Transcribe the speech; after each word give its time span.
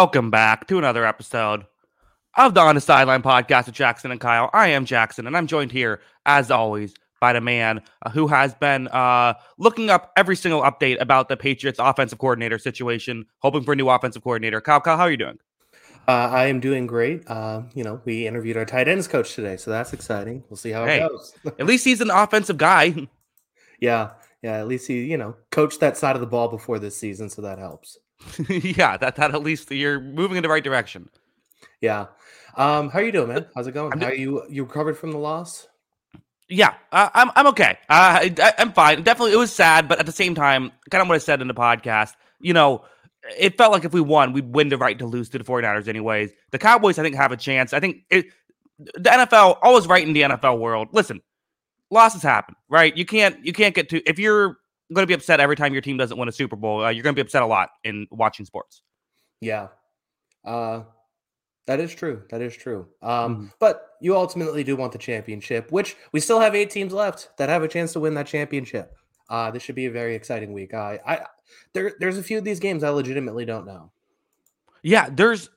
Welcome 0.00 0.30
back 0.30 0.66
to 0.68 0.78
another 0.78 1.04
episode 1.04 1.66
of 2.34 2.54
the 2.54 2.60
On 2.60 2.74
the 2.74 2.80
Sideline 2.80 3.22
podcast 3.22 3.66
with 3.66 3.74
Jackson 3.74 4.10
and 4.10 4.18
Kyle. 4.18 4.48
I 4.54 4.68
am 4.68 4.86
Jackson, 4.86 5.26
and 5.26 5.36
I'm 5.36 5.46
joined 5.46 5.72
here, 5.72 6.00
as 6.24 6.50
always, 6.50 6.94
by 7.20 7.34
the 7.34 7.42
man 7.42 7.82
uh, 8.00 8.08
who 8.08 8.26
has 8.26 8.54
been 8.54 8.88
uh, 8.88 9.34
looking 9.58 9.90
up 9.90 10.10
every 10.16 10.36
single 10.36 10.62
update 10.62 10.98
about 11.02 11.28
the 11.28 11.36
Patriots 11.36 11.78
offensive 11.78 12.18
coordinator 12.18 12.58
situation, 12.58 13.26
hoping 13.40 13.62
for 13.62 13.72
a 13.72 13.76
new 13.76 13.90
offensive 13.90 14.22
coordinator. 14.22 14.62
Kyle, 14.62 14.80
Kyle, 14.80 14.96
how 14.96 15.02
are 15.02 15.10
you 15.10 15.18
doing? 15.18 15.38
Uh, 16.08 16.30
I 16.32 16.46
am 16.46 16.60
doing 16.60 16.86
great. 16.86 17.28
Uh, 17.28 17.64
you 17.74 17.84
know, 17.84 18.00
we 18.06 18.26
interviewed 18.26 18.56
our 18.56 18.64
tight 18.64 18.88
ends 18.88 19.06
coach 19.06 19.34
today, 19.34 19.58
so 19.58 19.70
that's 19.70 19.92
exciting. 19.92 20.44
We'll 20.48 20.56
see 20.56 20.70
how 20.70 20.86
hey, 20.86 21.04
it 21.04 21.10
goes. 21.10 21.34
at 21.58 21.66
least 21.66 21.84
he's 21.84 22.00
an 22.00 22.10
offensive 22.10 22.56
guy. 22.56 23.06
Yeah, 23.80 24.10
yeah. 24.42 24.58
At 24.58 24.68
least 24.68 24.88
he, 24.88 25.04
you 25.04 25.16
know, 25.16 25.36
coached 25.50 25.80
that 25.80 25.96
side 25.96 26.14
of 26.14 26.20
the 26.20 26.26
ball 26.26 26.48
before 26.48 26.78
this 26.78 26.98
season, 26.98 27.30
so 27.30 27.40
that 27.40 27.58
helps. 27.58 27.98
yeah, 28.48 28.96
that 28.96 29.16
that 29.16 29.34
at 29.34 29.42
least 29.42 29.70
you're 29.70 30.00
moving 30.00 30.36
in 30.36 30.42
the 30.42 30.48
right 30.48 30.64
direction. 30.64 31.08
Yeah. 31.80 32.06
Um, 32.56 32.90
how 32.90 32.98
are 32.98 33.02
you 33.02 33.12
doing, 33.12 33.28
man? 33.28 33.46
How's 33.54 33.66
it 33.66 33.72
going? 33.72 33.92
I'm 33.92 34.00
how 34.00 34.08
are 34.08 34.14
you 34.14 34.42
you 34.48 34.64
recovered 34.64 34.98
from 34.98 35.12
the 35.12 35.18
loss? 35.18 35.66
Yeah, 36.48 36.74
uh, 36.90 37.08
I'm 37.14 37.30
I'm 37.36 37.46
okay. 37.48 37.78
Uh, 37.88 38.28
I, 38.38 38.54
am 38.58 38.72
fine. 38.72 39.02
Definitely, 39.02 39.32
it 39.32 39.36
was 39.36 39.52
sad, 39.52 39.88
but 39.88 40.00
at 40.00 40.06
the 40.06 40.12
same 40.12 40.34
time, 40.34 40.72
kind 40.90 41.00
of 41.00 41.08
what 41.08 41.14
I 41.14 41.18
said 41.18 41.40
in 41.40 41.48
the 41.48 41.54
podcast. 41.54 42.14
You 42.40 42.52
know, 42.52 42.84
it 43.38 43.56
felt 43.56 43.72
like 43.72 43.84
if 43.84 43.92
we 43.92 44.00
won, 44.00 44.32
we'd 44.32 44.52
win 44.52 44.68
the 44.68 44.78
right 44.78 44.98
to 44.98 45.06
lose 45.06 45.28
to 45.30 45.38
the 45.38 45.44
49ers 45.44 45.86
anyways. 45.86 46.32
The 46.50 46.58
Cowboys, 46.58 46.98
I 46.98 47.02
think, 47.02 47.14
have 47.14 47.30
a 47.30 47.36
chance. 47.36 47.72
I 47.72 47.78
think 47.78 47.98
it, 48.10 48.26
the 48.78 49.10
NFL 49.10 49.58
always 49.62 49.86
right 49.86 50.06
in 50.06 50.12
the 50.12 50.22
NFL 50.22 50.58
world. 50.58 50.88
Listen, 50.92 51.20
losses 51.90 52.22
happen, 52.22 52.56
right? 52.68 52.96
You 52.96 53.04
can't 53.04 53.44
you 53.44 53.52
can't 53.52 53.74
get 53.74 53.88
to 53.90 54.02
if 54.08 54.18
you're 54.18 54.56
going 54.94 55.04
to 55.04 55.06
be 55.06 55.14
upset 55.14 55.40
every 55.40 55.56
time 55.56 55.72
your 55.72 55.82
team 55.82 55.96
doesn't 55.96 56.16
win 56.16 56.28
a 56.28 56.32
Super 56.32 56.56
Bowl. 56.56 56.84
Uh, 56.84 56.90
you're 56.90 57.02
going 57.02 57.14
to 57.14 57.18
be 57.18 57.26
upset 57.26 57.42
a 57.42 57.46
lot 57.46 57.70
in 57.84 58.06
watching 58.10 58.46
sports. 58.46 58.82
Yeah, 59.40 59.68
uh, 60.44 60.82
that 61.66 61.80
is 61.80 61.94
true. 61.94 62.22
That 62.30 62.42
is 62.42 62.56
true. 62.56 62.88
Um, 63.02 63.36
mm-hmm. 63.36 63.46
But 63.58 63.90
you 64.00 64.16
ultimately 64.16 64.64
do 64.64 64.76
want 64.76 64.92
the 64.92 64.98
championship, 64.98 65.70
which 65.70 65.96
we 66.12 66.20
still 66.20 66.40
have 66.40 66.54
eight 66.54 66.70
teams 66.70 66.92
left 66.92 67.30
that 67.38 67.48
have 67.48 67.62
a 67.62 67.68
chance 67.68 67.92
to 67.92 68.00
win 68.00 68.14
that 68.14 68.26
championship. 68.26 68.96
Uh, 69.28 69.50
this 69.50 69.62
should 69.62 69.76
be 69.76 69.86
a 69.86 69.90
very 69.90 70.14
exciting 70.16 70.52
week. 70.52 70.74
I, 70.74 70.98
I 71.06 71.20
there, 71.72 71.92
there's 72.00 72.18
a 72.18 72.22
few 72.22 72.38
of 72.38 72.44
these 72.44 72.58
games 72.58 72.82
I 72.82 72.90
legitimately 72.90 73.44
don't 73.44 73.66
know. 73.66 73.92
Yeah, 74.82 75.08
there's 75.10 75.50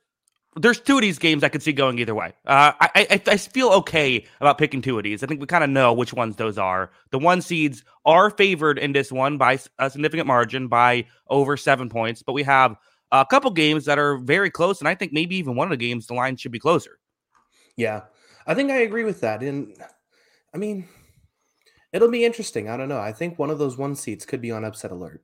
there's 0.56 0.80
two 0.80 0.96
of 0.96 1.02
these 1.02 1.20
games 1.20 1.44
I 1.44 1.50
could 1.50 1.64
see 1.64 1.74
going 1.74 2.00
either 2.00 2.16
way. 2.16 2.34
Uh, 2.46 2.74
I, 2.80 2.90
I, 2.96 3.22
I 3.28 3.38
feel 3.38 3.70
okay 3.70 4.26
about 4.40 4.58
picking 4.58 4.82
two 4.82 4.98
of 4.98 5.04
these. 5.04 5.24
I 5.24 5.28
think 5.28 5.42
we 5.42 5.48
kind 5.48 5.64
of 5.64 5.70
know 5.70 5.94
which 5.94 6.14
ones 6.14 6.36
those 6.36 6.58
are. 6.58 6.92
The 7.12 7.20
one 7.20 7.42
seeds 7.42 7.84
are 8.06 8.30
favored 8.30 8.78
in 8.78 8.94
this 8.94 9.12
one 9.12 9.38
by 9.38 9.60
a 9.80 9.90
significant 9.90 10.28
margin, 10.28 10.68
by 10.68 11.06
over 11.28 11.58
seven 11.58 11.90
points. 11.90 12.24
But 12.24 12.34
we 12.34 12.44
have 12.44 12.76
a 13.12 13.26
couple 13.26 13.52
games 13.52 13.86
that 13.86 14.00
are 14.00 14.18
very 14.18 14.50
close, 14.50 14.80
and 14.80 14.88
I 14.88 14.96
think 14.96 15.14
maybe 15.14 15.36
even 15.36 15.56
one 15.56 15.68
of 15.72 15.78
the 15.78 15.86
games 15.86 16.08
the 16.08 16.14
line 16.14 16.36
should 16.36 16.52
be 16.52 16.60
closer. 16.60 17.00
Yeah, 17.76 18.02
I 18.46 18.54
think 18.54 18.72
I 18.72 18.78
agree 18.78 19.04
with 19.04 19.22
that. 19.22 19.42
And 19.42 19.76
I 20.54 20.58
mean, 20.58 20.88
it'll 21.92 22.12
be 22.12 22.26
interesting. 22.26 22.70
I 22.70 22.78
don't 22.78 22.90
know. 22.90 23.00
I 23.00 23.12
think 23.12 23.40
one 23.40 23.50
of 23.50 23.60
those 23.60 23.78
one 23.78 23.96
seats 23.96 24.26
could 24.26 24.42
be 24.42 24.52
on 24.52 24.66
upset 24.66 24.92
alert. 24.92 25.24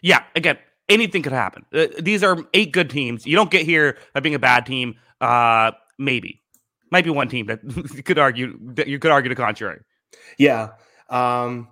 Yeah, 0.00 0.24
again, 0.34 0.58
anything 0.92 1.22
could 1.22 1.32
happen. 1.32 1.64
Uh, 1.72 1.86
these 1.98 2.22
are 2.22 2.38
eight 2.54 2.72
good 2.72 2.90
teams. 2.90 3.26
You 3.26 3.36
don't 3.36 3.50
get 3.50 3.64
here 3.64 3.98
by 4.14 4.20
being 4.20 4.34
a 4.34 4.38
bad 4.38 4.66
team. 4.66 4.96
Uh, 5.20 5.72
maybe 5.98 6.42
might 6.90 7.04
be 7.04 7.10
one 7.10 7.28
team 7.28 7.46
that 7.46 7.60
you 7.94 8.02
could 8.04 8.18
argue 8.18 8.58
that 8.74 8.86
you 8.86 8.98
could 8.98 9.10
argue 9.10 9.28
the 9.28 9.34
contrary. 9.34 9.80
Yeah, 10.38 10.72
um, 11.08 11.68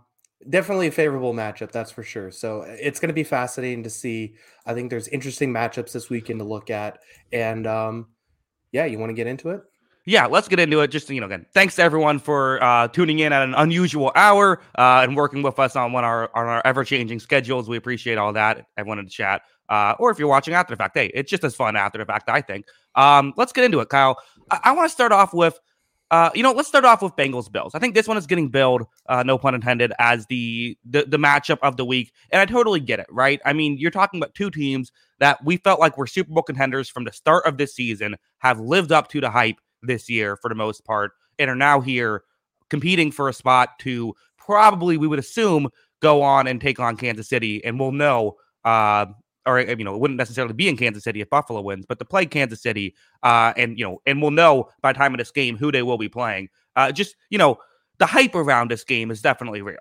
definitely 0.49 0.87
a 0.87 0.93
favorable 0.93 1.35
matchup. 1.35 1.73
That's 1.73 1.91
for 1.91 2.03
sure. 2.03 2.31
So 2.31 2.63
it's 2.63 2.99
going 2.99 3.09
to 3.09 3.15
be 3.15 3.25
fascinating 3.25 3.85
to 3.85 3.91
see. 3.91 4.35
I 4.67 4.75
think 4.75 4.91
there's 4.91 5.09
interesting 5.09 5.53
matchups 5.53 5.93
this 5.93 6.09
weekend 6.09 6.41
to 6.41 6.45
look 6.45 6.71
at, 6.71 6.99
and 7.33 7.67
um, 7.67 8.09
yeah, 8.73 8.87
you 8.87 8.99
want 8.99 9.11
to 9.11 9.15
get 9.15 9.27
into 9.27 9.51
it 9.51 9.61
yeah, 10.11 10.27
let's 10.27 10.49
get 10.49 10.59
into 10.59 10.81
it. 10.81 10.89
Just 10.89 11.09
you 11.09 11.21
know, 11.21 11.27
again, 11.27 11.47
thanks 11.55 11.77
to 11.77 11.83
everyone 11.83 12.19
for 12.19 12.63
uh, 12.63 12.89
tuning 12.89 13.21
in 13.21 13.33
at 13.33 13.43
an 13.43 13.55
unusual 13.55 14.11
hour 14.17 14.61
uh, 14.77 15.03
and 15.05 15.17
working 15.17 15.43
with 15.43 15.59
us 15.61 15.77
on 15.77 15.93
one 15.93 16.05
our 16.05 16.31
on 16.35 16.47
our 16.47 16.61
ever 16.65 16.85
changing 16.85 17.21
schedules. 17.21 17.69
We 17.69 17.77
appreciate 17.77 18.19
all 18.19 18.33
that. 18.33 18.67
Everyone 18.77 18.99
in 18.99 19.05
the 19.05 19.11
chat, 19.11 19.43
uh, 19.69 19.95
or 20.01 20.11
if 20.11 20.19
you're 20.19 20.29
watching 20.29 20.53
after 20.53 20.75
the 20.75 20.77
fact, 20.77 20.99
hey, 20.99 21.13
it's 21.15 21.31
just 21.31 21.45
as 21.45 21.55
fun 21.55 21.77
after 21.77 21.99
the 21.99 22.05
fact. 22.05 22.29
I 22.29 22.41
think. 22.41 22.67
Um, 22.97 23.33
let's 23.37 23.53
get 23.53 23.65
into 23.65 23.79
it, 23.79 23.89
Kyle. 23.89 24.19
I, 24.51 24.59
I 24.65 24.73
want 24.73 24.89
to 24.89 24.93
start 24.93 25.13
off 25.13 25.33
with. 25.33 25.59
Uh, 26.11 26.29
you 26.35 26.43
know, 26.43 26.51
let's 26.51 26.67
start 26.67 26.85
off 26.85 27.03
with 27.03 27.15
Bengals 27.15 27.51
Bills. 27.51 27.73
I 27.73 27.79
think 27.79 27.95
this 27.95 28.09
one 28.09 28.17
is 28.17 28.27
getting 28.27 28.49
billed, 28.49 28.83
uh, 29.09 29.23
no 29.23 29.39
pun 29.39 29.55
intended, 29.55 29.93
as 30.01 30.27
the, 30.27 30.77
the 30.85 31.05
the 31.05 31.19
matchup 31.19 31.59
of 31.63 31.77
the 31.77 31.85
week, 31.85 32.13
and 32.33 32.41
I 32.41 32.47
totally 32.47 32.81
get 32.81 32.99
it. 32.99 33.07
Right? 33.11 33.41
I 33.45 33.53
mean, 33.53 33.79
you're 33.79 33.93
talking 33.93 34.19
about 34.19 34.35
two 34.35 34.51
teams 34.51 34.91
that 35.21 35.39
we 35.45 35.59
felt 35.59 35.79
like 35.79 35.97
were 35.97 36.09
Super 36.09 36.33
Bowl 36.33 36.43
contenders 36.43 36.89
from 36.89 37.05
the 37.05 37.13
start 37.13 37.47
of 37.47 37.59
this 37.59 37.77
season, 37.77 38.17
have 38.39 38.59
lived 38.59 38.91
up 38.91 39.07
to 39.11 39.21
the 39.21 39.31
hype, 39.31 39.61
this 39.83 40.09
year 40.09 40.37
for 40.37 40.49
the 40.49 40.55
most 40.55 40.85
part 40.85 41.13
and 41.39 41.51
are 41.51 41.57
now 41.57 41.81
here 41.81 42.23
competing 42.69 43.11
for 43.11 43.29
a 43.29 43.33
spot 43.33 43.79
to 43.81 44.15
probably 44.39 44.97
we 44.97 45.07
would 45.07 45.19
assume 45.19 45.69
go 46.01 46.23
on 46.23 46.47
and 46.47 46.61
take 46.61 46.81
on 46.81 46.97
Kansas 46.97 47.29
City 47.29 47.65
and 47.65 47.79
we'll 47.79 47.93
know 47.93 48.37
uh 48.65 49.07
or 49.47 49.61
you 49.61 49.85
know 49.85 49.95
it 49.95 50.01
wouldn't 50.01 50.19
necessarily 50.19 50.55
be 50.55 50.69
in 50.69 50.77
Kansas 50.77 51.05
City 51.05 51.21
if 51.21 51.31
Buffalo 51.31 51.61
wins 51.61 51.87
but 51.87 51.99
to 51.99 52.05
play 52.05 52.27
Kansas 52.27 52.63
City 52.63 52.95
uh 53.23 53.53
and 53.57 53.79
you 53.79 53.85
know 53.85 54.01
and 54.07 54.21
we'll 54.21 54.31
know 54.31 54.69
by 54.83 54.93
the 54.93 54.99
time 54.99 55.15
of 55.15 55.19
this 55.19 55.31
game 55.31 55.57
who 55.57 55.73
they 55.73 55.83
will 55.83 55.99
be 55.99 56.09
playing. 56.09 56.49
Uh 56.77 56.93
just 56.93 57.17
you 57.31 57.39
know 57.39 57.59
the 57.99 58.07
hype 58.07 58.35
around 58.35 58.71
this 58.71 58.85
game 58.85 59.11
is 59.11 59.21
definitely 59.21 59.63
real. 59.63 59.79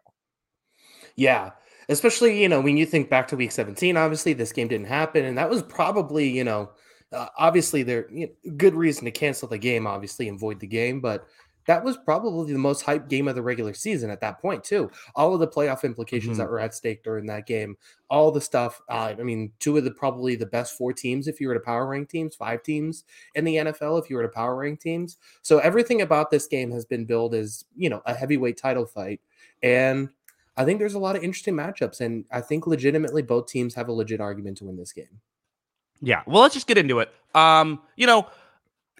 Yeah 1.15 1.51
especially 1.89 2.41
you 2.41 2.47
know 2.47 2.61
when 2.61 2.77
you 2.77 2.85
think 2.85 3.09
back 3.09 3.27
to 3.27 3.35
week 3.35 3.51
17 3.51 3.97
obviously 3.97 4.33
this 4.33 4.53
game 4.53 4.67
didn't 4.67 4.87
happen 4.87 5.25
and 5.25 5.37
that 5.37 5.49
was 5.49 5.63
probably 5.63 6.29
you 6.29 6.43
know 6.43 6.69
uh, 7.11 7.27
obviously, 7.37 7.83
there 7.83 8.07
you 8.11 8.27
know, 8.27 8.51
good 8.57 8.75
reason 8.75 9.05
to 9.05 9.11
cancel 9.11 9.47
the 9.47 9.57
game, 9.57 9.87
obviously, 9.87 10.27
and 10.27 10.39
void 10.39 10.59
the 10.59 10.67
game, 10.67 11.01
but 11.01 11.27
that 11.69 11.83
was 11.83 11.97
probably 11.97 12.51
the 12.51 12.57
most 12.57 12.83
hyped 12.83 13.09
game 13.09 13.27
of 13.27 13.35
the 13.35 13.43
regular 13.43 13.75
season 13.75 14.09
at 14.09 14.21
that 14.21 14.41
point 14.41 14.63
too. 14.63 14.89
All 15.15 15.35
of 15.35 15.39
the 15.39 15.47
playoff 15.47 15.83
implications 15.83 16.31
mm-hmm. 16.31 16.39
that 16.39 16.49
were 16.49 16.59
at 16.59 16.73
stake 16.73 17.03
during 17.03 17.27
that 17.27 17.45
game, 17.45 17.77
all 18.09 18.31
the 18.31 18.41
stuff. 18.41 18.81
Uh, 18.89 19.13
I 19.19 19.21
mean, 19.21 19.51
two 19.59 19.77
of 19.77 19.83
the 19.83 19.91
probably 19.91 20.35
the 20.35 20.47
best 20.47 20.75
four 20.75 20.93
teams 20.93 21.27
if 21.27 21.39
you 21.39 21.47
were 21.47 21.53
to 21.53 21.59
power 21.59 21.85
rank 21.85 22.09
teams, 22.09 22.35
five 22.35 22.63
teams 22.63 23.03
in 23.35 23.45
the 23.45 23.57
NFL 23.57 24.01
if 24.01 24.09
you 24.09 24.15
were 24.15 24.23
to 24.23 24.29
power 24.29 24.55
rank 24.55 24.81
teams. 24.81 25.17
So 25.43 25.59
everything 25.59 26.01
about 26.01 26.31
this 26.31 26.47
game 26.47 26.71
has 26.71 26.85
been 26.85 27.05
billed 27.05 27.35
as 27.35 27.65
you 27.75 27.89
know 27.89 28.01
a 28.07 28.15
heavyweight 28.15 28.57
title 28.57 28.87
fight, 28.87 29.21
and 29.61 30.09
I 30.57 30.65
think 30.65 30.79
there's 30.79 30.95
a 30.95 30.99
lot 30.99 31.15
of 31.15 31.23
interesting 31.23 31.53
matchups, 31.53 32.01
and 32.01 32.25
I 32.31 32.41
think 32.41 32.65
legitimately 32.65 33.21
both 33.21 33.45
teams 33.45 33.75
have 33.75 33.89
a 33.89 33.93
legit 33.93 34.21
argument 34.21 34.57
to 34.57 34.65
win 34.65 34.75
this 34.75 34.91
game. 34.91 35.21
Yeah. 36.01 36.23
Well, 36.25 36.41
let's 36.41 36.53
just 36.53 36.67
get 36.67 36.77
into 36.77 36.99
it. 36.99 37.11
Um, 37.35 37.81
you 37.95 38.07
know, 38.07 38.27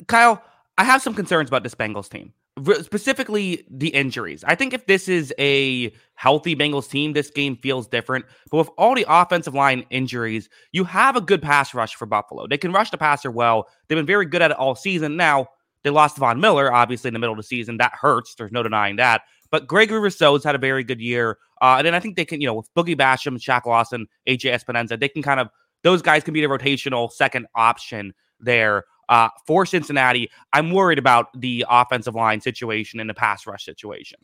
Kyle, 0.08 0.44
I 0.78 0.84
have 0.84 1.02
some 1.02 1.14
concerns 1.14 1.50
about 1.50 1.64
this 1.64 1.76
Bengals 1.76 2.10
team, 2.10 2.34
specifically 2.82 3.66
the 3.70 3.90
injuries. 3.90 4.44
I 4.46 4.56
think 4.56 4.74
if 4.74 4.86
this 4.86 5.08
is 5.10 5.34
a 5.40 5.94
healthy 6.16 6.56
Bengals 6.56 6.90
team, 6.90 7.14
this 7.14 7.30
game 7.30 7.58
feels 7.58 7.88
different. 7.88 8.26
But 8.52 8.58
with 8.58 8.70
all 8.78 8.96
the 8.96 9.06
offensive 9.08 9.54
line 9.54 9.86
injuries, 9.90 10.50
you 10.72 10.84
have 10.86 11.16
a 11.16 11.22
good 11.22 11.42
pass 11.42 11.74
rush 11.74 11.96
for 11.96 12.06
Buffalo. 12.06 12.48
They 12.48 12.58
can 12.58 12.72
rush 12.72 12.92
the 12.92 12.98
passer 12.98 13.32
well. 13.32 13.68
They've 13.88 13.98
been 13.98 14.06
very 14.06 14.26
good 14.26 14.42
at 14.42 14.52
it 14.52 14.58
all 14.58 14.76
season. 14.76 15.18
Now, 15.18 15.48
they 15.84 15.90
lost 15.90 16.18
Von 16.18 16.40
Miller, 16.40 16.74
obviously, 16.74 17.08
in 17.08 17.14
the 17.14 17.20
middle 17.20 17.34
of 17.34 17.38
the 17.38 17.44
season. 17.44 17.78
That 17.78 17.94
hurts. 17.94 18.36
There's 18.36 18.52
no 18.52 18.64
denying 18.64 18.98
that. 18.98 19.22
But 19.52 19.68
Gregory 19.68 20.00
Rousseau's 20.00 20.44
had 20.44 20.56
a 20.56 20.60
very 20.60 20.84
good 20.84 21.02
year. 21.02 21.38
Uh, 21.62 21.76
and 21.78 21.88
then 21.88 21.96
I 21.96 22.00
think 22.00 22.16
they 22.16 22.26
can, 22.26 22.42
you 22.42 22.48
know, 22.48 22.54
with 22.54 22.74
Boogie 22.74 22.98
Basham, 22.98 23.38
Shaq 23.38 23.66
Lawson, 23.66 24.08
AJ 24.28 24.60
Epenesa, 24.60 25.00
they 25.00 25.10
can 25.10 25.24
kind 25.24 25.40
of 25.40 25.50
those 25.84 26.02
guys 26.02 26.24
can 26.24 26.34
be 26.34 26.42
the 26.42 26.48
rotational 26.48 27.12
second 27.12 27.48
option 27.56 28.14
there 28.40 28.86
uh, 29.10 29.30
for 29.46 29.66
Cincinnati. 29.66 30.30
I'm 30.54 30.72
worried 30.72 31.00
about 31.00 31.28
the 31.40 31.66
offensive 31.70 32.16
line 32.16 32.42
situation 32.42 33.00
and 33.00 33.10
the 33.10 33.14
pass 33.14 33.48
rush 33.48 33.66
situation. 33.66 34.20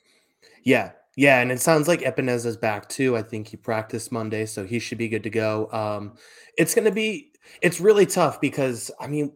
Yeah. 0.63 0.91
Yeah, 1.17 1.39
and 1.39 1.49
it 1.49 1.61
sounds 1.61 1.87
like 1.87 2.01
Epenesa's 2.01 2.57
back 2.57 2.89
too. 2.89 3.15
I 3.15 3.21
think 3.21 3.47
he 3.47 3.55
practiced 3.55 4.11
Monday, 4.11 4.45
so 4.45 4.65
he 4.65 4.79
should 4.79 4.97
be 4.97 5.07
good 5.07 5.23
to 5.23 5.29
go. 5.29 5.69
Um, 5.71 6.17
it's 6.57 6.75
going 6.75 6.85
to 6.85 6.91
be 6.91 7.31
it's 7.61 7.79
really 7.79 8.05
tough 8.05 8.41
because 8.41 8.91
I 8.99 9.07
mean, 9.07 9.31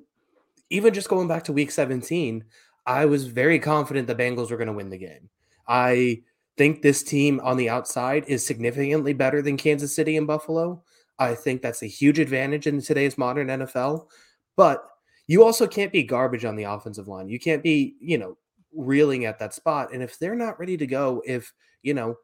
even 0.70 0.94
just 0.94 1.08
going 1.08 1.28
back 1.28 1.46
to 1.46 1.54
Week 1.54 1.72
17, 1.72 2.44
I 2.86 3.06
was 3.06 3.28
very 3.28 3.60
confident 3.60 4.08
the 4.08 4.16
Bengals 4.16 4.52
were 4.52 4.58
going 4.58 4.68
to 4.68 4.74
win 4.74 4.90
the 4.90 4.98
game. 4.98 5.30
I 5.68 6.24
think 6.58 6.82
this 6.82 7.02
team 7.02 7.40
on 7.42 7.56
the 7.56 7.70
outside 7.70 8.26
is 8.28 8.46
significantly 8.46 9.14
better 9.14 9.42
than 9.42 9.56
Kansas 9.56 9.96
City 9.96 10.18
and 10.18 10.28
Buffalo. 10.28 10.84
I 11.20 11.36
think 11.36 11.62
that's 11.62 11.84
a 11.84 11.88
huge 11.88 12.20
advantage 12.20 12.68
in 12.68 12.82
today's 12.82 13.18
modern 13.18 13.48
NFL. 13.48 14.08
But 14.56 14.84
you 15.28 15.44
also 15.44 15.68
can't 15.68 15.92
be 15.92 16.04
garbage 16.04 16.46
on 16.46 16.56
the 16.56 16.64
offensive 16.64 17.08
line. 17.08 17.30
You 17.30 17.40
can't 17.40 17.62
be, 17.62 17.96
you 18.00 18.18
know, 18.18 18.38
reeling 18.74 19.26
at 19.26 19.40
that 19.40 19.54
spot. 19.54 19.94
And 19.94 20.02
if 20.02 20.18
they're 20.18 20.36
not 20.36 20.60
ready 20.60 20.78
to 20.78 20.88
go, 20.88 21.22
if, 21.26 21.54
you 21.84 21.94
know, 21.94 22.16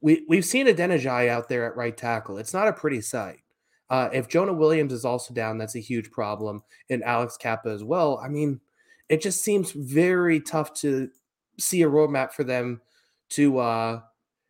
we, 0.00 0.24
we've 0.28 0.44
seen 0.44 0.66
Adeniji 0.66 1.28
out 1.28 1.48
there 1.48 1.66
at 1.66 1.76
right 1.76 1.96
tackle, 1.96 2.38
it's 2.38 2.54
not 2.54 2.68
a 2.68 2.72
pretty 2.72 3.00
sight. 3.00 3.40
Uh, 3.88 4.08
if 4.12 4.28
Jonah 4.28 4.52
Williams 4.52 4.92
is 4.92 5.04
also 5.04 5.32
down, 5.32 5.58
that's 5.58 5.76
a 5.76 5.80
huge 5.80 6.10
problem. 6.10 6.62
And 6.90 7.04
Alex 7.04 7.36
Cappa 7.36 7.68
as 7.68 7.84
well. 7.84 8.20
I 8.24 8.28
mean, 8.28 8.60
it 9.08 9.22
just 9.22 9.42
seems 9.42 9.72
very 9.72 10.40
tough 10.40 10.74
to 10.80 11.10
see 11.58 11.82
a 11.82 11.88
roadmap 11.88 12.32
for 12.32 12.44
them 12.44 12.80
to 13.28 13.58
uh 13.58 14.00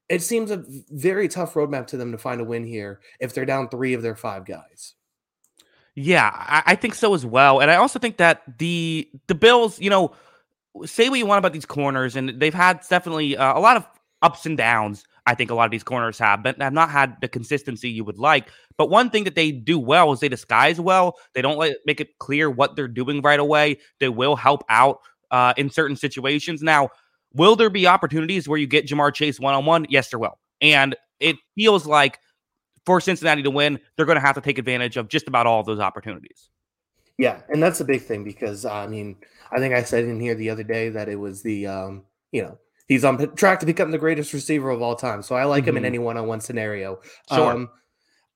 it 0.08 0.22
seems 0.22 0.50
a 0.50 0.64
very 0.90 1.28
tough 1.28 1.54
roadmap 1.54 1.86
to 1.88 1.96
them 1.96 2.12
to 2.12 2.18
find 2.18 2.40
a 2.40 2.44
win 2.44 2.64
here 2.64 3.00
if 3.20 3.34
they're 3.34 3.44
down 3.44 3.68
three 3.68 3.94
of 3.94 4.02
their 4.02 4.16
five 4.16 4.44
guys. 4.44 4.94
Yeah, 5.94 6.30
I, 6.32 6.62
I 6.66 6.74
think 6.76 6.94
so 6.94 7.14
as 7.14 7.24
well. 7.24 7.60
And 7.60 7.70
I 7.70 7.76
also 7.76 7.98
think 7.98 8.18
that 8.18 8.42
the 8.58 9.08
the 9.26 9.34
Bills, 9.34 9.80
you 9.80 9.90
know, 9.90 10.14
say 10.84 11.08
what 11.08 11.18
you 11.18 11.26
want 11.26 11.38
about 11.38 11.52
these 11.52 11.66
corners, 11.66 12.16
and 12.16 12.40
they've 12.40 12.54
had 12.54 12.80
definitely 12.88 13.36
uh, 13.36 13.58
a 13.58 13.60
lot 13.60 13.76
of 13.76 13.86
ups 14.22 14.46
and 14.46 14.56
downs. 14.56 15.04
I 15.28 15.34
think 15.34 15.50
a 15.50 15.54
lot 15.54 15.64
of 15.64 15.72
these 15.72 15.82
corners 15.82 16.18
have, 16.18 16.44
but 16.44 16.60
have 16.62 16.72
not 16.72 16.90
had 16.90 17.16
the 17.20 17.26
consistency 17.26 17.88
you 17.88 18.04
would 18.04 18.18
like. 18.18 18.48
But 18.78 18.90
one 18.90 19.10
thing 19.10 19.24
that 19.24 19.34
they 19.34 19.50
do 19.50 19.78
well 19.78 20.12
is 20.12 20.20
they 20.20 20.28
disguise 20.28 20.80
well. 20.80 21.16
They 21.34 21.42
don't 21.42 21.58
let, 21.58 21.78
make 21.84 22.00
it 22.00 22.18
clear 22.18 22.48
what 22.48 22.76
they're 22.76 22.86
doing 22.86 23.22
right 23.22 23.40
away. 23.40 23.78
They 23.98 24.08
will 24.08 24.36
help 24.36 24.62
out 24.68 25.00
uh, 25.32 25.54
in 25.56 25.68
certain 25.70 25.96
situations. 25.96 26.62
Now, 26.62 26.90
will 27.36 27.56
there 27.56 27.70
be 27.70 27.86
opportunities 27.86 28.48
where 28.48 28.58
you 28.58 28.66
get 28.66 28.86
Ja'Marr 28.86 29.14
Chase 29.14 29.38
one 29.38 29.54
on 29.54 29.64
one? 29.64 29.86
Yes, 29.88 30.10
there 30.10 30.18
will. 30.18 30.38
And 30.60 30.96
it 31.20 31.36
feels 31.54 31.86
like 31.86 32.18
for 32.84 33.00
Cincinnati 33.00 33.42
to 33.42 33.50
win, 33.50 33.78
they're 33.96 34.06
going 34.06 34.16
to 34.16 34.24
have 34.24 34.34
to 34.36 34.40
take 34.40 34.58
advantage 34.58 34.96
of 34.96 35.08
just 35.08 35.28
about 35.28 35.46
all 35.46 35.60
of 35.60 35.66
those 35.66 35.80
opportunities. 35.80 36.48
Yeah, 37.18 37.40
and 37.48 37.62
that's 37.62 37.80
a 37.80 37.84
big 37.84 38.02
thing 38.02 38.24
because 38.24 38.64
I 38.64 38.86
mean, 38.86 39.16
I 39.50 39.58
think 39.58 39.74
I 39.74 39.82
said 39.82 40.04
in 40.04 40.20
here 40.20 40.34
the 40.34 40.50
other 40.50 40.62
day 40.62 40.90
that 40.90 41.08
it 41.08 41.16
was 41.16 41.42
the 41.42 41.66
um, 41.66 42.04
you 42.30 42.42
know, 42.42 42.58
he's 42.88 43.04
on 43.04 43.34
track 43.36 43.60
to 43.60 43.66
become 43.66 43.90
the 43.90 43.98
greatest 43.98 44.32
receiver 44.32 44.70
of 44.70 44.82
all 44.82 44.96
time. 44.96 45.22
So 45.22 45.34
I 45.34 45.44
like 45.44 45.62
mm-hmm. 45.62 45.70
him 45.70 45.76
in 45.76 45.80
mm-hmm. 45.82 45.86
any 45.86 45.98
one-on-one 45.98 46.40
scenario. 46.40 47.00
Sure. 47.32 47.52
Um, 47.52 47.70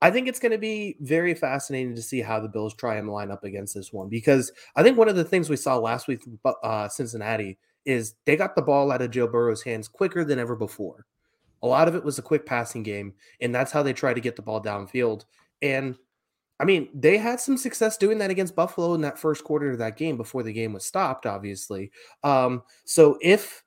I 0.02 0.10
think 0.10 0.28
it's 0.28 0.40
going 0.40 0.52
to 0.52 0.58
be 0.58 0.96
very 1.00 1.34
fascinating 1.34 1.94
to 1.94 2.02
see 2.02 2.22
how 2.22 2.40
the 2.40 2.48
Bills 2.48 2.74
try 2.74 2.96
and 2.96 3.10
line 3.10 3.30
up 3.30 3.44
against 3.44 3.74
this 3.74 3.92
one 3.92 4.08
because 4.08 4.50
I 4.74 4.82
think 4.82 4.96
one 4.96 5.10
of 5.10 5.16
the 5.16 5.24
things 5.24 5.50
we 5.50 5.56
saw 5.56 5.76
last 5.76 6.08
week, 6.08 6.22
uh, 6.62 6.88
Cincinnati, 6.88 7.58
is 7.90 8.14
they 8.24 8.36
got 8.36 8.54
the 8.54 8.62
ball 8.62 8.92
out 8.92 9.02
of 9.02 9.10
Joe 9.10 9.26
Burrow's 9.26 9.62
hands 9.62 9.88
quicker 9.88 10.24
than 10.24 10.38
ever 10.38 10.56
before. 10.56 11.06
A 11.62 11.66
lot 11.66 11.88
of 11.88 11.94
it 11.94 12.04
was 12.04 12.18
a 12.18 12.22
quick 12.22 12.46
passing 12.46 12.82
game, 12.82 13.14
and 13.40 13.54
that's 13.54 13.72
how 13.72 13.82
they 13.82 13.92
try 13.92 14.14
to 14.14 14.20
get 14.20 14.36
the 14.36 14.42
ball 14.42 14.62
downfield. 14.62 15.24
And 15.60 15.96
I 16.58 16.64
mean, 16.64 16.88
they 16.94 17.18
had 17.18 17.40
some 17.40 17.56
success 17.56 17.96
doing 17.96 18.18
that 18.18 18.30
against 18.30 18.56
Buffalo 18.56 18.94
in 18.94 19.00
that 19.02 19.18
first 19.18 19.44
quarter 19.44 19.70
of 19.70 19.78
that 19.78 19.96
game 19.96 20.16
before 20.16 20.42
the 20.42 20.52
game 20.52 20.72
was 20.72 20.84
stopped, 20.84 21.26
obviously. 21.26 21.90
Um, 22.22 22.62
so 22.84 23.18
if 23.20 23.62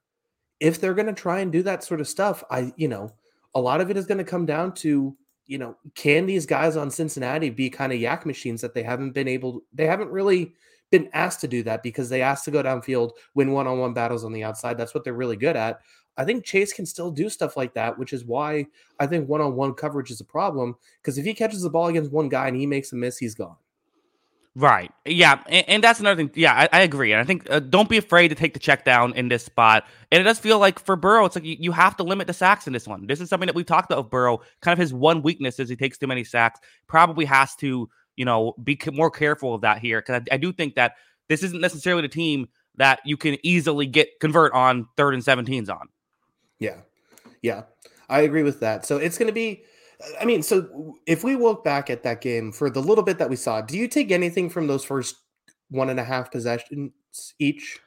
if 0.59 0.79
they're 0.79 0.93
going 0.93 1.07
to 1.07 1.13
try 1.13 1.41
and 1.41 1.51
do 1.51 1.61
that 1.63 1.83
sort 1.83 2.01
of 2.01 2.07
stuff, 2.07 2.43
I 2.49 2.73
you 2.77 2.87
know, 2.87 3.13
a 3.53 3.61
lot 3.61 3.81
of 3.81 3.91
it 3.91 3.97
is 3.97 4.05
going 4.05 4.19
to 4.19 4.23
come 4.23 4.45
down 4.45 4.73
to 4.75 5.15
you 5.45 5.57
know, 5.57 5.75
can 5.95 6.25
these 6.25 6.45
guys 6.45 6.77
on 6.77 6.89
Cincinnati 6.89 7.49
be 7.49 7.69
kind 7.69 7.91
of 7.91 7.99
YAC 7.99 8.25
machines 8.25 8.61
that 8.61 8.73
they 8.73 8.83
haven't 8.83 9.11
been 9.11 9.27
able, 9.27 9.61
they 9.73 9.85
haven't 9.85 10.09
really 10.09 10.53
been 10.93 11.09
asked 11.11 11.41
to 11.41 11.47
do 11.47 11.63
that 11.63 11.81
because 11.81 12.07
they 12.07 12.21
asked 12.21 12.45
to 12.45 12.51
go 12.51 12.61
downfield, 12.61 13.13
win 13.33 13.51
one 13.51 13.65
on 13.65 13.79
one 13.79 13.93
battles 13.93 14.23
on 14.23 14.31
the 14.31 14.43
outside. 14.43 14.77
That's 14.77 14.93
what 14.93 15.03
they're 15.03 15.13
really 15.13 15.35
good 15.35 15.55
at. 15.55 15.81
I 16.17 16.23
think 16.23 16.45
Chase 16.45 16.71
can 16.71 16.85
still 16.85 17.09
do 17.09 17.29
stuff 17.29 17.57
like 17.57 17.73
that, 17.73 17.97
which 17.97 18.13
is 18.13 18.23
why 18.23 18.67
I 18.99 19.07
think 19.07 19.27
one 19.27 19.41
on 19.41 19.55
one 19.55 19.73
coverage 19.73 20.11
is 20.11 20.21
a 20.21 20.25
problem. 20.25 20.75
Because 21.01 21.17
if 21.17 21.25
he 21.25 21.33
catches 21.33 21.63
the 21.63 21.71
ball 21.71 21.87
against 21.87 22.11
one 22.11 22.29
guy 22.29 22.47
and 22.47 22.55
he 22.55 22.67
makes 22.67 22.93
a 22.93 22.95
miss, 22.95 23.17
he's 23.17 23.33
gone. 23.33 23.55
Right. 24.55 24.91
Yeah. 25.03 25.41
And, 25.47 25.67
and, 25.67 25.83
that's 25.83 25.99
another 25.99 26.15
thing. 26.15 26.29
Yeah, 26.35 26.53
I, 26.53 26.69
I 26.71 26.81
agree. 26.81 27.11
And 27.11 27.19
I 27.19 27.23
think 27.23 27.49
uh, 27.49 27.59
don't 27.59 27.89
be 27.89 27.97
afraid 27.97 28.27
to 28.27 28.35
take 28.35 28.53
the 28.53 28.59
check 28.59 28.85
down 28.85 29.13
in 29.13 29.27
this 29.27 29.43
spot. 29.43 29.87
And 30.11 30.21
it 30.21 30.25
does 30.25 30.37
feel 30.37 30.59
like 30.59 30.77
for 30.77 30.95
Burrow, 30.95 31.25
it's 31.25 31.35
like 31.35 31.43
you, 31.43 31.57
you 31.59 31.71
have 31.71 31.97
to 31.97 32.03
limit 32.03 32.27
the 32.27 32.33
sacks 32.33 32.67
in 32.67 32.73
this 32.73 32.87
one. 32.87 33.07
This 33.07 33.19
is 33.19 33.29
something 33.29 33.47
that 33.47 33.55
we've 33.55 33.65
talked 33.65 33.91
about 33.91 33.97
of 33.97 34.11
Burrow. 34.11 34.41
Kind 34.61 34.73
of 34.73 34.77
his 34.77 34.93
one 34.93 35.23
weakness 35.23 35.59
is 35.59 35.69
he 35.69 35.75
takes 35.75 35.97
too 35.97 36.05
many 36.05 36.23
sacks. 36.23 36.59
Probably 36.85 37.25
has 37.25 37.55
to, 37.55 37.89
you 38.15 38.25
know, 38.25 38.55
be 38.63 38.79
more 38.91 39.11
careful 39.11 39.55
of 39.55 39.61
that 39.61 39.79
here. 39.79 40.01
Because 40.01 40.21
I, 40.31 40.35
I 40.35 40.37
do 40.37 40.51
think 40.51 40.75
that 40.75 40.93
this 41.29 41.43
isn't 41.43 41.61
necessarily 41.61 42.01
the 42.01 42.07
team 42.07 42.47
that 42.75 42.99
you 43.05 43.17
can 43.17 43.37
easily 43.43 43.85
get 43.85 44.19
convert 44.19 44.53
on 44.53 44.87
third 44.97 45.13
and 45.13 45.23
17s 45.23 45.69
on. 45.69 45.87
Yeah. 46.59 46.77
Yeah. 47.41 47.63
I 48.09 48.21
agree 48.21 48.43
with 48.43 48.59
that. 48.61 48.85
So 48.85 48.97
it's 48.97 49.17
going 49.17 49.27
to 49.27 49.33
be 49.33 49.63
I 50.19 50.25
mean, 50.25 50.43
so 50.43 50.95
if 51.05 51.23
we 51.23 51.35
look 51.35 51.63
back 51.63 51.89
at 51.89 52.03
that 52.03 52.21
game 52.21 52.51
for 52.51 52.69
the 52.69 52.81
little 52.81 53.03
bit 53.03 53.17
that 53.19 53.29
we 53.29 53.35
saw, 53.35 53.61
do 53.61 53.77
you 53.77 53.87
take 53.87 54.11
anything 54.11 54.49
from 54.49 54.67
those 54.67 54.83
first 54.83 55.15
one 55.69 55.89
and 55.89 55.99
a 55.99 56.03
half 56.03 56.31
possessions 56.31 56.91
each? 57.39 57.79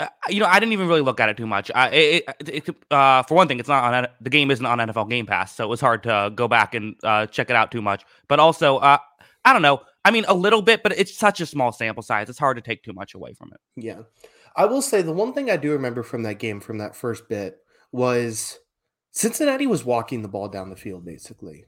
Uh, 0.00 0.08
you 0.28 0.40
know, 0.40 0.46
I 0.46 0.58
didn't 0.58 0.72
even 0.72 0.88
really 0.88 1.02
look 1.02 1.20
at 1.20 1.28
it 1.28 1.36
too 1.36 1.46
much. 1.46 1.70
I, 1.74 1.88
it, 1.90 2.24
it, 2.40 2.76
uh, 2.90 3.22
for 3.24 3.34
one 3.34 3.46
thing, 3.46 3.60
it's 3.60 3.68
not 3.68 3.94
on 3.94 4.08
the 4.20 4.30
game 4.30 4.50
isn't 4.50 4.64
on 4.64 4.78
NFL 4.78 5.08
Game 5.10 5.26
Pass, 5.26 5.54
so 5.54 5.64
it 5.64 5.68
was 5.68 5.80
hard 5.80 6.02
to 6.04 6.32
go 6.34 6.48
back 6.48 6.74
and 6.74 6.96
uh, 7.04 7.26
check 7.26 7.50
it 7.50 7.56
out 7.56 7.70
too 7.70 7.82
much. 7.82 8.02
But 8.26 8.40
also, 8.40 8.78
uh, 8.78 8.98
I 9.44 9.52
don't 9.52 9.62
know. 9.62 9.82
I 10.04 10.10
mean, 10.10 10.24
a 10.28 10.34
little 10.34 10.62
bit, 10.62 10.82
but 10.82 10.92
it's 10.98 11.16
such 11.16 11.40
a 11.40 11.46
small 11.46 11.72
sample 11.72 12.02
size. 12.02 12.28
It's 12.28 12.38
hard 12.38 12.56
to 12.56 12.62
take 12.62 12.82
too 12.82 12.92
much 12.92 13.14
away 13.14 13.34
from 13.34 13.50
it. 13.52 13.60
Yeah, 13.76 14.02
I 14.56 14.66
will 14.66 14.82
say 14.82 15.02
the 15.02 15.12
one 15.12 15.32
thing 15.32 15.50
I 15.50 15.56
do 15.56 15.72
remember 15.72 16.02
from 16.02 16.22
that 16.24 16.38
game, 16.38 16.60
from 16.60 16.78
that 16.78 16.96
first 16.96 17.28
bit, 17.28 17.58
was 17.90 18.58
Cincinnati 19.12 19.66
was 19.66 19.84
walking 19.84 20.22
the 20.22 20.28
ball 20.28 20.48
down 20.48 20.70
the 20.70 20.76
field 20.76 21.04
basically. 21.04 21.64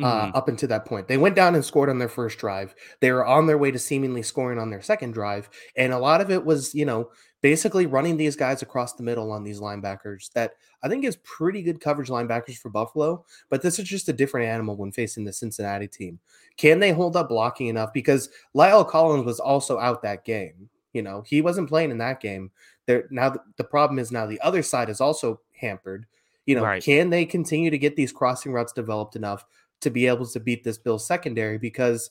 Uh, 0.00 0.26
mm-hmm. 0.26 0.36
up 0.36 0.46
until 0.46 0.68
that 0.68 0.84
point. 0.84 1.08
They 1.08 1.16
went 1.16 1.34
down 1.34 1.56
and 1.56 1.64
scored 1.64 1.90
on 1.90 1.98
their 1.98 2.08
first 2.08 2.38
drive. 2.38 2.72
They 3.00 3.10
were 3.10 3.26
on 3.26 3.48
their 3.48 3.58
way 3.58 3.72
to 3.72 3.80
seemingly 3.80 4.22
scoring 4.22 4.56
on 4.56 4.70
their 4.70 4.80
second 4.80 5.10
drive. 5.10 5.50
And 5.76 5.92
a 5.92 5.98
lot 5.98 6.20
of 6.20 6.30
it 6.30 6.44
was, 6.44 6.72
you 6.72 6.84
know, 6.84 7.10
basically 7.40 7.86
running 7.86 8.16
these 8.16 8.36
guys 8.36 8.62
across 8.62 8.94
the 8.94 9.02
middle 9.02 9.30
on 9.30 9.44
these 9.44 9.60
linebackers 9.60 10.32
that 10.32 10.52
I 10.82 10.88
think 10.88 11.04
is 11.04 11.16
pretty 11.16 11.62
good 11.62 11.80
coverage 11.80 12.08
linebackers 12.08 12.58
for 12.58 12.70
Buffalo. 12.70 13.24
But 13.48 13.62
this 13.62 13.78
is 13.78 13.88
just 13.88 14.08
a 14.08 14.12
different 14.12 14.48
animal 14.48 14.76
when 14.76 14.92
facing 14.92 15.24
the 15.24 15.32
Cincinnati 15.32 15.88
team. 15.88 16.18
Can 16.56 16.80
they 16.80 16.92
hold 16.92 17.16
up 17.16 17.28
blocking 17.28 17.68
enough? 17.68 17.92
Because 17.92 18.28
La'el 18.56 18.88
Collins 18.88 19.24
was 19.24 19.40
also 19.40 19.78
out 19.78 20.02
that 20.02 20.24
game. 20.24 20.68
You 20.92 21.02
know, 21.02 21.22
he 21.26 21.42
wasn't 21.42 21.68
playing 21.68 21.90
in 21.90 21.98
that 21.98 22.20
game. 22.20 22.50
There 22.86 23.04
now 23.10 23.34
the 23.56 23.64
problem 23.64 23.98
is 23.98 24.10
now 24.10 24.26
the 24.26 24.40
other 24.40 24.62
side 24.62 24.88
is 24.88 25.00
also 25.00 25.40
hampered 25.52 26.06
you 26.48 26.54
know, 26.54 26.62
right. 26.62 26.82
can 26.82 27.10
they 27.10 27.26
continue 27.26 27.70
to 27.70 27.76
get 27.76 27.94
these 27.94 28.10
crossing 28.10 28.52
routes 28.52 28.72
developed 28.72 29.16
enough 29.16 29.44
to 29.82 29.90
be 29.90 30.06
able 30.06 30.24
to 30.24 30.40
beat 30.40 30.64
this 30.64 30.78
Bills 30.78 31.06
secondary? 31.06 31.58
Because 31.58 32.10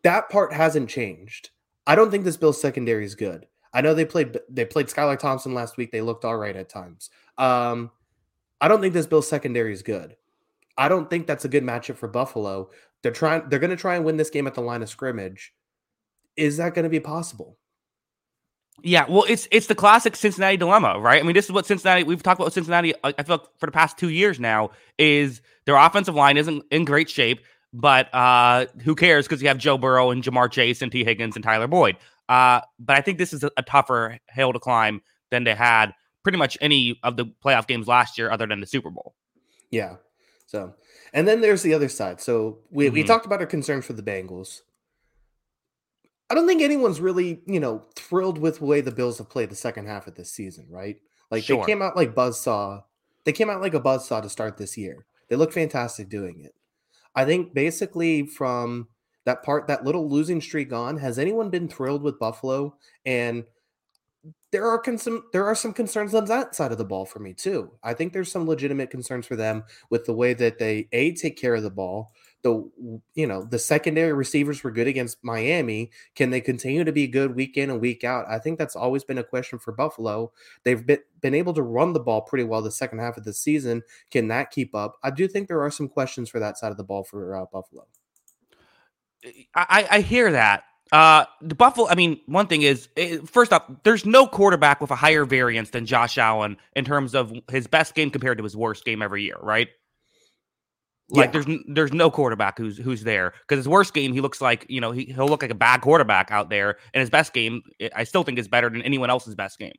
that 0.00 0.30
part 0.30 0.50
hasn't 0.54 0.88
changed. 0.88 1.50
I 1.86 1.94
don't 1.94 2.10
think 2.10 2.24
this 2.24 2.38
Bills 2.38 2.58
secondary 2.58 3.04
is 3.04 3.14
good. 3.14 3.46
I 3.72 3.80
know 3.80 3.94
they 3.94 4.04
played 4.04 4.38
they 4.48 4.64
played 4.64 4.86
Skylar 4.86 5.18
Thompson 5.18 5.54
last 5.54 5.76
week. 5.76 5.92
They 5.92 6.02
looked 6.02 6.24
all 6.24 6.36
right 6.36 6.56
at 6.56 6.68
times. 6.68 7.10
Um, 7.38 7.90
I 8.60 8.68
don't 8.68 8.80
think 8.80 8.94
this 8.94 9.06
Bills 9.06 9.28
secondary 9.28 9.72
is 9.72 9.82
good. 9.82 10.16
I 10.76 10.88
don't 10.88 11.08
think 11.10 11.26
that's 11.26 11.44
a 11.44 11.48
good 11.48 11.64
matchup 11.64 11.96
for 11.96 12.08
Buffalo. 12.08 12.70
They're 13.02 13.12
trying 13.12 13.48
they're 13.48 13.58
going 13.58 13.70
to 13.70 13.76
try 13.76 13.96
and 13.96 14.04
win 14.04 14.16
this 14.16 14.30
game 14.30 14.46
at 14.46 14.54
the 14.54 14.60
line 14.60 14.82
of 14.82 14.88
scrimmage. 14.88 15.54
Is 16.36 16.56
that 16.58 16.74
going 16.74 16.84
to 16.84 16.90
be 16.90 17.00
possible? 17.00 17.58
Yeah, 18.82 19.04
well, 19.08 19.24
it's 19.28 19.48
it's 19.50 19.66
the 19.66 19.74
classic 19.74 20.16
Cincinnati 20.16 20.56
dilemma, 20.56 20.98
right? 20.98 21.20
I 21.20 21.24
mean, 21.24 21.34
this 21.34 21.44
is 21.44 21.52
what 21.52 21.66
Cincinnati 21.66 22.04
we've 22.04 22.22
talked 22.22 22.40
about 22.40 22.52
Cincinnati. 22.52 22.94
I 23.04 23.22
feel 23.22 23.36
like 23.36 23.46
for 23.58 23.66
the 23.66 23.72
past 23.72 23.98
two 23.98 24.08
years 24.08 24.40
now 24.40 24.70
is 24.98 25.42
their 25.66 25.76
offensive 25.76 26.14
line 26.14 26.36
isn't 26.36 26.64
in 26.70 26.84
great 26.84 27.08
shape, 27.10 27.40
but 27.72 28.12
uh, 28.14 28.66
who 28.82 28.94
cares 28.94 29.26
because 29.26 29.42
you 29.42 29.48
have 29.48 29.58
Joe 29.58 29.78
Burrow 29.78 30.10
and 30.10 30.22
Ja'Marr 30.22 30.50
Chase 30.50 30.82
and 30.82 30.92
Tee 30.92 31.04
Higgins 31.04 31.36
and 31.36 31.42
Tyler 31.42 31.66
Boyd. 31.66 31.96
Uh, 32.28 32.60
but 32.78 32.96
I 32.96 33.00
think 33.00 33.18
this 33.18 33.32
is 33.32 33.42
a, 33.42 33.50
a 33.56 33.62
tougher 33.62 34.18
hill 34.28 34.52
to 34.52 34.58
climb 34.58 35.02
than 35.30 35.44
they 35.44 35.54
had 35.54 35.92
pretty 36.22 36.38
much 36.38 36.56
any 36.60 36.98
of 37.02 37.16
the 37.16 37.26
playoff 37.44 37.66
games 37.66 37.88
last 37.88 38.16
year, 38.18 38.30
other 38.30 38.46
than 38.46 38.60
the 38.60 38.66
Super 38.66 38.90
Bowl. 38.90 39.14
Yeah. 39.70 39.96
So, 40.46 40.74
and 41.12 41.26
then 41.26 41.40
there's 41.40 41.62
the 41.62 41.74
other 41.74 41.88
side. 41.88 42.20
So 42.20 42.58
we 42.70 42.86
mm-hmm. 42.86 42.94
we 42.94 43.04
talked 43.04 43.26
about 43.26 43.40
our 43.40 43.46
concerns 43.46 43.86
for 43.86 43.94
the 43.94 44.02
Bengals. 44.02 44.60
I 46.30 46.34
don't 46.34 46.46
think 46.46 46.62
anyone's 46.62 47.00
really, 47.00 47.42
you 47.46 47.60
know, 47.60 47.82
thrilled 47.94 48.38
with 48.38 48.58
the 48.58 48.64
way 48.64 48.80
the 48.80 48.90
Bills 48.90 49.18
have 49.18 49.28
played 49.28 49.50
the 49.50 49.56
second 49.56 49.86
half 49.86 50.06
of 50.06 50.14
this 50.14 50.32
season, 50.32 50.66
right? 50.70 50.96
Like 51.30 51.44
sure. 51.44 51.58
they 51.58 51.66
came 51.66 51.82
out 51.82 51.96
like 51.96 52.14
buzzsaw. 52.14 52.84
They 53.24 53.32
came 53.32 53.50
out 53.50 53.60
like 53.60 53.74
a 53.74 53.80
buzzsaw 53.80 54.22
to 54.22 54.28
start 54.28 54.56
this 54.56 54.78
year. 54.78 55.04
They 55.28 55.36
look 55.36 55.52
fantastic 55.52 56.08
doing 56.08 56.40
it. 56.40 56.54
I 57.14 57.24
think 57.24 57.54
basically 57.54 58.26
from 58.26 58.88
that 59.24 59.42
part, 59.42 59.66
that 59.68 59.84
little 59.84 60.08
losing 60.08 60.40
streak 60.40 60.72
on, 60.72 60.96
has 60.98 61.18
anyone 61.18 61.50
been 61.50 61.68
thrilled 61.68 62.02
with 62.02 62.18
Buffalo? 62.18 62.76
And 63.04 63.44
there 64.52 64.68
are 64.68 64.82
some 64.98 65.24
there 65.32 65.46
are 65.46 65.54
some 65.54 65.72
concerns 65.72 66.14
on 66.14 66.26
that 66.26 66.54
side 66.54 66.72
of 66.72 66.78
the 66.78 66.84
ball 66.84 67.06
for 67.06 67.18
me 67.18 67.32
too. 67.32 67.72
I 67.82 67.94
think 67.94 68.12
there's 68.12 68.30
some 68.30 68.46
legitimate 68.46 68.90
concerns 68.90 69.26
for 69.26 69.34
them 69.34 69.64
with 69.90 70.04
the 70.04 70.12
way 70.12 70.34
that 70.34 70.58
they 70.58 70.88
a 70.92 71.12
take 71.12 71.36
care 71.36 71.54
of 71.54 71.62
the 71.62 71.70
ball, 71.70 72.12
the 72.42 72.70
you 73.14 73.26
know 73.26 73.44
the 73.44 73.58
secondary 73.58 74.12
receivers 74.12 74.62
were 74.62 74.70
good 74.70 74.86
against 74.86 75.18
Miami. 75.22 75.90
Can 76.14 76.30
they 76.30 76.40
continue 76.40 76.84
to 76.84 76.92
be 76.92 77.06
good 77.06 77.34
week 77.34 77.56
in 77.56 77.70
and 77.70 77.80
week 77.80 78.04
out? 78.04 78.26
I 78.28 78.38
think 78.38 78.58
that's 78.58 78.76
always 78.76 79.04
been 79.04 79.18
a 79.18 79.24
question 79.24 79.58
for 79.58 79.72
Buffalo. 79.72 80.32
They've 80.64 80.84
been 80.84 80.98
been 81.20 81.34
able 81.34 81.54
to 81.54 81.62
run 81.62 81.92
the 81.92 82.00
ball 82.00 82.22
pretty 82.22 82.44
well 82.44 82.62
the 82.62 82.70
second 82.70 82.98
half 82.98 83.16
of 83.16 83.24
the 83.24 83.32
season. 83.32 83.82
Can 84.10 84.28
that 84.28 84.50
keep 84.50 84.74
up? 84.74 84.96
I 85.02 85.10
do 85.10 85.28
think 85.28 85.48
there 85.48 85.62
are 85.62 85.70
some 85.70 85.88
questions 85.88 86.28
for 86.28 86.40
that 86.40 86.58
side 86.58 86.72
of 86.72 86.76
the 86.76 86.84
ball 86.84 87.04
for 87.04 87.36
uh, 87.36 87.46
Buffalo. 87.52 87.86
I, 89.54 89.86
I 89.90 90.00
hear 90.00 90.32
that. 90.32 90.64
Uh, 90.90 91.24
the 91.40 91.54
Buffalo. 91.54 91.88
I 91.88 91.94
mean, 91.94 92.20
one 92.26 92.48
thing 92.48 92.62
is, 92.62 92.88
eh, 92.96 93.18
first 93.24 93.52
off, 93.52 93.62
there's 93.84 94.04
no 94.04 94.26
quarterback 94.26 94.80
with 94.80 94.90
a 94.90 94.94
higher 94.96 95.24
variance 95.24 95.70
than 95.70 95.86
Josh 95.86 96.18
Allen 96.18 96.58
in 96.76 96.84
terms 96.84 97.14
of 97.14 97.32
his 97.50 97.66
best 97.66 97.94
game 97.94 98.10
compared 98.10 98.36
to 98.38 98.44
his 98.44 98.56
worst 98.56 98.84
game 98.84 99.00
every 99.00 99.22
year, 99.22 99.38
right? 99.40 99.68
Like 101.12 101.26
yeah. 101.26 101.40
there's 101.42 101.58
there's 101.68 101.92
no 101.92 102.10
quarterback 102.10 102.56
who's 102.56 102.78
who's 102.78 103.04
there 103.04 103.34
because 103.42 103.58
his 103.58 103.68
worst 103.68 103.92
game 103.92 104.14
he 104.14 104.22
looks 104.22 104.40
like 104.40 104.64
you 104.70 104.80
know 104.80 104.92
he 104.92 105.04
he'll 105.04 105.28
look 105.28 105.42
like 105.42 105.50
a 105.50 105.54
bad 105.54 105.82
quarterback 105.82 106.30
out 106.30 106.48
there, 106.48 106.78
and 106.94 107.00
his 107.00 107.10
best 107.10 107.34
game 107.34 107.60
eh, 107.80 107.90
I 107.94 108.04
still 108.04 108.22
think 108.22 108.38
is 108.38 108.48
better 108.48 108.70
than 108.70 108.80
anyone 108.80 109.10
else's 109.10 109.34
best 109.34 109.58
game. 109.58 109.74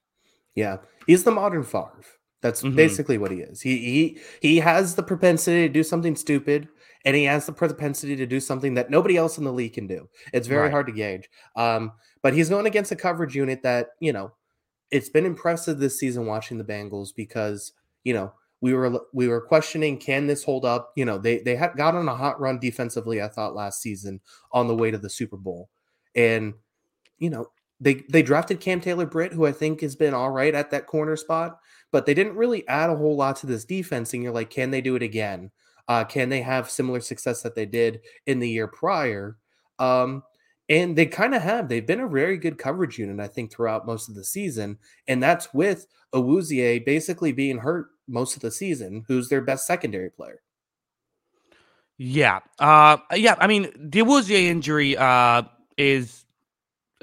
Yeah, 0.54 0.78
he's 1.08 1.24
the 1.24 1.32
modern 1.32 1.63
Favre. 1.63 2.06
That's 2.44 2.62
mm-hmm. 2.62 2.75
basically 2.75 3.18
what 3.18 3.32
he 3.32 3.40
is. 3.40 3.62
He 3.62 3.78
he 3.78 4.20
he 4.42 4.58
has 4.60 4.94
the 4.94 5.02
propensity 5.02 5.68
to 5.68 5.74
do 5.74 5.82
something 5.82 6.16
stupid, 6.16 6.68
and 7.04 7.16
he 7.16 7.24
has 7.24 7.48
the 7.48 7.54
propensity 7.54 8.16
to 8.16 8.28
do 8.28 8.40
something 8.40 8.75
that 8.75 8.92
nobody 8.92 9.18
else 9.18 9.40
in 9.40 9.44
the 9.44 9.52
league 9.52 9.74
can 9.74 9.88
do. 9.88 10.08
It's 10.34 10.48
very 10.48 10.63
Right. 10.63 10.72
hard 10.72 10.86
to 10.86 10.94
gauge. 10.94 11.30
Um, 11.56 11.94
but 12.22 12.36
he's 12.36 12.50
going 12.50 12.68
against 12.68 12.92
a 12.92 12.96
coverage 12.96 13.36
unit 13.36 13.63
that 13.63 13.88
you 14.00 14.13
know 14.13 14.34
it's 14.92 15.10
been 15.10 15.25
impressive 15.25 15.80
this 15.80 15.98
season 15.98 16.28
watching 16.28 16.60
the 16.60 16.63
Bengals 16.63 17.10
because 17.16 17.74
you 18.04 18.13
know 18.13 18.34
we 18.63 18.74
were 18.74 19.01
we 19.12 19.27
were 19.27 19.41
questioning 19.41 19.98
can 19.98 20.25
this 20.25 20.41
hold 20.41 20.63
up. 20.63 20.93
You 20.96 21.03
know 21.03 21.17
they 21.17 21.39
they 21.39 21.55
got 21.75 21.96
on 21.96 22.08
a 22.08 22.15
hot 22.15 22.39
run 22.39 22.60
defensively. 22.60 23.22
I 23.22 23.27
thought 23.27 23.55
last 23.55 23.82
season 23.82 24.22
on 24.53 24.70
the 24.70 24.75
way 24.75 24.89
to 24.89 24.98
the 24.98 25.10
Super 25.10 25.36
Bowl, 25.36 25.70
and 26.15 26.53
you 27.17 27.29
know 27.29 27.48
they 27.82 28.05
they 28.10 28.24
drafted 28.24 28.62
Cam 28.62 28.79
Taylor 28.79 29.05
Britt, 29.05 29.34
who 29.34 29.46
I 29.46 29.51
think 29.51 29.82
has 29.82 29.98
been 29.98 30.13
all 30.13 30.32
right 30.32 30.55
at 30.55 30.72
that 30.72 30.88
corner 30.88 31.17
spot, 31.17 31.60
but 31.91 32.05
they 32.05 32.13
didn't 32.13 32.38
really 32.38 32.65
add 32.70 32.89
a 32.89 32.96
whole 32.96 33.17
lot 33.17 33.36
to 33.38 33.48
this 33.48 33.65
defense. 33.65 34.13
And 34.13 34.24
you're 34.24 34.32
like, 34.32 34.50
can 34.50 34.72
they 34.72 34.79
do 34.79 34.96
it 34.96 35.03
again? 35.03 35.51
Uh, 35.89 36.05
can 36.05 36.29
they 36.29 36.41
have 36.41 36.70
similar 36.70 37.01
success 37.01 37.41
that 37.41 37.55
they 37.55 37.65
did 37.65 38.00
in 38.27 38.39
the 38.39 38.50
year 38.50 38.67
prior? 38.67 39.36
Um, 39.77 40.24
and 40.70 40.96
they 40.96 41.05
kind 41.05 41.36
of 41.36 41.41
have. 41.41 41.67
They've 41.67 41.86
been 41.86 42.00
a 42.00 42.08
very 42.08 42.38
good 42.38 42.58
coverage 42.58 42.98
unit, 42.98 43.20
I 43.20 43.27
think, 43.27 43.51
throughout 43.51 43.86
most 43.86 44.08
of 44.08 44.15
the 44.15 44.24
season. 44.24 44.77
And 45.05 45.22
that's 45.22 45.53
with 45.53 45.86
Awuzie 46.13 46.86
basically 46.86 47.34
being 47.34 47.58
hurt 47.58 47.88
most 48.08 48.36
of 48.36 48.42
the 48.42 48.52
season, 48.52 49.06
who's 49.08 49.30
their 49.30 49.42
best 49.42 49.66
secondary 49.66 50.10
player. 50.10 50.42
Yeah. 51.98 52.40
Uh 52.60 52.98
yeah, 53.14 53.36
I 53.40 53.48
mean, 53.48 53.72
the 53.76 54.00
injury 54.50 54.98
uh 54.98 55.44
is 55.78 56.26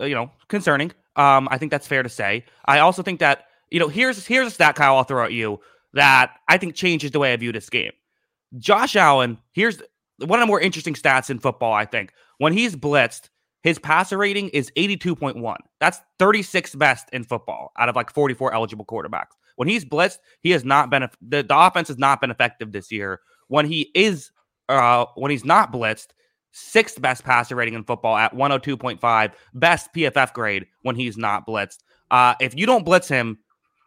uh, 0.00 0.04
you 0.04 0.14
know, 0.14 0.30
concerning. 0.48 0.92
Um 1.16 1.48
I 1.50 1.58
think 1.58 1.70
that's 1.70 1.86
fair 1.86 2.02
to 2.02 2.08
say. 2.08 2.44
I 2.64 2.80
also 2.80 3.02
think 3.02 3.20
that, 3.20 3.46
you 3.70 3.80
know, 3.80 3.88
here's 3.88 4.26
here's 4.26 4.48
a 4.48 4.50
stat 4.50 4.74
Kyle 4.74 4.96
I'll 4.96 5.04
throw 5.04 5.24
at 5.24 5.32
you 5.32 5.60
that 5.94 6.32
I 6.48 6.58
think 6.58 6.74
changes 6.74 7.10
the 7.10 7.18
way 7.18 7.32
I 7.32 7.36
view 7.36 7.52
this 7.52 7.70
game. 7.70 7.92
Josh 8.58 8.96
Allen, 8.96 9.38
here's 9.52 9.80
one 10.18 10.38
of 10.38 10.42
the 10.42 10.46
more 10.46 10.60
interesting 10.60 10.94
stats 10.94 11.30
in 11.30 11.38
football, 11.38 11.72
I 11.72 11.84
think. 11.84 12.12
When 12.38 12.52
he's 12.52 12.74
blitzed, 12.76 13.28
his 13.62 13.78
passer 13.78 14.16
rating 14.16 14.48
is 14.50 14.70
82.1. 14.76 15.56
That's 15.80 16.00
36th 16.18 16.78
best 16.78 17.08
in 17.12 17.24
football 17.24 17.72
out 17.78 17.88
of 17.88 17.96
like 17.96 18.10
44 18.10 18.54
eligible 18.54 18.84
quarterbacks. 18.84 19.32
When 19.60 19.68
he's 19.68 19.84
blitzed, 19.84 20.20
he 20.40 20.52
has 20.52 20.64
not 20.64 20.88
been 20.88 21.06
the, 21.20 21.42
the 21.42 21.54
offense 21.54 21.88
has 21.88 21.98
not 21.98 22.22
been 22.22 22.30
effective 22.30 22.72
this 22.72 22.90
year. 22.90 23.20
When 23.48 23.66
he 23.66 23.90
is 23.94 24.30
uh 24.70 25.04
when 25.16 25.30
he's 25.30 25.44
not 25.44 25.70
blitzed, 25.70 26.06
sixth 26.52 26.98
best 27.02 27.24
passer 27.24 27.56
rating 27.56 27.74
in 27.74 27.84
football 27.84 28.16
at 28.16 28.34
102.5, 28.34 29.32
best 29.52 29.92
PFF 29.94 30.32
grade 30.32 30.64
when 30.80 30.96
he's 30.96 31.18
not 31.18 31.46
blitzed. 31.46 31.80
Uh 32.10 32.36
if 32.40 32.56
you 32.56 32.64
don't 32.64 32.86
blitz 32.86 33.06
him, 33.06 33.38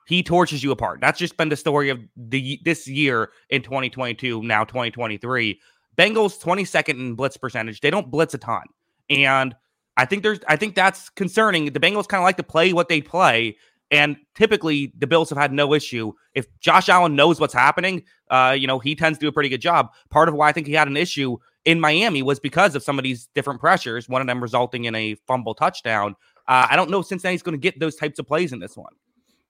he 0.05 0.21
torches 0.21 0.63
you 0.63 0.69
apart. 0.69 1.01
That's 1.01 1.17
just 1.17 1.37
been 1.37 1.49
the 1.49 1.55
story 1.55 1.89
of 1.89 1.99
the 2.15 2.59
this 2.63 2.87
year 2.87 3.31
in 3.49 3.63
2022, 3.63 4.43
now 4.43 4.63
2023. 4.65 5.59
Bengals 5.97 6.39
22nd 6.39 6.99
in 6.99 7.15
blitz 7.15 7.35
percentage. 7.35 7.81
They 7.81 7.89
don't 7.89 8.11
blitz 8.11 8.35
a 8.35 8.37
ton. 8.37 8.61
And 9.09 9.55
I 9.97 10.05
think 10.05 10.21
there's 10.21 10.39
I 10.47 10.55
think 10.55 10.75
that's 10.75 11.09
concerning. 11.09 11.73
The 11.73 11.79
Bengals 11.79 12.07
kind 12.07 12.21
of 12.21 12.25
like 12.25 12.37
to 12.37 12.43
play 12.43 12.73
what 12.73 12.89
they 12.89 13.01
play. 13.01 13.57
And 13.93 14.17
typically 14.33 14.91
the 14.97 15.05
Bills 15.05 15.29
have 15.29 15.37
had 15.37 15.53
no 15.53 15.71
issue. 15.71 16.13
If 16.33 16.47
Josh 16.59 16.89
Allen 16.89 17.15
knows 17.15 17.39
what's 17.39 17.53
happening, 17.53 18.03
uh, 18.31 18.55
you 18.57 18.65
know, 18.65 18.79
he 18.79 18.95
tends 18.95 19.19
to 19.19 19.25
do 19.25 19.27
a 19.27 19.31
pretty 19.31 19.49
good 19.49 19.61
job. 19.61 19.91
Part 20.09 20.27
of 20.27 20.33
why 20.33 20.49
I 20.49 20.51
think 20.51 20.65
he 20.65 20.73
had 20.73 20.87
an 20.87 20.97
issue 20.97 21.37
in 21.65 21.79
Miami 21.79 22.23
was 22.23 22.39
because 22.39 22.73
of 22.73 22.81
some 22.81 22.97
of 22.97 23.03
these 23.03 23.27
different 23.35 23.59
pressures, 23.59 24.09
one 24.09 24.19
of 24.19 24.25
them 24.25 24.41
resulting 24.41 24.85
in 24.85 24.95
a 24.95 25.13
fumble 25.27 25.53
touchdown. 25.53 26.15
Uh, 26.47 26.65
I 26.71 26.75
don't 26.75 26.89
know 26.89 27.01
if 27.01 27.05
Cincinnati's 27.05 27.43
going 27.43 27.53
to 27.53 27.61
get 27.61 27.79
those 27.79 27.95
types 27.95 28.17
of 28.17 28.27
plays 28.27 28.51
in 28.51 28.59
this 28.59 28.75
one. 28.75 28.93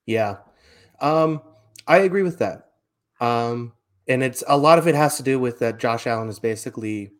Yeah. 0.04 0.36
Um, 1.00 1.40
I 1.86 1.98
agree 1.98 2.22
with 2.22 2.38
that. 2.40 2.68
Um, 3.20 3.72
and 4.06 4.22
it's 4.22 4.44
a 4.46 4.58
lot 4.58 4.78
of 4.78 4.86
it 4.86 4.94
has 4.94 5.16
to 5.16 5.22
do 5.22 5.38
with 5.38 5.58
that 5.60 5.78
Josh 5.78 6.06
Allen 6.06 6.28
is 6.28 6.38
basically 6.38 7.12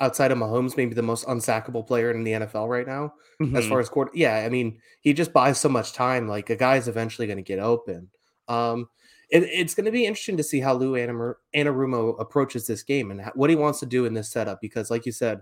outside 0.00 0.30
of 0.30 0.38
Mahomes, 0.38 0.76
maybe 0.76 0.94
the 0.94 1.02
most 1.02 1.26
unsackable 1.26 1.86
player 1.86 2.10
in 2.12 2.22
the 2.24 2.32
NFL 2.32 2.68
right 2.68 2.86
now, 2.86 3.12
as 3.54 3.64
Mhm. 3.64 3.68
far 3.68 3.80
as 3.80 3.88
court. 3.88 4.10
Yeah, 4.14 4.36
I 4.36 4.48
mean, 4.48 4.78
he 5.00 5.12
just 5.12 5.32
buys 5.32 5.58
so 5.58 5.68
much 5.68 5.92
time. 5.92 6.28
Like 6.28 6.50
a 6.50 6.56
guy's 6.56 6.86
eventually 6.88 7.26
going 7.26 7.36
to 7.38 7.42
get 7.42 7.58
open. 7.58 8.10
Um, 8.46 8.88
it, 9.30 9.42
it's 9.44 9.74
going 9.74 9.84
to 9.86 9.90
be 9.92 10.06
interesting 10.06 10.36
to 10.38 10.42
see 10.42 10.60
how 10.60 10.74
Lou 10.74 10.92
Anarumo 11.54 12.18
approaches 12.20 12.66
this 12.66 12.82
game 12.82 13.10
and 13.10 13.22
what 13.34 13.50
he 13.50 13.56
wants 13.56 13.80
to 13.80 13.86
do 13.86 14.04
in 14.04 14.14
this 14.14 14.30
setup. 14.30 14.60
Because, 14.60 14.90
like 14.90 15.04
you 15.06 15.12
said, 15.12 15.40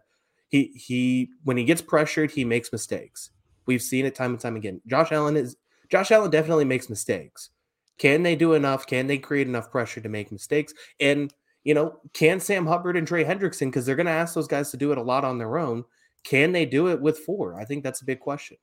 he 0.49 0.73
he 0.75 1.31
when 1.45 1.57
he 1.57 1.65
gets 1.65 1.83
pressured, 1.83 2.31
he 2.31 2.45
makes 2.45 2.73
mistakes. 2.73 3.31
We've 3.67 3.83
seen 3.83 4.07
it 4.07 4.15
time 4.15 4.31
and 4.33 4.41
time 4.41 4.57
again. 4.57 4.81
Josh 4.87 5.13
Allen 5.13 5.37
is 5.37 5.57
Josh 5.89 6.11
Allen 6.11 6.31
definitely 6.31 6.65
makes 6.65 6.89
mistakes. 6.89 7.51
Can 7.99 8.23
they 8.23 8.37
do 8.37 8.55
enough? 8.55 8.87
Can 8.87 9.07
they 9.07 9.19
create 9.19 9.47
enough 9.49 9.71
pressure 9.71 10.01
to 10.01 10.09
make 10.09 10.31
mistakes? 10.33 10.73
And 11.01 11.33
you 11.67 11.75
know, 11.75 11.99
can 12.13 12.39
Sam 12.39 12.65
Hubbard 12.65 12.97
and 12.97 13.09
Trey 13.09 13.25
Hendrickson, 13.25 13.67
because 13.67 13.85
they're 13.85 13.97
going 13.97 14.07
to 14.07 14.13
ask 14.13 14.35
those 14.37 14.47
guys 14.47 14.71
to 14.71 14.77
do 14.77 14.93
it 14.93 14.99
a 14.99 15.03
lot 15.03 15.25
on 15.25 15.37
their 15.37 15.59
own, 15.59 15.85
can 16.23 16.53
they 16.53 16.65
do 16.65 16.87
it 16.87 17.01
with 17.01 17.19
four? 17.19 17.59
I 17.59 17.65
think 17.65 17.83
that's 17.83 18.01
a 18.03 18.05
big 18.05 18.21
question. 18.21 18.57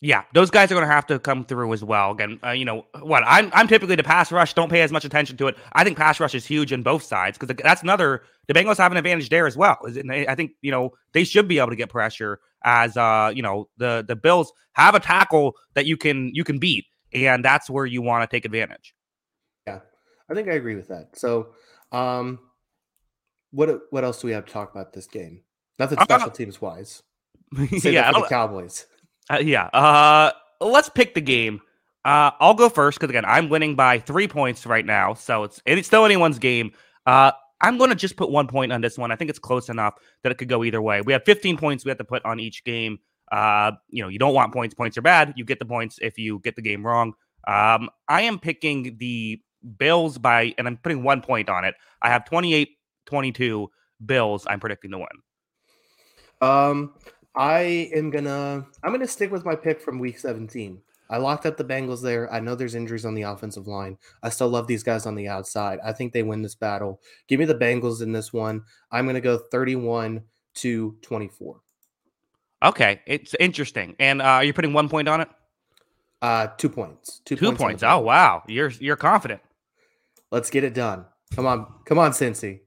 Yeah, 0.00 0.24
those 0.34 0.50
guys 0.50 0.70
are 0.72 0.74
going 0.74 0.86
to 0.86 0.92
have 0.92 1.06
to 1.06 1.20
come 1.20 1.44
through 1.44 1.72
as 1.72 1.84
well. 1.84 2.10
Again, 2.10 2.40
uh, 2.44 2.50
you 2.50 2.64
know 2.64 2.84
what? 3.00 3.22
I'm 3.26 3.50
I'm 3.52 3.68
typically 3.68 3.94
the 3.94 4.02
pass 4.02 4.32
rush. 4.32 4.54
Don't 4.54 4.70
pay 4.70 4.82
as 4.82 4.90
much 4.90 5.04
attention 5.04 5.36
to 5.36 5.46
it. 5.46 5.56
I 5.72 5.84
think 5.84 5.96
pass 5.96 6.18
rush 6.18 6.34
is 6.34 6.44
huge 6.44 6.72
in 6.72 6.82
both 6.82 7.04
sides 7.04 7.38
because 7.38 7.54
that's 7.62 7.82
another. 7.82 8.22
The 8.48 8.54
Bengals 8.54 8.78
have 8.78 8.90
an 8.90 8.98
advantage 8.98 9.28
there 9.28 9.46
as 9.46 9.56
well. 9.56 9.78
Is 9.86 9.96
it- 9.96 10.04
and 10.04 10.12
I 10.12 10.34
think 10.34 10.52
you 10.60 10.72
know 10.72 10.92
they 11.12 11.22
should 11.22 11.46
be 11.46 11.58
able 11.58 11.70
to 11.70 11.76
get 11.76 11.90
pressure 11.90 12.40
as 12.64 12.96
uh 12.96 13.32
you 13.34 13.42
know 13.42 13.68
the 13.76 14.04
the 14.06 14.16
Bills 14.16 14.52
have 14.72 14.96
a 14.96 15.00
tackle 15.00 15.54
that 15.74 15.86
you 15.86 15.96
can 15.96 16.32
you 16.34 16.42
can 16.42 16.58
beat, 16.58 16.86
and 17.12 17.44
that's 17.44 17.70
where 17.70 17.86
you 17.86 18.02
want 18.02 18.28
to 18.28 18.36
take 18.36 18.44
advantage. 18.44 18.94
Yeah, 19.66 19.80
I 20.28 20.34
think 20.34 20.48
I 20.48 20.52
agree 20.52 20.76
with 20.76 20.88
that. 20.88 21.18
So, 21.18 21.54
um, 21.90 22.38
what 23.50 23.80
what 23.90 24.04
else 24.04 24.20
do 24.20 24.26
we 24.26 24.32
have 24.32 24.46
to 24.46 24.52
talk 24.52 24.70
about 24.70 24.92
this 24.92 25.06
game? 25.06 25.42
Nothing 25.78 25.98
Uh, 25.98 26.04
special 26.04 26.30
teams 26.30 26.60
wise. 26.60 27.02
Yeah, 27.82 28.12
the 28.12 28.26
Cowboys. 28.28 28.86
Uh, 29.30 29.38
yeah. 29.38 29.66
Uh, 29.66 30.32
let's 30.60 30.88
pick 30.88 31.14
the 31.14 31.20
game. 31.20 31.60
Uh, 32.04 32.30
I'll 32.40 32.54
go 32.54 32.68
first 32.68 32.98
because 32.98 33.10
again, 33.10 33.24
I'm 33.24 33.48
winning 33.48 33.74
by 33.74 33.98
three 33.98 34.28
points 34.28 34.66
right 34.66 34.84
now, 34.84 35.14
so 35.14 35.44
it's 35.44 35.60
it's 35.66 35.86
still 35.86 36.04
anyone's 36.04 36.38
game. 36.38 36.72
Uh, 37.06 37.32
I'm 37.60 37.76
going 37.76 37.90
to 37.90 37.96
just 37.96 38.16
put 38.16 38.30
one 38.30 38.46
point 38.46 38.72
on 38.72 38.80
this 38.80 38.96
one. 38.96 39.10
I 39.10 39.16
think 39.16 39.30
it's 39.30 39.38
close 39.38 39.68
enough 39.68 39.94
that 40.22 40.30
it 40.30 40.38
could 40.38 40.48
go 40.48 40.62
either 40.62 40.80
way. 40.80 41.00
We 41.00 41.12
have 41.12 41.24
15 41.24 41.56
points 41.56 41.84
we 41.84 41.88
have 41.88 41.98
to 41.98 42.04
put 42.04 42.24
on 42.24 42.38
each 42.38 42.64
game. 42.64 42.98
Uh, 43.32 43.72
you 43.88 44.02
know, 44.02 44.08
you 44.08 44.18
don't 44.18 44.34
want 44.34 44.52
points. 44.52 44.74
Points 44.74 44.96
are 44.96 45.02
bad. 45.02 45.34
You 45.36 45.44
get 45.44 45.58
the 45.58 45.64
points 45.64 45.98
if 46.00 46.18
you 46.18 46.40
get 46.44 46.54
the 46.56 46.62
game 46.62 46.86
wrong. 46.86 47.14
Um, 47.46 47.90
I 48.08 48.22
am 48.22 48.38
picking 48.38 48.96
the 48.98 49.40
Bills 49.76 50.18
by, 50.18 50.54
and 50.56 50.68
I'm 50.68 50.76
putting 50.76 51.02
one 51.02 51.20
point 51.20 51.48
on 51.48 51.64
it. 51.64 51.74
I 52.00 52.10
have 52.10 52.24
28 52.24 52.77
22 53.08 53.70
Bills. 54.06 54.46
I'm 54.48 54.60
predicting 54.60 54.90
to 54.92 54.98
win. 54.98 55.06
Um, 56.40 56.94
I 57.34 57.90
am 57.94 58.10
gonna 58.10 58.66
I'm 58.84 58.92
gonna 58.92 59.08
stick 59.08 59.30
with 59.32 59.44
my 59.44 59.56
pick 59.56 59.80
from 59.80 59.98
week 59.98 60.18
17. 60.18 60.80
I 61.10 61.16
locked 61.16 61.46
up 61.46 61.56
the 61.56 61.64
Bengals 61.64 62.02
there. 62.02 62.30
I 62.32 62.38
know 62.38 62.54
there's 62.54 62.74
injuries 62.74 63.06
on 63.06 63.14
the 63.14 63.22
offensive 63.22 63.66
line. 63.66 63.96
I 64.22 64.28
still 64.28 64.48
love 64.50 64.66
these 64.66 64.82
guys 64.82 65.06
on 65.06 65.14
the 65.14 65.26
outside. 65.26 65.78
I 65.82 65.92
think 65.92 66.12
they 66.12 66.22
win 66.22 66.42
this 66.42 66.54
battle. 66.54 67.00
Give 67.28 67.40
me 67.40 67.46
the 67.46 67.54
Bengals 67.54 68.02
in 68.02 68.12
this 68.12 68.32
one. 68.32 68.62
I'm 68.92 69.06
gonna 69.06 69.20
go 69.22 69.38
31 69.38 70.22
to 70.56 70.96
24. 71.02 71.60
Okay, 72.62 73.00
it's 73.06 73.34
interesting. 73.40 73.96
And 73.98 74.20
uh, 74.20 74.24
are 74.24 74.44
you 74.44 74.52
putting 74.52 74.72
one 74.74 74.88
point 74.88 75.08
on 75.08 75.20
it? 75.22 75.28
Uh, 76.20 76.48
two 76.58 76.68
points. 76.68 77.20
Two, 77.24 77.36
Two 77.36 77.46
points. 77.46 77.62
points. 77.62 77.82
Oh 77.84 78.00
wow, 78.00 78.42
you're 78.46 78.70
you're 78.70 78.96
confident. 78.96 79.40
Let's 80.30 80.50
get 80.50 80.62
it 80.64 80.74
done. 80.74 81.06
Come 81.34 81.46
on, 81.46 81.66
come 81.84 81.98
on, 81.98 82.10
Cincy. 82.12 82.60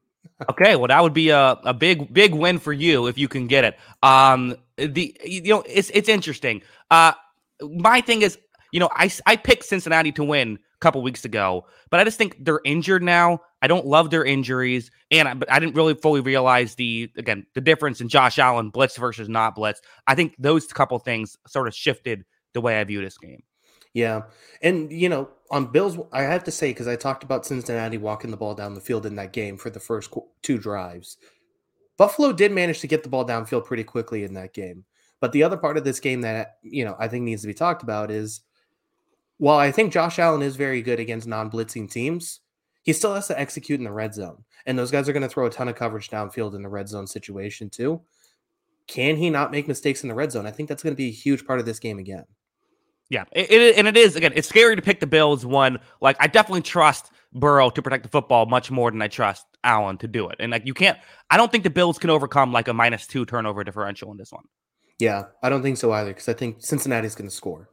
Okay, 0.49 0.75
well 0.75 0.87
that 0.87 1.01
would 1.03 1.13
be 1.13 1.29
a, 1.29 1.59
a 1.63 1.73
big 1.73 2.11
big 2.13 2.33
win 2.33 2.57
for 2.59 2.73
you 2.73 3.07
if 3.07 3.17
you 3.17 3.27
can 3.27 3.47
get 3.47 3.63
it. 3.63 3.77
Um, 4.01 4.55
the 4.77 5.15
you 5.23 5.41
know 5.43 5.63
it's 5.67 5.91
it's 5.91 6.09
interesting. 6.09 6.61
Uh, 6.89 7.13
my 7.61 8.01
thing 8.01 8.21
is 8.23 8.37
you 8.71 8.79
know 8.79 8.89
I 8.95 9.11
I 9.25 9.35
picked 9.35 9.65
Cincinnati 9.65 10.11
to 10.13 10.23
win 10.23 10.55
a 10.55 10.79
couple 10.79 11.01
weeks 11.03 11.25
ago, 11.25 11.65
but 11.91 11.99
I 11.99 12.03
just 12.03 12.17
think 12.17 12.43
they're 12.43 12.61
injured 12.65 13.03
now. 13.03 13.39
I 13.61 13.67
don't 13.67 13.85
love 13.85 14.09
their 14.09 14.25
injuries, 14.25 14.89
and 15.11 15.27
I, 15.27 15.33
but 15.35 15.51
I 15.51 15.59
didn't 15.59 15.75
really 15.75 15.93
fully 15.93 16.21
realize 16.21 16.73
the 16.75 17.11
again 17.17 17.45
the 17.53 17.61
difference 17.61 18.01
in 18.01 18.09
Josh 18.09 18.39
Allen 18.39 18.71
blitz 18.71 18.97
versus 18.97 19.29
not 19.29 19.53
blitz. 19.53 19.81
I 20.07 20.15
think 20.15 20.35
those 20.39 20.65
couple 20.67 20.97
things 20.97 21.37
sort 21.47 21.67
of 21.67 21.75
shifted 21.75 22.25
the 22.53 22.61
way 22.61 22.79
I 22.79 22.83
view 22.83 23.01
this 23.01 23.17
game. 23.17 23.43
Yeah. 23.93 24.24
And, 24.62 24.91
you 24.91 25.10
know, 25.10 25.29
on 25.50 25.71
Bills, 25.71 25.98
I 26.13 26.21
have 26.21 26.43
to 26.45 26.51
say, 26.51 26.69
because 26.69 26.88
I 26.88 26.95
talked 26.95 27.24
about 27.24 27.45
Cincinnati 27.45 27.98
walking 27.98 28.31
the 28.31 28.38
ball 28.38 28.55
down 28.55 28.74
the 28.74 28.81
field 28.81 29.05
in 29.05 29.15
that 29.15 29.33
game 29.33 29.57
for 29.57 29.69
the 29.69 29.79
first 29.79 30.13
two 30.41 30.57
drives. 30.57 31.17
Buffalo 31.98 32.31
did 32.31 32.51
manage 32.51 32.79
to 32.79 32.88
get 32.88 33.03
the 33.03 33.10
ball 33.10 33.25
downfield 33.25 33.65
pretty 33.65 33.83
quickly 33.83 34.24
in 34.24 34.33
that 34.36 34.53
game. 34.53 34.86
But 35.19 35.33
the 35.33 35.43
other 35.43 35.57
part 35.57 35.77
of 35.77 35.83
this 35.83 36.00
game 36.00 36.21
that, 36.21 36.57
you 36.63 36.83
know, 36.83 36.95
I 37.00 37.07
think 37.07 37.24
needs 37.24 37.41
to 37.41 37.48
be 37.48 37.53
talked 37.53 37.83
about 37.83 38.10
is 38.10 38.41
while 39.38 39.60
I 39.60 39.71
think 39.71 39.93
Josh 39.93 40.19
Allen 40.19 40.41
is 40.41 40.55
very 40.55 40.81
good 40.81 41.00
against 41.00 41.27
non 41.27 41.51
blitzing 41.51 41.91
teams, 41.91 42.39
he 42.81 42.93
still 42.93 43.13
has 43.13 43.27
to 43.27 43.39
execute 43.39 43.79
in 43.79 43.83
the 43.83 43.91
red 43.91 44.13
zone. 44.13 44.43
And 44.65 44.79
those 44.79 44.91
guys 44.91 45.07
are 45.07 45.13
going 45.13 45.21
to 45.21 45.29
throw 45.29 45.45
a 45.45 45.51
ton 45.51 45.67
of 45.67 45.75
coverage 45.75 46.10
downfield 46.10 46.55
in 46.55 46.63
the 46.63 46.69
red 46.69 46.88
zone 46.88 47.07
situation, 47.07 47.69
too. 47.69 48.01
Can 48.88 49.15
he 49.17 49.29
not 49.29 49.51
make 49.51 49.67
mistakes 49.67 50.03
in 50.03 50.10
the 50.10 50.15
red 50.15 50.31
zone? 50.31 50.48
I 50.48 50.51
think 50.51 50.69
that's 50.69 50.83
going 50.83 50.93
to 50.93 50.98
be 50.98 51.10
a 51.10 51.12
huge 51.12 51.45
part 51.45 51.60
of 51.60 51.65
this 51.65 51.79
game 51.79 52.00
again. 52.00 52.25
Yeah, 53.11 53.25
it, 53.33 53.51
it, 53.51 53.77
and 53.77 53.89
it 53.89 53.97
is 53.97 54.15
again. 54.15 54.31
It's 54.35 54.47
scary 54.47 54.77
to 54.77 54.81
pick 54.81 55.01
the 55.01 55.05
Bills. 55.05 55.45
One, 55.45 55.79
like 55.99 56.15
I 56.21 56.27
definitely 56.27 56.61
trust 56.61 57.11
Burrow 57.33 57.69
to 57.69 57.81
protect 57.81 58.03
the 58.03 58.09
football 58.09 58.45
much 58.45 58.71
more 58.71 58.89
than 58.89 59.01
I 59.01 59.09
trust 59.09 59.45
Allen 59.65 59.97
to 59.97 60.07
do 60.07 60.29
it. 60.29 60.37
And 60.39 60.49
like 60.49 60.65
you 60.65 60.73
can't, 60.73 60.97
I 61.29 61.35
don't 61.35 61.51
think 61.51 61.65
the 61.65 61.69
Bills 61.69 61.99
can 61.99 62.09
overcome 62.09 62.53
like 62.53 62.69
a 62.69 62.73
minus 62.73 63.05
two 63.05 63.25
turnover 63.25 63.65
differential 63.65 64.11
in 64.11 64.17
this 64.17 64.31
one. 64.31 64.45
Yeah, 64.97 65.23
I 65.43 65.49
don't 65.49 65.61
think 65.61 65.75
so 65.75 65.91
either 65.91 66.11
because 66.11 66.29
I 66.29 66.33
think 66.33 66.61
Cincinnati's 66.63 67.13
going 67.13 67.29
to 67.29 67.35
score. 67.35 67.69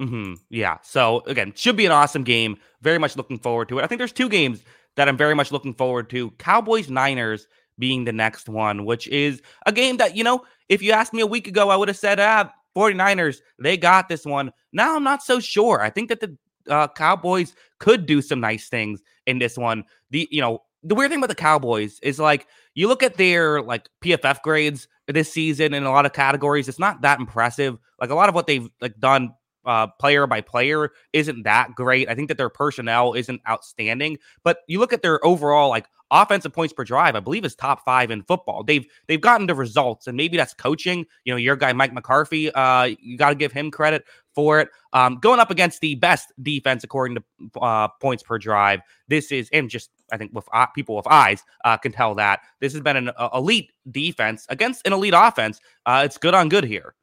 Mm-hmm. 0.00 0.34
Yeah. 0.48 0.78
So 0.82 1.22
again, 1.26 1.52
should 1.54 1.76
be 1.76 1.86
an 1.86 1.92
awesome 1.92 2.24
game. 2.24 2.56
Very 2.82 2.98
much 2.98 3.16
looking 3.16 3.38
forward 3.38 3.68
to 3.68 3.78
it. 3.78 3.84
I 3.84 3.86
think 3.86 4.00
there's 4.00 4.10
two 4.10 4.28
games 4.28 4.64
that 4.96 5.08
I'm 5.08 5.16
very 5.16 5.36
much 5.36 5.52
looking 5.52 5.74
forward 5.74 6.10
to. 6.10 6.32
Cowboys 6.32 6.90
Niners 6.90 7.46
being 7.78 8.06
the 8.06 8.12
next 8.12 8.48
one, 8.48 8.84
which 8.86 9.06
is 9.06 9.40
a 9.66 9.72
game 9.72 9.98
that, 9.98 10.16
you 10.16 10.24
know, 10.24 10.44
if 10.68 10.82
you 10.82 10.90
asked 10.90 11.12
me 11.12 11.20
a 11.20 11.26
week 11.26 11.46
ago, 11.46 11.70
I 11.70 11.76
would 11.76 11.86
have 11.86 11.96
said, 11.96 12.18
ah, 12.18 12.52
49ers, 12.76 13.38
they 13.58 13.76
got 13.76 14.08
this 14.08 14.24
one. 14.24 14.52
Now 14.72 14.96
I'm 14.96 15.04
not 15.04 15.22
so 15.22 15.40
sure. 15.40 15.80
I 15.80 15.90
think 15.90 16.08
that 16.08 16.20
the 16.20 16.36
uh, 16.68 16.88
Cowboys 16.88 17.54
could 17.78 18.06
do 18.06 18.22
some 18.22 18.40
nice 18.40 18.68
things 18.68 19.02
in 19.26 19.38
this 19.38 19.56
one. 19.56 19.84
The, 20.10 20.28
you 20.30 20.40
know, 20.40 20.62
the 20.82 20.94
weird 20.94 21.10
thing 21.10 21.18
about 21.18 21.28
the 21.28 21.34
Cowboys 21.34 21.98
is 22.00 22.18
like 22.18 22.46
you 22.74 22.88
look 22.88 23.02
at 23.02 23.16
their 23.16 23.60
like 23.62 23.88
PFF 24.02 24.42
grades 24.42 24.88
this 25.06 25.32
season 25.32 25.74
in 25.74 25.84
a 25.84 25.90
lot 25.90 26.06
of 26.06 26.12
categories, 26.12 26.68
it's 26.68 26.78
not 26.78 27.02
that 27.02 27.18
impressive. 27.18 27.78
Like 28.00 28.10
a 28.10 28.14
lot 28.14 28.28
of 28.28 28.34
what 28.34 28.46
they've 28.46 28.68
like 28.80 28.98
done 28.98 29.34
uh, 29.64 29.86
player 29.98 30.26
by 30.26 30.40
player 30.40 30.90
isn't 31.12 31.42
that 31.44 31.74
great. 31.74 32.08
I 32.08 32.14
think 32.14 32.28
that 32.28 32.38
their 32.38 32.48
personnel 32.48 33.14
isn't 33.14 33.40
outstanding, 33.48 34.18
but 34.42 34.58
you 34.68 34.78
look 34.78 34.92
at 34.92 35.02
their 35.02 35.24
overall 35.24 35.68
like 35.68 35.86
offensive 36.10 36.52
points 36.52 36.72
per 36.72 36.84
drive, 36.84 37.14
I 37.14 37.20
believe 37.20 37.44
is 37.44 37.54
top 37.54 37.84
five 37.84 38.10
in 38.10 38.22
football. 38.22 38.64
They've 38.64 38.86
they've 39.06 39.20
gotten 39.20 39.46
the 39.46 39.54
results, 39.54 40.06
and 40.06 40.16
maybe 40.16 40.36
that's 40.36 40.54
coaching. 40.54 41.06
You 41.24 41.32
know, 41.32 41.36
your 41.36 41.56
guy 41.56 41.72
Mike 41.72 41.92
McCarthy, 41.92 42.52
uh, 42.52 42.90
you 43.00 43.16
got 43.16 43.30
to 43.30 43.34
give 43.34 43.52
him 43.52 43.70
credit 43.70 44.04
for 44.34 44.60
it. 44.60 44.68
Um, 44.92 45.16
going 45.16 45.40
up 45.40 45.50
against 45.50 45.80
the 45.80 45.94
best 45.96 46.32
defense 46.42 46.84
according 46.84 47.16
to 47.16 47.60
uh, 47.60 47.88
points 48.00 48.22
per 48.22 48.38
drive, 48.38 48.80
this 49.08 49.32
is 49.32 49.48
and 49.52 49.70
just 49.70 49.90
I 50.12 50.16
think 50.16 50.32
with 50.34 50.46
uh, 50.52 50.66
people 50.66 50.96
with 50.96 51.06
eyes 51.06 51.44
uh, 51.64 51.76
can 51.76 51.92
tell 51.92 52.14
that 52.16 52.40
this 52.60 52.72
has 52.72 52.82
been 52.82 52.96
an 52.96 53.10
uh, 53.16 53.28
elite 53.34 53.72
defense 53.90 54.46
against 54.48 54.86
an 54.86 54.92
elite 54.92 55.14
offense. 55.16 55.60
Uh, 55.86 56.02
it's 56.04 56.18
good 56.18 56.34
on 56.34 56.48
good 56.48 56.64
here. 56.64 56.94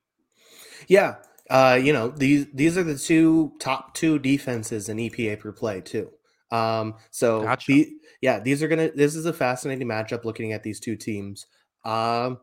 Yeah, 0.88 1.16
uh, 1.50 1.80
you 1.82 1.94
know 1.94 2.10
these 2.10 2.48
these 2.54 2.78
are 2.78 2.84
the 2.84 2.98
two 2.98 3.54
top 3.60 3.94
two 3.94 4.20
defenses 4.20 4.90
in 4.90 4.98
EPA 4.98 5.40
per 5.40 5.52
play 5.52 5.82
too. 5.82 6.10
Um, 6.52 6.96
so 7.12 7.44
gotcha. 7.44 7.72
the, 7.72 7.90
yeah, 8.22 8.40
these 8.40 8.64
are 8.64 8.68
gonna. 8.68 8.92
This 8.92 9.16
is 9.16 9.26
a 9.26 9.34
fascinating 9.34 9.88
matchup. 9.88 10.26
Looking 10.26 10.54
at 10.54 10.64
these 10.64 10.80
two 10.80 10.96
teams, 10.96 11.46
um, 11.86 12.40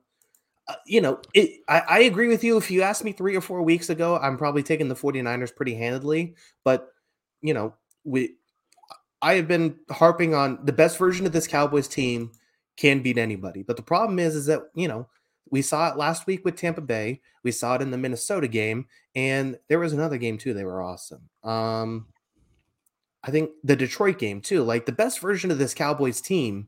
uh, 0.68 0.74
you 0.86 1.00
know, 1.00 1.20
it, 1.34 1.60
I, 1.68 1.80
I 1.80 1.98
agree 2.00 2.28
with 2.28 2.44
you. 2.44 2.56
If 2.56 2.70
you 2.70 2.82
asked 2.82 3.04
me 3.04 3.12
three 3.12 3.36
or 3.36 3.40
four 3.40 3.62
weeks 3.62 3.90
ago, 3.90 4.18
I'm 4.18 4.38
probably 4.38 4.62
taking 4.62 4.88
the 4.88 4.94
49ers 4.94 5.54
pretty 5.54 5.74
handedly. 5.74 6.34
But 6.64 6.88
you 7.42 7.54
know, 7.54 7.74
we 8.04 8.36
I 9.20 9.34
have 9.34 9.48
been 9.48 9.78
harping 9.90 10.34
on 10.34 10.58
the 10.64 10.72
best 10.72 10.98
version 10.98 11.26
of 11.26 11.32
this 11.32 11.46
Cowboys 11.46 11.88
team 11.88 12.32
can 12.76 13.02
beat 13.02 13.18
anybody. 13.18 13.62
But 13.62 13.76
the 13.76 13.82
problem 13.82 14.18
is, 14.18 14.34
is 14.34 14.46
that 14.46 14.62
you 14.74 14.88
know 14.88 15.08
we 15.54 15.62
saw 15.62 15.88
it 15.88 15.96
last 15.96 16.26
week 16.26 16.44
with 16.44 16.56
Tampa 16.56 16.80
Bay. 16.80 17.20
We 17.44 17.52
saw 17.52 17.76
it 17.76 17.80
in 17.80 17.92
the 17.92 17.96
Minnesota 17.96 18.48
game, 18.48 18.86
and 19.14 19.56
there 19.68 19.78
was 19.78 19.92
another 19.92 20.18
game 20.18 20.36
too. 20.36 20.52
They 20.52 20.64
were 20.64 20.82
awesome. 20.82 21.28
Um, 21.44 22.08
I 23.22 23.30
think 23.30 23.50
the 23.62 23.76
Detroit 23.76 24.18
game 24.18 24.40
too. 24.40 24.64
Like 24.64 24.84
the 24.84 24.90
best 24.90 25.20
version 25.20 25.52
of 25.52 25.58
this 25.58 25.72
Cowboys 25.72 26.20
team 26.20 26.66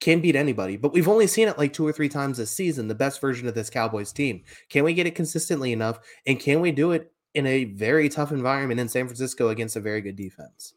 can 0.00 0.22
beat 0.22 0.34
anybody, 0.34 0.78
but 0.78 0.94
we've 0.94 1.08
only 1.08 1.26
seen 1.26 1.46
it 1.46 1.58
like 1.58 1.74
two 1.74 1.86
or 1.86 1.92
three 1.92 2.08
times 2.08 2.38
this 2.38 2.50
season. 2.50 2.88
The 2.88 2.94
best 2.94 3.20
version 3.20 3.46
of 3.46 3.54
this 3.54 3.68
Cowboys 3.68 4.12
team. 4.14 4.44
Can 4.70 4.82
we 4.82 4.94
get 4.94 5.06
it 5.06 5.14
consistently 5.14 5.72
enough? 5.72 6.00
And 6.26 6.40
can 6.40 6.62
we 6.62 6.72
do 6.72 6.92
it 6.92 7.12
in 7.34 7.46
a 7.46 7.64
very 7.64 8.08
tough 8.08 8.32
environment 8.32 8.80
in 8.80 8.88
San 8.88 9.04
Francisco 9.04 9.50
against 9.50 9.76
a 9.76 9.80
very 9.80 10.00
good 10.00 10.16
defense? 10.16 10.72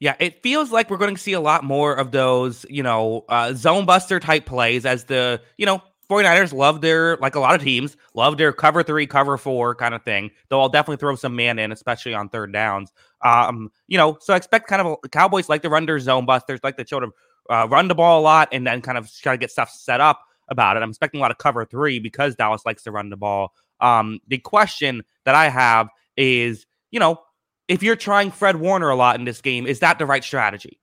Yeah, 0.00 0.16
it 0.18 0.42
feels 0.42 0.72
like 0.72 0.88
we're 0.88 0.96
going 0.96 1.14
to 1.14 1.20
see 1.20 1.34
a 1.34 1.40
lot 1.40 1.62
more 1.62 1.94
of 1.94 2.10
those, 2.10 2.64
you 2.70 2.82
know, 2.82 3.26
uh, 3.28 3.52
zone 3.52 3.84
buster 3.84 4.18
type 4.18 4.46
plays 4.46 4.86
as 4.86 5.04
the, 5.04 5.42
you 5.58 5.66
know, 5.66 5.82
49ers 6.08 6.52
love 6.52 6.80
their, 6.80 7.16
like 7.16 7.34
a 7.34 7.40
lot 7.40 7.54
of 7.54 7.62
teams, 7.62 7.96
love 8.14 8.36
their 8.36 8.52
cover 8.52 8.82
three, 8.82 9.06
cover 9.06 9.36
four 9.36 9.74
kind 9.74 9.94
of 9.94 10.02
thing. 10.02 10.30
Though 10.48 10.60
I'll 10.60 10.68
definitely 10.68 10.98
throw 10.98 11.16
some 11.16 11.34
man 11.34 11.58
in, 11.58 11.72
especially 11.72 12.14
on 12.14 12.28
third 12.28 12.52
downs. 12.52 12.92
Um, 13.22 13.70
you 13.88 13.98
know, 13.98 14.18
so 14.20 14.34
I 14.34 14.36
expect 14.36 14.68
kind 14.68 14.82
of 14.82 14.98
a, 15.04 15.08
Cowboys 15.08 15.48
like 15.48 15.62
to 15.62 15.68
run 15.68 15.86
their 15.86 15.98
zone 15.98 16.26
busters, 16.26 16.60
like 16.62 16.76
to 16.76 16.86
sort 16.86 17.04
uh, 17.50 17.66
run 17.68 17.88
the 17.88 17.94
ball 17.94 18.20
a 18.20 18.22
lot 18.22 18.48
and 18.52 18.66
then 18.66 18.82
kind 18.82 18.98
of 18.98 19.10
try 19.20 19.32
to 19.32 19.38
get 19.38 19.50
stuff 19.50 19.70
set 19.70 20.00
up 20.00 20.22
about 20.48 20.76
it. 20.76 20.82
I'm 20.82 20.90
expecting 20.90 21.18
a 21.18 21.22
lot 21.22 21.30
of 21.30 21.38
cover 21.38 21.64
three 21.64 21.98
because 21.98 22.34
Dallas 22.34 22.62
likes 22.64 22.82
to 22.84 22.92
run 22.92 23.10
the 23.10 23.16
ball. 23.16 23.52
Um, 23.80 24.20
the 24.28 24.38
question 24.38 25.02
that 25.24 25.34
I 25.34 25.48
have 25.48 25.88
is, 26.16 26.66
you 26.90 27.00
know, 27.00 27.20
if 27.68 27.82
you're 27.82 27.96
trying 27.96 28.30
Fred 28.30 28.56
Warner 28.56 28.90
a 28.90 28.96
lot 28.96 29.18
in 29.18 29.24
this 29.24 29.40
game, 29.40 29.66
is 29.66 29.80
that 29.80 29.98
the 29.98 30.06
right 30.06 30.22
strategy? 30.22 30.80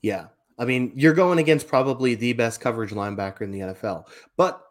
Yeah, 0.00 0.26
I 0.58 0.64
mean, 0.64 0.92
you're 0.94 1.14
going 1.14 1.38
against 1.38 1.68
probably 1.68 2.14
the 2.14 2.32
best 2.34 2.60
coverage 2.60 2.90
linebacker 2.90 3.42
in 3.42 3.50
the 3.50 3.60
NFL. 3.60 4.06
But 4.36 4.62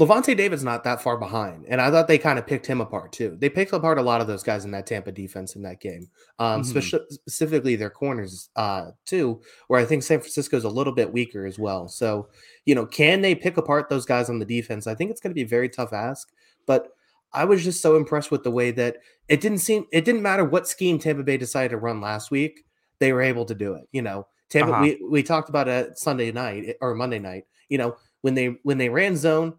Lavonte 0.00 0.36
David's 0.36 0.64
not 0.64 0.82
that 0.84 1.00
far 1.00 1.16
behind. 1.16 1.66
And 1.68 1.80
I 1.80 1.88
thought 1.90 2.08
they 2.08 2.18
kind 2.18 2.38
of 2.38 2.46
picked 2.46 2.66
him 2.66 2.80
apart 2.80 3.12
too. 3.12 3.36
They 3.40 3.48
picked 3.48 3.72
apart 3.72 3.98
a 3.98 4.02
lot 4.02 4.20
of 4.20 4.26
those 4.26 4.42
guys 4.42 4.64
in 4.64 4.72
that 4.72 4.86
Tampa 4.86 5.12
defense 5.12 5.54
in 5.54 5.62
that 5.62 5.80
game, 5.80 6.08
um, 6.40 6.62
mm-hmm. 6.62 6.80
spe- 6.80 7.12
specifically 7.12 7.76
their 7.76 7.90
corners 7.90 8.48
uh, 8.56 8.90
too, 9.06 9.40
where 9.68 9.80
I 9.80 9.84
think 9.84 10.02
San 10.02 10.18
Francisco 10.18 10.56
is 10.56 10.64
a 10.64 10.68
little 10.68 10.92
bit 10.92 11.12
weaker 11.12 11.46
as 11.46 11.60
well. 11.60 11.86
So, 11.86 12.28
you 12.64 12.74
know, 12.74 12.86
can 12.86 13.20
they 13.20 13.36
pick 13.36 13.56
apart 13.56 13.88
those 13.88 14.04
guys 14.04 14.28
on 14.28 14.40
the 14.40 14.44
defense? 14.44 14.88
I 14.88 14.96
think 14.96 15.12
it's 15.12 15.20
going 15.20 15.30
to 15.30 15.34
be 15.34 15.42
a 15.42 15.46
very 15.46 15.68
tough 15.68 15.92
ask. 15.92 16.28
But 16.66 16.88
I 17.32 17.44
was 17.44 17.62
just 17.62 17.80
so 17.80 17.96
impressed 17.96 18.32
with 18.32 18.42
the 18.42 18.50
way 18.50 18.72
that 18.72 18.96
it 19.28 19.40
didn't 19.40 19.58
seem, 19.58 19.86
it 19.92 20.04
didn't 20.04 20.22
matter 20.22 20.44
what 20.44 20.66
scheme 20.66 20.98
Tampa 20.98 21.22
Bay 21.22 21.36
decided 21.36 21.70
to 21.70 21.76
run 21.76 22.00
last 22.00 22.32
week 22.32 22.64
they 22.98 23.12
were 23.12 23.22
able 23.22 23.44
to 23.46 23.54
do 23.54 23.74
it. 23.74 23.88
You 23.92 24.02
know, 24.02 24.26
Tampa. 24.50 24.72
Uh-huh. 24.72 24.82
We 24.82 25.06
we 25.08 25.22
talked 25.22 25.48
about 25.48 25.68
it 25.68 25.98
Sunday 25.98 26.32
night 26.32 26.64
eh, 26.68 26.72
or 26.80 26.94
Monday 26.94 27.18
night. 27.18 27.44
You 27.68 27.78
know, 27.78 27.96
when 28.22 28.34
they 28.34 28.56
when 28.62 28.78
they 28.78 28.88
ran 28.88 29.16
zone, 29.16 29.54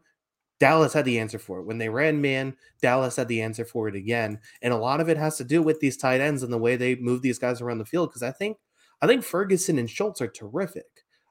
Dallas 0.59 0.93
had 0.93 1.05
the 1.05 1.19
answer 1.19 1.39
for 1.39 1.59
it. 1.59 1.65
When 1.65 1.77
they 1.77 1.89
ran 1.89 2.21
man, 2.21 2.55
Dallas 2.81 3.15
had 3.15 3.27
the 3.27 3.41
answer 3.41 3.65
for 3.65 3.87
it 3.87 3.95
again. 3.95 4.39
And 4.61 4.73
a 4.73 4.77
lot 4.77 5.01
of 5.01 5.09
it 5.09 5.17
has 5.17 5.37
to 5.37 5.43
do 5.43 5.61
with 5.61 5.79
these 5.79 5.97
tight 5.97 6.21
ends 6.21 6.43
and 6.43 6.53
the 6.53 6.57
way 6.57 6.75
they 6.75 6.95
move 6.95 7.21
these 7.21 7.39
guys 7.39 7.61
around 7.61 7.79
the 7.79 7.85
field. 7.85 8.09
Because 8.09 8.23
I 8.23 8.31
think 8.31 8.57
I 9.01 9.07
think 9.07 9.23
Ferguson 9.23 9.77
and 9.77 9.89
Schultz 9.89 10.21
are 10.21 10.27
terrific. 10.27 10.85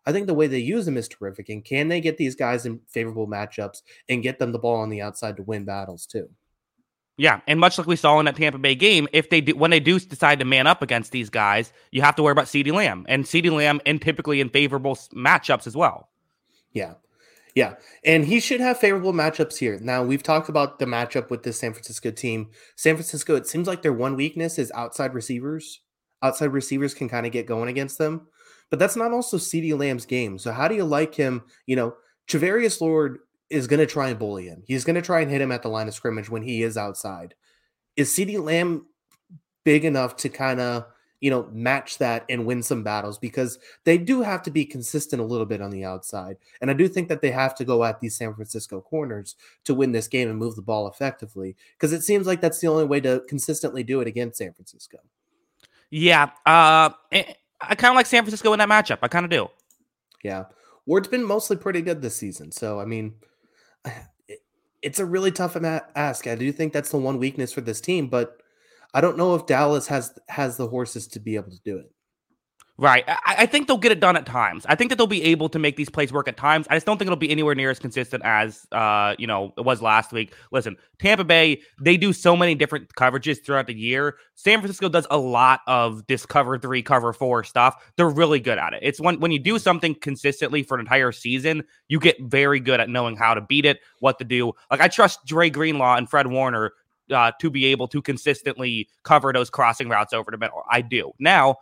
I 0.07 0.13
think 0.13 0.27
the 0.27 0.35
way 0.35 0.47
they 0.47 0.59
use 0.59 0.85
them 0.85 0.99
is 0.99 1.09
terrific. 1.09 1.49
And 1.49 1.65
can 1.65 1.89
they 1.89 2.01
get 2.01 2.19
these 2.19 2.35
guys 2.35 2.67
in 2.67 2.81
favorable 2.89 3.27
matchups 3.27 3.81
and 4.09 4.23
get 4.23 4.39
them 4.39 4.53
the 4.53 4.59
ball 4.59 4.77
on 4.77 4.91
the 4.91 5.01
outside 5.01 5.37
to 5.39 5.43
win 5.43 5.65
battles 5.65 6.07
too? 6.07 6.29
Yeah, 7.17 7.41
and 7.47 7.61
much 7.61 7.79
like 7.79 7.87
we 7.87 7.95
saw 7.95 8.19
in 8.19 8.27
that 8.27 8.35
Tampa 8.35 8.59
Bay 8.59 8.75
game, 8.75 9.07
if 9.13 9.31
they 9.31 9.41
do 9.41 9.55
when 9.55 9.71
they 9.71 9.79
do 9.79 10.01
decide 10.01 10.41
to 10.41 10.45
man 10.45 10.67
up 10.67 10.83
against 10.83 11.13
these 11.13 11.31
guys, 11.31 11.73
you 11.93 12.03
have 12.03 12.17
to 12.17 12.23
worry 12.23 12.33
about 12.33 12.47
CeeDee 12.47 12.73
Lamb 12.73 13.07
and 13.09 13.25
CeeDee 13.25 13.53
Lamb 13.53 13.81
in 13.87 14.01
typically 14.01 14.41
in 14.41 14.49
favorable 14.49 14.97
matchups 15.15 15.67
as 15.67 15.77
well. 15.77 16.09
Yeah. 16.73 16.95
Yeah, 17.55 17.75
and 18.05 18.25
he 18.25 18.41
should 18.41 18.61
have 18.61 18.81
favorable 18.81 19.13
matchups 19.13 19.59
here. 19.59 19.79
Now, 19.81 20.03
we've 20.03 20.25
talked 20.25 20.49
about 20.49 20.81
the 20.81 20.87
matchup 20.87 21.31
with 21.31 21.45
this 21.45 21.61
San 21.61 21.73
Francisco 21.73 22.11
team. 22.11 22.51
San 22.75 22.97
Francisco, 22.97 23.37
it 23.37 23.47
seems 23.47 23.69
like 23.69 23.81
their 23.81 23.93
one 23.93 24.17
weakness 24.17 24.59
is 24.59 24.73
outside 24.75 25.15
receivers. 25.15 25.81
Outside 26.21 26.47
receivers 26.47 26.95
can 26.95 27.09
kind 27.09 27.27
of 27.27 27.33
get 27.33 27.47
going 27.47 27.69
against 27.69 27.97
them, 27.97 28.27
but 28.71 28.81
that's 28.81 28.97
not 28.97 29.13
also 29.13 29.37
CeeDee 29.37 29.79
Lamb's 29.79 30.05
game. 30.05 30.37
So, 30.37 30.51
how 30.51 30.67
do 30.67 30.75
you 30.75 30.83
like 30.83 31.15
him? 31.15 31.43
You 31.67 31.77
know, 31.77 31.95
Charvarius 32.29 32.81
Ward 32.81 33.19
is 33.51 33.67
going 33.67 33.81
to 33.81 33.87
try 33.87 34.09
and 34.09 34.19
bully 34.19 34.47
him. 34.47 34.63
He's 34.67 34.85
going 34.85 34.97
to 34.97 35.03
try 35.03 35.21
and 35.21 35.31
hit 35.31 35.41
him 35.41 35.53
at 35.53 35.63
the 35.63 35.69
line 35.69 35.89
of 35.89 35.95
scrimmage 35.95 36.31
when 36.31 36.43
he 36.43 36.63
is 36.63 36.77
outside. 36.77 37.35
Is 37.97 38.11
CeeDee 38.11 38.43
Lamb 38.43 38.87
big 39.65 39.85
enough 39.85 40.17
to 40.17 40.29
kind 40.29 40.61
of, 40.61 40.87
you 41.21 41.31
know, 41.31 41.49
match 41.53 41.99
that 41.99 42.25
and 42.29 42.47
win 42.47 42.63
some 42.63 42.83
battles? 42.83 43.19
Because 43.19 43.59
they 43.85 43.99
do 43.99 44.23
have 44.23 44.43
to 44.43 44.51
be 44.51 44.65
consistent 44.65 45.23
a 45.23 45.25
little 45.25 45.47
bit 45.47 45.61
on 45.61 45.71
the 45.71 45.85
outside. 45.85 46.37
And 46.61 46.71
I 46.71 46.75
do 46.75 46.89
think 46.89 47.09
that 47.09 47.21
they 47.21 47.31
have 47.31 47.55
to 47.57 47.65
go 47.65 47.85
at 47.85 48.01
these 48.01 48.17
San 48.17 48.35
Francisco 48.35 48.81
corners 48.81 49.37
to 49.65 49.75
win 49.75 49.93
this 49.93 50.09
game 50.09 50.29
and 50.29 50.39
move 50.39 50.57
the 50.57 50.63
ball 50.63 50.89
effectively. 50.89 51.57
Because 51.77 51.93
it 51.93 52.03
seems 52.03 52.27
like 52.27 52.41
that's 52.41 52.61
the 52.61 52.69
only 52.69 52.85
way 52.85 53.01
to 53.01 53.23
consistently 53.29 53.85
do 53.85 54.01
it 54.01 54.09
against 54.09 54.39
San 54.39 54.53
Francisco. 54.53 54.99
Yeah. 55.91 56.31
Uh, 56.45 56.91
eh, 57.13 57.35
I 57.61 57.75
kind 57.75 57.93
of 57.93 57.97
like 57.97 58.07
San 58.07 58.25
Francisco 58.25 58.53
in 58.53 58.59
that 58.59 58.69
matchup. 58.69 58.99
I 59.03 59.09
kind 59.09 59.25
of 59.25 59.31
do. 59.31 59.49
Yeah. 60.23 60.47
Ward's 60.87 61.09
been 61.09 61.25
mostly 61.25 61.57
pretty 61.57 61.83
good 61.83 62.03
this 62.03 62.17
season. 62.17 62.51
So, 62.51 62.81
I 62.81 62.85
mean, 62.85 63.15
it's 64.83 64.99
a 64.99 65.07
really 65.07 65.33
tough 65.33 65.57
ask. 65.97 66.27
I 66.27 66.35
do 66.35 66.53
think 66.53 66.73
that's 66.73 66.91
the 66.91 66.99
one 66.99 67.19
weakness 67.19 67.53
for 67.53 67.63
this 67.63 67.81
team, 67.81 68.09
but 68.09 68.43
I 68.93 69.01
don't 69.01 69.17
know 69.19 69.35
if 69.35 69.47
Dallas 69.47 69.87
has 69.89 70.19
has 70.29 70.57
the 70.57 70.69
horses 70.69 71.09
to 71.09 71.21
be 71.21 71.37
able 71.37 71.51
to 71.51 71.61
do 71.65 71.79
it. 71.79 71.94
Right. 72.77 73.05
I, 73.07 73.19
I, 73.27 73.47
think 73.47 73.69
they'll 73.69 73.79
get 73.79 73.93
it 73.93 74.01
done 74.01 74.17
at 74.17 74.27
times. 74.27 74.67
I 74.69 74.75
think 74.75 74.91
that 74.91 74.97
they'll 74.97 75.07
be 75.07 75.23
able 75.23 75.49
to 75.51 75.61
make 75.61 75.77
these 75.77 75.89
plays 75.89 76.13
work 76.13 76.27
at 76.27 76.37
times. 76.37 76.67
I 76.69 76.75
just 76.75 76.85
don't 76.85 76.99
think 76.99 77.07
it'll 77.07 77.17
be 77.17 77.31
anywhere 77.31 77.55
near 77.55 77.71
as 77.71 77.79
consistent 77.79 78.25
as 78.25 78.67
uh, 78.73 79.15
you 79.17 79.29
know, 79.29 79.55
it 79.57 79.65
was 79.65 79.81
last 79.81 80.11
week. 80.13 80.35
Listen, 80.51 80.77
Tampa 80.99 81.23
Bay, 81.23 81.63
they 81.81 81.97
do 81.97 82.13
so 82.13 82.37
many 82.37 82.57
different 82.57 82.89
coverages 82.97 83.45
throughout 83.45 83.69
the 83.69 83.75
year. 83.75 84.17
San 84.35 84.59
Francisco 84.59 84.89
does 84.89 85.07
a 85.13 85.19
lot 85.19 85.61
of 85.69 86.05
this 86.09 86.27
cover 86.27 86.59
three, 86.59 86.83
cover 86.83 87.13
four 87.13 87.45
stuff. 87.45 87.93
They're 87.97 88.11
really 88.11 88.41
good 88.41 88.59
at 88.59 88.73
it. 88.73 88.81
It's 88.83 89.01
when 89.01 89.21
when 89.21 89.31
you 89.31 89.39
do 89.39 89.61
something 89.61 89.95
consistently 89.95 90.65
for 90.65 90.75
an 90.75 90.81
entire 90.81 91.13
season, 91.13 91.63
you 91.87 92.01
get 92.01 92.17
very 92.23 92.59
good 92.59 92.81
at 92.81 92.89
knowing 92.89 93.17
how 93.17 93.35
to 93.35 93.41
beat 93.41 93.67
it, 93.67 93.79
what 94.01 94.19
to 94.19 94.25
do. 94.25 94.53
Like 94.69 94.81
I 94.81 94.89
trust 94.89 95.25
Dre 95.27 95.49
Greenlaw 95.49 95.95
and 95.95 96.11
Fred 96.11 96.27
Warner 96.27 96.73
uh, 97.13 97.31
to 97.41 97.51
be 97.51 97.67
able 97.67 97.87
to 97.89 98.03
consistently 98.03 98.89
cover 99.05 99.33
those 99.33 99.49
crossing 99.49 99.89
routes 99.89 100.13
over 100.13 100.33
the 100.33 100.39
middle. 100.39 100.65
I 100.69 100.81
do. 100.81 101.13
Now, 101.21 101.59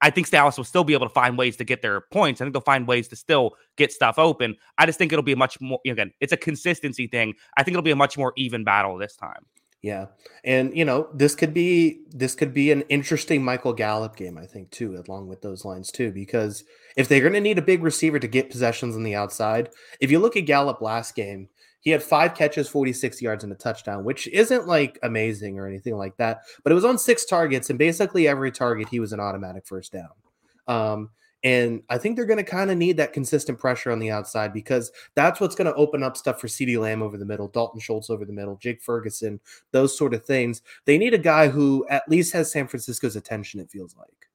I 0.00 0.10
think 0.10 0.30
Dallas 0.30 0.56
will 0.56 0.64
still 0.64 0.84
be 0.84 0.94
able 0.94 1.06
to 1.06 1.12
find 1.12 1.36
ways 1.36 1.56
to 1.56 1.64
get 1.64 1.82
their 1.82 2.00
points. 2.00 2.40
I 2.40 2.44
think 2.44 2.54
they'll 2.54 2.62
find 2.62 2.86
ways 2.86 3.08
to 3.08 3.16
still 3.16 3.52
get 3.76 3.92
stuff 3.92 4.18
open. 4.18 4.56
I 4.78 4.86
just 4.86 4.98
think 4.98 5.12
it'll 5.12 5.22
be 5.22 5.32
a 5.32 5.36
much 5.36 5.60
more 5.60 5.80
again, 5.86 6.12
it's 6.20 6.32
a 6.32 6.36
consistency 6.36 7.06
thing. 7.06 7.34
I 7.56 7.62
think 7.62 7.74
it'll 7.74 7.82
be 7.82 7.90
a 7.90 7.96
much 7.96 8.16
more 8.16 8.32
even 8.36 8.64
battle 8.64 8.96
this 8.96 9.16
time. 9.16 9.46
Yeah. 9.82 10.06
And 10.44 10.76
you 10.76 10.84
know, 10.84 11.08
this 11.14 11.34
could 11.34 11.54
be 11.54 12.02
this 12.10 12.34
could 12.34 12.52
be 12.52 12.70
an 12.70 12.82
interesting 12.82 13.42
Michael 13.42 13.72
Gallup 13.72 14.16
game, 14.16 14.36
I 14.36 14.46
think, 14.46 14.70
too, 14.70 15.02
along 15.06 15.28
with 15.28 15.40
those 15.40 15.64
lines 15.64 15.90
too, 15.90 16.12
because 16.12 16.64
if 16.96 17.08
they're 17.08 17.20
going 17.20 17.32
to 17.32 17.40
need 17.40 17.58
a 17.58 17.62
big 17.62 17.82
receiver 17.82 18.18
to 18.18 18.28
get 18.28 18.50
possessions 18.50 18.94
on 18.94 19.04
the 19.04 19.14
outside, 19.14 19.70
if 20.00 20.10
you 20.10 20.18
look 20.18 20.36
at 20.36 20.46
Gallup 20.46 20.82
last 20.82 21.14
game, 21.14 21.48
he 21.80 21.90
had 21.90 22.02
five 22.02 22.34
catches, 22.34 22.68
46 22.68 23.22
yards, 23.22 23.44
and 23.44 23.52
a 23.52 23.56
touchdown, 23.56 24.04
which 24.04 24.28
isn't 24.28 24.66
like 24.66 24.98
amazing 25.02 25.58
or 25.58 25.66
anything 25.66 25.96
like 25.96 26.16
that, 26.18 26.42
but 26.62 26.72
it 26.72 26.74
was 26.74 26.84
on 26.84 26.98
six 26.98 27.24
targets, 27.24 27.70
and 27.70 27.78
basically 27.78 28.28
every 28.28 28.52
target 28.52 28.88
he 28.88 29.00
was 29.00 29.12
an 29.12 29.20
automatic 29.20 29.66
first 29.66 29.92
down. 29.92 30.10
Um, 30.66 31.10
and 31.42 31.82
I 31.88 31.96
think 31.96 32.16
they're 32.16 32.26
going 32.26 32.36
to 32.36 32.50
kind 32.50 32.70
of 32.70 32.76
need 32.76 32.98
that 32.98 33.14
consistent 33.14 33.58
pressure 33.58 33.90
on 33.90 33.98
the 33.98 34.10
outside 34.10 34.52
because 34.52 34.92
that's 35.14 35.40
what's 35.40 35.54
going 35.54 35.72
to 35.72 35.74
open 35.74 36.02
up 36.02 36.16
stuff 36.16 36.38
for 36.38 36.48
CeeDee 36.48 36.78
Lamb 36.78 37.02
over 37.02 37.16
the 37.16 37.24
middle, 37.24 37.48
Dalton 37.48 37.80
Schultz 37.80 38.10
over 38.10 38.26
the 38.26 38.32
middle, 38.32 38.56
Jake 38.56 38.82
Ferguson, 38.82 39.40
those 39.72 39.96
sort 39.96 40.12
of 40.12 40.24
things. 40.24 40.60
They 40.84 40.98
need 40.98 41.14
a 41.14 41.18
guy 41.18 41.48
who 41.48 41.86
at 41.88 42.06
least 42.08 42.34
has 42.34 42.52
San 42.52 42.66
Francisco's 42.68 43.16
attention, 43.16 43.58
it 43.58 43.70
feels 43.70 43.96
like. 43.96 44.28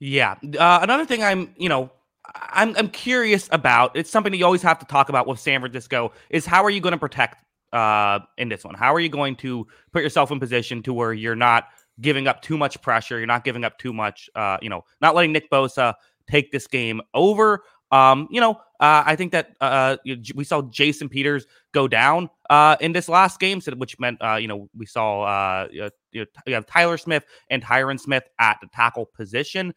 Yeah. 0.00 0.34
Uh, 0.58 0.80
another 0.82 1.06
thing 1.06 1.22
I'm, 1.22 1.54
you 1.56 1.68
know, 1.68 1.92
I'm, 2.34 2.74
I'm 2.76 2.88
curious 2.88 3.48
about, 3.52 3.96
it's 3.96 4.10
something 4.10 4.32
you 4.32 4.44
always 4.44 4.62
have 4.62 4.78
to 4.78 4.86
talk 4.86 5.08
about 5.08 5.26
with 5.26 5.38
San 5.38 5.60
Francisco, 5.60 6.12
is 6.30 6.46
how 6.46 6.64
are 6.64 6.70
you 6.70 6.80
going 6.80 6.92
to 6.92 6.98
protect 6.98 7.44
uh, 7.72 8.20
in 8.38 8.48
this 8.48 8.64
one? 8.64 8.74
How 8.74 8.94
are 8.94 9.00
you 9.00 9.08
going 9.08 9.36
to 9.36 9.66
put 9.92 10.02
yourself 10.02 10.30
in 10.30 10.40
position 10.40 10.82
to 10.84 10.92
where 10.92 11.12
you're 11.12 11.36
not 11.36 11.68
giving 12.00 12.26
up 12.26 12.42
too 12.42 12.56
much 12.56 12.80
pressure, 12.82 13.18
you're 13.18 13.26
not 13.26 13.44
giving 13.44 13.64
up 13.64 13.78
too 13.78 13.92
much, 13.92 14.28
uh, 14.34 14.58
you 14.60 14.68
know, 14.68 14.84
not 15.00 15.14
letting 15.14 15.32
Nick 15.32 15.50
Bosa 15.50 15.94
take 16.28 16.50
this 16.50 16.66
game 16.66 17.00
over. 17.12 17.62
Um, 17.90 18.26
you 18.30 18.40
know, 18.40 18.52
uh, 18.80 19.04
I 19.06 19.14
think 19.14 19.30
that 19.32 19.54
uh, 19.60 19.98
we 20.34 20.42
saw 20.42 20.62
Jason 20.62 21.08
Peters 21.08 21.46
go 21.72 21.86
down 21.86 22.28
uh, 22.50 22.76
in 22.80 22.92
this 22.92 23.08
last 23.08 23.38
game, 23.38 23.60
which 23.76 23.98
meant 24.00 24.20
uh, 24.20 24.34
you 24.34 24.48
know 24.48 24.68
we 24.76 24.84
saw 24.84 25.22
uh, 25.22 25.68
you 26.10 26.26
know, 26.46 26.62
Tyler 26.62 26.98
Smith 26.98 27.24
and 27.50 27.62
Tyron 27.62 28.00
Smith 28.00 28.24
at 28.40 28.58
the 28.60 28.66
tackle 28.68 29.06
position. 29.06 29.72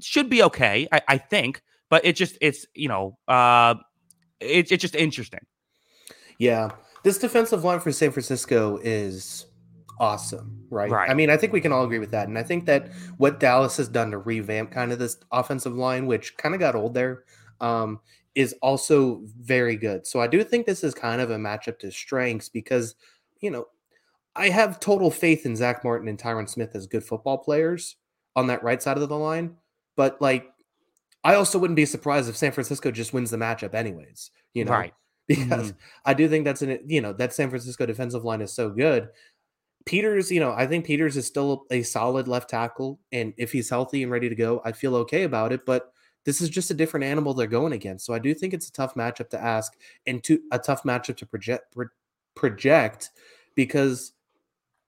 Should 0.00 0.30
be 0.30 0.42
okay, 0.42 0.88
I, 0.92 1.02
I 1.08 1.18
think, 1.18 1.62
but 1.90 2.04
it 2.04 2.16
just 2.16 2.38
it's 2.40 2.66
you 2.74 2.88
know 2.88 3.18
uh, 3.28 3.74
it's 4.40 4.72
it's 4.72 4.82
just 4.82 4.94
interesting. 4.94 5.40
Yeah, 6.38 6.70
this 7.04 7.18
defensive 7.18 7.64
line 7.64 7.80
for 7.80 7.92
San 7.92 8.10
Francisco 8.10 8.78
is 8.82 9.46
awesome, 9.98 10.66
right? 10.70 10.90
Right. 10.90 11.08
I 11.08 11.14
mean, 11.14 11.30
I 11.30 11.36
think 11.36 11.52
we 11.52 11.60
can 11.60 11.72
all 11.72 11.84
agree 11.84 11.98
with 11.98 12.10
that. 12.10 12.28
And 12.28 12.38
I 12.38 12.42
think 12.42 12.66
that 12.66 12.92
what 13.16 13.40
Dallas 13.40 13.76
has 13.76 13.88
done 13.88 14.10
to 14.10 14.18
revamp 14.18 14.70
kind 14.70 14.92
of 14.92 14.98
this 14.98 15.16
offensive 15.30 15.74
line, 15.74 16.06
which 16.06 16.36
kind 16.36 16.54
of 16.54 16.60
got 16.60 16.74
old 16.74 16.94
there, 16.94 17.24
um, 17.60 18.00
is 18.34 18.54
also 18.62 19.22
very 19.40 19.76
good. 19.76 20.06
So 20.06 20.20
I 20.20 20.26
do 20.26 20.42
think 20.42 20.66
this 20.66 20.82
is 20.82 20.94
kind 20.94 21.20
of 21.20 21.30
a 21.30 21.36
matchup 21.36 21.78
to 21.80 21.92
strengths 21.92 22.48
because, 22.48 22.96
you 23.40 23.50
know, 23.50 23.66
I 24.34 24.48
have 24.48 24.80
total 24.80 25.10
faith 25.10 25.46
in 25.46 25.54
Zach 25.54 25.84
Martin 25.84 26.08
and 26.08 26.18
Tyron 26.18 26.48
Smith 26.48 26.74
as 26.74 26.88
good 26.88 27.04
football 27.04 27.38
players 27.38 27.96
on 28.34 28.48
that 28.48 28.64
right 28.64 28.82
side 28.82 28.98
of 28.98 29.08
the 29.08 29.16
line. 29.16 29.56
But 29.96 30.20
like, 30.20 30.50
I 31.22 31.34
also 31.34 31.58
wouldn't 31.58 31.76
be 31.76 31.86
surprised 31.86 32.28
if 32.28 32.36
San 32.36 32.52
Francisco 32.52 32.90
just 32.90 33.12
wins 33.12 33.30
the 33.30 33.36
matchup 33.36 33.74
anyways, 33.74 34.30
you 34.52 34.64
know? 34.64 34.72
Right. 34.72 34.94
Because 35.26 35.72
mm-hmm. 35.72 35.78
I 36.04 36.12
do 36.12 36.28
think 36.28 36.44
that's 36.44 36.60
an, 36.60 36.80
you 36.86 37.00
know, 37.00 37.14
that 37.14 37.32
San 37.32 37.48
Francisco 37.48 37.86
defensive 37.86 38.26
line 38.26 38.42
is 38.42 38.52
so 38.52 38.68
good 38.68 39.08
Peters, 39.84 40.30
you 40.30 40.40
know, 40.40 40.52
I 40.52 40.66
think 40.66 40.86
Peters 40.86 41.16
is 41.16 41.26
still 41.26 41.66
a 41.70 41.82
solid 41.82 42.26
left 42.26 42.48
tackle. 42.48 42.98
And 43.12 43.34
if 43.36 43.52
he's 43.52 43.68
healthy 43.68 44.02
and 44.02 44.10
ready 44.10 44.28
to 44.28 44.34
go, 44.34 44.62
I 44.64 44.72
feel 44.72 44.96
okay 44.96 45.24
about 45.24 45.52
it. 45.52 45.66
But 45.66 45.92
this 46.24 46.40
is 46.40 46.48
just 46.48 46.70
a 46.70 46.74
different 46.74 47.04
animal 47.04 47.34
they're 47.34 47.46
going 47.46 47.74
against. 47.74 48.06
So 48.06 48.14
I 48.14 48.18
do 48.18 48.32
think 48.32 48.54
it's 48.54 48.68
a 48.68 48.72
tough 48.72 48.94
matchup 48.94 49.28
to 49.30 49.42
ask 49.42 49.74
and 50.06 50.24
to 50.24 50.40
a 50.52 50.58
tough 50.58 50.84
matchup 50.84 51.18
to 51.18 51.26
project 51.26 51.74
pro- 51.74 51.88
project 52.34 53.10
because 53.54 54.12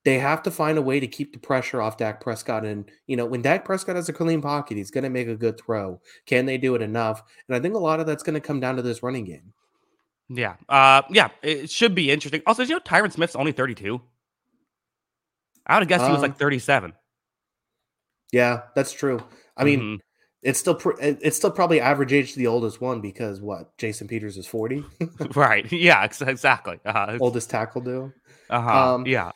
they 0.06 0.20
have 0.20 0.40
to 0.40 0.52
find 0.52 0.78
a 0.78 0.82
way 0.82 1.00
to 1.00 1.06
keep 1.08 1.32
the 1.32 1.38
pressure 1.40 1.82
off 1.82 1.96
Dak 1.96 2.20
Prescott. 2.20 2.64
And, 2.64 2.88
you 3.08 3.16
know, 3.16 3.26
when 3.26 3.42
Dak 3.42 3.64
Prescott 3.64 3.96
has 3.96 4.08
a 4.08 4.12
clean 4.12 4.40
pocket, 4.40 4.76
he's 4.76 4.92
going 4.92 5.02
to 5.02 5.10
make 5.10 5.26
a 5.26 5.34
good 5.34 5.58
throw. 5.58 6.00
Can 6.26 6.46
they 6.46 6.58
do 6.58 6.76
it 6.76 6.80
enough? 6.80 7.24
And 7.48 7.56
I 7.56 7.60
think 7.60 7.74
a 7.74 7.78
lot 7.78 7.98
of 7.98 8.06
that's 8.06 8.22
going 8.22 8.34
to 8.34 8.40
come 8.40 8.60
down 8.60 8.76
to 8.76 8.82
this 8.82 9.02
running 9.02 9.24
game. 9.24 9.52
Yeah. 10.28 10.54
Uh, 10.68 11.02
yeah. 11.10 11.30
It 11.42 11.70
should 11.70 11.96
be 11.96 12.12
interesting. 12.12 12.40
Also, 12.46 12.62
you 12.62 12.74
know, 12.74 12.78
Tyron 12.78 13.10
Smith's 13.10 13.34
only 13.34 13.50
32. 13.50 14.00
I 15.66 15.74
would 15.74 15.80
have 15.80 15.88
guessed 15.88 16.04
um, 16.04 16.10
he 16.10 16.12
was 16.12 16.22
like 16.22 16.30
um 16.30 16.36
37. 16.36 16.92
Yeah, 18.30 18.60
that's 18.76 18.92
true. 18.92 19.20
I 19.56 19.64
mean, 19.64 19.80
mm-hmm. 19.80 19.96
it's 20.40 20.60
still 20.60 20.76
pr- 20.76 21.00
it's 21.00 21.36
still 21.36 21.50
probably 21.50 21.80
average 21.80 22.12
age 22.12 22.34
to 22.34 22.38
the 22.38 22.46
oldest 22.46 22.80
one 22.80 23.00
because 23.00 23.40
what 23.40 23.76
Jason 23.76 24.06
Peters 24.06 24.36
is 24.36 24.46
40. 24.46 24.84
right. 25.34 25.66
Yeah. 25.72 26.04
Exactly. 26.04 26.78
Uh-huh. 26.84 27.18
Oldest 27.20 27.50
tackle 27.50 27.80
do. 27.80 28.12
Uh 28.48 28.60
huh. 28.60 28.94
Um, 28.94 29.06
yeah. 29.08 29.32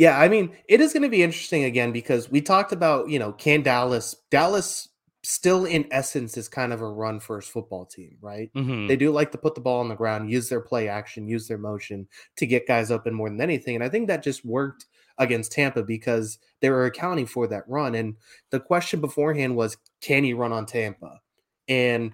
Yeah, 0.00 0.18
I 0.18 0.30
mean, 0.30 0.56
it 0.66 0.80
is 0.80 0.94
going 0.94 1.02
to 1.02 1.10
be 1.10 1.22
interesting 1.22 1.64
again 1.64 1.92
because 1.92 2.30
we 2.30 2.40
talked 2.40 2.72
about, 2.72 3.10
you 3.10 3.18
know, 3.18 3.32
can 3.32 3.60
Dallas 3.60 4.16
Dallas 4.30 4.88
still 5.22 5.66
in 5.66 5.86
essence 5.90 6.38
is 6.38 6.48
kind 6.48 6.72
of 6.72 6.80
a 6.80 6.88
run 6.88 7.20
first 7.20 7.50
football 7.50 7.84
team, 7.84 8.16
right? 8.22 8.50
Mm-hmm. 8.54 8.86
They 8.86 8.96
do 8.96 9.10
like 9.10 9.30
to 9.32 9.36
put 9.36 9.54
the 9.54 9.60
ball 9.60 9.80
on 9.80 9.90
the 9.90 9.94
ground, 9.94 10.30
use 10.30 10.48
their 10.48 10.62
play 10.62 10.88
action, 10.88 11.28
use 11.28 11.48
their 11.48 11.58
motion 11.58 12.08
to 12.36 12.46
get 12.46 12.66
guys 12.66 12.90
open 12.90 13.12
more 13.12 13.28
than 13.28 13.42
anything. 13.42 13.74
And 13.74 13.84
I 13.84 13.90
think 13.90 14.08
that 14.08 14.22
just 14.22 14.42
worked 14.42 14.86
against 15.18 15.52
Tampa 15.52 15.82
because 15.82 16.38
they 16.60 16.70
were 16.70 16.86
accounting 16.86 17.26
for 17.26 17.46
that 17.48 17.68
run. 17.68 17.94
And 17.94 18.16
the 18.48 18.58
question 18.58 19.02
beforehand 19.02 19.54
was, 19.54 19.76
can 20.00 20.24
you 20.24 20.38
run 20.38 20.50
on 20.50 20.64
Tampa? 20.64 21.20
And 21.68 22.12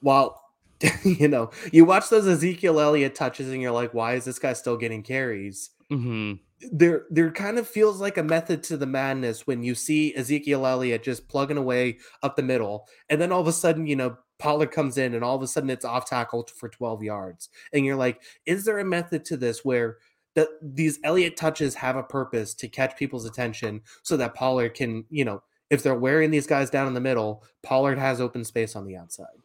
while 0.00 0.42
you 1.04 1.28
know, 1.28 1.50
you 1.70 1.84
watch 1.84 2.08
those 2.08 2.26
Ezekiel 2.26 2.80
Elliott 2.80 3.14
touches 3.14 3.50
and 3.50 3.60
you're 3.60 3.72
like, 3.72 3.92
why 3.92 4.14
is 4.14 4.24
this 4.24 4.38
guy 4.38 4.54
still 4.54 4.78
getting 4.78 5.02
carries? 5.02 5.68
Mm-hmm. 5.92 6.36
There, 6.72 7.06
there 7.10 7.30
kind 7.30 7.58
of 7.58 7.66
feels 7.66 8.00
like 8.00 8.18
a 8.18 8.22
method 8.22 8.62
to 8.64 8.76
the 8.76 8.86
madness 8.86 9.46
when 9.46 9.62
you 9.62 9.74
see 9.74 10.14
Ezekiel 10.14 10.66
Elliott 10.66 11.02
just 11.02 11.26
plugging 11.26 11.56
away 11.56 11.98
up 12.22 12.36
the 12.36 12.42
middle, 12.42 12.86
and 13.08 13.20
then 13.20 13.32
all 13.32 13.40
of 13.40 13.48
a 13.48 13.52
sudden, 13.52 13.86
you 13.86 13.96
know, 13.96 14.18
Pollard 14.38 14.70
comes 14.70 14.98
in, 14.98 15.14
and 15.14 15.24
all 15.24 15.36
of 15.36 15.42
a 15.42 15.46
sudden 15.46 15.70
it's 15.70 15.84
off 15.84 16.08
tackle 16.08 16.46
for 16.54 16.68
12 16.68 17.02
yards, 17.02 17.48
and 17.72 17.86
you're 17.86 17.96
like, 17.96 18.22
is 18.44 18.64
there 18.64 18.78
a 18.78 18.84
method 18.84 19.24
to 19.26 19.36
this 19.36 19.64
where 19.64 19.98
that 20.34 20.48
these 20.62 20.98
Elliott 21.02 21.36
touches 21.36 21.74
have 21.74 21.96
a 21.96 22.02
purpose 22.02 22.54
to 22.54 22.68
catch 22.68 22.96
people's 22.96 23.24
attention 23.24 23.80
so 24.02 24.16
that 24.16 24.34
Pollard 24.34 24.74
can, 24.74 25.04
you 25.10 25.24
know, 25.24 25.42
if 25.70 25.82
they're 25.82 25.94
wearing 25.94 26.30
these 26.30 26.46
guys 26.46 26.70
down 26.70 26.86
in 26.86 26.94
the 26.94 27.00
middle, 27.00 27.44
Pollard 27.62 27.98
has 27.98 28.20
open 28.20 28.44
space 28.44 28.76
on 28.76 28.86
the 28.86 28.96
outside. 28.96 29.39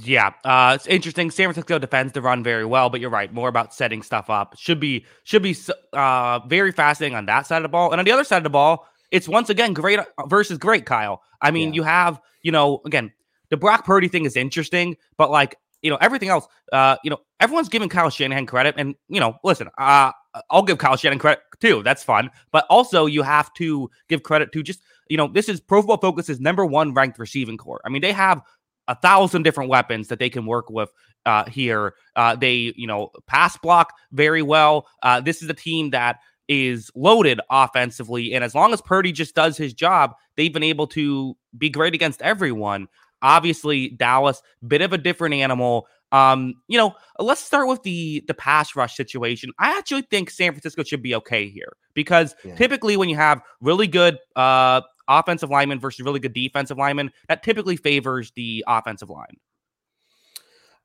Yeah, 0.00 0.32
uh, 0.44 0.72
it's 0.74 0.86
interesting. 0.86 1.30
San 1.30 1.46
Francisco 1.46 1.78
defends 1.78 2.12
the 2.12 2.20
run 2.20 2.42
very 2.42 2.66
well, 2.66 2.90
but 2.90 3.00
you're 3.00 3.08
right. 3.08 3.32
More 3.32 3.48
about 3.48 3.72
setting 3.72 4.02
stuff 4.02 4.28
up. 4.28 4.54
Should 4.58 4.80
be 4.80 5.06
should 5.24 5.42
be 5.42 5.56
uh, 5.94 6.40
very 6.46 6.72
fascinating 6.72 7.16
on 7.16 7.24
that 7.26 7.46
side 7.46 7.58
of 7.58 7.62
the 7.62 7.70
ball, 7.70 7.90
and 7.90 7.98
on 7.98 8.04
the 8.04 8.12
other 8.12 8.24
side 8.24 8.36
of 8.38 8.42
the 8.42 8.50
ball, 8.50 8.86
it's 9.10 9.26
once 9.26 9.48
again 9.48 9.72
great 9.72 9.98
uh, 9.98 10.04
versus 10.26 10.58
great. 10.58 10.84
Kyle. 10.84 11.22
I 11.40 11.50
mean, 11.50 11.68
yeah. 11.68 11.76
you 11.76 11.82
have 11.84 12.20
you 12.42 12.52
know 12.52 12.82
again 12.84 13.12
the 13.48 13.56
Brock 13.56 13.86
Purdy 13.86 14.08
thing 14.08 14.26
is 14.26 14.36
interesting, 14.36 14.96
but 15.16 15.30
like 15.30 15.56
you 15.82 15.90
know, 15.90 15.98
everything 16.00 16.28
else, 16.28 16.46
uh, 16.72 16.96
you 17.04 17.10
know, 17.10 17.18
everyone's 17.40 17.68
giving 17.68 17.88
Kyle 17.88 18.10
Shanahan 18.10 18.46
credit. 18.46 18.74
And, 18.76 18.94
you 19.08 19.20
know, 19.20 19.38
listen, 19.44 19.68
uh, 19.78 20.12
I'll 20.50 20.62
give 20.62 20.78
Kyle 20.78 20.96
Shanahan 20.96 21.18
credit 21.18 21.40
too. 21.60 21.82
That's 21.82 22.02
fun. 22.02 22.30
But 22.52 22.66
also, 22.68 23.06
you 23.06 23.22
have 23.22 23.52
to 23.54 23.90
give 24.08 24.22
credit 24.22 24.52
to 24.52 24.62
just, 24.62 24.80
you 25.08 25.16
know, 25.16 25.28
this 25.28 25.48
is 25.48 25.60
Pro 25.60 25.80
Football 25.80 25.98
Focus's 25.98 26.40
number 26.40 26.66
one 26.66 26.94
ranked 26.94 27.18
receiving 27.18 27.56
core. 27.56 27.80
I 27.84 27.90
mean, 27.90 28.02
they 28.02 28.12
have 28.12 28.42
a 28.88 28.94
thousand 28.96 29.42
different 29.42 29.70
weapons 29.70 30.08
that 30.08 30.18
they 30.18 30.30
can 30.30 30.46
work 30.46 30.68
with 30.70 30.90
uh, 31.26 31.44
here. 31.44 31.94
Uh, 32.16 32.34
they, 32.34 32.72
you 32.76 32.86
know, 32.86 33.10
pass 33.26 33.56
block 33.58 33.92
very 34.12 34.42
well. 34.42 34.88
Uh, 35.02 35.20
this 35.20 35.42
is 35.42 35.48
a 35.48 35.54
team 35.54 35.90
that 35.90 36.18
is 36.48 36.90
loaded 36.94 37.40
offensively. 37.50 38.34
And 38.34 38.42
as 38.42 38.54
long 38.54 38.72
as 38.72 38.80
Purdy 38.80 39.12
just 39.12 39.34
does 39.34 39.56
his 39.56 39.74
job, 39.74 40.14
they've 40.36 40.52
been 40.52 40.62
able 40.62 40.86
to 40.88 41.36
be 41.56 41.68
great 41.68 41.94
against 41.94 42.22
everyone. 42.22 42.88
Obviously, 43.20 43.90
Dallas, 43.90 44.40
bit 44.66 44.80
of 44.80 44.92
a 44.92 44.98
different 44.98 45.34
animal. 45.34 45.86
Um, 46.10 46.54
you 46.68 46.78
know, 46.78 46.94
let's 47.18 47.42
start 47.42 47.68
with 47.68 47.82
the 47.82 48.24
the 48.26 48.32
pass 48.32 48.74
rush 48.74 48.96
situation. 48.96 49.50
I 49.58 49.76
actually 49.76 50.02
think 50.02 50.30
San 50.30 50.52
Francisco 50.52 50.82
should 50.84 51.02
be 51.02 51.14
okay 51.16 51.48
here 51.48 51.76
because 51.92 52.34
yeah. 52.44 52.54
typically 52.54 52.96
when 52.96 53.10
you 53.10 53.16
have 53.16 53.42
really 53.60 53.88
good 53.88 54.18
uh 54.36 54.80
offensive 55.08 55.50
lineman 55.50 55.80
versus 55.80 56.04
really 56.04 56.20
good 56.20 56.32
defensive 56.32 56.78
lineman, 56.78 57.10
that 57.28 57.42
typically 57.42 57.76
favors 57.76 58.30
the 58.32 58.64
offensive 58.68 59.10
line. 59.10 59.36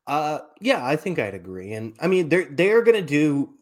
Uh 0.06 0.40
yeah, 0.60 0.84
I 0.84 0.96
think 0.96 1.18
I'd 1.18 1.34
agree. 1.34 1.72
And 1.72 1.94
I 2.00 2.08
mean 2.08 2.28
they're 2.28 2.44
they're 2.50 2.82
gonna 2.82 3.02
do 3.02 3.54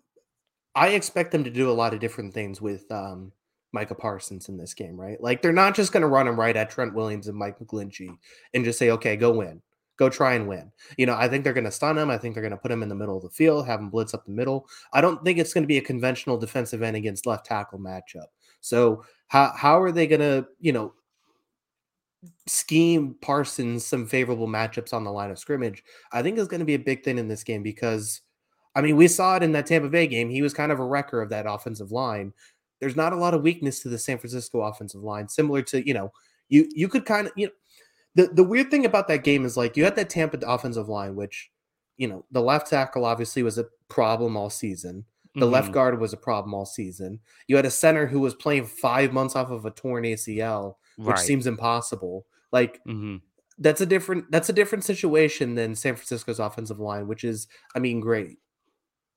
I 0.75 0.89
expect 0.89 1.33
them 1.33 1.45
to 1.45 1.51
do 1.51 1.71
a 1.71 1.73
lot 1.73 1.95
of 1.95 2.01
different 2.01 2.35
things 2.35 2.61
with 2.61 2.91
um 2.91 3.33
Micah 3.73 3.95
Parsons 3.95 4.49
in 4.49 4.57
this 4.57 4.75
game, 4.75 5.01
right? 5.01 5.21
Like 5.21 5.41
they're 5.41 5.53
not 5.53 5.75
just 5.75 5.93
to 6.03 6.09
run 6.09 6.29
him 6.29 6.39
right 6.39 6.57
at 6.57 6.71
Trent 6.71 6.95
Williams 6.95 7.29
and 7.29 7.37
Mike 7.37 7.59
McGlinchey 7.59 8.11
and 8.55 8.65
just 8.65 8.79
say, 8.79 8.91
okay, 8.91 9.17
go 9.17 9.33
win, 9.33 9.63
go 9.99 10.11
try 10.11 10.35
and 10.35 10.47
win. 10.47 10.71
You 10.99 11.07
know, 11.07 11.15
I 11.15 11.29
think 11.29 11.43
they're 11.43 11.55
to 11.65 11.71
stun 11.71 11.97
him. 11.97 12.11
I 12.11 12.19
think 12.19 12.35
they're 12.35 12.43
to 12.51 12.59
put 12.59 12.71
him 12.71 12.83
in 12.83 12.89
the 12.91 12.95
middle 12.95 13.17
of 13.17 13.23
the 13.23 13.31
field, 13.31 13.67
have 13.67 13.81
him 13.81 13.89
blitz 13.89 14.13
up 14.13 14.27
the 14.27 14.33
middle. 14.33 14.69
I 14.93 15.01
don't 15.01 15.25
think 15.25 15.39
it's 15.39 15.55
to 15.65 15.69
be 15.69 15.79
a 15.79 15.83
conventional 15.83 16.37
defensive 16.37 16.83
end 16.83 16.97
against 16.97 17.27
left 17.27 17.47
tackle 17.47 17.79
matchup. 17.79 18.27
So 18.63 19.05
how 19.29 19.53
how 19.55 19.83
are 19.83 19.93
they 19.93 20.07
going 20.07 20.21
to, 20.21 20.47
you 20.61 20.73
know, 20.73 20.95
scheme 22.47 23.17
Parsons 23.21 23.85
some 23.85 24.07
favorable 24.07 24.49
matchups 24.49 24.95
on 24.95 25.05
the 25.05 25.13
line 25.13 25.31
of 25.31 25.39
scrimmage, 25.39 25.85
I 26.13 26.23
think 26.23 26.39
is 26.39 26.49
going 26.49 26.61
to 26.61 26.67
be 26.67 26.75
a 26.75 26.79
big 26.79 27.05
thing 27.05 27.19
in 27.19 27.29
this 27.29 27.45
game 27.45 27.63
because, 27.63 28.21
I 28.75 28.81
mean, 28.81 28.97
we 28.97 29.09
saw 29.09 29.37
it 29.37 29.43
in 29.43 29.53
that 29.53 29.67
Tampa 29.67 29.89
Bay 29.89 30.07
game. 30.07 30.31
He 30.31 30.43
was 30.43 30.55
kind 30.55 30.73
of 30.73 30.81
a 30.81 30.85
wrecker 30.85 31.21
of 31.21 31.29
that 31.31 31.47
offensive 31.47 31.93
line. 31.93 32.33
There's 32.81 32.97
not 32.97 33.13
a 33.13 33.17
lot 33.17 33.35
of 33.35 33.43
weakness 33.43 33.81
to 33.81 33.89
the 33.89 33.99
San 33.99 34.19
Francisco 34.19 34.63
offensive 34.63 35.03
line, 35.03 35.29
similar 35.29 35.63
to 35.63 35.87
you 35.87 35.95
know, 35.95 36.13
you 36.49 36.69
you 36.75 36.89
could 36.89 37.05
kind 37.05 37.27
of 37.27 37.33
you 37.37 37.47
know, 37.47 37.53
the 38.15 38.27
the 38.35 38.45
weird 38.45 38.71
thing 38.71 38.87
about 38.87 39.09
that 39.09 39.25
game 39.25 39.45
is 39.45 39.57
like 39.57 39.77
you 39.77 39.85
had 39.85 39.97
that 39.97 40.11
Tampa 40.11 40.39
offensive 40.47 40.89
line, 40.89 41.17
which 41.17 41.51
you 41.97 42.09
know 42.09 42.25
the 42.31 42.43
left 42.43 42.69
tackle 42.71 43.05
obviously 43.05 43.43
was 43.43 43.59
a 43.59 43.67
problem 43.89 44.37
all 44.37 44.51
season. 44.51 45.05
The 45.35 45.41
mm-hmm. 45.41 45.53
left 45.53 45.73
guard 45.73 45.99
was 45.99 46.13
a 46.13 46.19
problem 46.19 46.53
all 46.53 46.67
season. 46.67 47.21
You 47.47 47.57
had 47.57 47.65
a 47.65 47.71
center 47.71 48.07
who 48.07 48.21
was 48.21 48.35
playing 48.35 48.67
five 48.67 49.13
months 49.13 49.35
off 49.35 49.51
of 49.51 49.65
a 49.65 49.71
torn 49.71 50.05
ACL, 50.05 50.75
which 50.97 51.17
right. 51.17 51.19
seems 51.19 51.47
impossible. 51.47 52.27
Like 52.51 52.81
mm-hmm. 52.87 53.17
that's 53.59 53.81
a 53.81 53.87
different 53.87 54.31
that's 54.31 54.51
a 54.51 54.53
different 54.53 54.85
situation 54.85 55.55
than 55.55 55.75
San 55.75 55.95
Francisco's 55.97 56.39
offensive 56.39 56.81
line, 56.81 57.09
which 57.09 57.25
is, 57.25 57.49
I 57.75 57.79
mean, 57.79 58.01
great. 58.01 58.39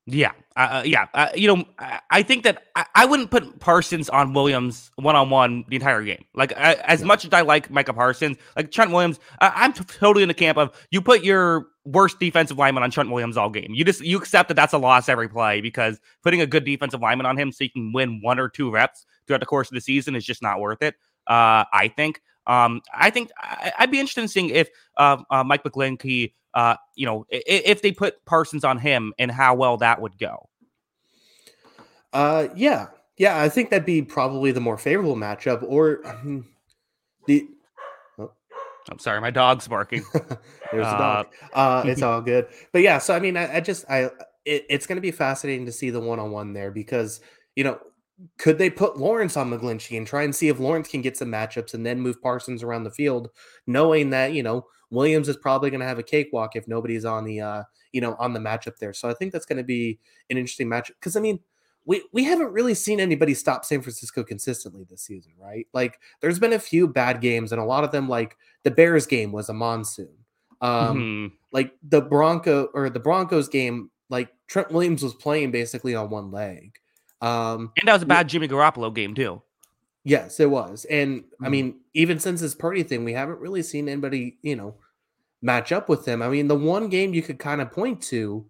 Yeah, 0.08 0.32
uh, 0.54 0.82
yeah. 0.84 1.06
Uh, 1.14 1.28
you 1.34 1.48
know, 1.48 1.64
I, 2.10 2.22
think 2.22 2.44
that 2.44 2.62
I, 2.76 2.86
I, 2.94 3.06
wouldn't 3.06 3.32
put 3.32 3.58
Parsons 3.58 4.08
on 4.08 4.34
Williams 4.34 4.92
one 4.94 5.16
on 5.16 5.30
one 5.30 5.64
the 5.66 5.74
entire 5.74 6.04
game. 6.04 6.24
Like 6.32 6.56
I, 6.56 6.74
as 6.74 7.00
yeah. 7.00 7.06
much 7.06 7.24
as 7.24 7.32
I 7.32 7.40
like 7.40 7.70
Micah 7.70 7.92
Parsons, 7.92 8.36
like 8.54 8.70
Trent 8.70 8.92
Williams, 8.92 9.18
I'm 9.40 9.72
t- 9.72 9.82
totally 9.82 10.22
in 10.22 10.28
the 10.28 10.34
camp 10.34 10.58
of 10.58 10.70
you 10.92 11.00
put 11.00 11.24
your 11.24 11.66
worst 11.84 12.20
defensive 12.20 12.56
lineman 12.56 12.84
on 12.84 12.92
Trent 12.92 13.10
Williams 13.10 13.36
all 13.36 13.50
game. 13.50 13.72
You 13.74 13.84
just 13.84 14.00
you 14.00 14.16
accept 14.16 14.46
that 14.48 14.54
that's 14.54 14.72
a 14.72 14.78
loss 14.78 15.08
every 15.08 15.28
play 15.28 15.60
because 15.60 15.98
putting 16.22 16.40
a 16.40 16.46
good 16.46 16.64
defensive 16.64 17.00
lineman 17.00 17.26
on 17.26 17.36
him 17.36 17.50
so 17.50 17.64
you 17.64 17.70
can 17.70 17.92
win 17.92 18.20
one 18.22 18.38
or 18.38 18.48
two 18.48 18.70
reps 18.70 19.06
throughout 19.26 19.40
the 19.40 19.46
course 19.46 19.68
of 19.68 19.74
the 19.74 19.80
season 19.80 20.14
is 20.14 20.24
just 20.24 20.40
not 20.40 20.60
worth 20.60 20.82
it. 20.82 20.94
Uh, 21.26 21.64
I 21.72 21.92
think. 21.96 22.20
Um, 22.46 22.82
I 22.94 23.10
think 23.10 23.30
I, 23.38 23.72
would 23.80 23.90
be 23.90 23.98
interested 23.98 24.22
in 24.22 24.28
seeing 24.28 24.50
if 24.50 24.68
uh, 24.96 25.22
uh, 25.30 25.44
Mike 25.44 25.64
McGlinchey, 25.64 26.32
uh, 26.54 26.76
you 26.94 27.06
know, 27.06 27.26
if, 27.28 27.42
if 27.46 27.82
they 27.82 27.92
put 27.92 28.24
Parsons 28.24 28.64
on 28.64 28.78
him 28.78 29.12
and 29.18 29.30
how 29.30 29.54
well 29.54 29.76
that 29.78 30.00
would 30.00 30.18
go. 30.18 30.48
Uh, 32.12 32.48
yeah, 32.54 32.88
yeah, 33.18 33.40
I 33.40 33.48
think 33.48 33.70
that'd 33.70 33.84
be 33.84 34.02
probably 34.02 34.52
the 34.52 34.60
more 34.60 34.78
favorable 34.78 35.16
matchup. 35.16 35.62
Or 35.66 36.06
um, 36.06 36.46
the 37.26 37.48
I'm 38.90 38.98
sorry, 38.98 39.20
my 39.20 39.30
dog's 39.30 39.66
barking. 39.66 40.04
There's 40.12 40.86
a 40.86 40.98
dog. 40.98 41.26
Uh, 41.52 41.56
uh 41.56 41.84
it's 41.86 42.02
all 42.02 42.20
good. 42.20 42.46
But 42.72 42.82
yeah, 42.82 42.98
so 42.98 43.14
I 43.14 43.20
mean, 43.20 43.36
I, 43.36 43.56
I 43.56 43.60
just 43.60 43.84
I 43.90 44.10
it, 44.44 44.66
it's 44.68 44.86
going 44.86 44.96
to 44.96 45.02
be 45.02 45.10
fascinating 45.10 45.66
to 45.66 45.72
see 45.72 45.90
the 45.90 46.00
one 46.00 46.18
on 46.18 46.30
one 46.30 46.52
there 46.52 46.70
because 46.70 47.20
you 47.56 47.64
know 47.64 47.80
could 48.38 48.58
they 48.58 48.70
put 48.70 48.96
Lawrence 48.96 49.36
on 49.36 49.50
McGlinchey 49.50 49.96
and 49.96 50.06
try 50.06 50.22
and 50.22 50.34
see 50.34 50.48
if 50.48 50.58
Lawrence 50.58 50.88
can 50.88 51.02
get 51.02 51.16
some 51.16 51.28
matchups 51.28 51.74
and 51.74 51.84
then 51.84 52.00
move 52.00 52.20
Parsons 52.22 52.62
around 52.62 52.84
the 52.84 52.90
field, 52.90 53.28
knowing 53.66 54.10
that 54.10 54.32
you 54.32 54.42
know 54.42 54.66
Williams 54.90 55.28
is 55.28 55.36
probably 55.36 55.70
going 55.70 55.80
to 55.80 55.86
have 55.86 55.98
a 55.98 56.02
cakewalk 56.02 56.56
if 56.56 56.68
nobody's 56.68 57.04
on 57.04 57.24
the 57.24 57.40
uh 57.40 57.62
you 57.92 58.00
know 58.00 58.16
on 58.18 58.32
the 58.32 58.40
matchup 58.40 58.78
there. 58.78 58.92
So 58.92 59.08
I 59.08 59.14
think 59.14 59.32
that's 59.32 59.46
going 59.46 59.58
to 59.58 59.64
be 59.64 59.98
an 60.30 60.38
interesting 60.38 60.68
matchup 60.68 60.94
because 61.00 61.16
I 61.16 61.20
mean 61.20 61.40
we 61.86 62.02
we 62.12 62.24
haven't 62.24 62.52
really 62.52 62.74
seen 62.74 63.00
anybody 63.00 63.32
stop 63.32 63.64
San 63.64 63.80
Francisco 63.80 64.24
consistently 64.24 64.84
this 64.88 65.02
season, 65.02 65.32
right? 65.38 65.66
Like 65.72 66.00
there's 66.20 66.38
been 66.38 66.52
a 66.52 66.58
few 66.58 66.88
bad 66.88 67.20
games, 67.20 67.52
and 67.52 67.60
a 67.60 67.64
lot 67.64 67.84
of 67.84 67.92
them, 67.92 68.08
like 68.08 68.36
the 68.64 68.70
Bears 68.70 69.06
game, 69.06 69.32
was 69.32 69.48
a 69.48 69.54
monsoon. 69.54 70.12
Um, 70.60 70.70
mm-hmm. 70.70 71.34
like 71.52 71.74
the 71.82 72.00
Bronco 72.00 72.68
or 72.74 72.90
the 72.90 72.98
Broncos 72.98 73.48
game, 73.48 73.90
like 74.10 74.30
Trent 74.48 74.72
Williams 74.72 75.02
was 75.02 75.14
playing 75.14 75.52
basically 75.52 75.94
on 75.94 76.10
one 76.10 76.30
leg. 76.30 76.78
Um, 77.20 77.72
and 77.78 77.88
that 77.88 77.94
was 77.94 78.02
a 78.02 78.06
bad 78.06 78.28
Jimmy 78.28 78.48
Garoppolo 78.48 78.94
game 78.94 79.14
too. 79.14 79.42
Yes, 80.04 80.38
it 80.38 80.50
was. 80.50 80.84
And. 80.88 81.24
I 81.42 81.48
mean, 81.48 81.80
even 81.94 82.18
since 82.20 82.40
this 82.40 82.54
Purdy 82.54 82.82
thing, 82.82 83.04
we 83.04 83.12
haven't 83.12 83.40
really 83.40 83.62
seen 83.62 83.88
anybody, 83.88 84.38
you 84.42 84.54
know, 84.54 84.74
match 85.42 85.72
up 85.72 85.88
with 85.88 86.06
him. 86.06 86.22
I 86.22 86.28
mean, 86.28 86.48
the 86.48 86.56
one 86.56 86.88
game 86.88 87.14
you 87.14 87.22
could 87.22 87.38
kind 87.38 87.60
of 87.60 87.72
point 87.72 88.02
to 88.02 88.46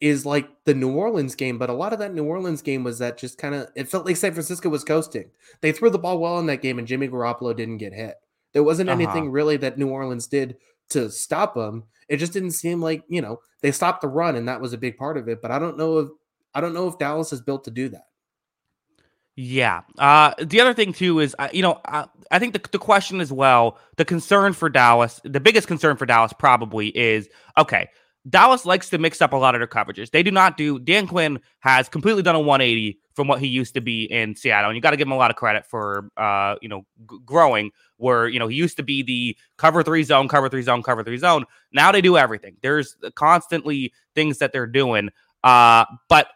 is 0.00 0.26
like 0.26 0.48
the 0.64 0.74
New 0.74 0.92
Orleans 0.92 1.34
game, 1.34 1.56
but 1.56 1.70
a 1.70 1.74
lot 1.74 1.92
of 1.92 1.98
that 2.00 2.12
New 2.12 2.24
Orleans 2.24 2.62
game 2.62 2.84
was 2.84 2.98
that 2.98 3.16
just 3.16 3.38
kind 3.38 3.54
of 3.54 3.68
it 3.74 3.88
felt 3.88 4.06
like 4.06 4.16
San 4.16 4.32
Francisco 4.32 4.68
was 4.68 4.84
coasting. 4.84 5.30
They 5.60 5.72
threw 5.72 5.90
the 5.90 5.98
ball 5.98 6.18
well 6.18 6.38
in 6.38 6.46
that 6.46 6.62
game, 6.62 6.78
and 6.78 6.86
Jimmy 6.88 7.08
Garoppolo 7.08 7.56
didn't 7.56 7.78
get 7.78 7.92
hit. 7.92 8.16
There 8.52 8.62
wasn't 8.62 8.90
uh-huh. 8.90 9.00
anything 9.00 9.30
really 9.30 9.56
that 9.58 9.78
New 9.78 9.88
Orleans 9.88 10.26
did 10.26 10.56
to 10.90 11.10
stop 11.10 11.54
them. 11.54 11.84
It 12.08 12.18
just 12.18 12.32
didn't 12.32 12.50
seem 12.50 12.82
like 12.82 13.02
you 13.08 13.22
know 13.22 13.40
they 13.62 13.72
stopped 13.72 14.02
the 14.02 14.08
run, 14.08 14.36
and 14.36 14.48
that 14.48 14.60
was 14.60 14.72
a 14.72 14.78
big 14.78 14.98
part 14.98 15.16
of 15.16 15.28
it. 15.28 15.40
But 15.40 15.50
I 15.50 15.58
don't 15.58 15.78
know 15.78 15.98
if 15.98 16.08
I 16.54 16.60
don't 16.60 16.74
know 16.74 16.88
if 16.88 16.98
Dallas 16.98 17.32
is 17.32 17.40
built 17.40 17.64
to 17.64 17.70
do 17.70 17.88
that. 17.90 18.06
Yeah. 19.36 19.82
Uh, 19.98 20.32
the 20.40 20.60
other 20.60 20.74
thing 20.74 20.92
too 20.92 21.18
is, 21.18 21.34
uh, 21.38 21.48
you 21.52 21.62
know, 21.62 21.80
uh, 21.86 22.06
I 22.30 22.38
think 22.38 22.52
the, 22.52 22.68
the 22.70 22.78
question 22.78 23.20
as 23.20 23.32
well, 23.32 23.78
the 23.96 24.04
concern 24.04 24.52
for 24.52 24.68
Dallas, 24.68 25.20
the 25.24 25.40
biggest 25.40 25.66
concern 25.66 25.96
for 25.96 26.06
Dallas 26.06 26.32
probably 26.32 26.96
is, 26.96 27.28
okay, 27.58 27.88
Dallas 28.28 28.64
likes 28.64 28.88
to 28.90 28.98
mix 28.98 29.20
up 29.20 29.32
a 29.32 29.36
lot 29.36 29.54
of 29.54 29.60
their 29.60 29.66
coverages. 29.66 30.10
They 30.10 30.22
do 30.22 30.30
not 30.30 30.56
do. 30.56 30.78
Dan 30.78 31.06
Quinn 31.06 31.40
has 31.60 31.88
completely 31.88 32.22
done 32.22 32.34
a 32.34 32.40
180 32.40 32.98
from 33.14 33.28
what 33.28 33.38
he 33.38 33.46
used 33.46 33.74
to 33.74 33.80
be 33.80 34.04
in 34.04 34.34
Seattle, 34.34 34.70
and 34.70 34.76
you 34.76 34.80
got 34.80 34.92
to 34.92 34.96
give 34.96 35.06
him 35.06 35.12
a 35.12 35.16
lot 35.16 35.30
of 35.30 35.36
credit 35.36 35.66
for, 35.66 36.10
uh, 36.16 36.56
you 36.62 36.68
know, 36.68 36.86
g- 37.10 37.18
growing. 37.24 37.70
Where 37.96 38.26
you 38.26 38.38
know 38.40 38.48
he 38.48 38.56
used 38.56 38.76
to 38.78 38.82
be 38.82 39.02
the 39.02 39.36
cover 39.56 39.82
three 39.82 40.02
zone, 40.02 40.26
cover 40.26 40.48
three 40.48 40.62
zone, 40.62 40.82
cover 40.82 41.04
three 41.04 41.16
zone. 41.16 41.44
Now 41.72 41.92
they 41.92 42.00
do 42.00 42.16
everything. 42.16 42.56
There's 42.60 42.96
constantly 43.14 43.92
things 44.14 44.38
that 44.38 44.52
they're 44.52 44.66
doing, 44.66 45.10
uh, 45.44 45.84
but 46.08 46.28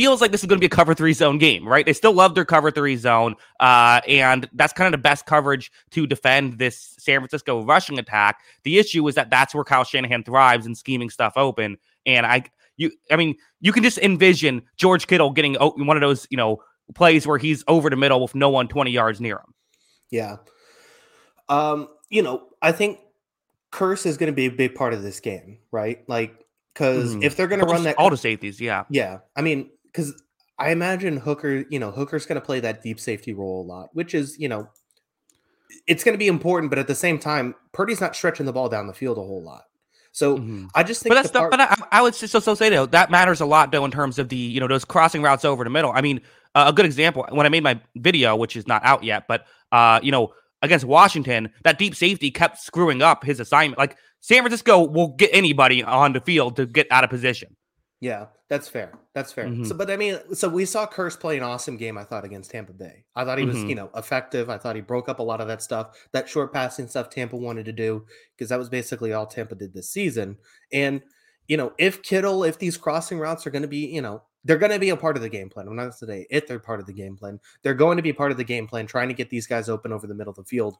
feels 0.00 0.22
like 0.22 0.32
this 0.32 0.40
is 0.40 0.46
going 0.46 0.56
to 0.56 0.60
be 0.60 0.64
a 0.64 0.74
cover 0.74 0.94
three 0.94 1.12
zone 1.12 1.36
game, 1.36 1.68
right? 1.68 1.84
They 1.84 1.92
still 1.92 2.14
love 2.14 2.34
their 2.34 2.46
cover 2.46 2.70
three 2.70 2.96
zone. 2.96 3.34
Uh, 3.60 4.00
and 4.08 4.48
that's 4.54 4.72
kind 4.72 4.86
of 4.86 4.98
the 4.98 5.02
best 5.02 5.26
coverage 5.26 5.70
to 5.90 6.06
defend 6.06 6.56
this 6.58 6.94
San 6.98 7.20
Francisco 7.20 7.62
rushing 7.66 7.98
attack. 7.98 8.40
The 8.62 8.78
issue 8.78 9.06
is 9.08 9.14
that 9.16 9.28
that's 9.28 9.54
where 9.54 9.62
Kyle 9.62 9.84
Shanahan 9.84 10.24
thrives 10.24 10.64
in 10.64 10.74
scheming 10.74 11.10
stuff 11.10 11.34
open. 11.36 11.76
And 12.06 12.24
I, 12.24 12.44
you, 12.78 12.90
I 13.10 13.16
mean, 13.16 13.36
you 13.60 13.72
can 13.72 13.82
just 13.82 13.98
envision 13.98 14.62
George 14.78 15.06
Kittle 15.06 15.32
getting 15.32 15.56
one 15.56 15.98
of 15.98 16.00
those, 16.00 16.26
you 16.30 16.38
know, 16.38 16.62
plays 16.94 17.26
where 17.26 17.36
he's 17.36 17.62
over 17.68 17.90
the 17.90 17.96
middle 17.96 18.22
with 18.22 18.34
no 18.34 18.48
one 18.48 18.68
20 18.68 18.90
yards 18.90 19.20
near 19.20 19.36
him. 19.36 19.54
Yeah. 20.10 20.36
Um, 21.50 21.88
you 22.08 22.22
know, 22.22 22.46
I 22.62 22.72
think 22.72 23.00
Kearse 23.70 24.06
is 24.06 24.16
going 24.16 24.32
to 24.32 24.34
be 24.34 24.46
a 24.46 24.50
big 24.50 24.74
part 24.74 24.94
of 24.94 25.02
this 25.02 25.20
game, 25.20 25.58
right? 25.70 26.08
Like, 26.08 26.42
because 26.72 27.16
mm. 27.16 27.22
if 27.22 27.36
they're 27.36 27.48
going 27.48 27.60
to 27.60 27.66
run 27.66 27.82
that, 27.82 27.98
all 27.98 28.08
the 28.08 28.16
safeties, 28.16 28.60
yeah, 28.62 28.84
yeah. 28.88 29.18
I 29.36 29.42
mean, 29.42 29.68
because 29.92 30.22
I 30.58 30.70
imagine 30.70 31.16
Hooker, 31.16 31.64
you 31.70 31.78
know, 31.78 31.90
Hooker's 31.90 32.26
going 32.26 32.40
to 32.40 32.44
play 32.44 32.60
that 32.60 32.82
deep 32.82 33.00
safety 33.00 33.32
role 33.32 33.62
a 33.62 33.66
lot, 33.66 33.88
which 33.92 34.14
is, 34.14 34.38
you 34.38 34.48
know, 34.48 34.68
it's 35.86 36.04
going 36.04 36.14
to 36.14 36.18
be 36.18 36.28
important, 36.28 36.70
but 36.70 36.78
at 36.78 36.86
the 36.86 36.94
same 36.94 37.18
time, 37.18 37.54
Purdy's 37.72 38.00
not 38.00 38.14
stretching 38.14 38.46
the 38.46 38.52
ball 38.52 38.68
down 38.68 38.86
the 38.86 38.92
field 38.92 39.18
a 39.18 39.22
whole 39.22 39.42
lot. 39.42 39.62
So 40.12 40.38
mm-hmm. 40.38 40.66
I 40.74 40.82
just 40.82 41.02
think, 41.02 41.10
but 41.10 41.14
that's 41.14 41.30
the, 41.30 41.38
part- 41.38 41.50
but 41.52 41.60
I, 41.60 41.76
I, 41.92 42.02
would 42.02 42.14
so 42.14 42.26
so 42.26 42.54
say 42.54 42.68
though 42.68 42.86
that 42.86 43.10
matters 43.12 43.40
a 43.40 43.46
lot 43.46 43.70
though 43.70 43.84
in 43.84 43.92
terms 43.92 44.18
of 44.18 44.28
the 44.28 44.36
you 44.36 44.58
know 44.58 44.66
those 44.66 44.84
crossing 44.84 45.22
routes 45.22 45.44
over 45.44 45.62
the 45.62 45.70
middle. 45.70 45.92
I 45.92 46.00
mean, 46.00 46.20
uh, 46.54 46.64
a 46.68 46.72
good 46.72 46.84
example 46.84 47.26
when 47.30 47.46
I 47.46 47.48
made 47.48 47.62
my 47.62 47.80
video, 47.96 48.34
which 48.34 48.56
is 48.56 48.66
not 48.66 48.84
out 48.84 49.04
yet, 49.04 49.28
but 49.28 49.46
uh, 49.70 50.00
you 50.02 50.10
know, 50.10 50.32
against 50.62 50.84
Washington, 50.84 51.52
that 51.62 51.78
deep 51.78 51.94
safety 51.94 52.30
kept 52.30 52.58
screwing 52.58 53.02
up 53.02 53.24
his 53.24 53.38
assignment. 53.38 53.78
Like 53.78 53.96
San 54.18 54.42
Francisco 54.42 54.82
will 54.82 55.14
get 55.14 55.30
anybody 55.32 55.84
on 55.84 56.12
the 56.12 56.20
field 56.20 56.56
to 56.56 56.66
get 56.66 56.88
out 56.90 57.04
of 57.04 57.10
position. 57.10 57.56
Yeah, 58.00 58.26
that's 58.50 58.68
fair. 58.68 58.92
That's 59.14 59.32
fair. 59.32 59.46
Mm-hmm. 59.46 59.64
So, 59.64 59.74
but 59.76 59.90
I 59.90 59.96
mean, 59.96 60.18
so 60.34 60.48
we 60.48 60.64
saw 60.64 60.84
Kearse 60.84 61.18
play 61.18 61.36
an 61.36 61.44
awesome 61.44 61.76
game. 61.76 61.96
I 61.96 62.02
thought 62.02 62.24
against 62.24 62.50
Tampa 62.50 62.72
Bay. 62.72 63.04
I 63.14 63.24
thought 63.24 63.38
he 63.38 63.44
was, 63.44 63.56
mm-hmm. 63.56 63.68
you 63.68 63.74
know, 63.76 63.90
effective. 63.94 64.50
I 64.50 64.58
thought 64.58 64.74
he 64.74 64.82
broke 64.82 65.08
up 65.08 65.20
a 65.20 65.22
lot 65.22 65.40
of 65.40 65.46
that 65.46 65.62
stuff, 65.62 65.96
that 66.10 66.28
short 66.28 66.52
passing 66.52 66.88
stuff 66.88 67.10
Tampa 67.10 67.36
wanted 67.36 67.64
to 67.66 67.72
do, 67.72 68.04
because 68.36 68.48
that 68.48 68.58
was 68.58 68.68
basically 68.68 69.12
all 69.12 69.24
Tampa 69.24 69.54
did 69.54 69.72
this 69.72 69.88
season. 69.88 70.36
And 70.72 71.00
you 71.46 71.56
know, 71.56 71.72
if 71.78 72.02
Kittle, 72.02 72.44
if 72.44 72.58
these 72.58 72.76
crossing 72.76 73.18
routes 73.18 73.46
are 73.46 73.50
going 73.50 73.62
to 73.62 73.68
be, 73.68 73.86
you 73.86 74.02
know, 74.02 74.22
they're 74.44 74.58
going 74.58 74.72
to 74.72 74.78
be 74.78 74.90
a 74.90 74.96
part 74.96 75.16
of 75.16 75.22
the 75.22 75.28
game 75.28 75.48
plan. 75.48 75.68
I'm 75.68 75.76
not 75.76 75.96
today 75.96 76.26
if 76.28 76.46
they're 76.46 76.58
part 76.58 76.80
of 76.80 76.86
the 76.86 76.92
game 76.92 77.16
plan. 77.16 77.38
They're 77.62 77.74
going 77.74 77.96
to 77.96 78.02
be 78.02 78.12
part 78.12 78.32
of 78.32 78.36
the 78.36 78.44
game 78.44 78.66
plan, 78.66 78.86
trying 78.86 79.08
to 79.08 79.14
get 79.14 79.30
these 79.30 79.46
guys 79.46 79.68
open 79.68 79.92
over 79.92 80.06
the 80.06 80.14
middle 80.14 80.30
of 80.32 80.36
the 80.36 80.44
field. 80.44 80.76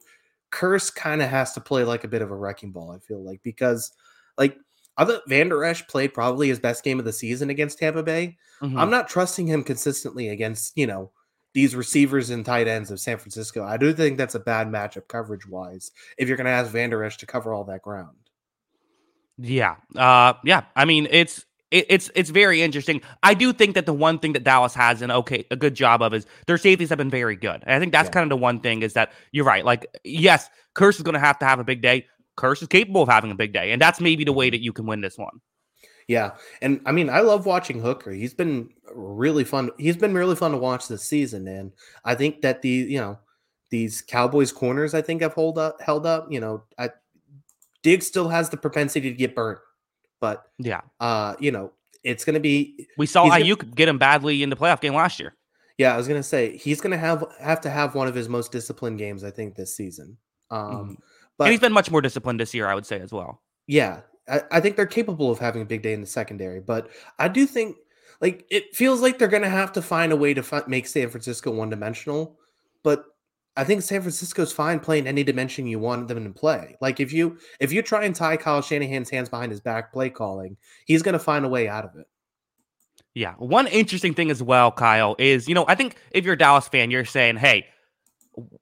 Kearse 0.51 0.93
kind 0.93 1.21
of 1.21 1.29
has 1.29 1.53
to 1.53 1.61
play 1.61 1.83
like 1.85 2.03
a 2.03 2.09
bit 2.09 2.21
of 2.21 2.31
a 2.31 2.35
wrecking 2.35 2.71
ball. 2.71 2.91
I 2.91 2.99
feel 2.99 3.23
like 3.23 3.41
because, 3.43 3.91
like 4.37 4.57
I 4.97 5.05
thought 5.05 5.27
Vander 5.27 5.63
Esch 5.63 5.87
played 5.87 6.13
probably 6.13 6.49
his 6.49 6.59
best 6.59 6.83
game 6.83 6.99
of 6.99 7.05
the 7.05 7.13
season 7.13 7.49
against 7.49 7.79
Tampa 7.79 8.03
Bay. 8.03 8.37
Mm-hmm. 8.61 8.77
I'm 8.77 8.89
not 8.89 9.09
trusting 9.09 9.47
him 9.47 9.63
consistently 9.63 10.29
against, 10.29 10.77
you 10.77 10.85
know, 10.85 11.11
these 11.53 11.75
receivers 11.75 12.29
and 12.29 12.45
tight 12.45 12.67
ends 12.67 12.91
of 12.91 12.99
San 12.99 13.17
Francisco. 13.17 13.63
I 13.63 13.77
do 13.77 13.93
think 13.93 14.17
that's 14.17 14.35
a 14.35 14.39
bad 14.39 14.67
matchup 14.67 15.07
coverage 15.07 15.47
wise 15.47 15.91
if 16.17 16.27
you're 16.27 16.37
going 16.37 16.45
to 16.45 16.51
ask 16.51 16.71
Vander 16.71 17.03
Esch 17.03 17.17
to 17.17 17.25
cover 17.25 17.53
all 17.53 17.63
that 17.65 17.81
ground. 17.81 18.15
Yeah. 19.37 19.75
Uh 19.95 20.33
yeah, 20.43 20.65
I 20.75 20.85
mean 20.85 21.07
it's 21.09 21.45
it's 21.71 22.11
it's 22.15 22.29
very 22.29 22.61
interesting. 22.61 23.01
I 23.23 23.33
do 23.33 23.53
think 23.53 23.75
that 23.75 23.85
the 23.85 23.93
one 23.93 24.19
thing 24.19 24.33
that 24.33 24.43
Dallas 24.43 24.73
has 24.75 25.01
an 25.01 25.09
okay 25.09 25.45
a 25.49 25.55
good 25.55 25.73
job 25.73 26.01
of 26.01 26.13
is 26.13 26.25
their 26.45 26.57
safeties 26.57 26.89
have 26.89 26.97
been 26.97 27.09
very 27.09 27.35
good. 27.35 27.63
And 27.65 27.73
I 27.73 27.79
think 27.79 27.91
that's 27.91 28.07
yeah. 28.07 28.11
kind 28.11 28.23
of 28.23 28.29
the 28.29 28.41
one 28.41 28.59
thing 28.59 28.83
is 28.83 28.93
that 28.93 29.11
you're 29.31 29.45
right. 29.45 29.65
Like 29.65 29.87
yes, 30.03 30.49
Kearse 30.75 30.97
is 30.97 31.01
going 31.01 31.13
to 31.13 31.19
have 31.19 31.39
to 31.39 31.45
have 31.45 31.59
a 31.59 31.63
big 31.63 31.81
day. 31.81 32.05
Kearse 32.37 32.61
is 32.61 32.67
capable 32.67 33.03
of 33.03 33.09
having 33.09 33.31
a 33.31 33.35
big 33.35 33.53
day, 33.53 33.71
and 33.71 33.81
that's 33.81 33.99
maybe 33.99 34.23
the 34.23 34.33
way 34.33 34.49
that 34.49 34.61
you 34.61 34.73
can 34.73 34.85
win 34.85 35.01
this 35.01 35.17
one. 35.17 35.41
Yeah, 36.07 36.31
and 36.61 36.81
I 36.85 36.91
mean, 36.91 37.09
I 37.09 37.21
love 37.21 37.45
watching 37.45 37.79
Hooker. 37.79 38.11
He's 38.11 38.33
been 38.33 38.69
really 38.93 39.43
fun. 39.43 39.71
He's 39.77 39.97
been 39.97 40.13
really 40.13 40.35
fun 40.35 40.51
to 40.51 40.57
watch 40.57 40.87
this 40.87 41.03
season, 41.03 41.47
and 41.47 41.71
I 42.03 42.15
think 42.15 42.41
that 42.41 42.61
the 42.61 42.69
you 42.69 42.99
know 42.99 43.19
these 43.69 44.01
Cowboys 44.01 44.51
corners, 44.51 44.93
I 44.93 45.01
think, 45.01 45.21
have 45.21 45.33
hold 45.33 45.57
up 45.57 45.81
held 45.81 46.05
up. 46.05 46.27
You 46.29 46.39
know, 46.39 46.63
I, 46.77 46.89
Diggs 47.83 48.07
still 48.07 48.29
has 48.29 48.49
the 48.49 48.57
propensity 48.57 49.09
to 49.09 49.15
get 49.15 49.35
burnt, 49.35 49.59
but 50.19 50.43
yeah, 50.57 50.81
uh, 50.99 51.35
you 51.39 51.51
know, 51.51 51.71
it's 52.03 52.25
going 52.25 52.33
to 52.33 52.39
be. 52.39 52.87
We 52.97 53.05
saw 53.05 53.29
Aiyuk 53.29 53.59
gonna, 53.59 53.73
get 53.73 53.87
him 53.87 53.97
badly 53.97 54.43
in 54.43 54.49
the 54.49 54.55
playoff 54.55 54.81
game 54.81 54.93
last 54.93 55.19
year. 55.19 55.35
Yeah, 55.77 55.93
I 55.93 55.97
was 55.97 56.07
going 56.07 56.19
to 56.19 56.27
say 56.27 56.57
he's 56.57 56.81
going 56.81 56.91
to 56.91 56.97
have 56.97 57.23
have 57.39 57.61
to 57.61 57.69
have 57.69 57.95
one 57.95 58.07
of 58.07 58.15
his 58.15 58.27
most 58.27 58.51
disciplined 58.51 58.99
games, 58.99 59.23
I 59.23 59.31
think, 59.31 59.55
this 59.55 59.75
season. 59.75 60.17
Um, 60.49 60.59
mm-hmm. 60.59 60.93
But 61.41 61.45
and 61.45 61.53
he's 61.53 61.59
been 61.59 61.73
much 61.73 61.89
more 61.89 62.01
disciplined 62.01 62.39
this 62.39 62.53
year, 62.53 62.67
I 62.67 62.75
would 62.75 62.85
say 62.85 62.99
as 62.99 63.11
well. 63.11 63.41
Yeah, 63.65 64.01
I, 64.29 64.41
I 64.51 64.59
think 64.59 64.75
they're 64.75 64.85
capable 64.85 65.31
of 65.31 65.39
having 65.39 65.63
a 65.63 65.65
big 65.65 65.81
day 65.81 65.91
in 65.91 66.01
the 66.01 66.05
secondary, 66.05 66.59
but 66.59 66.87
I 67.17 67.29
do 67.29 67.47
think 67.47 67.77
like 68.21 68.45
it 68.51 68.75
feels 68.75 69.01
like 69.01 69.17
they're 69.17 69.27
going 69.27 69.41
to 69.41 69.49
have 69.49 69.71
to 69.71 69.81
find 69.81 70.11
a 70.11 70.15
way 70.15 70.35
to 70.35 70.43
fi- 70.43 70.61
make 70.67 70.85
San 70.85 71.09
Francisco 71.09 71.49
one 71.49 71.71
dimensional. 71.71 72.37
But 72.83 73.05
I 73.57 73.63
think 73.63 73.81
San 73.81 74.01
Francisco's 74.01 74.53
fine 74.53 74.79
playing 74.79 75.07
any 75.07 75.23
dimension 75.23 75.65
you 75.65 75.79
want 75.79 76.07
them 76.07 76.23
to 76.23 76.29
play. 76.29 76.77
Like 76.79 76.99
if 76.99 77.11
you 77.11 77.39
if 77.59 77.73
you 77.73 77.81
try 77.81 78.03
and 78.03 78.15
tie 78.15 78.37
Kyle 78.37 78.61
Shanahan's 78.61 79.09
hands 79.09 79.29
behind 79.29 79.51
his 79.51 79.61
back 79.61 79.91
play 79.91 80.11
calling, 80.11 80.57
he's 80.85 81.01
going 81.01 81.13
to 81.13 81.19
find 81.19 81.43
a 81.43 81.49
way 81.49 81.67
out 81.67 81.85
of 81.85 81.95
it. 81.95 82.05
Yeah. 83.15 83.33
One 83.39 83.65
interesting 83.65 84.13
thing 84.13 84.29
as 84.29 84.43
well, 84.43 84.71
Kyle, 84.71 85.15
is 85.17 85.49
you 85.49 85.55
know 85.55 85.65
I 85.67 85.73
think 85.73 85.95
if 86.11 86.23
you're 86.23 86.35
a 86.35 86.37
Dallas 86.37 86.67
fan, 86.67 86.91
you're 86.91 87.03
saying, 87.03 87.37
hey. 87.37 87.65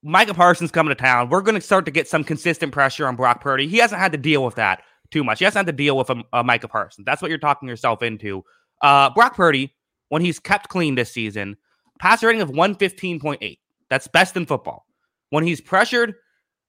Micah 0.03 0.33
Parsons 0.33 0.71
coming 0.71 0.89
to 0.89 1.01
town. 1.01 1.29
We're 1.29 1.41
going 1.41 1.55
to 1.55 1.61
start 1.61 1.85
to 1.85 1.91
get 1.91 2.07
some 2.07 2.23
consistent 2.23 2.71
pressure 2.71 3.07
on 3.07 3.15
Brock 3.15 3.41
Purdy. 3.41 3.67
He 3.67 3.77
hasn't 3.77 3.99
had 4.01 4.11
to 4.11 4.17
deal 4.17 4.43
with 4.43 4.55
that 4.55 4.83
too 5.11 5.23
much. 5.23 5.39
He 5.39 5.45
hasn't 5.45 5.67
had 5.67 5.71
to 5.71 5.77
deal 5.77 5.97
with 5.97 6.09
a, 6.09 6.23
a 6.33 6.43
Micah 6.43 6.67
Parsons. 6.67 7.05
That's 7.05 7.21
what 7.21 7.29
you're 7.29 7.37
talking 7.37 7.67
yourself 7.67 8.01
into. 8.01 8.43
Uh, 8.81 9.09
Brock 9.11 9.35
Purdy, 9.35 9.75
when 10.09 10.21
he's 10.21 10.39
kept 10.39 10.69
clean 10.69 10.95
this 10.95 11.11
season, 11.11 11.57
passer 11.99 12.27
rating 12.27 12.41
of 12.41 12.49
115.8. 12.49 13.59
That's 13.89 14.07
best 14.07 14.37
in 14.37 14.45
football. 14.45 14.85
When 15.29 15.43
he's 15.43 15.61
pressured, 15.61 16.15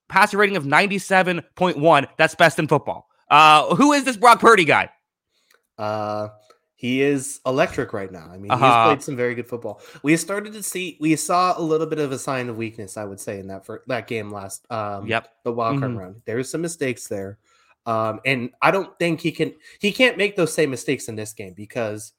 passer 0.09 0.37
rating 0.37 0.57
of 0.57 0.65
97.1. 0.65 2.09
That's 2.19 2.35
best 2.35 2.59
in 2.59 2.69
football. 2.69 3.09
Uh, 3.31 3.75
who 3.77 3.93
is 3.93 4.05
this 4.05 4.17
Brock 4.17 4.41
Purdy 4.41 4.65
guy? 4.65 4.91
Uh, 5.79 6.29
he 6.81 7.03
is 7.03 7.41
electric 7.45 7.93
right 7.93 8.11
now. 8.11 8.27
I 8.33 8.39
mean, 8.39 8.51
uh-huh. 8.51 8.65
he's 8.65 8.89
played 8.89 9.03
some 9.03 9.15
very 9.15 9.35
good 9.35 9.47
football. 9.47 9.83
We 10.03 10.17
started 10.17 10.55
to 10.55 10.63
see, 10.63 10.97
we 10.99 11.15
saw 11.15 11.53
a 11.59 11.61
little 11.61 11.87
bit 11.87 11.99
of 11.99 12.11
a 12.11 12.19
sign 12.19 12.49
of 12.49 12.57
weakness, 12.57 12.97
I 12.97 13.05
would 13.05 13.21
say, 13.21 13.39
in 13.39 13.49
that 13.49 13.67
for 13.67 13.83
that 13.89 14.07
game 14.07 14.31
last. 14.31 14.65
Um, 14.73 15.07
yep. 15.07 15.29
The 15.45 15.53
wild 15.53 15.81
card 15.81 15.91
mm-hmm. 15.91 16.01
round. 16.01 16.23
There's 16.25 16.51
some 16.51 16.63
mistakes 16.63 17.07
there, 17.07 17.37
um, 17.85 18.21
and 18.25 18.49
I 18.63 18.71
don't 18.71 18.99
think 18.99 19.21
he 19.21 19.31
can. 19.31 19.53
He 19.79 19.93
can't 19.93 20.17
make 20.17 20.37
those 20.37 20.55
same 20.55 20.71
mistakes 20.71 21.09
in 21.09 21.17
this 21.17 21.35
game 21.35 21.53
because 21.55 22.15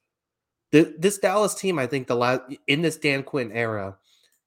the 0.70 0.94
this 0.96 1.18
Dallas 1.18 1.56
team, 1.56 1.80
I 1.80 1.88
think, 1.88 2.06
the 2.06 2.14
last 2.14 2.42
in 2.68 2.82
this 2.82 2.98
Dan 2.98 3.24
Quinn 3.24 3.50
era, 3.50 3.96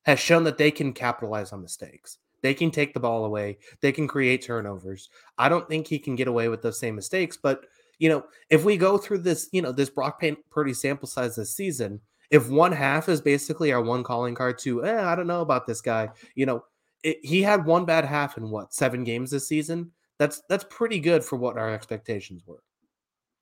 has 0.05 0.17
shown 0.17 0.45
that 0.45 0.57
they 0.57 0.71
can 0.71 0.93
capitalize 0.93 1.51
on 1.51 1.61
mistakes. 1.61 2.19
They 2.41 2.53
can 2.53 2.71
take 2.71 2.93
the 2.93 3.01
ball 3.01 3.25
away. 3.25 3.57
They 3.81 3.91
can 3.91 4.07
create 4.07 4.45
turnovers. 4.45 5.09
I 5.37 5.49
don't 5.49 5.67
think 5.67 5.87
he 5.87 5.99
can 5.99 6.15
get 6.15 6.29
away 6.29 6.47
with 6.47 6.61
those 6.61 6.79
same 6.79 6.95
mistakes, 6.95 7.35
but 7.35 7.65
you 7.99 8.09
know, 8.09 8.25
if 8.49 8.63
we 8.63 8.77
go 8.77 8.97
through 8.97 9.19
this, 9.19 9.49
you 9.51 9.61
know, 9.61 9.71
this 9.71 9.89
Brock 9.89 10.23
Purdy 10.51 10.73
sample 10.73 11.07
size 11.07 11.35
this 11.35 11.55
season, 11.55 12.01
if 12.31 12.49
one 12.49 12.71
half 12.71 13.09
is 13.09 13.21
basically 13.21 13.71
our 13.71 13.81
one 13.81 14.03
calling 14.03 14.35
card 14.35 14.57
to, 14.59 14.85
eh, 14.85 15.03
I 15.03 15.15
don't 15.15 15.27
know 15.27 15.41
about 15.41 15.67
this 15.67 15.81
guy, 15.81 16.09
you 16.35 16.45
know, 16.45 16.63
it, 17.03 17.17
he 17.23 17.41
had 17.41 17.65
one 17.65 17.85
bad 17.85 18.05
half 18.05 18.37
in 18.37 18.49
what 18.49 18.73
seven 18.73 19.03
games 19.03 19.31
this 19.31 19.47
season. 19.47 19.91
That's 20.17 20.41
that's 20.49 20.65
pretty 20.69 20.99
good 20.99 21.23
for 21.23 21.35
what 21.35 21.57
our 21.57 21.73
expectations 21.73 22.43
were. 22.45 22.63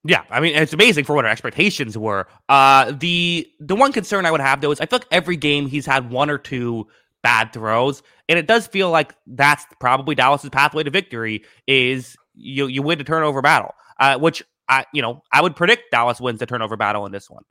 Yeah, 0.06 0.24
I 0.30 0.42
mean 0.42 0.56
it's 0.56 0.74
amazing 0.74 1.06
for 1.06 1.16
what 1.16 1.24
our 1.24 1.32
expectations 1.32 1.98
were. 1.98 2.28
Uh, 2.50 2.92
the 2.92 3.48
the 3.60 3.76
one 3.76 3.94
concern 3.94 4.26
I 4.26 4.32
would 4.32 4.42
have 4.42 4.60
though 4.60 4.72
is 4.72 4.82
I 4.82 4.86
feel 4.86 5.00
like 5.00 5.08
every 5.12 5.38
game 5.38 5.68
he's 5.68 5.86
had 5.86 6.10
one 6.10 6.30
or 6.30 6.38
two 6.38 6.88
bad 7.22 7.54
throws, 7.54 8.04
and 8.28 8.38
it 8.38 8.48
does 8.48 8.68
feel 8.68 8.90
like 8.90 9.16
that's 9.28 9.66
probably 9.80 10.14
Dallas's 10.14 10.50
pathway 10.50 10.84
to 10.84 10.90
victory 10.90 11.44
is 11.68 12.18
you 12.36 12.68
you 12.68 12.82
win 12.82 12.98
the 12.98 13.04
turnover 13.06 13.42
battle 13.42 13.74
uh, 14.04 14.20
which 14.20 14.44
I, 14.68 14.86
you 14.94 15.02
know, 15.02 15.24
I 15.32 15.42
would 15.42 15.56
predict 15.56 15.92
Dallas 15.92 16.20
wins 16.20 16.40
the 16.40 16.46
turnover 16.46 16.76
battle 16.76 17.06
in 17.06 17.14
this 17.14 17.30
one. 17.30 17.44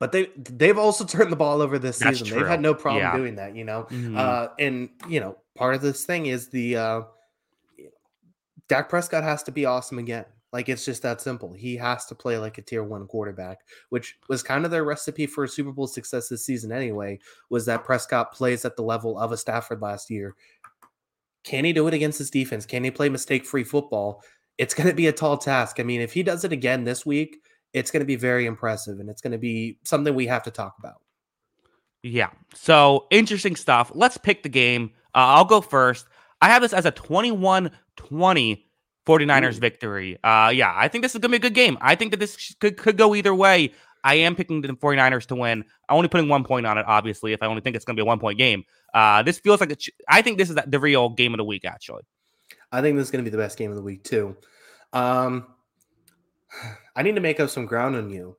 But 0.00 0.12
they 0.12 0.30
they've 0.36 0.78
also 0.78 1.04
turned 1.04 1.30
the 1.30 1.36
ball 1.36 1.60
over 1.60 1.78
this 1.78 1.98
That's 1.98 2.18
season. 2.18 2.28
True. 2.28 2.38
They've 2.40 2.48
had 2.48 2.62
no 2.62 2.74
problem 2.74 3.02
yeah. 3.02 3.16
doing 3.16 3.36
that, 3.36 3.54
you 3.54 3.64
know. 3.64 3.86
Mm-hmm. 3.90 4.16
Uh, 4.16 4.48
and 4.58 4.88
you 5.06 5.20
know, 5.20 5.36
part 5.54 5.74
of 5.74 5.82
this 5.82 6.04
thing 6.04 6.26
is 6.26 6.48
the 6.48 6.76
uh, 6.76 7.02
Dak 8.68 8.88
Prescott 8.88 9.22
has 9.22 9.42
to 9.44 9.52
be 9.52 9.66
awesome 9.66 9.98
again. 9.98 10.24
Like 10.50 10.68
it's 10.68 10.84
just 10.84 11.02
that 11.02 11.20
simple. 11.20 11.52
He 11.52 11.76
has 11.76 12.06
to 12.06 12.14
play 12.14 12.38
like 12.38 12.56
a 12.56 12.62
tier 12.62 12.84
one 12.84 13.06
quarterback, 13.06 13.58
which 13.90 14.16
was 14.28 14.42
kind 14.42 14.64
of 14.64 14.70
their 14.70 14.84
recipe 14.84 15.26
for 15.26 15.46
Super 15.46 15.72
Bowl 15.72 15.88
success 15.88 16.28
this 16.28 16.46
season 16.46 16.72
anyway. 16.72 17.18
Was 17.50 17.66
that 17.66 17.84
Prescott 17.84 18.32
plays 18.32 18.64
at 18.64 18.76
the 18.76 18.82
level 18.82 19.18
of 19.18 19.32
a 19.32 19.36
Stafford 19.36 19.82
last 19.82 20.10
year? 20.10 20.34
Can 21.42 21.66
he 21.66 21.74
do 21.74 21.86
it 21.86 21.94
against 21.94 22.18
his 22.18 22.30
defense? 22.30 22.64
Can 22.64 22.82
he 22.84 22.90
play 22.90 23.10
mistake 23.10 23.44
free 23.44 23.64
football? 23.64 24.22
It's 24.58 24.74
going 24.74 24.88
to 24.88 24.94
be 24.94 25.06
a 25.06 25.12
tall 25.12 25.36
task. 25.36 25.80
I 25.80 25.82
mean, 25.82 26.00
if 26.00 26.12
he 26.12 26.22
does 26.22 26.44
it 26.44 26.52
again 26.52 26.84
this 26.84 27.04
week, 27.04 27.38
it's 27.72 27.90
going 27.90 28.00
to 28.00 28.06
be 28.06 28.16
very 28.16 28.46
impressive 28.46 29.00
and 29.00 29.10
it's 29.10 29.20
going 29.20 29.32
to 29.32 29.38
be 29.38 29.78
something 29.84 30.14
we 30.14 30.26
have 30.26 30.44
to 30.44 30.50
talk 30.50 30.76
about. 30.78 31.00
Yeah. 32.02 32.30
So 32.54 33.06
interesting 33.10 33.56
stuff. 33.56 33.90
Let's 33.94 34.16
pick 34.16 34.42
the 34.42 34.48
game. 34.48 34.92
Uh, 35.14 35.34
I'll 35.36 35.44
go 35.44 35.60
first. 35.60 36.06
I 36.40 36.48
have 36.48 36.62
this 36.62 36.72
as 36.72 36.84
a 36.84 36.90
21 36.90 37.70
20 37.96 38.66
49ers 39.06 39.56
Ooh. 39.56 39.60
victory. 39.60 40.18
Uh, 40.22 40.50
yeah, 40.54 40.72
I 40.74 40.88
think 40.88 41.02
this 41.02 41.14
is 41.14 41.20
going 41.20 41.32
to 41.32 41.38
be 41.38 41.46
a 41.46 41.48
good 41.48 41.54
game. 41.54 41.78
I 41.80 41.94
think 41.94 42.10
that 42.10 42.20
this 42.20 42.54
could, 42.60 42.76
could 42.76 42.96
go 42.96 43.14
either 43.14 43.34
way. 43.34 43.72
I 44.02 44.16
am 44.16 44.36
picking 44.36 44.60
the 44.60 44.68
49ers 44.68 45.26
to 45.26 45.34
win. 45.34 45.64
I'm 45.88 45.96
only 45.96 46.08
putting 46.08 46.28
one 46.28 46.44
point 46.44 46.66
on 46.66 46.76
it, 46.76 46.84
obviously, 46.86 47.32
if 47.32 47.42
I 47.42 47.46
only 47.46 47.62
think 47.62 47.74
it's 47.74 47.86
going 47.86 47.96
to 47.96 48.00
be 48.00 48.04
a 48.04 48.06
one 48.06 48.20
point 48.20 48.38
game. 48.38 48.64
Uh, 48.92 49.22
this 49.22 49.38
feels 49.38 49.60
like, 49.60 49.78
I 50.08 50.20
think 50.20 50.36
this 50.36 50.50
is 50.50 50.58
the 50.66 50.78
real 50.78 51.08
game 51.08 51.32
of 51.32 51.38
the 51.38 51.44
week, 51.44 51.64
actually. 51.64 52.02
I 52.74 52.82
think 52.82 52.96
this 52.96 53.06
is 53.06 53.10
going 53.10 53.24
to 53.24 53.30
be 53.30 53.34
the 53.34 53.42
best 53.42 53.56
game 53.56 53.70
of 53.70 53.76
the 53.76 53.82
week 53.82 54.04
too. 54.04 54.36
Um, 54.92 55.46
I 56.96 57.02
need 57.02 57.14
to 57.14 57.20
make 57.20 57.40
up 57.40 57.50
some 57.50 57.66
ground 57.66 57.96
on 57.96 58.10
you. 58.10 58.36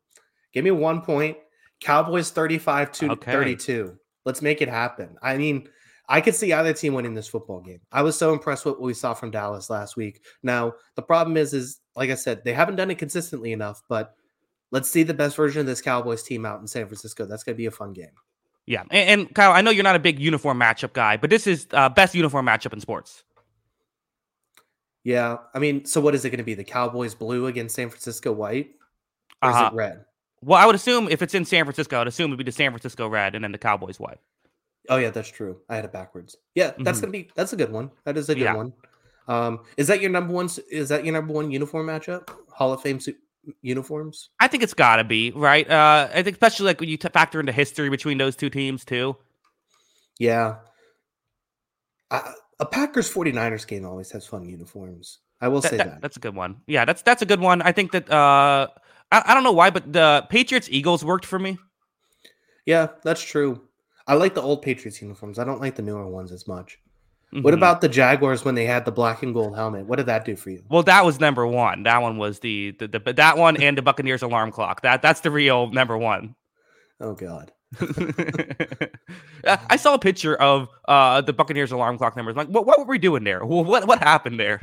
Give 0.54 0.64
me 0.64 0.72
one 0.72 1.02
point. 1.02 1.38
Cowboys 1.82 2.32
35 2.32 2.92
to 2.94 3.12
okay. 3.12 3.32
32. 3.32 3.98
Let's 4.24 4.42
make 4.42 4.62
it 4.62 4.70
happen. 4.70 5.18
I 5.22 5.38
mean, 5.38 5.68
I 6.08 6.22
could 6.22 6.36
see 6.36 6.54
either 6.54 6.74
team 6.74 6.94
winning 6.94 7.14
this 7.14 7.28
football 7.28 7.62
game. 7.62 7.82
I 7.92 8.02
was 8.02 8.18
so 8.18 8.32
impressed 8.34 8.66
with 8.66 8.76
what 8.76 8.82
we 8.82 8.94
saw 8.94 9.14
from 9.14 9.32
Dallas 9.32 9.70
last 9.70 9.98
week. 9.98 10.24
Now, 10.44 10.74
the 10.96 11.02
problem 11.02 11.36
is, 11.38 11.54
is 11.54 11.82
like 11.96 12.10
I 12.10 12.16
said, 12.16 12.44
they 12.44 12.54
haven't 12.54 12.76
done 12.76 12.92
it 12.92 12.98
consistently 12.98 13.52
enough, 13.52 13.82
but 13.90 14.16
let's 14.72 14.90
see 14.90 15.04
the 15.04 15.14
best 15.14 15.36
version 15.36 15.62
of 15.62 15.66
this 15.66 15.82
Cowboys 15.82 16.24
team 16.24 16.46
out 16.46 16.62
in 16.62 16.68
San 16.68 16.86
Francisco. 16.86 17.26
That's 17.26 17.44
going 17.44 17.56
to 17.56 17.58
be 17.58 17.66
a 17.66 17.72
fun 17.72 17.94
game. 17.94 18.12
Yeah. 18.66 18.84
And, 18.92 19.22
and, 19.22 19.36
Kyle, 19.36 19.52
I 19.52 19.62
know 19.62 19.72
you're 19.72 19.84
not 19.84 19.96
a 19.96 20.00
big 20.00 20.20
uniform 20.20 20.60
matchup 20.60 20.94
guy, 20.94 21.18
but 21.18 21.30
this 21.30 21.48
is 21.48 21.68
uh, 21.72 21.90
best 21.90 22.16
uniform 22.16 22.46
matchup 22.46 22.74
in 22.74 22.80
sports. 22.80 23.24
Yeah, 25.06 25.38
I 25.54 25.60
mean, 25.60 25.86
so 25.86 26.02
what 26.02 26.16
is 26.16 26.26
it 26.26 26.32
going 26.32 26.40
to 26.40 26.44
be? 26.44 26.56
The 26.56 26.64
Cowboys 26.64 27.14
blue 27.14 27.46
against 27.46 27.76
San 27.76 27.90
Francisco 27.90 28.32
white, 28.32 28.72
or 29.42 29.50
uh-huh. 29.50 29.58
is 29.58 29.62
it 29.62 29.66
uh-huh. 29.68 29.76
red? 29.76 30.06
Well, 30.42 30.60
I 30.60 30.66
would 30.66 30.76
assume 30.76 31.08
if 31.10 31.22
it's 31.22 31.36
in 31.36 31.46
San 31.46 31.64
Francisco, 31.64 32.02
I'd 32.02 32.08
assume 32.08 32.32
it'd 32.32 32.40
be 32.40 32.44
the 32.44 32.52
San 32.52 32.72
Francisco 32.72 33.08
red 33.08 33.36
and 33.36 33.44
then 33.44 33.52
the 33.52 33.60
Cowboys 33.60 34.00
white. 34.00 34.20
Oh 34.90 34.98
yeah, 34.98 35.12
that's 35.12 35.30
true. 35.30 35.58
I 35.70 35.76
had 35.76 35.86
it 35.86 35.94
backwards. 35.94 36.36
Yeah, 36.56 36.72
that's 36.80 36.98
mm-hmm. 36.98 37.02
gonna 37.02 37.12
be 37.12 37.30
that's 37.36 37.54
a 37.54 37.56
good 37.56 37.72
one. 37.72 37.92
That 38.04 38.18
is 38.18 38.30
a 38.30 38.36
good 38.36 38.42
yeah. 38.42 38.56
one. 38.56 38.74
Um, 39.28 39.62
is 39.78 39.88
that 39.88 40.02
your 40.02 40.10
number 40.10 40.34
one? 40.34 40.50
Is 40.70 40.90
that 40.90 41.06
your 41.06 41.14
number 41.14 41.34
one 41.34 41.52
uniform 41.52 41.88
matchup? 41.88 42.30
Hall 42.50 42.74
of 42.74 42.82
Fame 42.82 43.00
su- 43.00 43.16
uniforms? 43.62 44.30
I 44.40 44.48
think 44.48 44.64
it's 44.64 44.74
got 44.74 44.98
to 44.98 45.04
be 45.04 45.32
right. 45.32 45.70
Uh, 45.70 46.10
I 46.14 46.24
think 46.24 46.36
especially 46.36 46.66
like 46.66 46.80
when 46.80 46.90
you 46.90 46.98
t- 46.98 47.10
factor 47.10 47.40
into 47.40 47.52
history 47.52 47.90
between 47.90 48.18
those 48.18 48.36
two 48.36 48.50
teams 48.50 48.86
too. 48.86 49.18
Yeah, 50.20 50.58
I, 52.12 52.34
a 52.60 52.66
Packers 52.66 53.12
49ers 53.12 53.68
game 53.68 53.86
always 53.86 54.12
has 54.12 54.26
fun 54.26 54.46
uniforms. 54.46 55.20
I 55.42 55.48
will 55.50 55.62
that, 55.62 55.70
say 55.70 55.78
that, 55.78 55.86
that, 55.88 56.02
That's 56.02 56.18
a 56.18 56.20
good 56.20 56.36
one. 56.36 56.62
Yeah, 56.68 56.86
that's 56.86 57.02
that's 57.02 57.22
a 57.22 57.26
good 57.26 57.40
one. 57.40 57.62
I 57.62 57.72
think 57.72 57.92
that 57.92 58.10
uh 58.10 58.68
I, 59.12 59.24
I 59.26 59.34
don't 59.34 59.44
know 59.44 59.52
why, 59.52 59.70
but 59.70 59.92
the 59.92 60.26
Patriots 60.30 60.68
Eagles 60.72 61.04
worked 61.04 61.26
for 61.26 61.38
me. 61.38 61.58
Yeah, 62.66 62.88
that's 63.04 63.22
true. 63.22 63.62
I 64.08 64.16
like 64.16 64.34
the 64.34 64.42
old 64.42 64.62
Patriots 64.62 65.02
uniforms. 65.02 65.40
I 65.40 65.44
don't 65.44 65.62
like 65.62 65.76
the 65.76 65.82
newer 65.82 66.08
ones 66.08 66.32
as 66.32 66.48
much. 66.48 66.80
Mm-hmm. 67.34 67.44
What 67.44 67.54
about 67.54 67.82
the 67.82 67.90
Jaguars 67.90 68.46
when 68.46 68.56
they 68.56 68.66
had 68.66 68.86
the 68.86 68.92
black 68.92 69.24
and 69.24 69.34
gold 69.34 69.56
helmet? 69.56 69.88
What 69.88 69.98
did 69.98 70.06
that 70.06 70.26
do 70.26 70.36
for 70.36 70.52
you? 70.52 70.64
Well, 70.70 70.84
that 70.84 71.04
was 71.04 71.20
number 71.20 71.46
one. 71.46 71.84
That 71.84 72.02
one 72.02 72.18
was 72.18 72.40
the 72.40 72.72
the, 72.80 72.88
the 72.88 73.14
that 73.14 73.38
one 73.38 73.58
and 73.58 73.78
the 73.78 73.82
Buccaneers 73.82 74.22
alarm 74.22 74.52
clock. 74.52 74.82
That 74.82 75.02
that's 75.02 75.22
the 75.22 75.32
real 75.32 75.70
number 75.70 75.98
one. 75.98 76.36
Oh 77.02 77.14
God. 77.14 77.52
I 79.46 79.76
saw 79.76 79.94
a 79.94 80.00
picture 80.00 80.36
of 80.36 80.70
uh, 80.88 81.22
the 81.22 81.34
Buccaneers 81.34 81.72
alarm 81.72 81.98
clock 81.98 82.16
numbers. 82.16 82.36
Like, 82.36 82.48
what, 82.48 82.66
what 82.66 82.80
were 82.80 82.86
we 82.86 83.00
doing 83.00 83.24
there? 83.24 83.44
What 83.46 83.88
what 83.88 84.00
happened 84.00 84.40
there? 84.40 84.60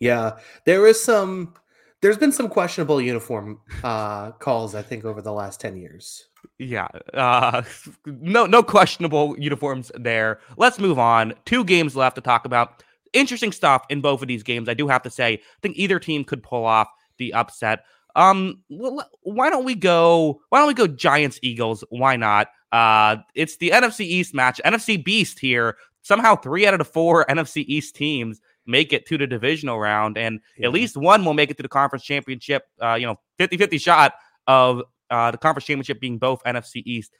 Yeah, 0.00 0.38
there 0.66 0.86
is 0.86 1.02
some. 1.02 1.54
There's 2.00 2.18
been 2.18 2.32
some 2.32 2.48
questionable 2.48 3.00
uniform 3.00 3.60
uh, 3.84 4.32
calls, 4.32 4.74
I 4.74 4.82
think, 4.82 5.04
over 5.04 5.22
the 5.22 5.32
last 5.32 5.60
ten 5.60 5.76
years. 5.76 6.26
Yeah, 6.58 6.88
uh, 7.14 7.62
no 8.06 8.46
no 8.46 8.62
questionable 8.62 9.36
uniforms 9.38 9.92
there. 9.94 10.40
Let's 10.56 10.78
move 10.78 10.98
on. 10.98 11.34
Two 11.44 11.64
games 11.64 11.94
left 11.94 12.16
to 12.16 12.20
talk 12.20 12.44
about. 12.44 12.82
Interesting 13.12 13.52
stuff 13.52 13.84
in 13.90 14.00
both 14.00 14.22
of 14.22 14.28
these 14.28 14.42
games. 14.42 14.68
I 14.68 14.74
do 14.74 14.88
have 14.88 15.02
to 15.02 15.10
say, 15.10 15.34
I 15.34 15.40
think 15.60 15.76
either 15.76 15.98
team 15.98 16.24
could 16.24 16.42
pull 16.42 16.64
off 16.64 16.88
the 17.18 17.32
upset. 17.34 17.84
Um, 18.14 18.62
why 18.68 19.50
don't 19.50 19.64
we 19.64 19.74
go? 19.74 20.40
Why 20.50 20.58
don't 20.58 20.68
we 20.68 20.74
go 20.74 20.86
Giants 20.86 21.38
Eagles? 21.42 21.84
Why 21.90 22.16
not? 22.16 22.48
Uh, 22.70 23.16
it's 23.34 23.56
the 23.56 23.70
NFC 23.70 24.00
East 24.00 24.34
match. 24.34 24.60
NFC 24.64 25.02
Beast 25.02 25.38
here. 25.38 25.76
Somehow, 26.02 26.36
three 26.36 26.66
out 26.66 26.74
of 26.74 26.78
the 26.78 26.84
four 26.84 27.24
NFC 27.28 27.64
East 27.66 27.94
teams 27.96 28.40
make 28.66 28.92
it 28.92 29.06
to 29.06 29.18
the 29.18 29.26
divisional 29.26 29.78
round, 29.78 30.16
and 30.16 30.40
yeah. 30.56 30.66
at 30.66 30.72
least 30.72 30.96
one 30.96 31.24
will 31.24 31.34
make 31.34 31.50
it 31.50 31.56
to 31.56 31.62
the 31.62 31.68
conference 31.68 32.04
championship. 32.04 32.64
Uh, 32.80 32.94
you 32.94 33.06
know, 33.06 33.18
50-50 33.38 33.80
shot 33.80 34.14
of 34.46 34.82
uh, 35.10 35.30
the 35.30 35.38
conference 35.38 35.66
championship 35.66 36.00
being 36.00 36.18
both 36.18 36.42
NFC 36.44 36.82
East. 36.84 37.12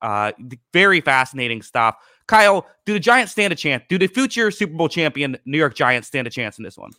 Uh, 0.00 0.32
very 0.72 1.00
fascinating 1.00 1.62
stuff. 1.62 1.94
Kyle, 2.26 2.66
do 2.86 2.92
the 2.92 3.00
Giants 3.00 3.32
stand 3.32 3.52
a 3.52 3.56
chance? 3.56 3.84
Do 3.88 3.98
the 3.98 4.08
future 4.08 4.50
Super 4.50 4.74
Bowl 4.74 4.88
champion 4.88 5.36
New 5.44 5.58
York 5.58 5.74
Giants 5.74 6.08
stand 6.08 6.26
a 6.26 6.30
chance 6.30 6.58
in 6.58 6.64
this 6.64 6.76
one? 6.76 6.90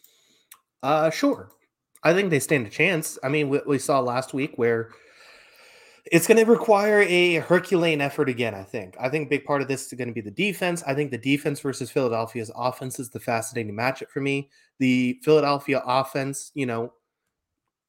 Uh, 0.82 1.10
sure. 1.10 1.50
I 2.04 2.14
think 2.14 2.30
they 2.30 2.40
stand 2.40 2.68
a 2.68 2.70
chance. 2.70 3.18
I 3.24 3.30
mean, 3.30 3.50
we, 3.50 3.62
we 3.66 3.80
saw 3.80 4.00
last 4.00 4.34
week 4.34 4.54
where 4.56 4.90
it's 6.12 6.28
going 6.28 6.44
to 6.44 6.52
require 6.52 7.02
a 7.02 7.36
Herculean 7.36 8.02
effort 8.02 8.28
again. 8.28 8.54
I 8.54 8.64
think. 8.64 8.96
I 9.00 9.10
think 9.10 9.30
big 9.30 9.46
part 9.46 9.62
of 9.62 9.68
this 9.68 9.88
is 9.88 9.94
going 9.94 10.10
to 10.10 10.14
be 10.14 10.22
the 10.22 10.32
defense. 10.32 10.84
I 10.86 10.94
think 10.94 11.12
the 11.12 11.18
defense 11.18 11.60
versus 11.60 11.90
Philadelphia's 11.90 12.52
offense 12.56 13.00
is 13.00 13.10
the 13.10 13.20
fascinating 13.20 13.76
matchup 13.76 14.10
for 14.10 14.20
me. 14.20 14.50
The 14.80 15.20
Philadelphia 15.24 15.82
offense, 15.86 16.52
you 16.54 16.66
know, 16.66 16.94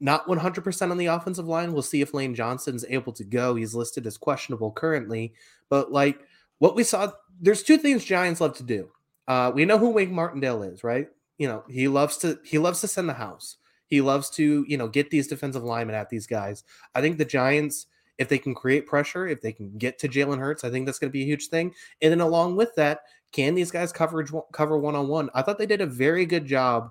not 0.00 0.26
100% 0.26 0.90
on 0.90 0.98
the 0.98 1.06
offensive 1.06 1.46
line. 1.46 1.72
We'll 1.72 1.82
see 1.82 2.02
if 2.02 2.14
Lane 2.14 2.34
Johnson's 2.34 2.84
able 2.88 3.12
to 3.14 3.24
go. 3.24 3.54
He's 3.54 3.74
listed 3.74 4.06
as 4.06 4.16
questionable 4.16 4.70
currently, 4.72 5.34
but 5.68 5.92
like 5.92 6.20
what 6.58 6.76
we 6.76 6.84
saw, 6.84 7.10
there's 7.40 7.62
two 7.62 7.78
things 7.78 8.04
Giants 8.04 8.40
love 8.40 8.56
to 8.56 8.62
do. 8.62 8.90
Uh, 9.26 9.50
we 9.54 9.64
know 9.64 9.78
who 9.78 9.90
Wink 9.90 10.10
Martindale 10.10 10.62
is, 10.62 10.84
right? 10.84 11.08
You 11.38 11.48
know, 11.48 11.64
he 11.68 11.88
loves 11.88 12.18
to 12.18 12.38
he 12.44 12.58
loves 12.58 12.80
to 12.82 12.88
send 12.88 13.08
the 13.08 13.14
house. 13.14 13.56
He 13.86 14.00
loves 14.00 14.30
to, 14.30 14.64
you 14.68 14.76
know, 14.76 14.88
get 14.88 15.10
these 15.10 15.28
defensive 15.28 15.64
linemen 15.64 15.94
at 15.94 16.08
these 16.08 16.26
guys. 16.26 16.64
I 16.94 17.00
think 17.00 17.18
the 17.18 17.24
Giants, 17.24 17.86
if 18.18 18.28
they 18.28 18.38
can 18.38 18.54
create 18.54 18.86
pressure, 18.86 19.26
if 19.26 19.40
they 19.40 19.52
can 19.52 19.76
get 19.76 19.98
to 20.00 20.08
Jalen 20.08 20.38
Hurts, 20.38 20.64
I 20.64 20.70
think 20.70 20.86
that's 20.86 20.98
going 20.98 21.10
to 21.10 21.12
be 21.12 21.22
a 21.22 21.26
huge 21.26 21.48
thing. 21.48 21.74
And 22.00 22.10
then 22.10 22.20
along 22.20 22.56
with 22.56 22.74
that, 22.76 23.00
can 23.32 23.54
these 23.54 23.70
guys 23.70 23.92
coverage 23.92 24.30
cover 24.52 24.78
one 24.78 24.94
on 24.94 25.08
one? 25.08 25.28
I 25.34 25.42
thought 25.42 25.58
they 25.58 25.66
did 25.66 25.80
a 25.80 25.86
very 25.86 26.24
good 26.24 26.46
job 26.46 26.90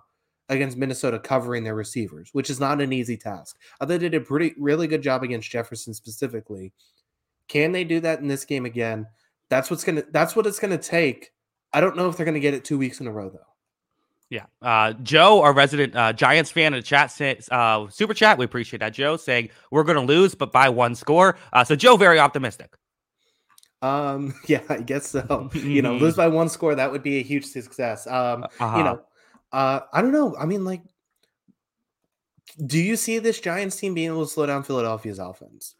against 0.50 0.78
Minnesota 0.78 1.20
covering 1.20 1.64
their 1.64 1.76
receivers, 1.76 2.30
which 2.34 2.50
is 2.50 2.60
not 2.60 2.82
an 2.82 2.91
easy 2.91 3.18
task. 3.18 3.58
I 3.80 3.86
thought 3.86 3.89
they 3.89 3.98
did 3.98 4.14
a 4.14 4.20
pretty 4.20 4.54
really 4.58 4.88
good 4.88 5.02
job 5.02 5.24
against 5.24 5.50
Jefferson 5.50 5.94
specifically. 5.94 6.74
Can 7.48 7.72
they 7.72 7.84
do 7.84 8.00
that 8.02 8.20
in 8.20 8.28
this 8.28 8.46
game 8.46 8.66
again? 8.66 9.08
That's 9.50 9.70
what's 9.70 9.84
gonna 9.84 10.04
that's 10.12 10.36
what 10.36 10.48
it's 10.48 10.60
gonna 10.60 10.78
take. 10.78 11.32
I 11.72 11.82
don't 11.82 11.96
know 11.96 12.10
if 12.10 12.18
they're 12.18 12.26
gonna 12.26 12.39
get 12.39 12.54
it 12.54 12.66
two 12.66 12.78
weeks 12.78 13.00
in 13.00 13.08
a 13.08 13.12
row 13.12 13.30
though. 13.30 13.53
Yeah. 14.34 14.46
Uh, 14.64 14.94
Joe, 14.94 15.44
our 15.44 15.54
resident 15.54 15.96
uh, 15.96 16.12
Giants 16.12 16.50
fan 16.50 16.74
in 16.74 16.80
the 16.80 16.84
chat, 16.84 17.12
says, 17.12 17.48
uh, 17.52 17.88
super 17.90 18.16
chat. 18.16 18.40
We 18.40 18.46
appreciate 18.46 18.80
that, 18.80 18.92
Joe, 18.92 19.16
saying 19.16 19.50
we're 19.70 19.84
going 19.84 19.96
to 19.96 20.12
lose, 20.12 20.34
but 20.34 20.52
by 20.52 20.70
one 20.70 20.96
score. 20.96 21.38
Uh, 21.54 21.64
so, 21.64 21.76
Joe, 21.76 21.98
very 21.98 22.18
optimistic. 22.18 22.76
Um, 23.84 24.34
yeah, 24.48 24.62
I 24.70 24.78
guess 24.78 25.06
so. 25.06 25.52
you 25.54 25.84
know, 25.84 25.94
lose 25.98 26.16
by 26.16 26.30
one 26.30 26.50
score, 26.50 26.74
that 26.74 26.92
would 26.92 27.04
be 27.04 27.20
a 27.20 27.22
huge 27.22 27.46
success. 27.46 28.08
Um, 28.08 28.46
uh-huh. 28.60 28.76
you 28.76 28.84
know, 28.84 29.02
uh, 29.52 29.82
I 29.94 30.02
don't 30.02 30.12
know. 30.12 30.36
I 30.36 30.48
mean, 30.48 30.66
like, 30.66 30.82
do 32.66 32.80
you 32.80 32.96
see 32.96 33.20
this 33.20 33.40
Giants 33.40 33.76
team 33.76 33.94
being 33.94 34.08
able 34.08 34.26
to 34.26 34.32
slow 34.32 34.48
down 34.48 34.64
Philadelphia's 34.64 35.20
offense? 35.20 35.76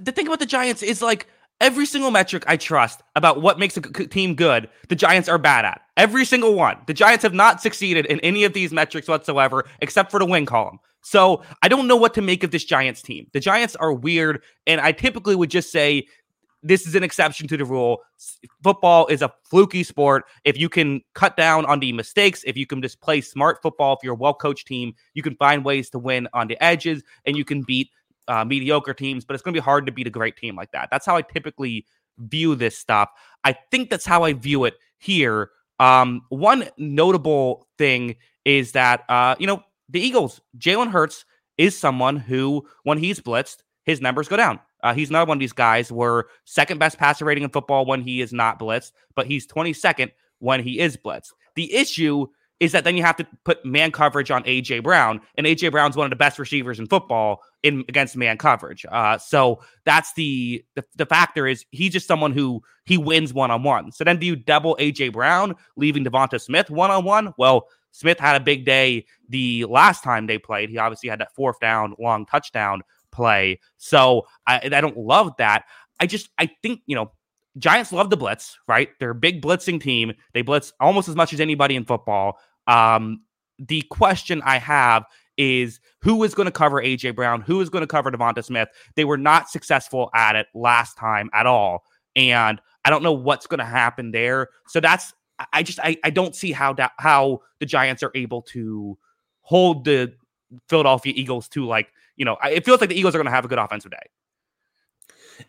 The 0.00 0.12
thing 0.12 0.26
about 0.26 0.38
the 0.38 0.46
Giants 0.46 0.82
is 0.82 1.02
like 1.02 1.26
every 1.60 1.86
single 1.86 2.10
metric 2.10 2.44
I 2.46 2.56
trust 2.56 3.02
about 3.16 3.42
what 3.42 3.58
makes 3.58 3.76
a 3.76 3.80
team 3.80 4.34
good, 4.34 4.68
the 4.88 4.96
Giants 4.96 5.28
are 5.28 5.38
bad 5.38 5.64
at. 5.64 5.82
Every 5.96 6.24
single 6.24 6.54
one. 6.54 6.78
The 6.86 6.94
Giants 6.94 7.22
have 7.22 7.34
not 7.34 7.60
succeeded 7.60 8.06
in 8.06 8.20
any 8.20 8.44
of 8.44 8.52
these 8.52 8.72
metrics 8.72 9.08
whatsoever, 9.08 9.66
except 9.80 10.10
for 10.10 10.18
the 10.18 10.26
win 10.26 10.46
column. 10.46 10.78
So 11.02 11.42
I 11.62 11.68
don't 11.68 11.86
know 11.86 11.96
what 11.96 12.14
to 12.14 12.22
make 12.22 12.44
of 12.44 12.50
this 12.50 12.64
Giants 12.64 13.02
team. 13.02 13.26
The 13.32 13.40
Giants 13.40 13.76
are 13.76 13.92
weird, 13.92 14.42
and 14.66 14.80
I 14.80 14.92
typically 14.92 15.34
would 15.34 15.50
just 15.50 15.70
say 15.70 16.06
this 16.62 16.86
is 16.86 16.94
an 16.94 17.02
exception 17.02 17.48
to 17.48 17.56
the 17.56 17.64
rule. 17.64 18.02
Football 18.62 19.06
is 19.06 19.22
a 19.22 19.32
fluky 19.44 19.82
sport. 19.82 20.24
If 20.44 20.58
you 20.58 20.68
can 20.68 21.00
cut 21.14 21.36
down 21.36 21.64
on 21.64 21.80
the 21.80 21.92
mistakes, 21.92 22.44
if 22.46 22.56
you 22.56 22.66
can 22.66 22.82
just 22.82 23.00
play 23.00 23.22
smart 23.22 23.62
football, 23.62 23.94
if 23.94 24.00
you're 24.02 24.12
a 24.12 24.16
well 24.16 24.34
coached 24.34 24.66
team, 24.66 24.94
you 25.14 25.22
can 25.22 25.36
find 25.36 25.64
ways 25.64 25.88
to 25.90 25.98
win 25.98 26.28
on 26.34 26.48
the 26.48 26.62
edges 26.62 27.02
and 27.24 27.36
you 27.36 27.44
can 27.44 27.62
beat 27.62 27.88
uh, 28.30 28.44
mediocre 28.44 28.94
teams, 28.94 29.24
but 29.24 29.34
it's 29.34 29.42
going 29.42 29.52
to 29.52 29.60
be 29.60 29.64
hard 29.64 29.84
to 29.86 29.92
beat 29.92 30.06
a 30.06 30.10
great 30.10 30.36
team 30.36 30.54
like 30.54 30.70
that. 30.70 30.88
That's 30.90 31.04
how 31.04 31.16
I 31.16 31.22
typically 31.22 31.84
view 32.18 32.54
this 32.54 32.78
stuff. 32.78 33.10
I 33.42 33.56
think 33.70 33.90
that's 33.90 34.06
how 34.06 34.22
I 34.22 34.34
view 34.34 34.64
it 34.64 34.74
here. 34.98 35.50
Um, 35.80 36.22
one 36.28 36.68
notable 36.78 37.66
thing 37.76 38.16
is 38.44 38.72
that, 38.72 39.04
uh, 39.08 39.34
you 39.38 39.46
know, 39.48 39.62
the 39.88 40.00
Eagles, 40.00 40.40
Jalen 40.58 40.90
Hurts 40.92 41.24
is 41.58 41.76
someone 41.76 42.16
who, 42.16 42.66
when 42.84 42.98
he's 42.98 43.18
blitzed, 43.18 43.58
his 43.84 44.00
numbers 44.00 44.28
go 44.28 44.36
down. 44.36 44.60
Uh, 44.82 44.94
he's 44.94 45.10
not 45.10 45.26
one 45.26 45.36
of 45.36 45.40
these 45.40 45.52
guys 45.52 45.90
where 45.90 46.26
second 46.44 46.78
best 46.78 46.98
passer 46.98 47.24
rating 47.24 47.42
in 47.42 47.50
football 47.50 47.84
when 47.84 48.00
he 48.00 48.20
is 48.20 48.32
not 48.32 48.60
blitzed, 48.60 48.92
but 49.16 49.26
he's 49.26 49.46
22nd 49.46 50.10
when 50.38 50.62
he 50.62 50.78
is 50.78 50.96
blitzed. 50.96 51.32
The 51.56 51.74
issue 51.74 52.28
is 52.60 52.72
that 52.72 52.84
then 52.84 52.96
you 52.96 53.02
have 53.02 53.16
to 53.16 53.26
put 53.44 53.64
man 53.64 53.90
coverage 53.90 54.30
on 54.30 54.44
AJ 54.44 54.82
Brown, 54.82 55.20
and 55.36 55.46
AJ 55.46 55.72
Brown's 55.72 55.96
one 55.96 56.04
of 56.04 56.10
the 56.10 56.16
best 56.16 56.38
receivers 56.38 56.78
in 56.78 56.86
football 56.86 57.42
in 57.62 57.84
against 57.88 58.16
man 58.16 58.36
coverage. 58.36 58.84
Uh, 58.90 59.16
so 59.18 59.60
that's 59.84 60.12
the, 60.12 60.62
the 60.76 60.84
the 60.96 61.06
factor 61.06 61.46
is 61.46 61.64
he's 61.70 61.92
just 61.92 62.06
someone 62.06 62.32
who 62.32 62.62
he 62.84 62.98
wins 62.98 63.32
one 63.32 63.50
on 63.50 63.62
one. 63.62 63.90
So 63.92 64.04
then 64.04 64.18
do 64.18 64.26
you 64.26 64.36
double 64.36 64.76
AJ 64.78 65.12
Brown, 65.12 65.56
leaving 65.76 66.04
Devonta 66.04 66.40
Smith 66.40 66.70
one 66.70 66.90
on 66.90 67.04
one? 67.04 67.32
Well, 67.38 67.66
Smith 67.92 68.20
had 68.20 68.36
a 68.36 68.44
big 68.44 68.64
day 68.64 69.06
the 69.28 69.64
last 69.64 70.04
time 70.04 70.26
they 70.26 70.38
played. 70.38 70.70
He 70.70 70.78
obviously 70.78 71.08
had 71.08 71.20
that 71.20 71.34
fourth 71.34 71.58
down 71.60 71.94
long 71.98 72.26
touchdown 72.26 72.82
play. 73.10 73.58
So 73.78 74.26
I, 74.46 74.60
I 74.64 74.80
don't 74.80 74.96
love 74.96 75.32
that. 75.38 75.64
I 75.98 76.06
just 76.06 76.28
I 76.38 76.50
think 76.62 76.80
you 76.86 76.94
know 76.94 77.12
Giants 77.58 77.92
love 77.92 78.10
the 78.10 78.16
blitz, 78.16 78.58
right? 78.68 78.90
They're 78.98 79.10
a 79.10 79.14
big 79.14 79.42
blitzing 79.42 79.80
team. 79.80 80.12
They 80.34 80.42
blitz 80.42 80.72
almost 80.78 81.08
as 81.08 81.16
much 81.16 81.32
as 81.32 81.40
anybody 81.40 81.74
in 81.74 81.84
football. 81.84 82.38
Um, 82.70 83.22
the 83.58 83.82
question 83.90 84.40
I 84.44 84.58
have 84.58 85.04
is 85.36 85.80
who 86.02 86.22
is 86.22 86.34
going 86.34 86.46
to 86.46 86.52
cover 86.52 86.82
AJ 86.82 87.16
Brown? 87.16 87.40
Who 87.42 87.60
is 87.60 87.68
going 87.68 87.82
to 87.82 87.86
cover 87.86 88.10
Devonta 88.10 88.44
Smith? 88.44 88.68
They 88.94 89.04
were 89.04 89.18
not 89.18 89.48
successful 89.50 90.10
at 90.14 90.36
it 90.36 90.46
last 90.54 90.96
time 90.96 91.30
at 91.32 91.46
all, 91.46 91.84
and 92.14 92.60
I 92.84 92.90
don't 92.90 93.02
know 93.02 93.12
what's 93.12 93.46
going 93.46 93.58
to 93.58 93.64
happen 93.64 94.12
there. 94.12 94.48
So 94.66 94.80
that's 94.80 95.12
I 95.52 95.62
just 95.62 95.80
I, 95.80 95.96
I 96.04 96.10
don't 96.10 96.34
see 96.34 96.52
how 96.52 96.72
that 96.74 96.92
how 96.98 97.40
the 97.58 97.66
Giants 97.66 98.02
are 98.02 98.12
able 98.14 98.42
to 98.42 98.96
hold 99.42 99.84
the 99.84 100.12
Philadelphia 100.68 101.12
Eagles 101.16 101.48
to 101.48 101.66
like 101.66 101.92
you 102.16 102.26
know, 102.26 102.36
it 102.44 102.66
feels 102.66 102.82
like 102.82 102.90
the 102.90 102.98
Eagles 102.98 103.14
are 103.14 103.18
going 103.18 103.24
to 103.26 103.32
have 103.32 103.46
a 103.46 103.48
good 103.48 103.58
offensive 103.58 103.90
day. 103.90 104.10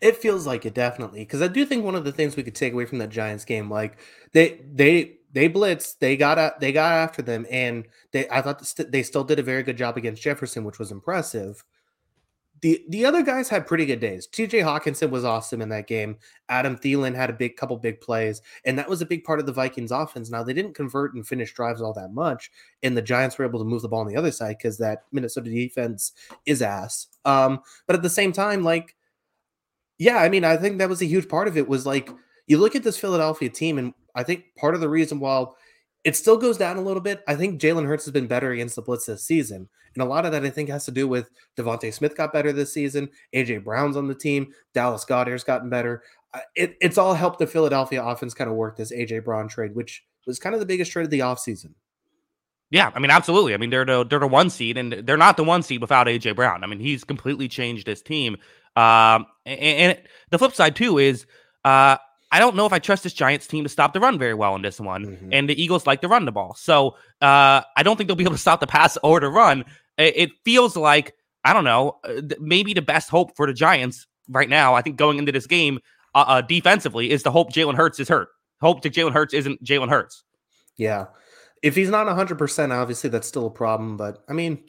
It 0.00 0.16
feels 0.16 0.46
like 0.46 0.64
it 0.64 0.72
definitely 0.72 1.20
because 1.20 1.42
I 1.42 1.48
do 1.48 1.66
think 1.66 1.84
one 1.84 1.94
of 1.94 2.04
the 2.04 2.12
things 2.12 2.34
we 2.34 2.42
could 2.42 2.54
take 2.54 2.72
away 2.72 2.86
from 2.86 2.96
that 2.98 3.10
Giants 3.10 3.44
game, 3.44 3.70
like 3.70 3.98
they 4.32 4.60
they 4.72 5.18
they 5.32 5.48
blitzed, 5.48 5.98
they 5.98 6.16
got 6.16 6.38
a, 6.38 6.54
they 6.60 6.72
got 6.72 6.92
after 6.92 7.22
them, 7.22 7.46
and 7.50 7.86
they 8.12 8.28
I 8.28 8.42
thought 8.42 8.62
they 8.88 9.02
still 9.02 9.24
did 9.24 9.38
a 9.38 9.42
very 9.42 9.62
good 9.62 9.76
job 9.76 9.96
against 9.96 10.22
Jefferson, 10.22 10.64
which 10.64 10.78
was 10.78 10.92
impressive. 10.92 11.64
The 12.60 12.84
the 12.90 13.06
other 13.06 13.22
guys 13.22 13.48
had 13.48 13.66
pretty 13.66 13.86
good 13.86 13.98
days. 13.98 14.28
TJ 14.28 14.62
Hockenson 14.62 15.10
was 15.10 15.24
awesome 15.24 15.62
in 15.62 15.70
that 15.70 15.88
game. 15.88 16.18
Adam 16.48 16.76
Thielen 16.76 17.16
had 17.16 17.30
a 17.30 17.32
big 17.32 17.56
couple 17.56 17.76
big 17.78 18.00
plays, 18.00 18.42
and 18.64 18.78
that 18.78 18.88
was 18.88 19.00
a 19.00 19.06
big 19.06 19.24
part 19.24 19.40
of 19.40 19.46
the 19.46 19.52
Vikings 19.52 19.90
offense. 19.90 20.30
Now 20.30 20.44
they 20.44 20.52
didn't 20.52 20.74
convert 20.74 21.14
and 21.14 21.26
finish 21.26 21.52
drives 21.54 21.80
all 21.80 21.94
that 21.94 22.12
much, 22.12 22.50
and 22.82 22.96
the 22.96 23.02
Giants 23.02 23.38
were 23.38 23.46
able 23.46 23.58
to 23.58 23.64
move 23.64 23.82
the 23.82 23.88
ball 23.88 24.00
on 24.00 24.06
the 24.06 24.16
other 24.16 24.30
side 24.30 24.58
because 24.58 24.78
that 24.78 25.04
Minnesota 25.12 25.50
defense 25.50 26.12
is 26.44 26.60
ass. 26.62 27.08
Um, 27.24 27.60
but 27.86 27.96
at 27.96 28.02
the 28.02 28.10
same 28.10 28.32
time, 28.32 28.62
like, 28.62 28.96
yeah, 29.98 30.18
I 30.18 30.28
mean, 30.28 30.44
I 30.44 30.56
think 30.58 30.78
that 30.78 30.88
was 30.90 31.02
a 31.02 31.06
huge 31.06 31.28
part 31.28 31.48
of 31.48 31.56
it. 31.56 31.68
Was 31.68 31.86
like 31.86 32.10
you 32.46 32.58
look 32.58 32.76
at 32.76 32.84
this 32.84 32.98
Philadelphia 32.98 33.48
team, 33.48 33.78
and 33.78 33.94
I 34.14 34.22
think 34.22 34.44
part 34.56 34.74
of 34.74 34.80
the 34.80 34.88
reason 34.88 35.20
why 35.20 35.46
it 36.04 36.16
still 36.16 36.36
goes 36.36 36.56
down 36.56 36.76
a 36.76 36.82
little 36.82 37.02
bit. 37.02 37.22
I 37.28 37.36
think 37.36 37.60
Jalen 37.60 37.86
Hurts 37.86 38.04
has 38.04 38.12
been 38.12 38.26
better 38.26 38.50
against 38.50 38.76
the 38.76 38.82
blitz 38.82 39.06
this 39.06 39.24
season. 39.24 39.68
And 39.94 40.02
a 40.02 40.06
lot 40.06 40.24
of 40.24 40.32
that 40.32 40.44
I 40.44 40.50
think 40.50 40.68
has 40.68 40.84
to 40.86 40.90
do 40.90 41.06
with 41.06 41.30
Devonta 41.56 41.92
Smith 41.92 42.16
got 42.16 42.32
better 42.32 42.52
this 42.52 42.72
season. 42.72 43.10
AJ 43.34 43.64
Brown's 43.64 43.96
on 43.96 44.08
the 44.08 44.14
team. 44.14 44.52
Dallas 44.74 45.04
Goedert's 45.04 45.44
gotten 45.44 45.70
better. 45.70 46.02
It, 46.54 46.76
it's 46.80 46.98
all 46.98 47.14
helped 47.14 47.38
the 47.38 47.46
Philadelphia 47.46 48.02
offense 48.02 48.34
kind 48.34 48.48
of 48.48 48.56
work 48.56 48.76
this 48.76 48.92
AJ 48.92 49.24
Brown 49.24 49.48
trade, 49.48 49.74
which 49.74 50.02
was 50.26 50.38
kind 50.38 50.54
of 50.54 50.60
the 50.60 50.66
biggest 50.66 50.90
trade 50.90 51.04
of 51.04 51.10
the 51.10 51.20
offseason. 51.20 51.74
Yeah, 52.70 52.90
I 52.94 53.00
mean, 53.00 53.10
absolutely. 53.10 53.52
I 53.52 53.58
mean, 53.58 53.68
they're 53.68 53.84
the 53.84 54.02
they're 54.02 54.18
the 54.18 54.26
one 54.26 54.48
seed, 54.48 54.78
and 54.78 54.92
they're 54.92 55.18
not 55.18 55.36
the 55.36 55.44
one 55.44 55.62
seed 55.62 55.82
without 55.82 56.06
AJ 56.06 56.36
Brown. 56.36 56.64
I 56.64 56.66
mean, 56.66 56.80
he's 56.80 57.04
completely 57.04 57.46
changed 57.46 57.86
his 57.86 58.00
team. 58.00 58.38
Um, 58.76 59.26
and, 59.44 59.60
and 59.60 60.02
the 60.30 60.38
flip 60.38 60.54
side 60.54 60.74
too 60.74 60.96
is 60.96 61.26
uh, 61.66 61.98
I 62.32 62.38
don't 62.38 62.56
know 62.56 62.64
if 62.64 62.72
I 62.72 62.78
trust 62.78 63.02
this 63.02 63.12
Giants 63.12 63.46
team 63.46 63.62
to 63.62 63.68
stop 63.68 63.92
the 63.92 64.00
run 64.00 64.18
very 64.18 64.32
well 64.32 64.56
in 64.56 64.62
this 64.62 64.80
one. 64.80 65.04
Mm-hmm. 65.04 65.32
And 65.32 65.48
the 65.50 65.62
Eagles 65.62 65.86
like 65.86 66.00
to 66.00 66.08
run 66.08 66.24
the 66.24 66.32
ball. 66.32 66.54
So 66.54 66.96
uh, 67.20 67.60
I 67.76 67.82
don't 67.82 67.96
think 67.98 68.08
they'll 68.08 68.16
be 68.16 68.24
able 68.24 68.32
to 68.32 68.38
stop 68.38 68.60
the 68.60 68.66
pass 68.66 68.96
or 69.02 69.20
the 69.20 69.28
run. 69.28 69.66
It, 69.98 70.30
feels 70.42 70.74
like, 70.74 71.14
I 71.44 71.52
don't 71.52 71.64
know, 71.64 71.98
uh, 72.02 72.22
maybe 72.40 72.72
the 72.72 72.82
best 72.82 73.10
hope 73.10 73.36
for 73.36 73.46
the 73.46 73.52
Giants 73.52 74.06
right 74.28 74.48
now, 74.48 74.74
I 74.74 74.80
think 74.80 74.96
going 74.96 75.18
into 75.18 75.30
this 75.30 75.46
game 75.46 75.78
uh, 76.14 76.24
uh, 76.26 76.40
defensively, 76.40 77.10
is 77.10 77.22
to 77.24 77.30
hope 77.30 77.52
Jalen 77.52 77.74
Hurts 77.74 78.00
is 78.00 78.08
hurt. 78.08 78.28
Hope 78.62 78.80
that 78.82 78.94
Jalen 78.94 79.12
Hurts 79.12 79.34
isn't 79.34 79.62
Jalen 79.62 79.90
Hurts. 79.90 80.24
Yeah. 80.78 81.06
If 81.62 81.76
he's 81.76 81.90
not 81.90 82.06
100%, 82.06 82.72
obviously 82.72 83.10
that's 83.10 83.28
still 83.28 83.46
a 83.46 83.50
problem. 83.50 83.98
But 83.98 84.24
I 84.26 84.32
mean, 84.32 84.64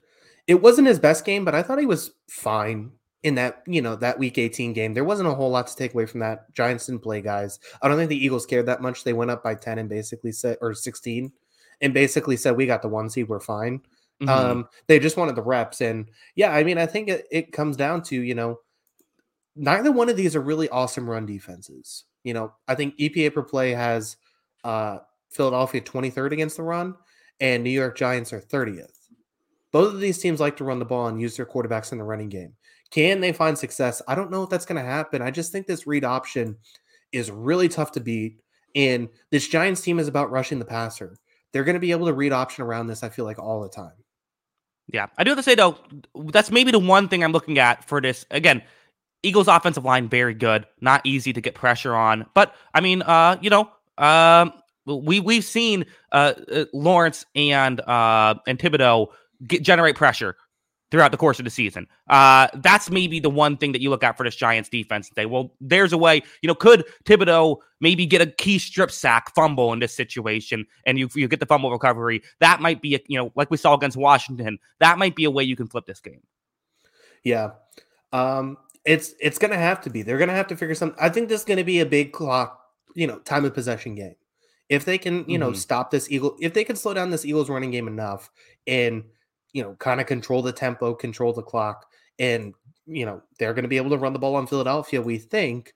it 0.47 0.61
wasn't 0.61 0.89
his 0.89 0.99
best 0.99 1.23
game, 1.23 1.45
but 1.45 1.55
I 1.55 1.63
thought 1.63 1.79
he 1.79 1.85
was 1.85 2.11
fine 2.29 2.91
in 3.23 3.35
that, 3.35 3.63
you 3.65 3.81
know, 3.81 3.95
that 3.95 4.19
week 4.19 4.37
18 4.37 4.73
game. 4.73 4.93
There 4.93 5.03
wasn't 5.03 5.29
a 5.29 5.33
whole 5.33 5.49
lot 5.49 5.67
to 5.67 5.75
take 5.75 5.93
away 5.93 6.05
from 6.05 6.19
that. 6.19 6.53
Giants 6.53 6.85
didn't 6.85 7.01
play 7.01 7.21
guys. 7.21 7.59
I 7.81 7.87
don't 7.87 7.97
think 7.97 8.09
the 8.09 8.23
Eagles 8.23 8.45
cared 8.45 8.65
that 8.67 8.81
much. 8.81 9.03
They 9.03 9.13
went 9.13 9.31
up 9.31 9.43
by 9.43 9.55
10 9.55 9.79
and 9.79 9.89
basically 9.89 10.33
said 10.33 10.57
or 10.61 10.73
16 10.73 11.31
and 11.81 11.93
basically 11.93 12.37
said 12.37 12.55
we 12.55 12.65
got 12.65 12.81
the 12.81 12.89
one 12.89 13.09
seed, 13.09 13.29
we're 13.29 13.39
fine. 13.39 13.81
Mm-hmm. 14.21 14.29
Um, 14.29 14.69
they 14.87 14.99
just 14.99 15.17
wanted 15.17 15.35
the 15.35 15.41
reps. 15.41 15.81
And 15.81 16.09
yeah, 16.35 16.51
I 16.51 16.63
mean, 16.63 16.77
I 16.77 16.85
think 16.85 17.09
it, 17.09 17.25
it 17.31 17.51
comes 17.51 17.77
down 17.77 18.03
to, 18.03 18.15
you 18.15 18.35
know, 18.35 18.59
neither 19.55 19.91
one 19.91 20.09
of 20.09 20.17
these 20.17 20.35
are 20.35 20.41
really 20.41 20.69
awesome 20.69 21.09
run 21.09 21.25
defenses. 21.25 22.03
You 22.23 22.33
know, 22.33 22.53
I 22.67 22.75
think 22.75 22.97
EPA 22.97 23.33
per 23.33 23.43
play 23.43 23.71
has 23.71 24.17
uh 24.63 24.99
Philadelphia 25.29 25.81
23rd 25.81 26.31
against 26.31 26.57
the 26.57 26.63
run, 26.63 26.95
and 27.39 27.63
New 27.63 27.69
York 27.69 27.97
Giants 27.97 28.31
are 28.31 28.39
30th. 28.39 29.09
Both 29.71 29.93
of 29.93 29.99
these 29.99 30.19
teams 30.19 30.39
like 30.39 30.55
to 30.57 30.63
run 30.63 30.79
the 30.79 30.85
ball 30.85 31.07
and 31.07 31.19
use 31.19 31.35
their 31.35 31.45
quarterbacks 31.47 31.91
in 31.91 31.97
the 31.97 32.03
running 32.03 32.29
game. 32.29 32.53
Can 32.91 33.21
they 33.21 33.33
find 33.33 33.57
success? 33.57 34.01
I 34.07 34.15
don't 34.15 34.31
know 34.31 34.43
if 34.43 34.49
that's 34.49 34.65
going 34.65 34.81
to 34.81 34.87
happen. 34.87 35.21
I 35.21 35.31
just 35.31 35.51
think 35.51 35.65
this 35.65 35.87
read 35.87 36.03
option 36.03 36.57
is 37.11 37.31
really 37.31 37.69
tough 37.69 37.91
to 37.93 37.99
beat. 37.99 38.39
And 38.75 39.09
this 39.31 39.47
Giants 39.47 39.81
team 39.81 39.99
is 39.99 40.07
about 40.07 40.31
rushing 40.31 40.59
the 40.59 40.65
passer. 40.65 41.17
They're 41.51 41.63
going 41.63 41.75
to 41.75 41.79
be 41.79 41.91
able 41.91 42.07
to 42.07 42.13
read 42.13 42.31
option 42.31 42.63
around 42.63 42.87
this, 42.87 43.03
I 43.03 43.09
feel 43.09 43.25
like, 43.25 43.39
all 43.39 43.61
the 43.61 43.69
time. 43.69 43.93
Yeah. 44.91 45.07
I 45.17 45.23
do 45.23 45.29
have 45.31 45.37
to 45.37 45.43
say, 45.43 45.55
though, 45.55 45.77
that's 46.29 46.51
maybe 46.51 46.71
the 46.71 46.79
one 46.79 47.07
thing 47.07 47.23
I'm 47.23 47.31
looking 47.31 47.59
at 47.59 47.83
for 47.87 48.01
this. 48.01 48.25
Again, 48.31 48.61
Eagles 49.21 49.47
offensive 49.47 49.85
line, 49.85 50.09
very 50.09 50.33
good. 50.33 50.65
Not 50.81 51.01
easy 51.05 51.33
to 51.33 51.41
get 51.41 51.55
pressure 51.55 51.95
on. 51.95 52.25
But, 52.33 52.53
I 52.73 52.81
mean, 52.81 53.01
uh, 53.03 53.37
you 53.41 53.49
know, 53.49 53.69
um, 53.97 54.53
we 54.85 55.19
we've 55.19 55.45
seen 55.45 55.85
uh, 56.11 56.33
uh, 56.51 56.65
Lawrence 56.73 57.25
and 57.35 57.79
uh, 57.81 58.35
and 58.47 58.59
Thibodeaux 58.59 59.07
get, 59.47 59.63
generate 59.63 59.95
pressure 59.95 60.35
throughout 60.93 61.09
the 61.09 61.17
course 61.17 61.39
of 61.39 61.43
the 61.43 61.49
season. 61.49 61.87
Uh, 62.07 62.47
that's 62.53 62.91
maybe 62.91 63.19
the 63.19 63.29
one 63.29 63.57
thing 63.57 63.71
that 63.71 63.81
you 63.81 63.89
look 63.89 64.03
at 64.03 64.15
for 64.15 64.23
this 64.23 64.35
Giants 64.35 64.69
defense 64.69 65.09
and 65.09 65.15
say, 65.15 65.25
well, 65.25 65.51
there's 65.59 65.91
a 65.91 65.97
way. 65.97 66.21
You 66.43 66.47
know, 66.47 66.53
could 66.53 66.85
Thibodeaux 67.05 67.57
maybe 67.81 68.05
get 68.05 68.21
a 68.21 68.27
key 68.27 68.59
strip 68.59 68.91
sack 68.91 69.33
fumble 69.33 69.73
in 69.73 69.79
this 69.79 69.91
situation, 69.91 70.67
and 70.85 70.99
you 70.99 71.09
you 71.15 71.27
get 71.27 71.39
the 71.39 71.47
fumble 71.47 71.71
recovery? 71.71 72.21
That 72.41 72.61
might 72.61 72.79
be 72.79 72.93
a 72.93 72.99
you 73.07 73.17
know 73.17 73.31
like 73.35 73.49
we 73.49 73.57
saw 73.57 73.73
against 73.73 73.97
Washington. 73.97 74.59
That 74.79 74.99
might 74.99 75.15
be 75.15 75.23
a 75.23 75.31
way 75.31 75.43
you 75.43 75.55
can 75.55 75.65
flip 75.65 75.87
this 75.87 75.99
game. 75.99 76.21
Yeah. 77.23 77.53
Um, 78.11 78.59
it's 78.85 79.15
it's 79.19 79.39
gonna 79.39 79.57
have 79.57 79.81
to 79.81 79.89
be. 79.89 80.03
They're 80.03 80.19
gonna 80.19 80.33
have 80.33 80.47
to 80.49 80.55
figure 80.55 80.75
something. 80.75 80.99
I 81.01 81.09
think 81.09 81.27
this 81.27 81.41
is 81.41 81.45
gonna 81.45 81.63
be 81.63 81.79
a 81.79 81.87
big 81.87 82.11
clock, 82.11 82.61
you 82.93 83.07
know, 83.07 83.17
time 83.17 83.45
of 83.45 83.55
possession 83.55 83.95
game. 83.95 84.15
If 84.69 84.85
they 84.85 84.99
can, 84.99 85.25
you 85.27 85.39
know, 85.39 85.47
mm-hmm. 85.47 85.55
stop 85.55 85.89
this 85.89 86.11
Eagle, 86.11 86.37
if 86.39 86.53
they 86.53 86.63
can 86.63 86.75
slow 86.75 86.93
down 86.93 87.09
this 87.09 87.25
Eagles 87.25 87.49
running 87.49 87.71
game 87.71 87.87
enough 87.87 88.29
and, 88.67 89.05
you 89.53 89.63
know, 89.63 89.75
kind 89.75 90.01
of 90.01 90.07
control 90.07 90.41
the 90.41 90.51
tempo, 90.51 90.93
control 90.93 91.31
the 91.31 91.41
clock, 91.41 91.85
and, 92.19 92.53
you 92.85 93.05
know, 93.05 93.21
they're 93.39 93.53
going 93.53 93.63
to 93.63 93.69
be 93.69 93.77
able 93.77 93.91
to 93.91 93.97
run 93.97 94.13
the 94.13 94.19
ball 94.19 94.35
on 94.35 94.47
Philadelphia, 94.47 95.01
we 95.01 95.17
think, 95.17 95.73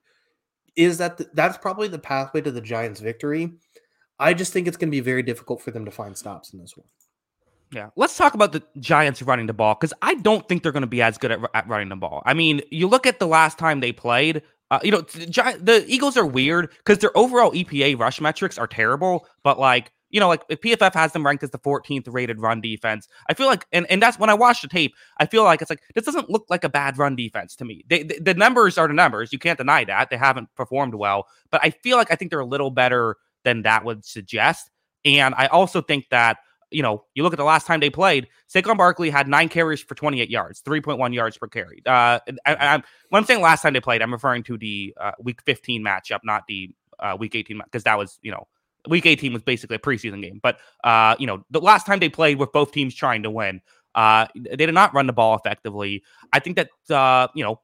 is 0.76 0.98
that 0.98 1.16
the, 1.16 1.28
that's 1.34 1.58
probably 1.58 1.88
the 1.88 1.98
pathway 1.98 2.40
to 2.40 2.50
the 2.50 2.60
Giants' 2.60 3.00
victory. 3.00 3.52
I 4.18 4.34
just 4.34 4.52
think 4.52 4.66
it's 4.66 4.76
going 4.76 4.88
to 4.88 4.96
be 4.96 5.00
very 5.00 5.22
difficult 5.22 5.62
for 5.62 5.70
them 5.70 5.84
to 5.84 5.90
find 5.90 6.16
stops 6.16 6.52
in 6.52 6.58
this 6.58 6.76
one. 6.76 6.86
Yeah. 7.72 7.90
Let's 7.96 8.16
talk 8.16 8.34
about 8.34 8.52
the 8.52 8.62
Giants 8.78 9.22
running 9.22 9.46
the 9.46 9.52
ball 9.52 9.74
because 9.74 9.92
I 10.00 10.14
don't 10.14 10.48
think 10.48 10.62
they're 10.62 10.72
going 10.72 10.82
to 10.82 10.86
be 10.86 11.02
as 11.02 11.18
good 11.18 11.32
at, 11.32 11.40
at, 11.54 11.68
running 11.68 11.88
the 11.88 11.96
ball. 11.96 12.22
I 12.24 12.34
mean, 12.34 12.62
you 12.70 12.88
look 12.88 13.06
at 13.06 13.18
the 13.18 13.26
last 13.26 13.58
time 13.58 13.80
they 13.80 13.92
played, 13.92 14.42
uh, 14.70 14.80
you 14.82 14.90
know, 14.90 15.02
the 15.02 15.84
Eagles 15.86 16.16
are 16.16 16.26
weird 16.26 16.70
because 16.78 16.98
their 16.98 17.16
overall 17.16 17.52
EPA 17.52 17.98
rush 17.98 18.20
metrics 18.20 18.58
are 18.58 18.66
terrible, 18.66 19.26
but 19.42 19.58
like, 19.58 19.92
you 20.10 20.20
know, 20.20 20.28
like 20.28 20.42
if 20.48 20.60
PFF 20.60 20.94
has 20.94 21.12
them 21.12 21.24
ranked 21.24 21.42
as 21.42 21.50
the 21.50 21.58
14th 21.58 22.12
rated 22.12 22.40
run 22.40 22.60
defense, 22.60 23.08
I 23.28 23.34
feel 23.34 23.46
like, 23.46 23.66
and, 23.72 23.86
and 23.90 24.02
that's 24.02 24.18
when 24.18 24.30
I 24.30 24.34
watch 24.34 24.62
the 24.62 24.68
tape, 24.68 24.94
I 25.18 25.26
feel 25.26 25.44
like 25.44 25.60
it's 25.60 25.70
like, 25.70 25.82
this 25.94 26.04
doesn't 26.04 26.30
look 26.30 26.46
like 26.48 26.64
a 26.64 26.68
bad 26.68 26.98
run 26.98 27.16
defense 27.16 27.56
to 27.56 27.64
me. 27.64 27.84
They, 27.88 28.02
they, 28.02 28.18
the 28.18 28.34
numbers 28.34 28.78
are 28.78 28.88
the 28.88 28.94
numbers. 28.94 29.32
You 29.32 29.38
can't 29.38 29.58
deny 29.58 29.84
that. 29.84 30.10
They 30.10 30.16
haven't 30.16 30.54
performed 30.54 30.94
well, 30.94 31.26
but 31.50 31.60
I 31.62 31.70
feel 31.70 31.96
like 31.96 32.10
I 32.10 32.14
think 32.14 32.30
they're 32.30 32.40
a 32.40 32.46
little 32.46 32.70
better 32.70 33.16
than 33.44 33.62
that 33.62 33.84
would 33.84 34.04
suggest. 34.04 34.70
And 35.04 35.34
I 35.36 35.46
also 35.46 35.80
think 35.80 36.06
that 36.10 36.38
you 36.70 36.82
know, 36.82 37.04
you 37.14 37.22
look 37.22 37.32
at 37.32 37.38
the 37.38 37.44
last 37.44 37.66
time 37.66 37.80
they 37.80 37.90
played, 37.90 38.28
Saquon 38.52 38.76
Barkley 38.76 39.10
had 39.10 39.26
nine 39.26 39.48
carries 39.48 39.80
for 39.80 39.94
28 39.94 40.28
yards, 40.28 40.60
3.1 40.62 41.14
yards 41.14 41.38
per 41.38 41.46
carry. 41.46 41.82
Uh, 41.86 42.18
I, 42.44 42.54
I, 42.54 42.72
when 43.08 43.20
I'm 43.22 43.24
saying 43.24 43.40
last 43.40 43.62
time 43.62 43.72
they 43.72 43.80
played, 43.80 44.02
I'm 44.02 44.12
referring 44.12 44.42
to 44.44 44.58
the 44.58 44.94
uh, 45.00 45.12
week 45.18 45.40
15 45.42 45.82
matchup, 45.82 46.20
not 46.24 46.46
the 46.46 46.70
uh, 46.98 47.16
week 47.18 47.34
18, 47.34 47.60
because 47.64 47.84
that 47.84 47.96
was, 47.96 48.18
you 48.22 48.30
know, 48.30 48.46
week 48.88 49.06
18 49.06 49.32
was 49.32 49.42
basically 49.42 49.76
a 49.76 49.78
preseason 49.78 50.22
game. 50.22 50.40
But, 50.42 50.58
uh, 50.84 51.16
you 51.18 51.26
know, 51.26 51.44
the 51.50 51.60
last 51.60 51.86
time 51.86 51.98
they 51.98 52.08
played 52.08 52.38
with 52.38 52.52
both 52.52 52.72
teams 52.72 52.94
trying 52.94 53.22
to 53.22 53.30
win, 53.30 53.60
uh, 53.94 54.26
they 54.34 54.56
did 54.56 54.74
not 54.74 54.94
run 54.94 55.06
the 55.06 55.12
ball 55.12 55.36
effectively. 55.36 56.02
I 56.32 56.40
think 56.40 56.56
that, 56.56 56.94
uh, 56.94 57.28
you 57.34 57.44
know, 57.44 57.60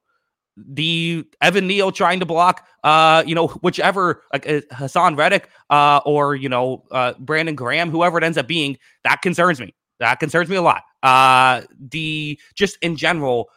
the 0.56 1.26
Evan 1.40 1.66
Neal 1.66 1.90
trying 1.90 2.20
to 2.20 2.26
block, 2.26 2.66
uh, 2.84 3.24
you 3.26 3.34
know, 3.34 3.48
whichever 3.48 4.22
like 4.32 4.48
uh, 4.48 4.60
Haason 4.72 5.16
Reddick, 5.16 5.48
uh, 5.70 6.00
or 6.04 6.36
you 6.36 6.48
know, 6.48 6.84
uh, 6.90 7.14
Brandon 7.18 7.54
Graham, 7.54 7.90
whoever 7.90 8.18
it 8.18 8.24
ends 8.24 8.38
up 8.38 8.46
being, 8.46 8.78
that 9.02 9.22
concerns 9.22 9.60
me. 9.60 9.74
That 10.00 10.20
concerns 10.20 10.48
me 10.48 10.56
a 10.56 10.62
lot. 10.62 10.82
Uh, 11.02 11.62
the 11.78 12.38
just 12.54 12.78
in 12.82 12.96
general, 12.96 13.50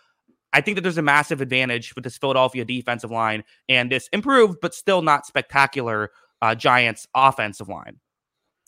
I 0.53 0.61
think 0.61 0.75
that 0.75 0.81
there's 0.81 0.97
a 0.97 1.03
massive 1.03 1.41
advantage 1.41 1.93
with 1.95 2.03
this 2.03 2.17
Philadelphia 2.17 2.65
defensive 2.65 3.11
line 3.11 3.43
and 3.69 3.91
this 3.91 4.07
improved 4.11 4.59
but 4.61 4.73
still 4.73 5.01
not 5.01 5.25
spectacular 5.25 6.11
uh, 6.41 6.55
Giants 6.55 7.07
offensive 7.15 7.69
line. 7.69 7.99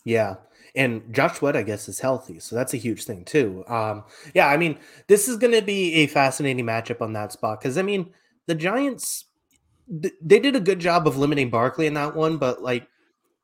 Yeah. 0.04 0.36
And 0.74 1.12
Josh 1.12 1.38
Sweat, 1.38 1.56
I 1.56 1.62
guess, 1.62 1.88
is 1.88 2.00
healthy. 2.00 2.38
So 2.38 2.54
that's 2.56 2.74
a 2.74 2.78
huge 2.78 3.04
thing, 3.04 3.24
too. 3.24 3.64
Um, 3.66 4.04
yeah, 4.34 4.46
I 4.46 4.56
mean, 4.56 4.78
this 5.08 5.28
is 5.28 5.36
going 5.36 5.52
to 5.52 5.62
be 5.62 5.94
a 5.94 6.06
fascinating 6.06 6.64
matchup 6.64 7.00
on 7.00 7.12
that 7.14 7.32
spot 7.32 7.60
because, 7.60 7.76
I 7.76 7.82
mean, 7.82 8.10
the 8.46 8.54
Giants, 8.54 9.24
they 9.88 10.38
did 10.38 10.56
a 10.56 10.60
good 10.60 10.78
job 10.78 11.06
of 11.06 11.16
limiting 11.16 11.50
Barkley 11.50 11.86
in 11.86 11.94
that 11.94 12.14
one, 12.14 12.36
but 12.36 12.62
like 12.62 12.86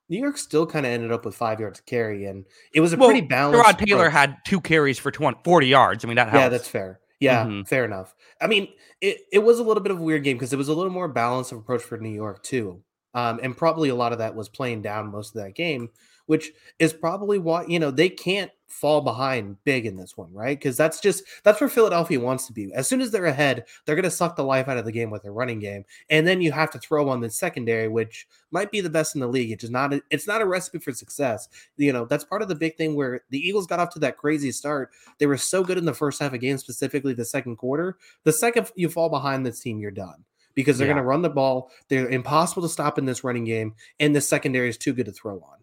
New 0.09 0.19
York 0.19 0.39
still 0.39 0.67
kind 0.67 0.87
of 0.87 0.93
ended 0.93 1.11
up 1.11 1.25
with 1.25 1.35
five 1.35 1.59
yards 1.59 1.81
to 1.81 1.85
carry, 1.85 2.27
and 2.27 2.45
it 2.73 2.81
was 2.81 2.93
a 2.93 2.97
well, 2.97 3.09
pretty 3.09 3.27
balanced. 3.27 3.65
Rod 3.65 3.79
Taylor 3.79 4.07
approach. 4.07 4.13
had 4.13 4.37
two 4.47 4.61
carries 4.61 4.99
for 4.99 5.11
20, 5.11 5.39
40 5.43 5.67
yards. 5.67 6.05
I 6.05 6.09
mean, 6.09 6.17
that 6.17 6.29
helps. 6.29 6.43
Yeah, 6.43 6.49
that's 6.49 6.69
fair. 6.69 7.01
Yeah, 7.19 7.45
mm-hmm. 7.45 7.63
fair 7.63 7.85
enough. 7.85 8.15
I 8.41 8.47
mean, 8.47 8.69
it, 9.01 9.19
it 9.33 9.39
was 9.41 9.59
a 9.59 9.63
little 9.63 9.83
bit 9.83 9.91
of 9.91 9.99
a 9.99 10.03
weird 10.03 10.23
game 10.23 10.37
because 10.37 10.53
it 10.53 10.57
was 10.57 10.69
a 10.69 10.75
little 10.75 10.93
more 10.93 11.09
balanced 11.09 11.51
of 11.53 11.59
approach 11.59 11.83
for 11.83 11.99
New 11.99 12.11
York, 12.11 12.43
too. 12.43 12.83
Um, 13.17 13.41
and 13.43 13.57
probably 13.57 13.89
a 13.89 13.95
lot 13.95 14.13
of 14.13 14.19
that 14.19 14.35
was 14.35 14.51
playing 14.51 14.83
down 14.83 15.11
most 15.11 15.35
of 15.35 15.43
that 15.43 15.55
game, 15.55 15.89
which 16.27 16.53
is 16.79 16.93
probably 16.93 17.39
why, 17.39 17.65
you 17.67 17.79
know, 17.79 17.91
they 17.91 18.11
can't 18.11 18.51
fall 18.69 19.01
behind 19.01 19.57
big 19.65 19.87
in 19.87 19.97
this 19.97 20.19
one, 20.19 20.31
right? 20.35 20.59
Because 20.59 20.77
that's 20.77 21.01
just 21.01 21.25
that's 21.43 21.59
where 21.59 21.71
Philadelphia 21.71 22.21
wants 22.21 22.47
to 22.47 22.53
be. 22.53 22.75
As 22.75 22.87
soon 22.87 23.01
as 23.01 23.11
they're 23.11 23.25
ahead, 23.25 23.65
they're 23.85 23.95
going 23.97 24.03
to 24.03 24.11
suck 24.11 24.37
the 24.37 24.45
life 24.45 24.69
out 24.69 24.77
of 24.77 24.85
the 24.85 24.93
game 24.93 25.09
with 25.09 25.23
their 25.23 25.33
running 25.33 25.61
game, 25.61 25.87
and 26.11 26.27
then 26.27 26.43
you 26.43 26.53
have 26.53 26.71
to 26.73 26.79
throw 26.79 27.09
on 27.09 27.23
the 27.23 27.31
secondary, 27.31 27.89
which 27.89 28.29
might 28.51 28.71
be 28.71 28.83
the 28.83 28.91
best 28.91 29.15
in 29.15 29.23
the 29.23 29.27
league. 29.27 29.51
It's 29.51 29.63
just 29.63 29.73
not 29.73 29.95
a, 29.95 30.03
it's 30.11 30.27
not 30.27 30.43
a 30.43 30.47
recipe 30.47 30.79
for 30.79 30.93
success. 30.93 31.49
You 31.79 31.95
know, 31.95 32.05
that's 32.05 32.25
part 32.25 32.43
of 32.43 32.49
the 32.49 32.55
big 32.55 32.77
thing 32.77 32.97
where 32.97 33.23
the 33.31 33.39
Eagles 33.39 33.67
got 33.67 33.81
off 33.81 33.95
to 33.95 33.99
that 34.01 34.19
crazy 34.19 34.53
start. 34.53 34.91
They 35.17 35.27
were 35.27 35.39
so 35.39 35.65
good 35.65 35.79
in 35.79 35.87
the 35.87 35.95
first 35.95 36.21
half 36.21 36.35
of 36.35 36.41
game, 36.41 36.59
specifically 36.59 37.15
the 37.15 37.25
second 37.25 37.57
quarter. 37.57 37.97
The 38.25 38.33
second 38.33 38.71
you 38.75 38.91
fall 38.91 39.09
behind 39.09 39.47
this 39.47 39.61
team, 39.61 39.81
you're 39.81 39.91
done 39.91 40.27
because 40.57 40.79
they're 40.79 40.89
yeah. 40.89 40.95
going 40.95 41.05
to 41.05 41.09
run 41.09 41.23
the 41.23 41.31
ball. 41.31 41.71
They're 41.89 42.09
impossible 42.09 42.63
to 42.63 42.69
stop 42.69 42.99
in 42.99 43.05
this 43.05 43.23
running 43.23 43.45
game, 43.45 43.75
and 44.01 44.17
the 44.17 44.21
secondary 44.21 44.69
is 44.69 44.77
too 44.77 44.93
good 44.93 45.07
to 45.07 45.13
throw 45.13 45.35
on. 45.35 45.59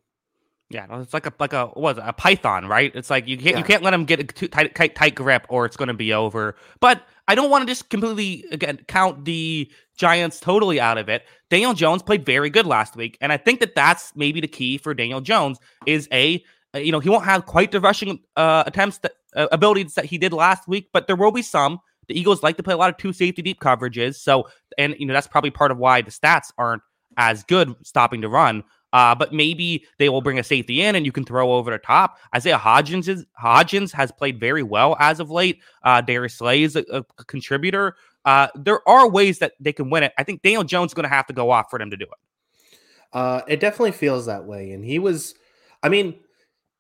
Yeah, 0.70 0.88
it's 1.02 1.14
like 1.14 1.28
a 1.28 1.34
like 1.40 1.54
a 1.54 1.68
what 1.68 2.00
a 2.02 2.14
python, 2.14 2.68
right? 2.68 2.92
It's 2.96 3.10
like 3.10 3.28
you 3.28 3.38
can't 3.38 3.52
yeah. 3.52 3.58
you 3.58 3.64
can't 3.64 3.84
let 3.84 3.92
them 3.92 4.06
get 4.06 4.20
a 4.20 4.24
too 4.24 4.48
tight, 4.48 4.74
tight 4.74 4.96
tight 4.96 5.14
grip, 5.14 5.46
or 5.50 5.66
it's 5.66 5.76
going 5.76 5.90
to 5.90 5.94
be 5.94 6.14
over. 6.14 6.56
But 6.80 7.04
I 7.28 7.36
don't 7.36 7.52
want 7.52 7.64
to 7.64 7.66
just 7.68 7.90
completely 7.90 8.46
again 8.50 8.80
count 8.88 9.26
the 9.26 9.70
Giants 9.98 10.40
totally 10.40 10.80
out 10.80 10.98
of 10.98 11.10
it. 11.10 11.24
Daniel 11.50 11.74
Jones 11.74 12.02
played 12.02 12.26
very 12.26 12.50
good 12.50 12.66
last 12.66 12.96
week, 12.96 13.18
and 13.22 13.32
I 13.32 13.38
think 13.38 13.60
that 13.60 13.76
that's 13.76 14.16
maybe 14.16 14.42
the 14.42 14.48
key 14.48 14.78
for 14.78 14.94
Daniel 14.94 15.22
Jones 15.22 15.60
is 15.86 16.08
a 16.12 16.44
you 16.76 16.92
know 16.92 17.00
he 17.00 17.10
won't 17.10 17.26
have 17.26 17.46
quite 17.46 17.72
the 17.72 17.80
rushing 17.80 18.22
uh, 18.36 18.64
attempts 18.66 19.00
that 19.00 19.14
uh, 19.36 19.48
abilities 19.52 19.94
that 19.96 20.06
he 20.06 20.18
did 20.18 20.34
last 20.34 20.68
week, 20.68 20.90
but 20.94 21.08
there 21.08 21.16
will 21.16 21.32
be 21.32 21.44
some. 21.44 21.80
The 22.08 22.20
Eagles 22.20 22.44
like 22.44 22.58
to 22.58 22.64
play 22.64 22.74
a 22.74 22.78
lot 22.78 22.90
of 22.90 22.98
two 22.98 23.14
safety 23.14 23.42
deep 23.42 23.60
coverages, 23.60 24.16
so 24.16 24.48
and 24.78 24.96
you 24.98 25.06
know 25.06 25.14
that's 25.14 25.28
probably 25.28 25.52
part 25.52 25.72
of 25.72 25.78
why 25.78 26.02
the 26.02 26.12
stats 26.12 26.52
aren't 26.58 26.82
as 27.18 27.44
good 27.44 27.76
stopping 27.84 28.22
the 28.22 28.30
run. 28.30 28.64
Uh, 28.94 29.16
but 29.16 29.34
maybe 29.34 29.86
they 29.98 30.08
will 30.08 30.22
bring 30.22 30.38
a 30.38 30.44
safety 30.44 30.80
in 30.80 30.96
and 30.96 31.04
you 31.04 31.12
can 31.12 31.26
throw 31.26 31.54
over 31.54 31.72
the 31.72 31.80
top. 31.80 32.20
Isaiah 32.36 32.60
Hodgins 32.60 33.08
is, 33.08 33.26
Hodgins 33.42 33.92
has 33.92 34.12
played 34.12 34.40
very 34.40 34.62
well 34.62 34.96
as 35.00 35.20
of 35.20 35.32
late. 35.32 35.60
Uh, 35.82 36.00
Darius 36.00 36.36
Slay 36.36 36.62
is 36.62 36.76
a, 36.76 36.86
a 36.92 37.04
contributor. 37.26 37.96
Uh, 38.24 38.50
there 38.54 38.88
are 38.88 39.10
ways 39.10 39.40
that 39.40 39.54
they 39.60 39.74
can 39.74 39.90
win 39.90 40.04
it. 40.04 40.14
I 40.20 40.24
think 40.24 40.44
Daniel 40.44 40.64
Jones 40.64 40.92
is 40.92 40.94
going 40.94 41.06
to 41.06 41.10
have 41.10 41.26
to 41.26 41.34
go 41.34 41.50
off 41.50 41.72
for 41.72 41.80
them 41.80 41.90
to 41.90 41.98
do 41.98 42.06
it. 42.06 42.78
Uh, 43.12 43.42
it 43.48 43.60
definitely 43.60 43.94
feels 43.94 44.28
that 44.28 44.46
way. 44.46 44.72
And 44.72 44.86
he 44.86 45.00
was, 45.00 45.34
I 45.82 45.90
mean, 45.90 46.20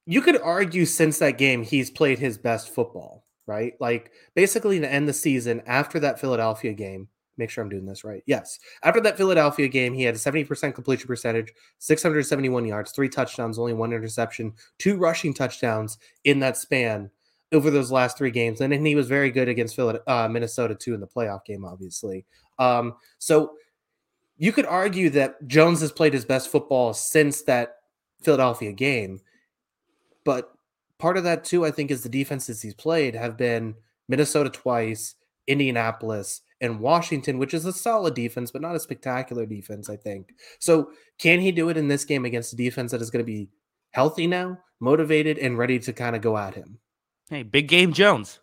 you 0.06 0.22
could 0.22 0.40
argue 0.40 0.86
since 0.86 1.18
that 1.18 1.40
game 1.40 1.64
he's 1.64 1.90
played 1.90 2.20
his 2.20 2.38
best 2.38 2.70
football, 2.70 3.23
right? 3.48 3.74
Like 3.80 4.12
basically 4.36 4.80
to 4.80 4.92
end 4.92 5.08
the 5.08 5.14
season 5.14 5.62
after 5.66 6.00
that 6.00 6.20
Philadelphia 6.20 6.74
game, 6.74 7.08
make 7.38 7.50
sure 7.50 7.64
I'm 7.64 7.70
doing 7.70 7.86
this 7.86 8.04
right. 8.04 8.24
Yes. 8.26 8.60
After 8.84 9.02
that 9.02 9.18
Philadelphia 9.18 9.68
game, 9.68 9.94
he 9.94 10.04
had 10.04 10.16
a 10.16 10.20
70% 10.20 10.76
completion 10.76 11.08
percentage, 11.08 11.52
671 11.80 12.66
yards, 12.66 12.92
three 12.92 13.10
touchdowns, 13.10 13.58
only 13.58 13.74
one 13.74 13.92
interception, 13.92 14.54
two 14.78 14.98
rushing 14.98 15.34
touchdowns 15.34 15.98
in 16.24 16.40
that 16.40 16.58
span. 16.58 17.10
over 17.52 17.70
those 17.70 17.92
last 17.92 18.18
three 18.18 18.32
games, 18.32 18.62
and, 18.62 18.74
and 18.74 18.86
he 18.86 18.96
was 18.96 19.08
very 19.08 19.30
good 19.30 19.48
against 19.48 19.78
uh, 19.78 20.28
Minnesota 20.28 20.74
too 20.74 20.96
in 20.96 21.00
the 21.00 21.08
playoff 21.08 21.46
game, 21.46 21.66
obviously. 21.66 22.26
Um, 22.58 22.96
so 23.20 23.54
you 24.38 24.52
could 24.52 24.66
argue 24.66 25.10
that 25.12 25.48
Jones 25.48 25.82
has 25.82 25.92
played 25.92 26.14
his 26.14 26.26
best 26.26 26.50
football 26.50 26.94
since 26.94 27.44
that 27.44 27.76
Philadelphia 28.22 28.72
game, 28.74 29.22
but 30.24 30.53
part 31.04 31.18
of 31.18 31.26
that 31.26 31.44
too, 31.44 31.66
I 31.66 31.72
think, 31.72 31.92
is 31.92 32.02
the 32.02 32.08
defenses 32.08 32.62
he's 32.62 32.74
played 32.74 33.14
have 33.14 33.36
been 33.36 33.76
Minnesota 34.08 34.50
twice, 34.50 35.16
Indianapolis, 35.48 36.40
and 36.62 36.80
Washington, 36.80 37.38
which 37.38 37.54
is 37.54 37.66
a 37.66 37.74
solid 37.74 38.14
defense, 38.14 38.52
but 38.52 38.62
not 38.62 38.78
a 38.78 38.80
spectacular 38.80 39.46
defense, 39.46 39.90
I 39.90 39.98
think. 39.98 40.30
So, 40.60 40.92
can 41.20 41.42
he 41.42 41.52
do 41.52 41.68
it 41.68 41.76
in 41.76 41.90
this 41.90 42.06
game 42.06 42.24
against 42.24 42.54
a 42.54 42.56
defense 42.56 42.92
that 42.92 43.02
is 43.02 43.12
going 43.12 43.20
to 43.20 43.30
be 43.30 43.50
healthy 43.92 44.28
now, 44.28 44.60
motivated, 44.80 45.38
and 45.38 45.58
ready 45.58 45.78
to 45.80 45.92
kind 45.92 46.16
of 46.16 46.22
go 46.22 46.38
at 46.38 46.56
him? 46.56 46.80
Hey, 47.30 47.44
big 47.44 47.68
game 47.68 47.92
Jones. 47.92 48.40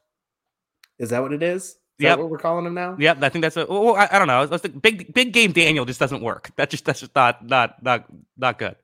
Is 0.98 1.08
that 1.08 1.22
what 1.22 1.32
it 1.32 1.42
is? 1.42 1.78
Yeah, 1.98 2.16
what 2.16 2.28
we're 2.28 2.36
calling 2.36 2.66
him 2.66 2.74
now? 2.74 2.94
Yep, 2.98 3.22
I 3.22 3.30
think 3.30 3.42
that's 3.42 3.56
a. 3.56 3.64
Well, 3.64 3.96
I, 3.96 4.06
I 4.12 4.18
don't 4.18 4.28
know. 4.28 4.44
Let's 4.44 4.62
think 4.62 4.82
big 4.82 5.14
big 5.14 5.32
game 5.32 5.52
Daniel 5.52 5.86
just 5.86 6.00
doesn't 6.00 6.20
work. 6.20 6.50
That 6.56 6.68
just 6.68 6.84
that's 6.84 7.00
just 7.00 7.14
not 7.14 7.46
not 7.46 7.82
not 7.82 8.04
not 8.36 8.58
good. 8.58 8.76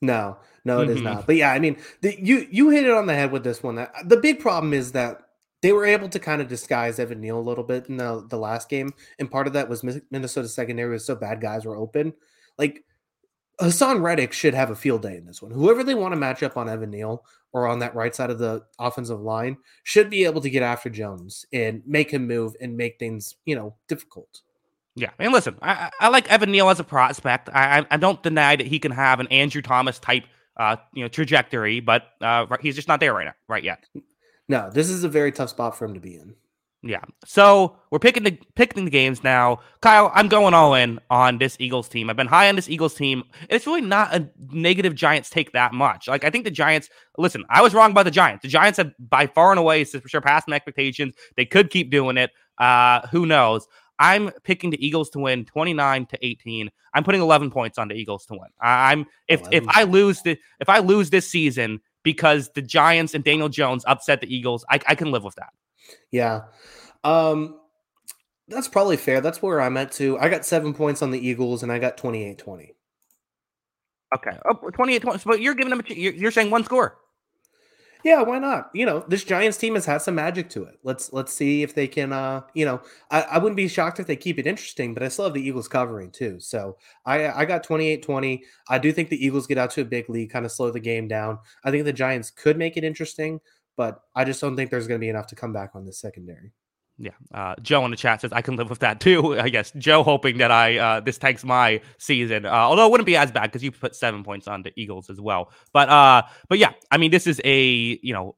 No, 0.00 0.38
no, 0.64 0.80
it 0.80 0.88
mm-hmm. 0.88 0.96
is 0.96 1.02
not. 1.02 1.26
But 1.26 1.36
yeah, 1.36 1.52
I 1.52 1.58
mean, 1.58 1.76
the, 2.00 2.18
you 2.22 2.46
you 2.50 2.70
hit 2.70 2.86
it 2.86 2.92
on 2.92 3.06
the 3.06 3.14
head 3.14 3.32
with 3.32 3.44
this 3.44 3.62
one. 3.62 3.76
That 3.76 3.92
the 4.06 4.16
big 4.16 4.40
problem 4.40 4.72
is 4.72 4.92
that 4.92 5.22
they 5.62 5.72
were 5.72 5.84
able 5.84 6.08
to 6.08 6.18
kind 6.18 6.40
of 6.40 6.48
disguise 6.48 6.98
Evan 6.98 7.20
Neal 7.20 7.38
a 7.38 7.40
little 7.40 7.64
bit 7.64 7.86
in 7.88 7.96
the, 7.96 8.26
the 8.28 8.38
last 8.38 8.68
game. 8.68 8.94
And 9.18 9.30
part 9.30 9.46
of 9.46 9.52
that 9.52 9.68
was 9.68 9.84
Minnesota 10.10 10.48
secondary 10.48 10.90
was 10.90 11.04
so 11.04 11.14
bad 11.14 11.40
guys 11.40 11.66
were 11.66 11.76
open. 11.76 12.14
Like 12.58 12.84
Haason 13.60 14.02
Reddick 14.02 14.32
should 14.32 14.54
have 14.54 14.70
a 14.70 14.76
field 14.76 15.02
day 15.02 15.16
in 15.16 15.26
this 15.26 15.42
one. 15.42 15.50
Whoever 15.50 15.84
they 15.84 15.94
want 15.94 16.12
to 16.12 16.20
match 16.20 16.42
up 16.42 16.56
on 16.56 16.68
Evan 16.68 16.90
Neal 16.90 17.24
or 17.52 17.66
on 17.66 17.80
that 17.80 17.94
right 17.94 18.14
side 18.14 18.30
of 18.30 18.38
the 18.38 18.64
offensive 18.78 19.20
line 19.20 19.58
should 19.82 20.08
be 20.08 20.24
able 20.24 20.40
to 20.40 20.50
get 20.50 20.62
after 20.62 20.88
Jones 20.88 21.44
and 21.52 21.82
make 21.86 22.10
him 22.10 22.26
move 22.26 22.54
and 22.60 22.76
make 22.76 22.98
things, 22.98 23.36
you 23.44 23.54
know, 23.54 23.74
difficult. 23.86 24.40
Yeah, 24.96 25.10
and 25.18 25.32
listen, 25.32 25.56
I, 25.62 25.90
I 26.00 26.08
like 26.08 26.28
Evan 26.30 26.50
Neal 26.50 26.68
as 26.68 26.80
a 26.80 26.84
prospect. 26.84 27.48
I, 27.52 27.86
I 27.90 27.96
don't 27.96 28.22
deny 28.22 28.56
that 28.56 28.66
he 28.66 28.78
can 28.78 28.92
have 28.92 29.20
an 29.20 29.28
Andrew 29.28 29.62
Thomas 29.62 29.98
type, 29.98 30.24
uh, 30.56 30.76
you 30.92 31.02
know, 31.02 31.08
trajectory, 31.08 31.80
but 31.80 32.08
uh, 32.20 32.46
he's 32.60 32.74
just 32.74 32.88
not 32.88 33.00
there 33.00 33.14
right 33.14 33.26
now, 33.26 33.34
right 33.48 33.62
yet. 33.62 33.84
No, 34.48 34.68
this 34.68 34.90
is 34.90 35.04
a 35.04 35.08
very 35.08 35.30
tough 35.30 35.50
spot 35.50 35.78
for 35.78 35.84
him 35.84 35.94
to 35.94 36.00
be 36.00 36.16
in. 36.16 36.34
Yeah. 36.82 37.02
So 37.26 37.76
we're 37.90 37.98
picking 37.98 38.22
the 38.22 38.38
picking 38.54 38.86
the 38.86 38.90
games 38.90 39.22
now. 39.22 39.60
Kyle, 39.82 40.10
I'm 40.14 40.28
going 40.28 40.54
all 40.54 40.74
in 40.74 40.98
on 41.10 41.36
this 41.36 41.56
Eagles 41.60 41.90
team. 41.90 42.08
I've 42.08 42.16
been 42.16 42.26
high 42.26 42.48
on 42.48 42.56
this 42.56 42.70
Eagles 42.70 42.94
team. 42.94 43.24
It's 43.50 43.66
really 43.66 43.82
not 43.82 44.14
a 44.14 44.30
negative 44.48 44.94
Giants 44.94 45.28
take 45.28 45.52
that 45.52 45.74
much. 45.74 46.08
Like 46.08 46.24
I 46.24 46.30
think 46.30 46.44
the 46.44 46.50
Giants. 46.50 46.88
Listen, 47.18 47.44
I 47.50 47.60
was 47.60 47.74
wrong 47.74 47.90
about 47.90 48.04
the 48.04 48.10
Giants. 48.10 48.42
The 48.42 48.48
Giants 48.48 48.78
have 48.78 48.92
by 48.98 49.26
far 49.26 49.50
and 49.50 49.58
away 49.58 49.84
surpassed 49.84 50.48
my 50.48 50.56
expectations. 50.56 51.14
They 51.36 51.44
could 51.44 51.68
keep 51.68 51.90
doing 51.90 52.16
it. 52.16 52.30
Uh, 52.56 53.06
who 53.08 53.26
knows? 53.26 53.66
I'm 54.00 54.30
picking 54.42 54.70
the 54.70 54.84
Eagles 54.84 55.10
to 55.10 55.20
win 55.20 55.44
29 55.44 56.06
to 56.06 56.26
18. 56.26 56.70
I'm 56.94 57.04
putting 57.04 57.20
11 57.20 57.50
points 57.50 57.78
on 57.78 57.86
the 57.86 57.94
Eagles 57.94 58.26
to 58.26 58.32
win. 58.32 58.48
I'm 58.60 59.06
if 59.28 59.40
11. 59.40 59.54
if 59.54 59.68
I 59.68 59.82
lose 59.84 60.22
the 60.22 60.38
if 60.58 60.68
I 60.68 60.78
lose 60.78 61.10
this 61.10 61.28
season, 61.28 61.80
because 62.02 62.50
the 62.54 62.62
Giants 62.62 63.14
and 63.14 63.22
Daniel 63.22 63.48
Jones 63.48 63.84
upset 63.86 64.20
the 64.20 64.34
Eagles. 64.34 64.64
I, 64.70 64.80
I 64.88 64.94
can 64.94 65.10
live 65.10 65.24
with 65.24 65.34
that. 65.36 65.52
Yeah. 66.10 66.42
Um, 67.04 67.60
that's 68.48 68.68
probably 68.68 68.96
fair. 68.96 69.20
That's 69.20 69.42
where 69.42 69.60
I'm 69.60 69.76
at 69.76 69.92
too. 69.92 70.18
I 70.18 70.28
got 70.28 70.44
seven 70.44 70.74
points 70.74 71.02
on 71.02 71.10
the 71.10 71.26
Eagles 71.26 71.62
and 71.62 71.70
I 71.70 71.78
got 71.78 71.96
28 71.96 72.38
20. 72.38 72.74
Okay. 74.16 74.38
Oh, 74.46 74.70
28 74.70 75.02
20. 75.02 75.22
But 75.24 75.40
you're 75.40 75.54
giving 75.54 75.70
them, 75.70 75.82
a, 75.88 75.94
you're 75.94 76.32
saying 76.32 76.50
one 76.50 76.64
score. 76.64 76.96
Yeah, 78.04 78.22
why 78.22 78.38
not? 78.38 78.70
You 78.74 78.86
know, 78.86 79.04
this 79.08 79.24
Giants 79.24 79.58
team 79.58 79.74
has 79.74 79.84
had 79.84 80.02
some 80.02 80.14
magic 80.14 80.48
to 80.50 80.64
it. 80.64 80.78
Let's 80.82 81.12
let's 81.12 81.32
see 81.32 81.62
if 81.62 81.74
they 81.74 81.86
can. 81.86 82.12
Uh, 82.12 82.42
you 82.54 82.64
know, 82.64 82.80
I, 83.10 83.22
I 83.22 83.38
wouldn't 83.38 83.56
be 83.56 83.68
shocked 83.68 84.00
if 84.00 84.06
they 84.06 84.16
keep 84.16 84.38
it 84.38 84.46
interesting, 84.46 84.94
but 84.94 85.02
I 85.02 85.08
still 85.08 85.26
have 85.26 85.34
the 85.34 85.46
Eagles 85.46 85.68
covering 85.68 86.10
too. 86.10 86.40
So 86.40 86.76
I 87.04 87.28
I 87.28 87.44
got 87.44 87.66
28-20. 87.66 88.40
I 88.68 88.78
do 88.78 88.92
think 88.92 89.08
the 89.08 89.24
Eagles 89.24 89.46
get 89.46 89.58
out 89.58 89.70
to 89.72 89.82
a 89.82 89.84
big 89.84 90.08
lead, 90.08 90.30
kind 90.30 90.44
of 90.46 90.52
slow 90.52 90.70
the 90.70 90.80
game 90.80 91.08
down. 91.08 91.38
I 91.64 91.70
think 91.70 91.84
the 91.84 91.92
Giants 91.92 92.30
could 92.30 92.56
make 92.56 92.76
it 92.76 92.84
interesting, 92.84 93.40
but 93.76 94.00
I 94.14 94.24
just 94.24 94.40
don't 94.40 94.56
think 94.56 94.70
there's 94.70 94.86
going 94.86 95.00
to 95.00 95.04
be 95.04 95.10
enough 95.10 95.26
to 95.28 95.36
come 95.36 95.52
back 95.52 95.72
on 95.74 95.84
the 95.84 95.92
secondary. 95.92 96.52
Yeah, 97.02 97.12
uh, 97.32 97.54
Joe 97.62 97.82
in 97.86 97.90
the 97.90 97.96
chat 97.96 98.20
says 98.20 98.30
I 98.30 98.42
can 98.42 98.56
live 98.56 98.68
with 98.68 98.80
that 98.80 99.00
too. 99.00 99.40
I 99.40 99.48
guess 99.48 99.72
Joe 99.78 100.02
hoping 100.02 100.36
that 100.38 100.50
I 100.50 100.76
uh, 100.76 101.00
this 101.00 101.16
tanks 101.16 101.42
my 101.44 101.80
season. 101.96 102.44
Uh, 102.44 102.50
although 102.50 102.86
it 102.86 102.90
wouldn't 102.90 103.06
be 103.06 103.16
as 103.16 103.32
bad 103.32 103.44
because 103.44 103.64
you 103.64 103.72
put 103.72 103.96
seven 103.96 104.22
points 104.22 104.46
on 104.46 104.62
the 104.62 104.72
Eagles 104.76 105.08
as 105.08 105.18
well. 105.18 105.50
But 105.72 105.88
uh, 105.88 106.22
but 106.50 106.58
yeah, 106.58 106.72
I 106.90 106.98
mean 106.98 107.10
this 107.10 107.26
is 107.26 107.40
a 107.42 107.98
you 108.02 108.12
know 108.12 108.36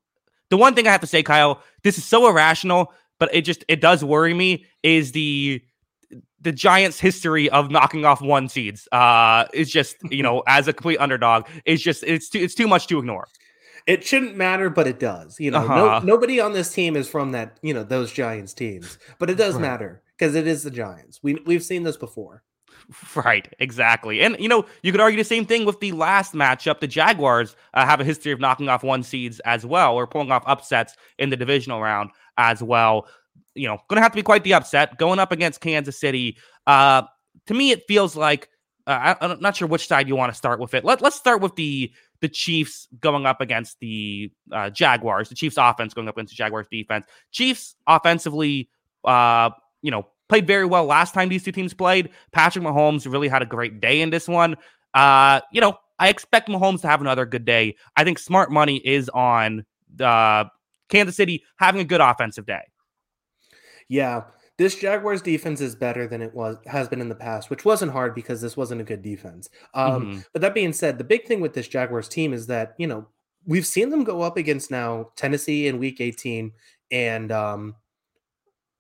the 0.50 0.56
one 0.56 0.74
thing 0.76 0.86
I 0.86 0.92
have 0.92 1.00
to 1.00 1.08
say, 1.08 1.24
Kyle, 1.24 1.60
this 1.82 1.98
is 1.98 2.04
so 2.04 2.28
irrational, 2.28 2.92
but 3.18 3.34
it 3.34 3.42
just 3.42 3.64
it 3.66 3.80
does 3.80 4.04
worry 4.04 4.32
me 4.32 4.64
is 4.84 5.10
the 5.10 5.60
the 6.40 6.52
Giants' 6.52 7.00
history 7.00 7.50
of 7.50 7.70
knocking 7.70 8.04
off 8.04 8.20
one 8.20 8.48
seeds. 8.48 8.86
Uh, 8.92 9.46
is 9.52 9.72
just 9.72 9.96
you 10.08 10.22
know 10.22 10.44
as 10.46 10.68
a 10.68 10.72
complete 10.72 10.98
underdog 10.98 11.48
is 11.64 11.82
just 11.82 12.04
it's 12.04 12.28
too 12.28 12.38
it's 12.38 12.54
too 12.54 12.68
much 12.68 12.86
to 12.86 13.00
ignore 13.00 13.26
it 13.86 14.04
shouldn't 14.04 14.36
matter, 14.36 14.70
but 14.70 14.86
it 14.86 14.98
does. 14.98 15.38
You 15.40 15.50
know, 15.50 15.58
uh-huh. 15.58 15.76
no, 15.76 15.98
nobody 16.00 16.40
on 16.40 16.52
this 16.52 16.72
team 16.72 16.96
is 16.96 17.08
from 17.08 17.32
that, 17.32 17.58
you 17.62 17.74
know, 17.74 17.82
those 17.82 18.12
Giants 18.12 18.54
teams, 18.54 18.98
but 19.18 19.30
it 19.30 19.36
does 19.36 19.54
right. 19.54 19.62
matter 19.62 20.02
because 20.16 20.34
it 20.34 20.46
is 20.46 20.62
the 20.62 20.70
Giants. 20.70 21.20
We 21.22 21.34
we've 21.46 21.62
seen 21.62 21.82
this 21.82 21.96
before. 21.96 22.42
Right, 23.14 23.52
exactly. 23.58 24.22
And, 24.22 24.36
you 24.38 24.48
know, 24.48 24.64
you 24.82 24.92
could 24.92 25.00
argue 25.00 25.18
the 25.18 25.24
same 25.24 25.46
thing 25.46 25.64
with 25.64 25.80
the 25.80 25.92
last 25.92 26.34
matchup. 26.34 26.80
The 26.80 26.86
Jaguars 26.86 27.56
uh, 27.74 27.86
have 27.86 28.00
a 28.00 28.04
history 28.04 28.32
of 28.32 28.40
knocking 28.40 28.68
off 28.68 28.82
one 28.82 29.02
seeds 29.02 29.40
as 29.40 29.64
well, 29.64 29.94
or 29.94 30.06
pulling 30.06 30.32
off 30.32 30.42
upsets 30.46 30.96
in 31.18 31.30
the 31.30 31.36
divisional 31.36 31.80
round 31.80 32.10
as 32.38 32.62
well. 32.62 33.06
You 33.54 33.68
know, 33.68 33.78
going 33.88 33.98
to 33.98 34.02
have 34.02 34.12
to 34.12 34.16
be 34.16 34.22
quite 34.22 34.44
the 34.44 34.54
upset 34.54 34.98
going 34.98 35.18
up 35.18 35.32
against 35.32 35.60
Kansas 35.60 35.98
City. 35.98 36.36
Uh, 36.66 37.02
to 37.46 37.54
me, 37.54 37.70
it 37.70 37.84
feels 37.86 38.16
like 38.16 38.48
uh, 38.86 39.14
I, 39.20 39.24
am 39.24 39.40
not 39.40 39.56
sure 39.56 39.68
which 39.68 39.86
side 39.86 40.08
you 40.08 40.16
want 40.16 40.32
to 40.32 40.36
start 40.36 40.58
with 40.58 40.74
it. 40.74 40.84
Let, 40.84 41.02
let's 41.02 41.16
start 41.16 41.40
with 41.40 41.54
the 41.56 41.92
the 42.22 42.28
Chiefs 42.28 42.88
going 43.00 43.26
up 43.26 43.40
against 43.40 43.78
the 43.80 44.30
uh, 44.50 44.70
Jaguars, 44.70 45.28
the 45.28 45.34
Chiefs 45.34 45.56
offense 45.58 45.92
going 45.92 46.08
up 46.08 46.16
against 46.16 46.30
the 46.30 46.36
Jaguars 46.36 46.68
defense. 46.70 47.04
Chiefs 47.32 47.74
offensively, 47.86 48.70
uh, 49.04 49.50
you 49.82 49.90
know, 49.90 50.06
played 50.28 50.46
very 50.46 50.64
well 50.64 50.84
last 50.84 51.12
time 51.12 51.28
these 51.28 51.42
two 51.42 51.52
teams 51.52 51.74
played. 51.74 52.10
Patrick 52.30 52.64
Mahomes 52.64 53.10
really 53.10 53.28
had 53.28 53.42
a 53.42 53.46
great 53.46 53.80
day 53.80 54.00
in 54.00 54.10
this 54.10 54.28
one. 54.28 54.56
Uh, 54.94 55.40
you 55.52 55.60
know, 55.60 55.76
I 55.98 56.08
expect 56.08 56.48
Mahomes 56.48 56.80
to 56.82 56.88
have 56.88 57.00
another 57.00 57.26
good 57.26 57.44
day. 57.44 57.76
I 57.96 58.04
think 58.04 58.18
smart 58.18 58.52
money 58.52 58.76
is 58.76 59.08
on 59.08 59.66
uh, 60.00 60.44
Kansas 60.88 61.16
City 61.16 61.44
having 61.56 61.80
a 61.80 61.84
good 61.84 62.00
offensive 62.00 62.46
day. 62.46 62.62
Yeah 63.88 64.22
this 64.58 64.78
Jaguars 64.78 65.22
defense 65.22 65.60
is 65.60 65.74
better 65.74 66.06
than 66.06 66.22
it 66.22 66.34
was 66.34 66.56
has 66.66 66.88
been 66.88 67.00
in 67.00 67.08
the 67.08 67.14
past, 67.14 67.50
which 67.50 67.64
wasn't 67.64 67.92
hard 67.92 68.14
because 68.14 68.40
this 68.40 68.56
wasn't 68.56 68.80
a 68.80 68.84
good 68.84 69.02
defense. 69.02 69.48
Um, 69.74 70.02
mm-hmm. 70.02 70.20
But 70.32 70.42
that 70.42 70.54
being 70.54 70.72
said, 70.72 70.98
the 70.98 71.04
big 71.04 71.26
thing 71.26 71.40
with 71.40 71.54
this 71.54 71.68
Jaguars 71.68 72.08
team 72.08 72.32
is 72.32 72.46
that 72.48 72.74
you 72.78 72.86
know 72.86 73.08
we've 73.46 73.66
seen 73.66 73.90
them 73.90 74.04
go 74.04 74.22
up 74.22 74.36
against 74.36 74.70
now 74.70 75.10
Tennessee 75.16 75.66
in 75.66 75.78
Week 75.78 76.00
18, 76.00 76.52
and 76.90 77.32
um, 77.32 77.76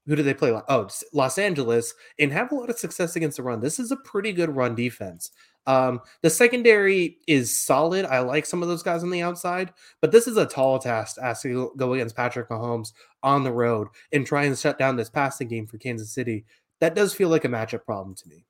who 0.06 0.16
do 0.16 0.22
they 0.22 0.34
play? 0.34 0.52
Oh, 0.68 0.88
Los 1.12 1.38
Angeles, 1.38 1.94
and 2.18 2.32
have 2.32 2.52
a 2.52 2.54
lot 2.54 2.70
of 2.70 2.78
success 2.78 3.16
against 3.16 3.38
the 3.38 3.42
run. 3.42 3.60
This 3.60 3.78
is 3.78 3.90
a 3.90 3.96
pretty 3.96 4.32
good 4.32 4.54
run 4.54 4.74
defense. 4.74 5.30
Um, 5.66 6.00
the 6.22 6.30
secondary 6.30 7.18
is 7.28 7.56
solid. 7.56 8.04
I 8.04 8.18
like 8.18 8.46
some 8.46 8.62
of 8.62 8.68
those 8.68 8.82
guys 8.82 9.04
on 9.04 9.10
the 9.10 9.22
outside, 9.22 9.72
but 10.00 10.10
this 10.10 10.26
is 10.26 10.36
a 10.36 10.46
tall 10.46 10.78
task 10.78 11.16
to 11.42 11.72
go 11.76 11.94
against 11.94 12.16
Patrick 12.16 12.48
Mahomes 12.48 12.92
on 13.22 13.44
the 13.44 13.52
road 13.52 13.88
and 14.12 14.26
try 14.26 14.44
and 14.44 14.58
shut 14.58 14.78
down 14.78 14.96
this 14.96 15.10
passing 15.10 15.48
game 15.48 15.66
for 15.66 15.78
Kansas 15.78 16.10
City. 16.10 16.44
That 16.80 16.94
does 16.94 17.14
feel 17.14 17.28
like 17.28 17.44
a 17.44 17.48
matchup 17.48 17.84
problem 17.84 18.14
to 18.16 18.28
me. 18.28 18.44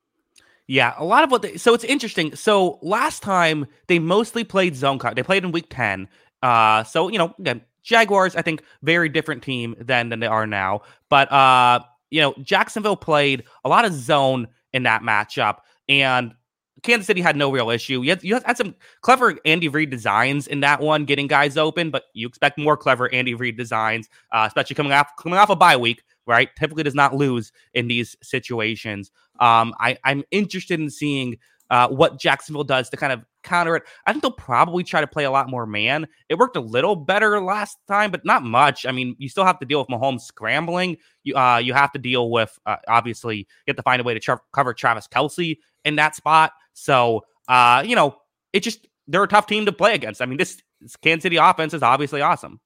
Yeah, 0.66 0.94
a 0.96 1.04
lot 1.04 1.24
of 1.24 1.30
what 1.30 1.42
they, 1.42 1.56
so 1.56 1.74
it's 1.74 1.84
interesting. 1.84 2.34
So 2.34 2.78
last 2.82 3.22
time 3.22 3.66
they 3.88 3.98
mostly 3.98 4.44
played 4.44 4.76
zone 4.76 4.98
cut. 4.98 5.16
They 5.16 5.22
played 5.22 5.44
in 5.44 5.52
week 5.52 5.66
10. 5.70 6.08
Uh 6.42 6.84
so 6.84 7.08
you 7.08 7.18
know, 7.18 7.34
again, 7.38 7.62
Jaguars 7.82 8.36
I 8.36 8.42
think 8.42 8.62
very 8.82 9.08
different 9.08 9.42
team 9.42 9.74
than 9.78 10.08
than 10.08 10.20
they 10.20 10.26
are 10.26 10.46
now. 10.46 10.82
But 11.08 11.30
uh 11.30 11.80
you 12.10 12.20
know, 12.20 12.34
Jacksonville 12.42 12.96
played 12.96 13.44
a 13.64 13.68
lot 13.68 13.84
of 13.84 13.92
zone 13.92 14.48
in 14.72 14.84
that 14.84 15.02
matchup 15.02 15.58
and 15.88 16.34
Kansas 16.82 17.06
City 17.06 17.20
had 17.20 17.36
no 17.36 17.50
real 17.50 17.70
issue. 17.70 18.02
You 18.02 18.10
had, 18.10 18.24
you 18.24 18.34
had 18.34 18.56
some 18.56 18.74
clever 19.02 19.38
Andy 19.44 19.68
Reid 19.68 19.90
designs 19.90 20.46
in 20.46 20.60
that 20.60 20.80
one, 20.80 21.04
getting 21.04 21.26
guys 21.26 21.56
open, 21.56 21.90
but 21.90 22.04
you 22.14 22.26
expect 22.26 22.58
more 22.58 22.76
clever 22.76 23.12
Andy 23.12 23.34
Reid 23.34 23.56
designs, 23.56 24.08
uh, 24.32 24.44
especially 24.46 24.74
coming 24.74 24.92
off 24.92 25.08
coming 25.18 25.38
off 25.38 25.50
a 25.50 25.56
bye 25.56 25.76
week, 25.76 26.02
right? 26.26 26.48
Typically 26.56 26.82
does 26.82 26.94
not 26.94 27.14
lose 27.14 27.52
in 27.74 27.88
these 27.88 28.16
situations. 28.22 29.10
Um, 29.40 29.74
I, 29.78 29.96
I'm 30.04 30.24
interested 30.30 30.80
in 30.80 30.90
seeing 30.90 31.38
uh, 31.70 31.88
what 31.88 32.20
Jacksonville 32.20 32.64
does 32.64 32.90
to 32.90 32.96
kind 32.96 33.12
of 33.12 33.24
counter 33.42 33.76
it. 33.76 33.84
I 34.06 34.12
think 34.12 34.22
they'll 34.22 34.30
probably 34.30 34.84
try 34.84 35.00
to 35.00 35.06
play 35.06 35.24
a 35.24 35.30
lot 35.30 35.48
more 35.48 35.66
man. 35.66 36.06
It 36.28 36.36
worked 36.36 36.56
a 36.56 36.60
little 36.60 36.96
better 36.96 37.40
last 37.40 37.78
time, 37.88 38.10
but 38.10 38.24
not 38.24 38.42
much. 38.42 38.84
I 38.84 38.92
mean, 38.92 39.16
you 39.18 39.28
still 39.28 39.44
have 39.44 39.58
to 39.60 39.66
deal 39.66 39.78
with 39.78 39.88
Mahomes 39.88 40.20
scrambling. 40.20 40.98
You 41.24 41.34
uh, 41.34 41.58
you 41.58 41.72
have 41.72 41.92
to 41.92 41.98
deal 41.98 42.30
with 42.30 42.56
uh, 42.66 42.76
obviously 42.88 43.38
you 43.38 43.44
have 43.68 43.76
to 43.76 43.82
find 43.82 44.00
a 44.00 44.04
way 44.04 44.14
to 44.14 44.20
tra- 44.20 44.40
cover 44.52 44.74
Travis 44.74 45.08
Kelce 45.08 45.56
in 45.84 45.96
that 45.96 46.14
spot. 46.14 46.52
So, 46.74 47.22
uh, 47.48 47.82
you 47.86 47.96
know, 47.96 48.16
it 48.52 48.60
just 48.60 48.86
they're 49.06 49.22
a 49.22 49.28
tough 49.28 49.46
team 49.46 49.66
to 49.66 49.72
play 49.72 49.94
against. 49.94 50.22
I 50.22 50.26
mean, 50.26 50.38
this, 50.38 50.60
this 50.80 50.96
Kansas 50.96 51.22
City 51.22 51.36
offense 51.36 51.74
is 51.74 51.82
obviously 51.82 52.20
awesome. 52.20 52.60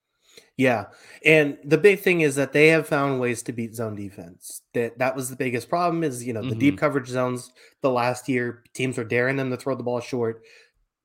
Yeah. 0.56 0.86
And 1.24 1.58
the 1.64 1.78
big 1.78 2.00
thing 2.00 2.22
is 2.22 2.36
that 2.36 2.52
they 2.52 2.68
have 2.68 2.86
found 2.86 3.20
ways 3.20 3.42
to 3.44 3.52
beat 3.52 3.74
zone 3.74 3.94
defense. 3.94 4.62
That 4.74 4.98
that 4.98 5.14
was 5.14 5.28
the 5.28 5.36
biggest 5.36 5.68
problem 5.68 6.02
is, 6.02 6.24
you 6.24 6.32
know, 6.32 6.42
the 6.42 6.50
mm-hmm. 6.50 6.58
deep 6.58 6.78
coverage 6.78 7.08
zones 7.08 7.52
the 7.82 7.90
last 7.90 8.28
year, 8.28 8.64
teams 8.72 8.96
were 8.96 9.04
daring 9.04 9.36
them 9.36 9.50
to 9.50 9.56
throw 9.56 9.74
the 9.74 9.82
ball 9.82 10.00
short. 10.00 10.42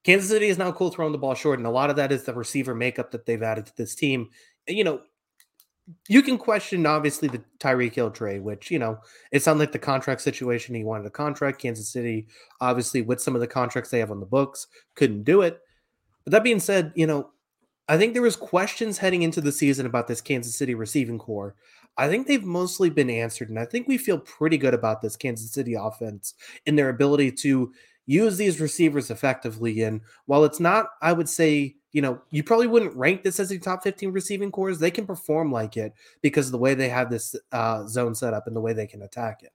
Kansas 0.03 0.29
City 0.29 0.47
is 0.47 0.57
now 0.57 0.71
cool 0.71 0.89
throwing 0.89 1.11
the 1.11 1.17
ball 1.17 1.35
short, 1.35 1.59
and 1.59 1.67
a 1.67 1.71
lot 1.71 1.89
of 1.89 1.97
that 1.97 2.11
is 2.11 2.23
the 2.23 2.33
receiver 2.33 2.73
makeup 2.73 3.11
that 3.11 3.25
they've 3.25 3.43
added 3.43 3.67
to 3.67 3.77
this 3.77 3.93
team. 3.93 4.29
You 4.67 4.83
know, 4.83 5.01
you 6.07 6.21
can 6.21 6.37
question 6.37 6.85
obviously 6.85 7.27
the 7.27 7.43
Tyreek 7.59 7.93
Hill 7.93 8.11
trade, 8.11 8.43
which 8.43 8.71
you 8.71 8.79
know 8.79 8.99
it 9.31 9.43
sounded 9.43 9.61
like 9.61 9.71
the 9.71 9.79
contract 9.79 10.21
situation. 10.21 10.75
He 10.75 10.83
wanted 10.83 11.07
a 11.07 11.11
contract. 11.11 11.61
Kansas 11.61 11.89
City, 11.89 12.27
obviously, 12.59 13.01
with 13.01 13.21
some 13.21 13.35
of 13.35 13.41
the 13.41 13.47
contracts 13.47 13.89
they 13.89 13.99
have 13.99 14.11
on 14.11 14.19
the 14.19 14.25
books, 14.25 14.67
couldn't 14.95 15.23
do 15.23 15.41
it. 15.41 15.59
But 16.23 16.31
that 16.31 16.43
being 16.43 16.59
said, 16.59 16.91
you 16.95 17.07
know, 17.07 17.31
I 17.87 17.97
think 17.97 18.13
there 18.13 18.21
was 18.21 18.35
questions 18.35 18.97
heading 18.97 19.23
into 19.23 19.41
the 19.41 19.51
season 19.51 19.85
about 19.85 20.07
this 20.07 20.21
Kansas 20.21 20.55
City 20.55 20.75
receiving 20.75 21.17
core. 21.17 21.55
I 21.97 22.07
think 22.07 22.25
they've 22.25 22.43
mostly 22.43 22.89
been 22.89 23.09
answered, 23.09 23.49
and 23.49 23.59
I 23.59 23.65
think 23.65 23.87
we 23.87 23.97
feel 23.97 24.19
pretty 24.19 24.57
good 24.57 24.73
about 24.73 25.01
this 25.01 25.17
Kansas 25.17 25.51
City 25.51 25.73
offense 25.73 26.35
in 26.65 26.75
their 26.75 26.89
ability 26.89 27.31
to 27.33 27.73
use 28.11 28.37
these 28.37 28.59
receivers 28.59 29.09
effectively. 29.09 29.83
And 29.83 30.01
while 30.25 30.43
it's 30.43 30.59
not, 30.59 30.87
I 31.01 31.13
would 31.13 31.29
say, 31.29 31.75
you 31.91 32.01
know, 32.01 32.21
you 32.29 32.43
probably 32.43 32.67
wouldn't 32.67 32.95
rank 32.95 33.23
this 33.23 33.39
as 33.39 33.51
a 33.51 33.57
top 33.57 33.83
15 33.83 34.11
receiving 34.11 34.51
cores. 34.51 34.79
They 34.79 34.91
can 34.91 35.05
perform 35.05 35.51
like 35.51 35.77
it 35.77 35.93
because 36.21 36.47
of 36.47 36.51
the 36.51 36.57
way 36.57 36.73
they 36.73 36.89
have 36.89 37.09
this 37.09 37.35
uh, 37.51 37.87
zone 37.87 38.15
set 38.15 38.33
up 38.33 38.47
and 38.47 38.55
the 38.55 38.61
way 38.61 38.73
they 38.73 38.87
can 38.87 39.01
attack 39.01 39.43
it. 39.43 39.51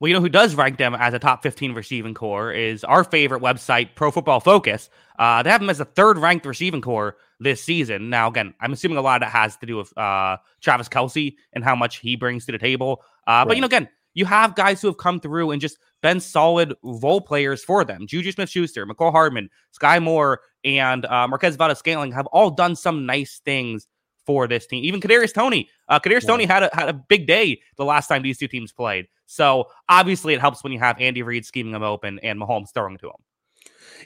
Well, 0.00 0.08
you 0.08 0.14
know 0.14 0.20
who 0.20 0.28
does 0.28 0.56
rank 0.56 0.78
them 0.78 0.96
as 0.96 1.14
a 1.14 1.20
top 1.20 1.44
15 1.44 1.74
receiving 1.74 2.12
core 2.12 2.52
is 2.52 2.82
our 2.82 3.04
favorite 3.04 3.40
website, 3.40 3.90
Pro 3.94 4.10
Football 4.10 4.40
Focus. 4.40 4.90
Uh, 5.16 5.44
they 5.44 5.50
have 5.50 5.60
them 5.60 5.70
as 5.70 5.78
a 5.78 5.84
third 5.84 6.18
ranked 6.18 6.44
receiving 6.44 6.80
core 6.80 7.16
this 7.38 7.62
season. 7.62 8.10
Now, 8.10 8.28
again, 8.28 8.52
I'm 8.60 8.72
assuming 8.72 8.98
a 8.98 9.02
lot 9.02 9.22
of 9.22 9.26
that 9.26 9.30
has 9.30 9.56
to 9.58 9.66
do 9.66 9.76
with 9.76 9.96
uh, 9.96 10.38
Travis 10.60 10.88
Kelce 10.88 11.36
and 11.52 11.62
how 11.62 11.76
much 11.76 11.98
he 11.98 12.16
brings 12.16 12.46
to 12.46 12.52
the 12.52 12.58
table. 12.58 13.02
Uh, 13.28 13.30
right. 13.30 13.44
But, 13.46 13.56
you 13.56 13.60
know, 13.60 13.66
again, 13.66 13.88
you 14.14 14.24
have 14.24 14.54
guys 14.54 14.80
who 14.80 14.88
have 14.88 14.98
come 14.98 15.20
through 15.20 15.50
and 15.50 15.60
just 15.60 15.78
been 16.02 16.20
solid 16.20 16.74
role 16.82 17.20
players 17.20 17.62
for 17.64 17.84
them. 17.84 18.06
Juju 18.06 18.32
Smith 18.32 18.50
Schuster, 18.50 18.86
Mecole 18.86 19.12
Hardman, 19.12 19.48
Skyy 19.78 20.02
Moore, 20.02 20.40
and 20.64 21.04
uh, 21.06 21.26
Marquez 21.28 21.56
Valdes-Scantling 21.56 22.12
have 22.12 22.26
all 22.26 22.50
done 22.50 22.76
some 22.76 23.06
nice 23.06 23.40
things 23.44 23.86
for 24.24 24.46
this 24.46 24.66
team. 24.66 24.84
Even 24.84 25.00
Kadarius 25.00 25.34
Toney. 25.34 25.68
Uh, 25.88 25.98
Kadarius 25.98 26.22
yeah. 26.22 26.28
Toney 26.28 26.44
had 26.44 26.62
a, 26.62 26.70
had 26.72 26.88
a 26.88 26.92
big 26.92 27.26
day 27.26 27.60
the 27.76 27.84
last 27.84 28.06
time 28.06 28.22
these 28.22 28.38
two 28.38 28.48
teams 28.48 28.72
played. 28.72 29.06
So 29.26 29.68
obviously, 29.88 30.34
it 30.34 30.40
helps 30.40 30.62
when 30.62 30.72
you 30.72 30.78
have 30.78 31.00
Andy 31.00 31.22
Reid 31.22 31.44
scheming 31.44 31.72
them 31.72 31.82
open 31.82 32.18
and 32.20 32.40
Mahomes 32.40 32.72
throwing 32.72 32.98
to 32.98 33.08
him. 33.08 33.16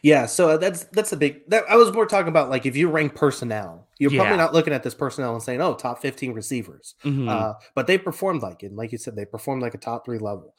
Yeah, 0.03 0.27
so 0.27 0.59
that's 0.59 0.85
that's 0.85 1.13
a 1.13 1.17
big. 1.17 1.49
That, 1.49 1.65
I 1.69 1.77
was 1.77 1.93
more 1.93 2.07
talking 2.07 2.29
about 2.29 2.51
like 2.51 2.67
if 2.67 2.77
you 2.77 2.89
rank 2.89 3.15
personnel, 3.15 3.87
you're 3.99 4.11
yeah. 4.11 4.21
probably 4.21 4.39
not 4.39 4.53
looking 4.53 4.73
at 4.73 4.83
this 4.83 4.95
personnel 4.95 5.35
and 5.35 5.43
saying, 5.43 5.61
"Oh, 5.61 5.75
top 5.75 6.01
15 6.01 6.33
receivers," 6.33 6.95
mm-hmm. 7.05 7.29
uh, 7.29 7.55
but 7.75 7.87
they 7.87 7.99
performed 7.99 8.43
like 8.43 8.63
it. 8.63 8.67
And 8.67 8.77
like 8.77 8.93
you 8.93 8.99
said, 8.99 9.17
they 9.17 9.25
performed 9.25 9.63
like 9.63 9.75
a 9.75 9.79
top 9.79 10.05
three 10.05 10.19
level. 10.19 10.55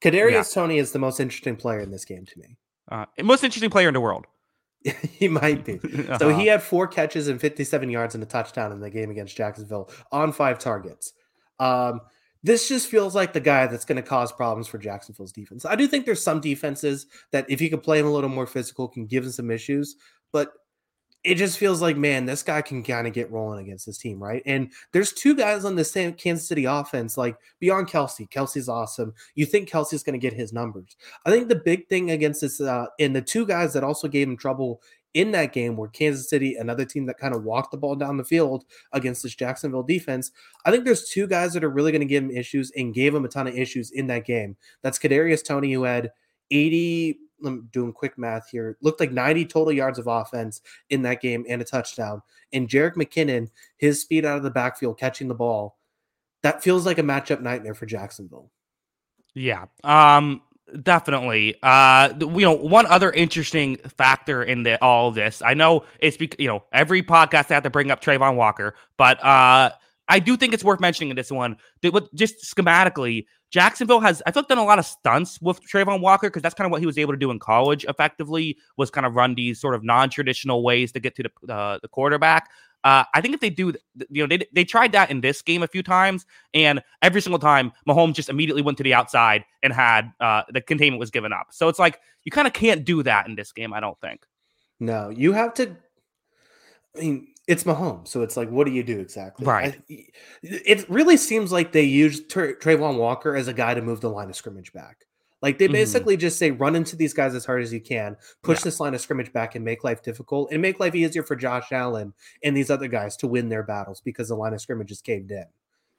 Kadarius 0.00 0.32
yeah. 0.32 0.42
Toney 0.42 0.78
is 0.78 0.92
the 0.92 0.98
most 0.98 1.20
interesting 1.20 1.56
player 1.56 1.80
in 1.80 1.90
this 1.90 2.04
game 2.04 2.26
to 2.26 2.38
me. 2.38 2.56
Uh, 2.90 3.06
most 3.22 3.42
interesting 3.42 3.70
player 3.70 3.88
in 3.88 3.94
the 3.94 4.00
world. 4.00 4.26
he 5.02 5.28
might 5.28 5.64
be. 5.64 5.74
uh-huh. 5.84 6.18
So 6.18 6.36
he 6.36 6.46
had 6.46 6.62
four 6.62 6.86
catches 6.86 7.28
and 7.28 7.40
57 7.40 7.90
yards 7.90 8.14
and 8.14 8.22
a 8.22 8.26
touchdown 8.26 8.72
in 8.72 8.80
the 8.80 8.90
game 8.90 9.10
against 9.10 9.36
Jacksonville 9.36 9.90
on 10.12 10.32
five 10.32 10.58
targets. 10.58 11.12
Um, 11.58 12.00
this 12.46 12.68
just 12.68 12.86
feels 12.86 13.12
like 13.12 13.32
the 13.32 13.40
guy 13.40 13.66
that's 13.66 13.84
going 13.84 13.96
to 13.96 14.08
cause 14.08 14.30
problems 14.30 14.68
for 14.68 14.78
Jacksonville's 14.78 15.32
defense. 15.32 15.64
I 15.64 15.74
do 15.74 15.88
think 15.88 16.06
there's 16.06 16.22
some 16.22 16.40
defenses 16.40 17.06
that 17.32 17.44
if 17.48 17.60
you 17.60 17.68
can 17.68 17.80
play 17.80 17.98
him 17.98 18.06
a 18.06 18.12
little 18.12 18.30
more 18.30 18.46
physical 18.46 18.86
can 18.86 19.04
give 19.06 19.24
him 19.24 19.32
some 19.32 19.50
issues, 19.50 19.96
but 20.32 20.52
it 21.24 21.34
just 21.34 21.58
feels 21.58 21.82
like 21.82 21.96
man, 21.96 22.24
this 22.24 22.44
guy 22.44 22.62
can 22.62 22.84
kind 22.84 23.08
of 23.08 23.12
get 23.12 23.32
rolling 23.32 23.58
against 23.58 23.84
this 23.84 23.98
team, 23.98 24.22
right? 24.22 24.44
And 24.46 24.70
there's 24.92 25.12
two 25.12 25.34
guys 25.34 25.64
on 25.64 25.74
the 25.74 25.84
same 25.84 26.12
Kansas 26.12 26.46
City 26.46 26.66
offense, 26.66 27.16
like 27.16 27.36
beyond 27.58 27.88
Kelce. 27.88 28.28
Kelce's 28.28 28.68
awesome. 28.68 29.12
You 29.34 29.44
think 29.44 29.68
Kelce's 29.68 30.04
going 30.04 30.18
to 30.18 30.24
get 30.24 30.32
his 30.32 30.52
numbers? 30.52 30.96
I 31.24 31.32
think 31.32 31.48
the 31.48 31.56
big 31.56 31.88
thing 31.88 32.12
against 32.12 32.42
this, 32.42 32.60
uh, 32.60 32.86
and 33.00 33.16
the 33.16 33.22
two 33.22 33.44
guys 33.44 33.72
that 33.72 33.82
also 33.82 34.06
gave 34.06 34.28
him 34.28 34.36
trouble 34.36 34.80
in 35.16 35.32
that 35.32 35.54
game 35.54 35.78
where 35.78 35.88
Kansas 35.88 36.28
City, 36.28 36.56
another 36.56 36.84
team 36.84 37.06
that 37.06 37.16
kind 37.16 37.34
of 37.34 37.42
walked 37.42 37.70
the 37.70 37.78
ball 37.78 37.96
down 37.96 38.18
the 38.18 38.24
field 38.24 38.66
against 38.92 39.22
this 39.22 39.34
Jacksonville 39.34 39.82
defense. 39.82 40.30
I 40.66 40.70
think 40.70 40.84
there's 40.84 41.08
two 41.08 41.26
guys 41.26 41.54
that 41.54 41.64
are 41.64 41.70
really 41.70 41.90
going 41.90 42.02
to 42.02 42.06
give 42.06 42.22
him 42.22 42.30
issues 42.30 42.70
and 42.76 42.92
gave 42.92 43.14
him 43.14 43.24
a 43.24 43.28
ton 43.28 43.46
of 43.46 43.56
issues 43.56 43.90
in 43.90 44.08
that 44.08 44.26
game. 44.26 44.58
That's 44.82 44.98
Kadarius 44.98 45.42
Toney, 45.42 45.72
who 45.72 45.84
had 45.84 46.12
80. 46.50 47.18
I'm 47.46 47.68
doing 47.72 47.94
quick 47.94 48.18
math 48.18 48.50
here. 48.50 48.76
Looked 48.82 49.00
like 49.00 49.10
90 49.10 49.46
total 49.46 49.72
yards 49.72 49.98
of 49.98 50.06
offense 50.06 50.60
in 50.90 51.00
that 51.02 51.22
game 51.22 51.46
and 51.48 51.62
a 51.62 51.64
touchdown. 51.64 52.20
And 52.52 52.68
Jerick 52.68 52.96
McKinnon, 52.96 53.48
his 53.78 54.02
speed 54.02 54.26
out 54.26 54.36
of 54.36 54.42
the 54.42 54.50
backfield, 54.50 54.98
catching 54.98 55.28
the 55.28 55.34
ball, 55.34 55.78
that 56.42 56.62
feels 56.62 56.84
like 56.84 56.98
a 56.98 57.02
matchup 57.02 57.40
nightmare 57.40 57.74
for 57.74 57.86
Jacksonville. 57.86 58.50
Yeah. 59.34 59.64
Um, 59.82 60.42
Definitely. 60.82 61.54
Uh, 61.62 62.12
you 62.20 62.40
know, 62.40 62.52
one 62.52 62.86
other 62.86 63.10
interesting 63.10 63.76
factor 63.76 64.42
in 64.42 64.64
the, 64.64 64.82
all 64.82 65.10
this, 65.10 65.40
I 65.40 65.54
know 65.54 65.84
it's 66.00 66.16
because, 66.16 66.38
you 66.38 66.48
know, 66.48 66.64
every 66.72 67.02
podcast 67.02 67.50
I 67.50 67.54
have 67.54 67.62
to 67.62 67.70
bring 67.70 67.90
up 67.90 68.02
Travon 68.02 68.36
Walker, 68.36 68.74
but 68.96 69.22
uh, 69.24 69.70
I 70.08 70.18
do 70.18 70.36
think 70.36 70.52
it's 70.52 70.64
worth 70.64 70.80
mentioning 70.80 71.10
in 71.10 71.16
this 71.16 71.30
one 71.30 71.56
that 71.82 71.92
what 71.92 72.12
just 72.14 72.44
schematically, 72.44 73.26
Jacksonville 73.50 74.00
has, 74.00 74.22
I 74.26 74.32
feel 74.32 74.42
like 74.42 74.48
done 74.48 74.58
a 74.58 74.64
lot 74.64 74.80
of 74.80 74.86
stunts 74.86 75.40
with 75.40 75.60
Travon 75.62 76.00
Walker 76.00 76.28
because 76.28 76.42
that's 76.42 76.54
kind 76.54 76.66
of 76.66 76.72
what 76.72 76.80
he 76.80 76.86
was 76.86 76.98
able 76.98 77.12
to 77.12 77.18
do 77.18 77.30
in 77.30 77.38
college 77.38 77.84
effectively 77.88 78.58
was 78.76 78.90
kind 78.90 79.06
of 79.06 79.14
run 79.14 79.34
these 79.34 79.60
sort 79.60 79.74
of 79.76 79.84
non-traditional 79.84 80.64
ways 80.64 80.90
to 80.92 81.00
get 81.00 81.14
to 81.14 81.22
the, 81.22 81.54
uh, 81.54 81.78
the 81.80 81.88
quarterback. 81.88 82.50
Uh, 82.86 83.02
I 83.14 83.20
think 83.20 83.34
if 83.34 83.40
they 83.40 83.50
do, 83.50 83.74
you 84.10 84.22
know, 84.22 84.28
they, 84.28 84.46
they 84.52 84.64
tried 84.64 84.92
that 84.92 85.10
in 85.10 85.20
this 85.20 85.42
game 85.42 85.64
a 85.64 85.66
few 85.66 85.82
times, 85.82 86.24
and 86.54 86.80
every 87.02 87.20
single 87.20 87.40
time 87.40 87.72
Mahomes 87.88 88.14
just 88.14 88.28
immediately 88.28 88.62
went 88.62 88.78
to 88.78 88.84
the 88.84 88.94
outside 88.94 89.44
and 89.64 89.72
had 89.72 90.12
uh, 90.20 90.42
the 90.50 90.60
containment 90.60 91.00
was 91.00 91.10
given 91.10 91.32
up. 91.32 91.48
So 91.50 91.66
it's 91.68 91.80
like 91.80 91.98
you 92.22 92.30
kind 92.30 92.46
of 92.46 92.52
can't 92.52 92.84
do 92.84 93.02
that 93.02 93.26
in 93.26 93.34
this 93.34 93.50
game. 93.50 93.72
I 93.72 93.80
don't 93.80 94.00
think. 94.00 94.24
No, 94.78 95.08
you 95.08 95.32
have 95.32 95.52
to. 95.54 95.76
I 96.96 97.00
mean, 97.00 97.26
it's 97.48 97.64
Mahomes, 97.64 98.06
so 98.06 98.22
it's 98.22 98.36
like, 98.36 98.50
what 98.50 98.68
do 98.68 98.72
you 98.72 98.84
do 98.84 99.00
exactly? 99.00 99.46
Right. 99.46 99.80
I, 99.90 100.04
it 100.44 100.88
really 100.88 101.16
seems 101.16 101.50
like 101.50 101.72
they 101.72 101.82
used 101.82 102.30
Tra- 102.30 102.56
Travon 102.56 102.98
Walker 102.98 103.34
as 103.34 103.48
a 103.48 103.52
guy 103.52 103.74
to 103.74 103.82
move 103.82 104.00
the 104.00 104.10
line 104.10 104.30
of 104.30 104.36
scrimmage 104.36 104.72
back. 104.72 105.06
Like 105.46 105.58
they 105.58 105.66
mm-hmm. 105.66 105.74
basically 105.74 106.14
mm-hmm. 106.14 106.22
just 106.22 106.40
say, 106.40 106.50
run 106.50 106.74
into 106.74 106.96
these 106.96 107.14
guys 107.14 107.32
as 107.32 107.44
hard 107.44 107.62
as 107.62 107.72
you 107.72 107.80
can, 107.80 108.16
push 108.42 108.58
yeah. 108.58 108.64
this 108.64 108.80
line 108.80 108.94
of 108.94 109.00
scrimmage 109.00 109.32
back 109.32 109.54
and 109.54 109.64
make 109.64 109.84
life 109.84 110.02
difficult 110.02 110.50
and 110.50 110.60
make 110.60 110.80
life 110.80 110.96
easier 110.96 111.22
for 111.22 111.36
Josh 111.36 111.70
Allen 111.70 112.12
and 112.42 112.56
these 112.56 112.68
other 112.68 112.88
guys 112.88 113.16
to 113.18 113.28
win 113.28 113.48
their 113.48 113.62
battles 113.62 114.00
because 114.00 114.26
the 114.26 114.34
line 114.34 114.54
of 114.54 114.60
scrimmage 114.60 114.90
is 114.90 115.00
caved 115.00 115.30
in. 115.30 115.44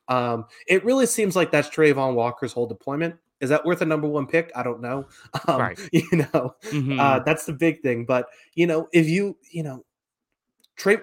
Um, 0.10 0.48
it 0.68 0.84
really 0.84 1.06
seems 1.06 1.38
like 1.38 1.50
that's 1.50 1.70
Travon 1.70 2.14
Walker's 2.14 2.52
whole 2.52 2.68
deployment. 2.68 3.16
Is 3.40 3.50
that 3.50 3.64
worth 3.64 3.82
a 3.82 3.86
number 3.86 4.10
one 4.10 4.28
pick? 4.28 4.52
I 4.54 4.64
don't 4.64 4.82
know. 4.82 5.08
Um, 5.48 5.62
right. 5.62 5.80
You 5.94 6.18
know, 6.34 6.56
mm-hmm. 6.64 7.00
uh, 7.00 7.20
that's 7.20 7.46
the 7.46 7.54
big 7.54 7.82
thing. 7.82 8.04
But, 8.04 8.28
you 8.54 8.68
know, 8.68 8.90
if 8.92 9.08
you, 9.08 9.38
you 9.50 9.64
know, 9.64 9.86
Trey, 10.76 10.98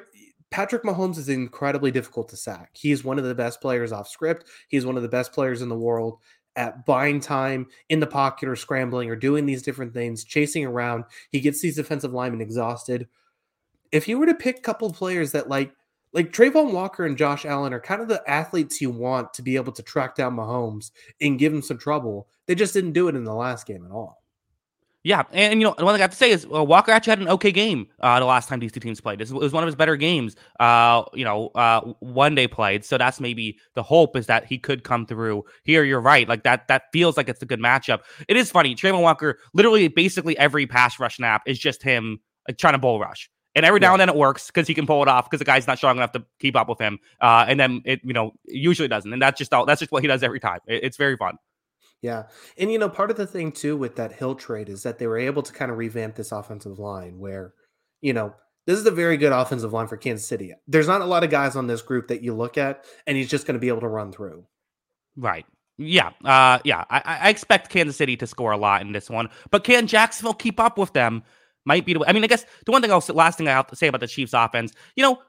Patrick 0.50 0.82
Mahomes 0.82 1.16
is 1.16 1.30
incredibly 1.30 1.90
difficult 1.90 2.28
to 2.28 2.36
sack. 2.36 2.72
He's 2.74 3.04
one 3.04 3.18
of 3.18 3.24
the 3.24 3.34
best 3.34 3.62
players 3.62 3.90
off 3.90 4.06
script. 4.06 4.44
He's 4.68 4.84
one 4.84 4.98
of 4.98 5.02
the 5.02 5.08
best 5.08 5.32
players 5.32 5.62
in 5.62 5.70
the 5.70 5.78
world 5.78 6.18
at 6.56 6.86
buying 6.86 7.20
time 7.20 7.66
in 7.88 8.00
the 8.00 8.06
pocket 8.06 8.48
or 8.48 8.56
scrambling 8.56 9.10
or 9.10 9.16
doing 9.16 9.46
these 9.46 9.62
different 9.62 9.92
things, 9.92 10.24
chasing 10.24 10.64
around. 10.64 11.04
He 11.30 11.40
gets 11.40 11.60
these 11.60 11.76
defensive 11.76 12.12
linemen 12.12 12.40
exhausted. 12.40 13.08
If 13.92 14.08
you 14.08 14.18
were 14.18 14.26
to 14.26 14.34
pick 14.34 14.58
a 14.58 14.62
couple 14.62 14.92
players 14.92 15.32
that 15.32 15.48
like 15.48 15.72
like 16.12 16.30
Travon 16.30 16.72
Walker 16.72 17.04
and 17.04 17.18
Josh 17.18 17.44
Allen 17.44 17.74
are 17.74 17.80
kind 17.80 18.00
of 18.00 18.06
the 18.06 18.22
athletes 18.30 18.80
you 18.80 18.88
want 18.88 19.34
to 19.34 19.42
be 19.42 19.56
able 19.56 19.72
to 19.72 19.82
track 19.82 20.14
down 20.14 20.36
Mahomes 20.36 20.92
and 21.20 21.40
give 21.40 21.52
him 21.52 21.60
some 21.60 21.76
trouble. 21.76 22.28
They 22.46 22.54
just 22.54 22.72
didn't 22.72 22.92
do 22.92 23.08
it 23.08 23.16
in 23.16 23.24
the 23.24 23.34
last 23.34 23.66
game 23.66 23.84
at 23.84 23.90
all. 23.90 24.23
Yeah, 25.06 25.24
and, 25.32 25.52
and, 25.52 25.60
you 25.60 25.66
know, 25.66 25.74
one 25.76 25.94
thing 25.94 26.00
I 26.00 26.04
have 26.04 26.12
to 26.12 26.16
say 26.16 26.30
is 26.30 26.46
uh, 26.46 26.64
Walker 26.64 26.90
actually 26.90 27.10
had 27.10 27.18
an 27.20 27.28
okay 27.28 27.52
game 27.52 27.88
uh, 28.00 28.18
the 28.18 28.24
last 28.24 28.48
time 28.48 28.58
these 28.58 28.72
two 28.72 28.80
teams 28.80 29.02
played. 29.02 29.20
It 29.20 29.30
was 29.30 29.52
one 29.52 29.62
of 29.62 29.66
his 29.66 29.76
better 29.76 29.96
games. 29.96 30.34
Uh, 30.58 31.04
you 31.12 31.26
know, 31.26 31.48
uh, 31.48 31.92
one 32.00 32.34
day 32.34 32.48
played, 32.48 32.86
so 32.86 32.96
that's 32.96 33.20
maybe 33.20 33.58
the 33.74 33.82
hope 33.82 34.16
is 34.16 34.26
that 34.28 34.46
he 34.46 34.58
could 34.58 34.82
come 34.82 35.04
through 35.04 35.44
here. 35.64 35.84
You're 35.84 36.00
right, 36.00 36.26
like 36.26 36.42
that. 36.44 36.68
That 36.68 36.84
feels 36.90 37.18
like 37.18 37.28
it's 37.28 37.42
a 37.42 37.46
good 37.46 37.60
matchup. 37.60 38.00
It 38.28 38.38
is 38.38 38.50
funny. 38.50 38.74
Travon 38.74 39.02
Walker, 39.02 39.38
literally, 39.52 39.88
basically 39.88 40.38
every 40.38 40.66
pass 40.66 40.98
rush 40.98 41.18
snap 41.18 41.42
is 41.46 41.58
just 41.58 41.82
him 41.82 42.18
like, 42.48 42.56
trying 42.56 42.72
to 42.72 42.78
bull 42.78 42.98
rush. 42.98 43.28
And 43.54 43.66
every 43.66 43.80
now 43.80 43.92
and 43.92 44.00
then 44.00 44.08
it 44.08 44.16
works 44.16 44.46
because 44.46 44.66
he 44.66 44.72
can 44.72 44.86
pull 44.86 45.02
it 45.02 45.08
off 45.08 45.30
because 45.30 45.38
the 45.38 45.44
guy's 45.44 45.66
not 45.66 45.76
strong 45.76 45.96
enough 45.96 46.12
to 46.12 46.24
keep 46.40 46.56
up 46.56 46.68
with 46.68 46.80
him. 46.80 46.98
Uh, 47.20 47.44
and 47.46 47.60
then 47.60 47.82
it, 47.84 48.00
you 48.02 48.14
know, 48.14 48.32
usually 48.46 48.88
doesn't. 48.88 49.12
And 49.12 49.20
that's 49.20 49.38
just 49.38 49.52
all. 49.52 49.66
That's 49.66 49.80
just 49.80 49.92
what 49.92 50.02
he 50.02 50.08
does 50.08 50.22
every 50.22 50.40
time. 50.40 50.60
It, 50.66 50.82
it's 50.82 50.96
very 50.96 51.16
fun. 51.16 51.36
Yeah. 52.04 52.24
And 52.58 52.70
you 52.70 52.78
know, 52.78 52.90
part 52.90 53.10
of 53.10 53.16
the 53.16 53.26
thing 53.26 53.50
too 53.50 53.78
with 53.78 53.96
that 53.96 54.12
Hill 54.12 54.34
trade 54.34 54.68
is 54.68 54.82
that 54.82 54.98
they 54.98 55.06
were 55.06 55.16
able 55.16 55.40
to 55.42 55.50
kind 55.54 55.70
of 55.70 55.78
revamp 55.78 56.16
this 56.16 56.32
offensive 56.32 56.78
line 56.78 57.18
where, 57.18 57.54
you 58.02 58.12
know, 58.12 58.34
this 58.66 58.78
is 58.78 58.84
a 58.84 58.90
very 58.90 59.16
good 59.16 59.32
offensive 59.32 59.72
line 59.72 59.86
for 59.86 59.96
Kansas 59.96 60.28
City. 60.28 60.52
There's 60.68 60.86
not 60.86 61.00
a 61.00 61.06
lot 61.06 61.24
of 61.24 61.30
guys 61.30 61.56
on 61.56 61.66
this 61.66 61.80
group 61.80 62.08
that 62.08 62.22
you 62.22 62.34
look 62.34 62.58
at 62.58 62.84
and 63.06 63.16
he's 63.16 63.30
just 63.30 63.46
going 63.46 63.54
to 63.54 63.58
be 63.58 63.68
able 63.68 63.80
to 63.80 63.88
run 63.88 64.12
through. 64.12 64.44
Right. 65.16 65.46
Yeah. 65.78 66.10
Uh 66.22 66.58
yeah. 66.62 66.84
I, 66.90 67.20
I 67.22 67.30
expect 67.30 67.70
Kansas 67.70 67.96
City 67.96 68.18
to 68.18 68.26
score 68.26 68.52
a 68.52 68.58
lot 68.58 68.82
in 68.82 68.92
this 68.92 69.08
one, 69.08 69.30
but 69.50 69.64
can 69.64 69.86
Jacksonville 69.86 70.34
keep 70.34 70.60
up 70.60 70.76
with 70.76 70.92
them? 70.92 71.22
Might 71.64 71.86
be 71.86 71.94
the 71.94 72.04
I 72.06 72.12
mean, 72.12 72.22
I 72.22 72.26
guess 72.26 72.44
the 72.66 72.72
one 72.72 72.82
thing 72.82 72.92
I'll 72.92 73.02
last 73.14 73.38
thing 73.38 73.48
I 73.48 73.52
have 73.52 73.68
to 73.68 73.76
say 73.76 73.86
about 73.86 74.02
the 74.02 74.08
Chiefs 74.08 74.34
offense, 74.34 74.74
you 74.94 75.02
know, 75.02 75.22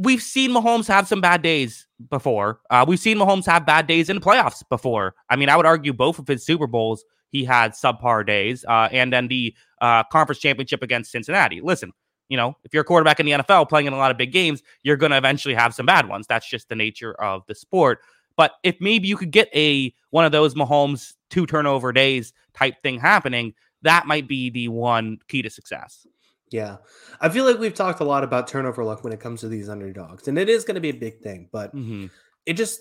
we've 0.00 0.22
seen 0.22 0.50
Mahomes 0.50 0.86
have 0.88 1.06
some 1.06 1.20
bad 1.20 1.42
days 1.42 1.86
before. 2.08 2.60
Uh, 2.70 2.84
we've 2.86 2.98
seen 2.98 3.18
Mahomes 3.18 3.46
have 3.46 3.66
bad 3.66 3.86
days 3.86 4.08
in 4.08 4.16
the 4.16 4.22
playoffs 4.22 4.66
before. 4.68 5.14
I 5.28 5.36
mean, 5.36 5.48
I 5.48 5.56
would 5.56 5.66
argue 5.66 5.92
both 5.92 6.18
of 6.18 6.26
his 6.26 6.44
Super 6.44 6.66
Bowls 6.66 7.04
he 7.28 7.44
had 7.44 7.72
subpar 7.72 8.26
days, 8.26 8.64
uh, 8.68 8.88
and 8.90 9.12
then 9.12 9.28
the 9.28 9.54
uh, 9.80 10.02
conference 10.04 10.40
championship 10.40 10.82
against 10.82 11.12
Cincinnati. 11.12 11.60
Listen, 11.60 11.92
you 12.28 12.36
know, 12.36 12.56
if 12.64 12.74
you're 12.74 12.80
a 12.80 12.84
quarterback 12.84 13.20
in 13.20 13.26
the 13.26 13.32
NFL 13.32 13.68
playing 13.68 13.86
in 13.86 13.92
a 13.92 13.98
lot 13.98 14.10
of 14.10 14.16
big 14.16 14.32
games, 14.32 14.62
you're 14.82 14.96
going 14.96 15.10
to 15.10 15.18
eventually 15.18 15.54
have 15.54 15.74
some 15.74 15.86
bad 15.86 16.08
ones. 16.08 16.26
That's 16.26 16.48
just 16.48 16.68
the 16.68 16.74
nature 16.76 17.14
of 17.20 17.42
the 17.46 17.54
sport. 17.54 18.00
But 18.36 18.52
if 18.62 18.80
maybe 18.80 19.06
you 19.06 19.16
could 19.16 19.30
get 19.30 19.48
a 19.54 19.94
one 20.10 20.24
of 20.24 20.32
those 20.32 20.54
Mahomes 20.54 21.14
two 21.28 21.46
turnover 21.46 21.92
days 21.92 22.32
type 22.54 22.82
thing 22.82 22.98
happening, 22.98 23.54
that 23.82 24.06
might 24.06 24.26
be 24.26 24.50
the 24.50 24.68
one 24.68 25.18
key 25.28 25.42
to 25.42 25.50
success. 25.50 26.06
Yeah. 26.50 26.78
I 27.20 27.28
feel 27.28 27.44
like 27.44 27.58
we've 27.58 27.74
talked 27.74 28.00
a 28.00 28.04
lot 28.04 28.24
about 28.24 28.48
turnover 28.48 28.84
luck 28.84 29.04
when 29.04 29.12
it 29.12 29.20
comes 29.20 29.40
to 29.40 29.48
these 29.48 29.68
underdogs, 29.68 30.28
and 30.28 30.38
it 30.38 30.48
is 30.48 30.64
going 30.64 30.74
to 30.74 30.80
be 30.80 30.90
a 30.90 30.94
big 30.94 31.20
thing, 31.20 31.48
but 31.52 31.74
mm-hmm. 31.74 32.06
it 32.46 32.54
just 32.54 32.80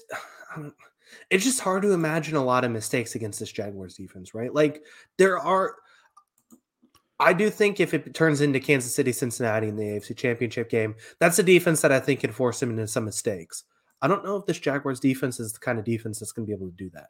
it's 1.30 1.44
just 1.44 1.60
hard 1.60 1.84
to 1.84 1.92
imagine 1.92 2.36
a 2.36 2.44
lot 2.44 2.64
of 2.64 2.72
mistakes 2.72 3.16
against 3.16 3.40
this 3.40 3.52
Jaguars 3.52 3.96
defense, 3.96 4.34
right? 4.34 4.54
Like 4.54 4.84
there 5.18 5.38
are 5.38 5.76
I 7.20 7.34
do 7.34 7.50
think 7.50 7.80
if 7.80 7.94
it 7.94 8.14
turns 8.14 8.40
into 8.40 8.62
Kansas 8.62 8.96
City 8.96 9.12
Cincinnati 9.12 9.68
in 9.68 9.76
the 9.76 9.84
AFC 9.84 10.16
Championship 10.16 10.70
game, 10.70 10.96
that's 11.20 11.38
a 11.38 11.44
defense 11.44 11.82
that 11.82 11.92
I 11.92 12.00
think 12.00 12.22
can 12.22 12.32
force 12.32 12.62
him 12.62 12.70
into 12.70 12.88
some 12.88 13.04
mistakes. 13.04 13.66
I 14.02 14.08
don't 14.08 14.24
know 14.24 14.38
if 14.38 14.46
this 14.46 14.60
Jaguars 14.60 15.02
defense 15.02 15.40
is 15.40 15.52
the 15.52 15.60
kind 15.60 15.78
of 15.78 15.84
defense 15.84 16.20
that's 16.20 16.32
going 16.32 16.46
to 16.46 16.50
be 16.50 16.56
able 16.56 16.70
to 16.70 16.78
do 16.78 16.90
that. 16.92 17.08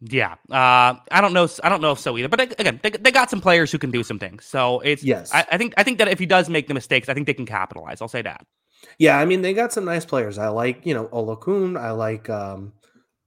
Yeah, 0.00 0.34
uh, 0.50 0.94
I 1.10 1.20
don't 1.20 1.32
know. 1.32 1.48
I 1.64 1.68
don't 1.68 1.80
know 1.80 1.92
if 1.92 1.98
so 1.98 2.16
either. 2.16 2.28
But 2.28 2.60
again, 2.60 2.78
they, 2.82 2.90
they 2.90 3.10
got 3.10 3.30
some 3.30 3.40
players 3.40 3.72
who 3.72 3.78
can 3.78 3.90
do 3.90 4.04
some 4.04 4.18
things. 4.18 4.44
So 4.44 4.78
it's 4.80 5.02
yes. 5.02 5.34
I, 5.34 5.44
I, 5.50 5.58
think 5.58 5.74
I 5.76 5.82
think 5.82 5.98
that 5.98 6.06
if 6.06 6.20
he 6.20 6.26
does 6.26 6.48
make 6.48 6.68
the 6.68 6.74
mistakes, 6.74 7.08
I 7.08 7.14
think 7.14 7.26
they 7.26 7.34
can 7.34 7.46
capitalize. 7.46 8.00
I'll 8.00 8.06
say 8.06 8.22
that. 8.22 8.46
Yeah, 8.98 9.18
I 9.18 9.24
mean 9.24 9.42
they 9.42 9.54
got 9.54 9.72
some 9.72 9.84
nice 9.84 10.04
players. 10.04 10.38
I 10.38 10.48
like 10.48 10.86
you 10.86 10.94
know 10.94 11.08
Oluokun. 11.08 11.78
I 11.78 11.90
like 11.90 12.30
um, 12.30 12.74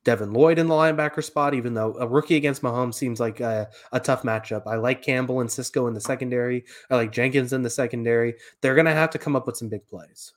Devin 0.03 0.33
Lloyd 0.33 0.59
in 0.59 0.67
the 0.67 0.73
linebacker 0.73 1.23
spot, 1.23 1.53
even 1.53 1.73
though 1.73 1.95
a 1.99 2.07
rookie 2.07 2.35
against 2.35 2.61
Mahomes 2.61 2.95
seems 2.95 3.19
like 3.19 3.39
a, 3.39 3.69
a, 3.91 3.99
tough 3.99 4.23
matchup. 4.23 4.63
I 4.65 4.75
like 4.75 5.01
Campbell 5.01 5.41
and 5.41 5.51
Cisco 5.51 5.87
in 5.87 5.93
the 5.93 6.01
secondary. 6.01 6.63
I 6.89 6.95
like 6.95 7.11
Jenkins 7.11 7.53
in 7.53 7.61
the 7.61 7.69
secondary. 7.69 8.35
They're 8.61 8.81
to 8.81 8.91
have 8.91 9.11
to 9.11 9.19
come 9.19 9.35
up 9.35 9.45
with 9.45 9.57
some 9.57 9.69
big 9.69 9.85
plays. 9.87 10.33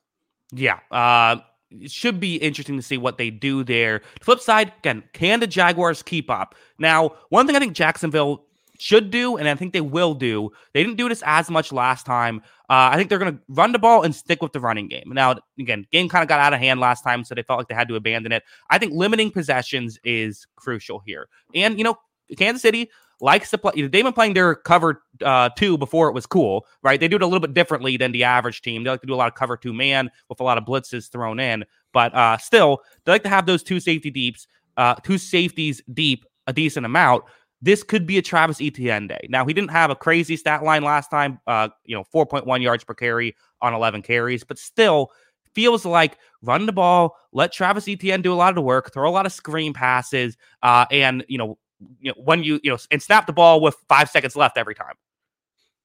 Yeah. 0.52 0.80
Uh, 0.90 1.36
it 1.80 1.90
should 1.90 2.20
be 2.20 2.36
interesting 2.36 2.76
to 2.76 2.82
see 2.82 2.98
what 2.98 3.18
they 3.18 3.30
do 3.30 3.64
there. 3.64 4.02
The 4.18 4.24
flip 4.24 4.40
side, 4.40 4.72
again, 4.78 5.02
can 5.12 5.40
the 5.40 5.46
Jaguars 5.46 6.02
keep 6.02 6.30
up? 6.30 6.54
Now, 6.78 7.16
one 7.28 7.46
thing 7.46 7.56
I 7.56 7.58
think 7.58 7.74
Jacksonville 7.74 8.44
should 8.78 9.10
do, 9.10 9.36
and 9.36 9.48
I 9.48 9.54
think 9.54 9.72
they 9.72 9.80
will 9.80 10.14
do, 10.14 10.50
they 10.72 10.82
didn't 10.82 10.96
do 10.96 11.08
this 11.08 11.22
as 11.24 11.50
much 11.50 11.72
last 11.72 12.04
time. 12.04 12.42
Uh, 12.68 12.90
I 12.92 12.96
think 12.96 13.08
they're 13.08 13.18
going 13.18 13.34
to 13.34 13.40
run 13.48 13.72
the 13.72 13.78
ball 13.78 14.02
and 14.02 14.14
stick 14.14 14.42
with 14.42 14.52
the 14.52 14.60
running 14.60 14.88
game. 14.88 15.04
Now, 15.06 15.36
again, 15.58 15.86
game 15.92 16.08
kind 16.08 16.22
of 16.22 16.28
got 16.28 16.40
out 16.40 16.52
of 16.52 16.60
hand 16.60 16.80
last 16.80 17.02
time, 17.02 17.24
so 17.24 17.34
they 17.34 17.42
felt 17.42 17.58
like 17.58 17.68
they 17.68 17.74
had 17.74 17.88
to 17.88 17.96
abandon 17.96 18.32
it. 18.32 18.42
I 18.70 18.78
think 18.78 18.92
limiting 18.92 19.30
possessions 19.30 19.98
is 20.04 20.46
crucial 20.56 21.02
here. 21.06 21.28
And, 21.54 21.78
you 21.78 21.84
know, 21.84 21.96
Kansas 22.36 22.62
City 22.62 22.90
likes 23.20 23.50
to 23.50 23.58
play. 23.58 23.72
They've 23.74 23.90
been 23.90 24.12
playing 24.12 24.34
their 24.34 24.54
cover 24.54 25.02
uh, 25.22 25.50
two 25.56 25.78
before 25.78 26.08
it 26.08 26.12
was 26.12 26.26
cool, 26.26 26.66
right? 26.82 26.98
They 26.98 27.08
do 27.08 27.16
it 27.16 27.22
a 27.22 27.26
little 27.26 27.40
bit 27.40 27.54
differently 27.54 27.96
than 27.96 28.12
the 28.12 28.24
average 28.24 28.62
team. 28.62 28.84
They 28.84 28.90
like 28.90 29.00
to 29.00 29.06
do 29.06 29.14
a 29.14 29.16
lot 29.16 29.28
of 29.28 29.34
cover 29.34 29.56
two 29.56 29.72
man 29.72 30.10
with 30.28 30.40
a 30.40 30.44
lot 30.44 30.58
of 30.58 30.64
blitzes 30.64 31.10
thrown 31.10 31.40
in, 31.40 31.64
but 31.92 32.14
uh, 32.14 32.38
still, 32.38 32.82
they 33.04 33.12
like 33.12 33.22
to 33.24 33.28
have 33.28 33.46
those 33.46 33.62
two 33.62 33.80
safety 33.80 34.10
deeps, 34.10 34.46
uh, 34.76 34.94
two 34.96 35.18
safeties 35.18 35.82
deep 35.92 36.24
a 36.46 36.52
decent 36.52 36.86
amount. 36.86 37.24
This 37.62 37.82
could 37.82 38.06
be 38.06 38.18
a 38.18 38.22
Travis 38.22 38.60
Etienne 38.60 39.06
day. 39.06 39.26
Now 39.30 39.46
he 39.46 39.54
didn't 39.54 39.70
have 39.70 39.90
a 39.90 39.96
crazy 39.96 40.36
stat 40.36 40.62
line 40.62 40.84
last 40.84 41.10
time, 41.10 41.40
uh, 41.46 41.68
you 41.84 41.96
know, 41.96 42.04
4.1 42.14 42.62
yards 42.62 42.84
per 42.84 42.94
carry 42.94 43.34
on 43.62 43.72
11 43.72 44.02
carries, 44.02 44.44
but 44.44 44.58
still 44.58 45.10
feels 45.54 45.84
like 45.84 46.18
run 46.42 46.66
the 46.66 46.72
ball, 46.72 47.16
let 47.32 47.52
Travis 47.52 47.88
Etienne 47.88 48.22
do 48.22 48.32
a 48.32 48.34
lot 48.34 48.50
of 48.50 48.54
the 48.56 48.62
work, 48.62 48.92
throw 48.92 49.08
a 49.08 49.12
lot 49.12 49.24
of 49.24 49.32
screen 49.32 49.72
passes, 49.72 50.36
uh, 50.62 50.84
and 50.90 51.24
you 51.28 51.38
know 51.38 51.56
you 52.00 52.12
know, 52.12 52.22
when 52.22 52.44
you, 52.44 52.60
you 52.62 52.70
know, 52.70 52.78
and 52.90 53.02
snap 53.02 53.26
the 53.26 53.32
ball 53.32 53.60
with 53.60 53.76
five 53.88 54.10
seconds 54.10 54.36
left 54.36 54.56
every 54.56 54.74
time. 54.74 54.94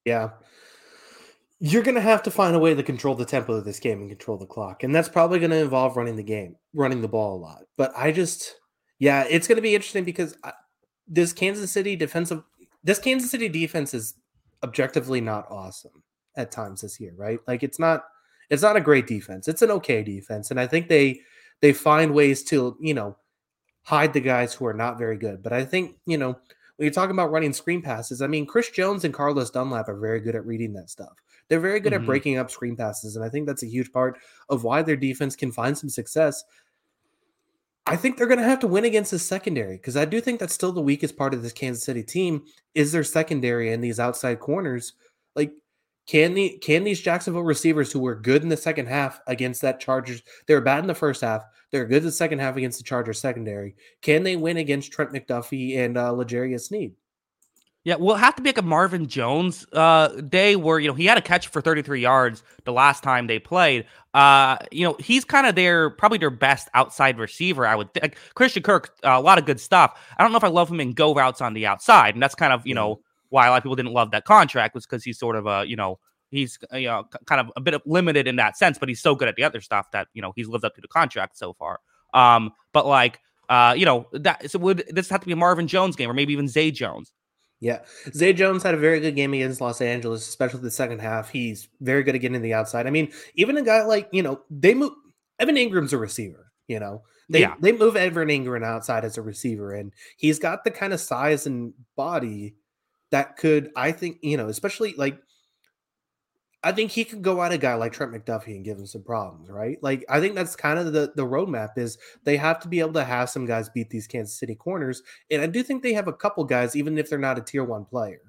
Yeah. 0.05 0.29
You're 1.59 1.83
going 1.83 1.95
to 1.95 2.01
have 2.01 2.23
to 2.23 2.31
find 2.31 2.55
a 2.55 2.59
way 2.59 2.73
to 2.73 2.83
control 2.83 3.15
the 3.15 3.25
tempo 3.25 3.53
of 3.53 3.65
this 3.65 3.79
game 3.79 3.99
and 3.99 4.09
control 4.09 4.37
the 4.37 4.45
clock. 4.45 4.83
And 4.83 4.95
that's 4.95 5.09
probably 5.09 5.39
going 5.39 5.51
to 5.51 5.57
involve 5.57 5.97
running 5.97 6.15
the 6.15 6.23
game, 6.23 6.55
running 6.73 7.01
the 7.01 7.07
ball 7.07 7.35
a 7.35 7.41
lot. 7.41 7.63
But 7.77 7.91
I 7.97 8.11
just, 8.11 8.55
yeah, 8.97 9.25
it's 9.29 9.47
going 9.47 9.57
to 9.57 9.61
be 9.61 9.75
interesting 9.75 10.05
because 10.05 10.37
I, 10.43 10.53
this 11.07 11.33
Kansas 11.33 11.71
City 11.71 11.95
defensive, 11.97 12.43
this 12.83 12.99
Kansas 12.99 13.29
City 13.29 13.49
defense 13.49 13.93
is 13.93 14.13
objectively 14.63 15.19
not 15.19 15.47
awesome 15.49 16.03
at 16.37 16.51
times 16.51 16.81
this 16.81 16.99
year, 16.99 17.13
right? 17.17 17.39
Like 17.45 17.61
it's 17.61 17.79
not, 17.79 18.05
it's 18.49 18.63
not 18.63 18.77
a 18.77 18.81
great 18.81 19.05
defense. 19.05 19.47
It's 19.47 19.61
an 19.61 19.71
okay 19.71 20.01
defense. 20.01 20.51
And 20.51 20.59
I 20.59 20.67
think 20.67 20.87
they, 20.87 21.19
they 21.61 21.73
find 21.73 22.13
ways 22.13 22.43
to, 22.45 22.77
you 22.79 22.93
know, 22.93 23.17
hide 23.83 24.13
the 24.13 24.21
guys 24.21 24.53
who 24.53 24.65
are 24.65 24.73
not 24.73 24.97
very 24.97 25.17
good. 25.17 25.41
But 25.41 25.53
I 25.53 25.65
think, 25.65 25.95
you 26.05 26.17
know, 26.17 26.37
when 26.77 26.85
you're 26.85 26.91
talking 26.91 27.15
about 27.15 27.31
running 27.31 27.53
screen 27.53 27.81
passes, 27.81 28.21
I 28.21 28.27
mean, 28.27 28.45
Chris 28.45 28.69
Jones 28.69 29.03
and 29.03 29.13
Carlos 29.13 29.49
Dunlap 29.49 29.89
are 29.89 29.99
very 29.99 30.19
good 30.19 30.35
at 30.35 30.45
reading 30.45 30.73
that 30.73 30.89
stuff. 30.89 31.13
They're 31.47 31.59
very 31.59 31.79
good 31.79 31.93
mm-hmm. 31.93 32.03
at 32.03 32.07
breaking 32.07 32.37
up 32.37 32.51
screen 32.51 32.75
passes. 32.75 33.15
And 33.15 33.25
I 33.25 33.29
think 33.29 33.47
that's 33.47 33.63
a 33.63 33.67
huge 33.67 33.91
part 33.91 34.17
of 34.49 34.63
why 34.63 34.81
their 34.81 34.95
defense 34.95 35.35
can 35.35 35.51
find 35.51 35.77
some 35.77 35.89
success. 35.89 36.43
I 37.85 37.95
think 37.95 38.17
they're 38.17 38.27
going 38.27 38.39
to 38.39 38.45
have 38.45 38.59
to 38.59 38.67
win 38.67 38.85
against 38.85 39.09
the 39.09 39.17
secondary 39.19 39.77
because 39.77 39.97
I 39.97 40.05
do 40.05 40.21
think 40.21 40.39
that's 40.39 40.53
still 40.53 40.71
the 40.71 40.79
weakest 40.79 41.17
part 41.17 41.33
of 41.33 41.41
this 41.41 41.53
Kansas 41.53 41.83
City 41.83 42.03
team 42.03 42.43
is 42.75 42.91
their 42.91 43.03
secondary 43.03 43.73
and 43.73 43.83
these 43.83 43.99
outside 43.99 44.39
corners. 44.39 44.93
Like 45.35 45.53
can 46.05 46.35
the 46.35 46.57
can 46.61 46.83
these 46.83 47.01
Jacksonville 47.01 47.43
receivers 47.43 47.91
who 47.91 47.99
were 47.99 48.15
good 48.15 48.43
in 48.43 48.49
the 48.49 48.57
second 48.57 48.87
half 48.87 49.19
against 49.27 49.61
that 49.63 49.79
Chargers, 49.79 50.21
they 50.47 50.53
were 50.53 50.61
bad 50.61 50.79
in 50.79 50.87
the 50.87 50.95
first 50.95 51.21
half. 51.21 51.43
They're 51.71 51.85
good 51.85 51.97
in 51.97 52.05
the 52.05 52.11
second 52.11 52.39
half 52.39 52.55
against 52.57 52.79
the 52.79 52.83
Chargers 52.83 53.19
secondary. 53.19 53.75
Can 54.01 54.23
they 54.23 54.35
win 54.35 54.57
against 54.57 54.91
Trent 54.91 55.11
McDuffie 55.11 55.77
and 55.77 55.97
uh, 55.97 56.11
L'Jarius 56.11 56.67
Sneed? 56.67 56.93
Yeah, 57.85 57.95
we'll 57.95 58.15
have 58.15 58.35
to 58.35 58.41
be 58.41 58.49
like 58.49 58.57
a 58.57 58.61
Marvin 58.61 59.07
Jones 59.07 59.65
uh, 59.71 60.09
day 60.21 60.57
where 60.57 60.79
you 60.79 60.89
know 60.89 60.93
he 60.93 61.05
had 61.05 61.17
a 61.17 61.21
catch 61.21 61.47
for 61.47 61.61
33 61.61 62.01
yards 62.01 62.43
the 62.65 62.73
last 62.73 63.03
time 63.03 63.27
they 63.27 63.39
played. 63.39 63.85
Uh, 64.13 64.57
you 64.69 64.85
know 64.85 64.97
he's 64.99 65.23
kind 65.23 65.47
of 65.47 65.55
their 65.55 65.89
probably 65.89 66.17
their 66.17 66.29
best 66.29 66.67
outside 66.73 67.17
receiver. 67.17 67.65
I 67.65 67.75
would 67.75 67.93
think 67.93 68.17
Christian 68.35 68.63
Kirk, 68.63 68.95
uh, 69.03 69.11
a 69.11 69.21
lot 69.21 69.37
of 69.37 69.45
good 69.45 69.61
stuff. 69.61 69.97
I 70.17 70.23
don't 70.23 70.31
know 70.31 70.37
if 70.37 70.43
I 70.43 70.49
love 70.49 70.69
him 70.69 70.81
in 70.81 70.91
go 70.91 71.15
routes 71.15 71.39
on 71.39 71.53
the 71.53 71.67
outside, 71.67 72.15
and 72.15 72.21
that's 72.21 72.35
kind 72.35 72.51
of 72.51 72.67
you 72.67 72.75
know 72.75 72.99
why 73.29 73.47
a 73.47 73.49
lot 73.49 73.57
of 73.57 73.63
people 73.63 73.77
didn't 73.77 73.93
love 73.93 74.11
that 74.11 74.25
contract 74.25 74.75
was 74.75 74.85
because 74.85 75.03
he's 75.03 75.17
sort 75.17 75.37
of 75.37 75.47
a 75.47 75.63
you 75.65 75.77
know 75.77 75.99
he's 76.29 76.57
uh, 76.73 76.77
you 76.77 76.87
know 76.87 77.05
kind 77.25 77.41
of 77.41 77.51
a 77.55 77.61
bit 77.61 77.73
of 77.73 77.81
limited 77.85 78.27
in 78.27 78.35
that 78.37 78.57
sense, 78.57 78.77
but 78.77 78.89
he's 78.89 79.01
so 79.01 79.15
good 79.15 79.27
at 79.27 79.35
the 79.35 79.43
other 79.43 79.61
stuff 79.61 79.91
that 79.91 80.07
you 80.13 80.21
know 80.21 80.33
he's 80.35 80.47
lived 80.47 80.65
up 80.65 80.75
to 80.75 80.81
the 80.81 80.87
contract 80.87 81.37
so 81.37 81.53
far. 81.53 81.79
Um, 82.13 82.51
but 82.73 82.85
like 82.85 83.19
uh, 83.49 83.73
you 83.77 83.85
know 83.85 84.07
that 84.13 84.49
so 84.49 84.59
would 84.59 84.83
this 84.89 85.09
have 85.09 85.21
to 85.21 85.27
be 85.27 85.33
a 85.33 85.37
Marvin 85.37 85.67
Jones 85.67 85.95
game 85.95 86.09
or 86.09 86.13
maybe 86.13 86.33
even 86.33 86.47
Zay 86.47 86.71
Jones? 86.71 87.11
Yeah, 87.61 87.79
Zay 88.13 88.31
Jones 88.31 88.63
had 88.63 88.73
a 88.73 88.77
very 88.77 89.01
good 89.01 89.15
game 89.15 89.33
against 89.33 89.59
Los 89.59 89.81
Angeles, 89.81 90.27
especially 90.27 90.61
the 90.61 90.71
second 90.71 90.99
half. 90.99 91.29
He's 91.29 91.67
very 91.81 92.03
good 92.03 92.15
at 92.15 92.21
getting 92.21 92.41
the 92.41 92.53
outside. 92.53 92.87
I 92.87 92.89
mean, 92.89 93.11
even 93.35 93.57
a 93.57 93.61
guy 93.61 93.83
like 93.83 94.07
you 94.11 94.23
know 94.23 94.41
they 94.49 94.73
move 94.73 94.93
Evan 95.39 95.55
Engram's 95.55 95.93
a 95.93 95.97
receiver. 95.97 96.51
You 96.67 96.79
know, 96.79 97.01
they 97.29 97.41
yeah. 97.41 97.55
they 97.59 97.71
move 97.71 97.95
Evan 97.95 98.29
Engram 98.29 98.63
outside 98.63 99.03
as 99.03 99.17
a 99.17 99.21
receiver, 99.21 99.73
and 99.73 99.91
he's 100.17 100.39
got 100.39 100.63
the 100.63 100.71
kind 100.71 100.93
of 100.93 101.01
size 101.01 101.47
and 101.47 101.73
body 101.95 102.55
that 103.11 103.37
could, 103.37 103.71
I 103.75 103.91
think, 103.91 104.17
you 104.21 104.37
know, 104.37 104.49
especially 104.49 104.93
like 104.97 105.19
I 106.61 106.73
think 106.73 106.91
he 106.91 107.05
could 107.05 107.21
go 107.21 107.41
at 107.41 107.53
a 107.53 107.57
guy 107.57 107.75
like 107.75 107.93
Trent 107.93 108.11
McDuffie 108.11 108.55
and 108.55 108.65
give 108.65 108.77
him 108.77 108.85
some 108.85 109.03
problems, 109.03 109.49
right? 109.49 109.77
Like 109.81 110.03
I 110.09 110.19
think 110.19 110.35
that's 110.35 110.55
kind 110.55 110.77
of 110.77 110.91
the 110.91 111.11
the 111.15 111.25
roadmap 111.25 111.77
is 111.77 111.97
they 112.25 112.35
have 112.37 112.59
to 112.61 112.67
be 112.67 112.81
able 112.81 112.93
to 112.93 113.03
have 113.03 113.29
some 113.29 113.45
guys 113.45 113.69
beat 113.69 113.89
these 113.89 114.07
Kansas 114.07 114.37
City 114.37 114.55
corners, 114.55 115.01
and 115.31 115.41
I 115.41 115.47
do 115.47 115.63
think 115.63 115.83
they 115.83 115.93
have 115.93 116.07
a 116.07 116.13
couple 116.13 116.43
guys, 116.43 116.75
even 116.75 116.97
if 116.97 117.09
they're 117.09 117.17
not 117.17 117.37
a 117.37 117.41
tier 117.41 117.63
one 117.63 117.85
player. 117.85 118.21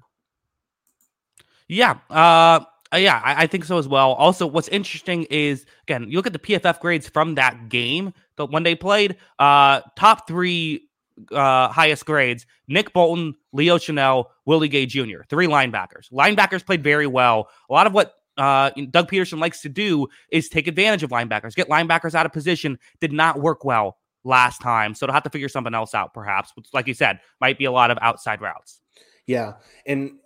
Yeah, 1.67 1.97
uh, 2.09 2.61
yeah, 2.95 3.21
I, 3.23 3.43
I 3.43 3.47
think 3.47 3.65
so 3.65 3.77
as 3.77 3.87
well. 3.87 4.13
Also, 4.13 4.47
what's 4.47 4.69
interesting 4.69 5.23
is 5.29 5.65
again, 5.83 6.05
you 6.09 6.17
look 6.17 6.27
at 6.27 6.33
the 6.33 6.39
PFF 6.39 6.79
grades 6.79 7.09
from 7.09 7.35
that 7.35 7.67
game, 7.67 8.13
the 8.37 8.45
when 8.45 8.63
they 8.63 8.75
played, 8.75 9.17
uh, 9.39 9.81
top 9.97 10.25
three 10.25 10.87
uh, 11.31 11.67
highest 11.67 12.05
grades 12.05 12.45
Nick 12.69 12.93
Bolton, 12.93 13.35
Leo 13.51 13.77
Chenal, 13.77 14.27
Willie 14.45 14.69
Gay 14.69 14.85
Jr., 14.85 15.23
three 15.29 15.47
linebackers. 15.47 16.09
Linebackers 16.11 16.65
played 16.65 16.81
very 16.81 17.07
well. 17.07 17.49
A 17.69 17.73
lot 17.73 17.87
of 17.87 17.93
what 17.93 18.15
uh, 18.37 18.71
Doug 18.89 19.09
Pederson 19.09 19.39
likes 19.39 19.61
to 19.61 19.69
do 19.69 20.07
is 20.31 20.49
take 20.49 20.67
advantage 20.67 21.03
of 21.03 21.09
linebackers, 21.09 21.55
get 21.55 21.69
linebackers 21.69 22.15
out 22.15 22.25
of 22.25 22.31
position. 22.31 22.79
Did 22.99 23.11
not 23.11 23.39
work 23.39 23.63
well 23.65 23.97
last 24.23 24.61
time. 24.61 24.93
So 24.93 25.05
they'll 25.05 25.13
have 25.13 25.23
to 25.23 25.29
figure 25.29 25.49
something 25.49 25.73
else 25.73 25.93
out, 25.93 26.13
perhaps. 26.13 26.51
Which, 26.55 26.67
like 26.73 26.87
you 26.87 26.93
said, 26.93 27.19
might 27.39 27.57
be 27.57 27.65
a 27.65 27.71
lot 27.71 27.91
of 27.91 27.97
outside 28.01 28.41
routes. 28.41 28.81
Yeah. 29.27 29.53
And 29.85 30.19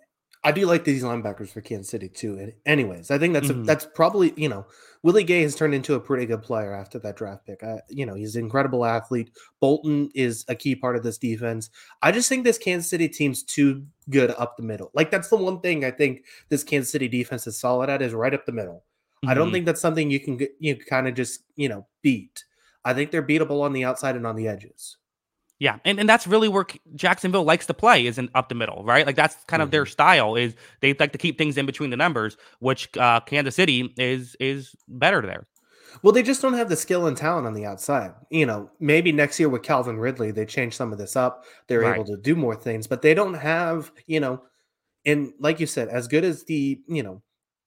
I 0.46 0.52
do 0.52 0.64
like 0.64 0.84
these 0.84 1.02
linebackers 1.02 1.48
for 1.48 1.60
Kansas 1.60 1.90
City 1.90 2.08
too. 2.08 2.38
And 2.38 2.52
anyways, 2.66 3.10
I 3.10 3.18
think 3.18 3.34
that's 3.34 3.48
mm-hmm. 3.48 3.62
a, 3.62 3.64
that's 3.64 3.84
probably 3.96 4.32
you 4.36 4.48
know 4.48 4.64
Willie 5.02 5.24
Gay 5.24 5.42
has 5.42 5.56
turned 5.56 5.74
into 5.74 5.94
a 5.94 6.00
pretty 6.00 6.24
good 6.24 6.40
player 6.40 6.72
after 6.72 7.00
that 7.00 7.16
draft 7.16 7.44
pick. 7.44 7.64
I, 7.64 7.80
you 7.88 8.06
know 8.06 8.14
he's 8.14 8.36
an 8.36 8.44
incredible 8.44 8.84
athlete. 8.84 9.32
Bolton 9.60 10.08
is 10.14 10.44
a 10.46 10.54
key 10.54 10.76
part 10.76 10.94
of 10.94 11.02
this 11.02 11.18
defense. 11.18 11.68
I 12.00 12.12
just 12.12 12.28
think 12.28 12.44
this 12.44 12.58
Kansas 12.58 12.88
City 12.88 13.08
team's 13.08 13.42
too 13.42 13.84
good 14.08 14.30
up 14.38 14.56
the 14.56 14.62
middle. 14.62 14.92
Like 14.94 15.10
that's 15.10 15.30
the 15.30 15.36
one 15.36 15.60
thing 15.60 15.84
I 15.84 15.90
think 15.90 16.24
this 16.48 16.62
Kansas 16.62 16.92
City 16.92 17.08
defense 17.08 17.48
is 17.48 17.58
solid 17.58 17.90
at 17.90 18.00
is 18.00 18.14
right 18.14 18.32
up 18.32 18.46
the 18.46 18.52
middle. 18.52 18.84
I 19.26 19.34
don't 19.34 19.48
Mhm. 19.48 19.52
think 19.52 19.66
that's 19.66 19.80
something 19.80 20.12
you 20.12 20.20
can 20.20 20.38
you 20.60 20.76
kind 20.76 21.08
of 21.08 21.14
just 21.14 21.40
you 21.56 21.68
know 21.68 21.88
beat. 22.02 22.44
I 22.84 22.94
think 22.94 23.10
they're 23.10 23.20
beatable 23.20 23.62
on 23.62 23.72
the 23.72 23.84
outside 23.84 24.14
and 24.14 24.24
on 24.24 24.36
the 24.36 24.46
edges. 24.46 24.96
Yeah, 25.58 25.78
and, 25.86 25.98
and 25.98 26.06
that's 26.08 26.26
really 26.26 26.48
where 26.48 26.66
Jacksonville 26.94 27.44
likes 27.44 27.66
to 27.66 27.74
play, 27.74 28.06
isn't 28.06 28.30
up 28.34 28.50
the 28.50 28.54
middle, 28.54 28.84
right? 28.84 29.06
Like 29.06 29.16
that's 29.16 29.36
kind 29.46 29.62
of 29.62 29.70
their 29.70 29.86
style. 29.86 30.36
Is 30.36 30.54
they 30.80 30.92
like 30.94 31.12
to 31.12 31.18
keep 31.18 31.38
things 31.38 31.56
in 31.56 31.64
between 31.64 31.88
the 31.88 31.96
numbers, 31.96 32.36
which 32.58 32.94
uh, 32.98 33.20
Kansas 33.20 33.54
City 33.54 33.92
is 33.96 34.36
is 34.38 34.74
better 34.86 35.22
there. 35.22 35.46
Well, 36.02 36.12
they 36.12 36.22
just 36.22 36.42
don't 36.42 36.52
have 36.54 36.68
the 36.68 36.76
skill 36.76 37.06
and 37.06 37.16
talent 37.16 37.46
on 37.46 37.54
the 37.54 37.64
outside. 37.64 38.12
You 38.30 38.44
know, 38.44 38.70
maybe 38.80 39.12
next 39.12 39.40
year 39.40 39.48
with 39.48 39.62
Calvin 39.62 39.98
Ridley, 39.98 40.30
they 40.30 40.44
change 40.44 40.76
some 40.76 40.92
of 40.92 40.98
this 40.98 41.16
up. 41.16 41.44
They're 41.68 41.80
Right. 41.80 41.94
able 41.94 42.04
to 42.04 42.18
do 42.18 42.36
more 42.36 42.54
things, 42.54 42.86
but 42.86 43.00
they 43.00 43.14
don't 43.14 43.34
have, 43.34 43.90
you 44.06 44.20
know, 44.20 44.42
and 45.06 45.32
like 45.40 45.58
you 45.58 45.66
said, 45.66 45.88
as 45.88 46.06
good 46.06 46.24
as 46.24 46.44
the, 46.44 46.80
you 46.86 47.02
know, 47.02 47.22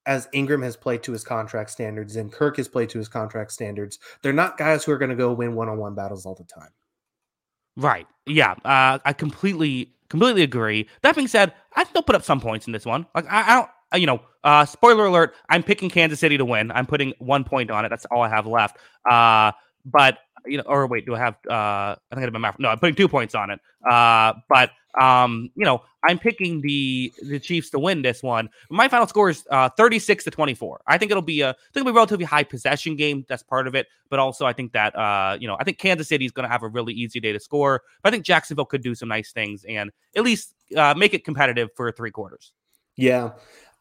as 0.06 0.28
Engram 0.28 0.64
has 0.64 0.78
played 0.78 1.02
to 1.04 1.12
his 1.12 1.24
contract 1.24 1.72
standards 1.72 2.16
and 2.16 2.32
Kirk 2.32 2.58
has 2.58 2.68
played 2.68 2.90
to 2.90 3.00
his 3.00 3.08
contract 3.08 3.52
standards, 3.52 3.98
they're 4.22 4.32
not 4.34 4.58
guys 4.58 4.84
who 4.84 4.92
are 4.92 4.98
going 5.00 5.10
to 5.10 5.16
go 5.16 5.34
win 5.34 5.56
one-on-one 5.56 5.96
battles 5.96 6.26
all 6.26 6.36
the 6.36 6.44
time. 6.44 6.70
Right. 7.80 8.08
Yeah. 8.26 8.52
Uh, 8.66 9.00
I 9.06 9.14
completely 9.14 9.94
completely 10.10 10.44
agree. 10.44 10.88
That 11.02 11.16
being 11.16 11.28
said, 11.28 11.54
I 11.76 11.84
still 11.86 12.02
put 12.02 12.16
up 12.16 12.24
some 12.24 12.42
points 12.42 12.68
in 12.68 12.74
this 12.74 12.86
one. 12.86 13.06
Like 13.16 13.26
I, 13.32 13.42
I 13.52 13.56
don't. 13.56 13.70
uh, 13.94 13.98
You 13.98 14.08
know, 14.08 14.22
uh, 14.44 14.66
spoiler 14.66 15.06
alert: 15.06 15.36
I'm 15.50 15.64
picking 15.64 15.90
Kansas 15.90 16.20
City 16.20 16.38
to 16.38 16.46
win. 16.46 16.72
I'm 16.72 16.86
putting 16.86 17.14
one 17.20 17.44
point 17.44 17.72
on 17.72 17.86
it. 17.86 17.90
That's 17.90 18.06
all 18.12 18.22
I 18.22 18.30
have 18.30 18.46
left. 18.48 18.78
Uh, 19.10 19.52
but 19.86 20.18
you 20.46 20.58
know, 20.58 20.64
or 20.66 20.88
wait, 20.88 21.06
do 21.06 21.16
I 21.16 21.20
have? 21.20 21.36
Uh, 21.50 21.96
I 21.96 21.98
think 22.12 22.22
I 22.22 22.26
have 22.26 22.34
my. 22.34 22.54
No, 22.60 22.70
I'm 22.70 22.80
putting 22.80 22.96
two 22.96 23.08
points 23.08 23.36
on 23.36 23.50
it. 23.50 23.60
Uh, 23.90 24.34
but 24.50 24.72
um, 25.00 25.50
you 25.56 25.66
know, 25.66 25.82
I'm 26.04 26.20
picking 26.20 26.62
the 26.62 27.14
the 27.22 27.40
Chiefs 27.40 27.70
to 27.72 27.80
win 27.80 28.02
this 28.02 28.24
one. 28.24 28.50
My 28.70 28.88
final 28.88 29.08
score 29.08 29.30
is 29.30 29.46
uh 29.52 29.70
36 29.70 30.24
to 30.26 30.32
24. 30.32 30.82
I 30.88 30.98
think 30.98 31.12
it'll 31.12 31.22
be 31.22 31.42
a 31.42 31.50
I 31.50 31.54
think 31.54 31.78
it'll 31.78 31.86
be 31.86 31.92
a 31.92 31.94
relatively 31.94 32.26
high 32.26 32.44
possession 32.44 32.96
game. 32.96 33.26
That's 33.30 33.44
part 33.44 33.68
of 33.68 33.76
it. 33.76 33.88
But 34.10 34.20
also, 34.20 34.46
I 34.46 34.54
think 34.54 34.74
that 34.74 34.96
uh, 34.96 35.38
you 35.40 35.48
know, 35.48 35.58
I 35.60 35.64
think 35.64 35.78
Kansas 35.78 36.08
City 36.08 36.26
is 36.26 36.32
going 36.32 36.48
to 36.48 36.52
have 36.52 36.64
a 36.64 36.68
really 36.68 36.94
easy 36.94 37.20
day 37.20 37.34
to 37.34 37.40
score. 37.40 37.82
But 38.04 38.10
I 38.10 38.12
think 38.12 38.26
Jacksonville 38.26 38.66
could 38.66 38.82
do 38.82 38.96
some 38.96 39.10
nice 39.10 39.32
things 39.32 39.66
and 39.68 39.92
at 40.16 40.24
least 40.24 40.54
uh, 40.76 40.94
make 40.98 41.14
it 41.14 41.24
competitive 41.24 41.70
for 41.76 41.92
three 41.92 42.12
quarters. 42.12 42.52
Yeah. 42.96 43.32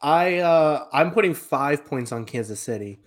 I 0.01 0.39
uh 0.39 0.87
I'm 0.93 1.11
putting 1.11 1.35
5 1.35 1.85
points 1.85 2.13
on 2.13 2.25
Kansas 2.25 2.61
City. 2.61 3.01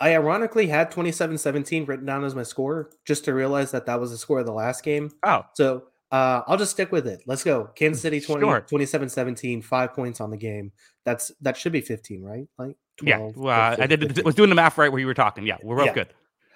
I 0.00 0.14
ironically 0.14 0.66
had 0.66 0.90
27-17 0.92 1.88
written 1.88 2.06
down 2.06 2.24
as 2.24 2.34
my 2.34 2.42
score 2.42 2.90
just 3.06 3.24
to 3.24 3.34
realize 3.34 3.70
that 3.70 3.86
that 3.86 4.00
was 4.00 4.10
the 4.10 4.18
score 4.18 4.40
of 4.40 4.46
the 4.46 4.52
last 4.52 4.82
game. 4.84 5.10
Oh, 5.22 5.44
So 5.54 5.84
uh, 6.12 6.42
I'll 6.46 6.56
just 6.58 6.72
stick 6.72 6.92
with 6.92 7.06
it. 7.06 7.22
Let's 7.26 7.42
go. 7.42 7.64
Kansas 7.74 8.02
City 8.02 8.20
20, 8.20 8.40
Sure. 8.40 8.60
27 8.60 9.08
17, 9.08 9.62
five 9.62 9.94
points 9.94 10.20
on 10.20 10.30
the 10.30 10.36
game. 10.36 10.72
That's 11.04 11.32
that 11.40 11.56
should 11.56 11.72
be 11.72 11.80
15, 11.80 12.22
right? 12.22 12.46
Like 12.58 12.76
12, 12.98 13.36
yeah. 13.36 13.42
or 13.42 13.50
Uh, 13.52 13.76
I 13.80 13.86
did 13.86 14.00
15. 14.00 14.24
was 14.24 14.34
doing 14.34 14.48
the 14.50 14.54
math 14.54 14.76
right 14.78 14.90
where 14.90 15.00
you 15.00 15.06
were 15.06 15.14
talking. 15.14 15.46
Yeah, 15.46 15.56
we're 15.62 15.76
both 15.76 15.86
Yeah. 15.86 15.94
good. 15.94 16.08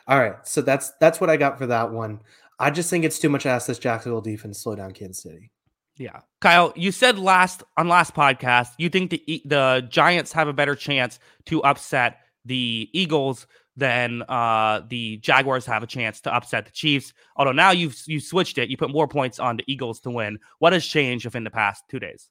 All 0.07 0.19
right. 0.19 0.37
So 0.47 0.61
that's 0.61 0.93
that's 1.01 1.21
what 1.21 1.31
I 1.31 1.37
got 1.37 1.59
for 1.59 1.67
that 1.67 1.91
one. 1.93 2.21
I 2.59 2.71
just 2.71 2.91
think 2.91 3.05
it's 3.05 3.19
too 3.19 3.29
much 3.31 3.45
to 3.45 3.49
ask 3.49 3.67
this 3.67 3.79
Jacksonville 3.79 4.21
defense 4.21 4.59
to 4.59 4.63
slow 4.63 4.75
down 4.77 4.93
Kansas 4.93 5.23
City. 5.23 5.51
Yeah, 5.97 6.21
Kyle, 6.41 6.73
you 6.77 6.93
said 6.93 7.19
last 7.19 7.63
on 7.77 7.87
last 7.89 8.15
podcast 8.15 8.69
you 8.79 8.89
think 8.89 9.11
the 9.11 9.43
the 9.45 9.87
Giants 9.91 10.33
have 10.33 10.49
a 10.49 10.53
better 10.53 10.75
chance 10.75 11.19
to 11.47 11.63
upset 11.63 12.19
the 12.51 12.91
Eagles 12.93 13.47
then 13.77 14.23
uh, 14.29 14.83
the 14.89 15.17
Jaguars 15.19 15.65
have 15.67 15.83
a 15.83 15.87
chance 15.87 16.21
to 16.23 16.35
upset 16.35 16.67
the 16.67 16.73
Chiefs. 16.73 17.15
Although 17.37 17.53
now 17.53 17.71
you've 17.71 17.97
you 18.07 18.21
switched 18.21 18.59
it, 18.59 18.69
you 18.69 18.77
put 18.77 18.91
more 18.91 19.09
points 19.09 19.39
on 19.39 19.57
the 19.57 19.65
Eagles 19.67 20.01
to 20.01 20.11
win. 20.11 20.39
What 20.59 20.73
has 20.73 20.85
changed 20.85 21.25
within 21.25 21.45
the 21.45 21.51
past 21.51 21.85
two 21.89 22.01
days? 22.01 22.29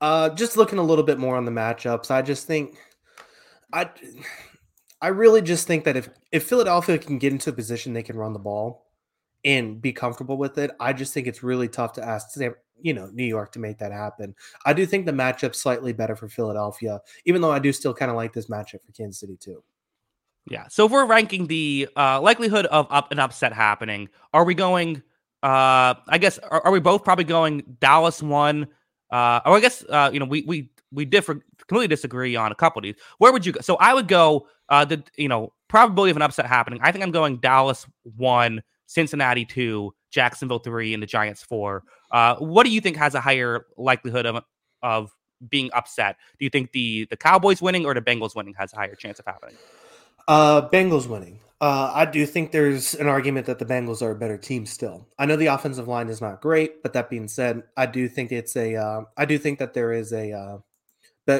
Uh, 0.00 0.30
just 0.30 0.56
looking 0.56 0.78
a 0.78 0.82
little 0.82 1.04
bit 1.04 1.18
more 1.18 1.36
on 1.36 1.44
the 1.44 1.50
matchups, 1.50 2.10
I 2.10 2.22
just 2.22 2.46
think 2.46 2.76
I 3.72 3.88
I 5.00 5.08
really 5.08 5.40
just 5.40 5.66
think 5.66 5.84
that 5.84 5.96
if 5.96 6.10
if 6.32 6.44
Philadelphia 6.44 6.98
can 6.98 7.18
get 7.18 7.32
into 7.32 7.50
a 7.50 7.54
position 7.54 7.92
they 7.92 8.02
can 8.02 8.16
run 8.16 8.32
the 8.32 8.38
ball 8.38 8.86
and 9.44 9.80
be 9.80 9.92
comfortable 9.92 10.36
with 10.36 10.58
it, 10.58 10.72
I 10.80 10.92
just 10.92 11.14
think 11.14 11.26
it's 11.26 11.42
really 11.42 11.68
tough 11.68 11.94
to 11.94 12.04
ask 12.04 12.32
you 12.82 12.94
know 12.94 13.10
New 13.12 13.24
York 13.24 13.52
to 13.52 13.58
make 13.58 13.78
that 13.78 13.92
happen. 13.92 14.34
I 14.64 14.72
do 14.72 14.86
think 14.86 15.06
the 15.06 15.12
matchup's 15.12 15.58
slightly 15.58 15.92
better 15.92 16.16
for 16.16 16.28
Philadelphia, 16.28 17.00
even 17.24 17.40
though 17.40 17.52
I 17.52 17.58
do 17.58 17.72
still 17.72 17.94
kind 17.94 18.10
of 18.10 18.16
like 18.16 18.32
this 18.32 18.46
matchup 18.46 18.84
for 18.84 18.92
Kansas 18.92 19.20
City 19.20 19.36
too. 19.38 19.62
Yeah. 20.48 20.66
So 20.68 20.86
if 20.86 20.92
we're 20.92 21.06
ranking 21.06 21.46
the 21.46 21.88
uh, 21.96 22.20
likelihood 22.20 22.66
of 22.66 22.86
up 22.90 23.12
an 23.12 23.18
upset 23.18 23.52
happening, 23.52 24.08
are 24.32 24.44
we 24.44 24.54
going? 24.54 25.02
Uh, 25.42 25.94
I 26.08 26.18
guess 26.18 26.38
are, 26.38 26.60
are 26.64 26.72
we 26.72 26.80
both 26.80 27.04
probably 27.04 27.24
going 27.24 27.62
Dallas 27.80 28.22
one? 28.22 28.66
Uh, 29.10 29.40
or 29.44 29.56
I 29.56 29.60
guess 29.60 29.84
uh, 29.88 30.10
you 30.12 30.20
know 30.20 30.26
we 30.26 30.42
we 30.42 30.70
we 30.92 31.04
differ 31.04 31.42
completely 31.66 31.88
disagree 31.88 32.36
on 32.36 32.52
a 32.52 32.54
couple 32.54 32.80
of 32.80 32.84
these. 32.84 32.96
Where 33.18 33.32
would 33.32 33.46
you 33.46 33.52
go? 33.52 33.60
So 33.60 33.76
I 33.76 33.94
would 33.94 34.08
go 34.08 34.46
uh, 34.68 34.84
the 34.84 35.02
you 35.16 35.28
know 35.28 35.52
probability 35.68 36.10
of 36.10 36.16
an 36.16 36.22
upset 36.22 36.46
happening. 36.46 36.80
I 36.82 36.92
think 36.92 37.04
I'm 37.04 37.12
going 37.12 37.38
Dallas 37.38 37.86
one, 38.16 38.62
Cincinnati 38.90 39.44
two, 39.44 39.94
Jacksonville 40.10 40.58
three, 40.58 40.94
and 40.94 41.00
the 41.00 41.06
Giants 41.06 41.44
four. 41.44 41.84
Uh, 42.10 42.34
what 42.36 42.64
do 42.64 42.72
you 42.72 42.80
think 42.80 42.96
has 42.96 43.14
a 43.14 43.20
higher 43.20 43.66
likelihood 43.76 44.26
of 44.26 44.42
of 44.82 45.12
being 45.48 45.70
upset? 45.72 46.16
Do 46.40 46.44
you 46.44 46.50
think 46.50 46.72
the 46.72 47.06
the 47.08 47.16
Cowboys 47.16 47.62
winning 47.62 47.86
or 47.86 47.94
the 47.94 48.00
Bengals 48.00 48.34
winning 48.34 48.54
has 48.58 48.72
a 48.72 48.76
higher 48.76 48.96
chance 48.96 49.20
of 49.20 49.26
happening? 49.26 49.54
Uh, 50.26 50.68
Bengals 50.68 51.06
winning. 51.06 51.38
Uh, 51.60 51.92
I 51.94 52.04
do 52.04 52.26
think 52.26 52.50
there's 52.50 52.94
an 52.94 53.06
argument 53.06 53.46
that 53.46 53.60
the 53.60 53.64
Bengals 53.64 54.02
are 54.02 54.10
a 54.10 54.16
better 54.16 54.36
team 54.38 54.66
still. 54.66 55.06
I 55.20 55.26
know 55.26 55.36
the 55.36 55.46
offensive 55.46 55.86
line 55.86 56.08
is 56.08 56.20
not 56.20 56.40
great, 56.40 56.82
but 56.82 56.92
that 56.94 57.10
being 57.10 57.28
said, 57.28 57.62
I 57.76 57.86
do 57.86 58.08
think 58.08 58.32
it's 58.32 58.56
a. 58.56 58.74
Uh, 58.74 59.02
I 59.16 59.24
do 59.24 59.38
think 59.38 59.60
that 59.60 59.72
there 59.72 59.92
is 59.92 60.12
a 60.12 60.32
uh, 60.32 60.58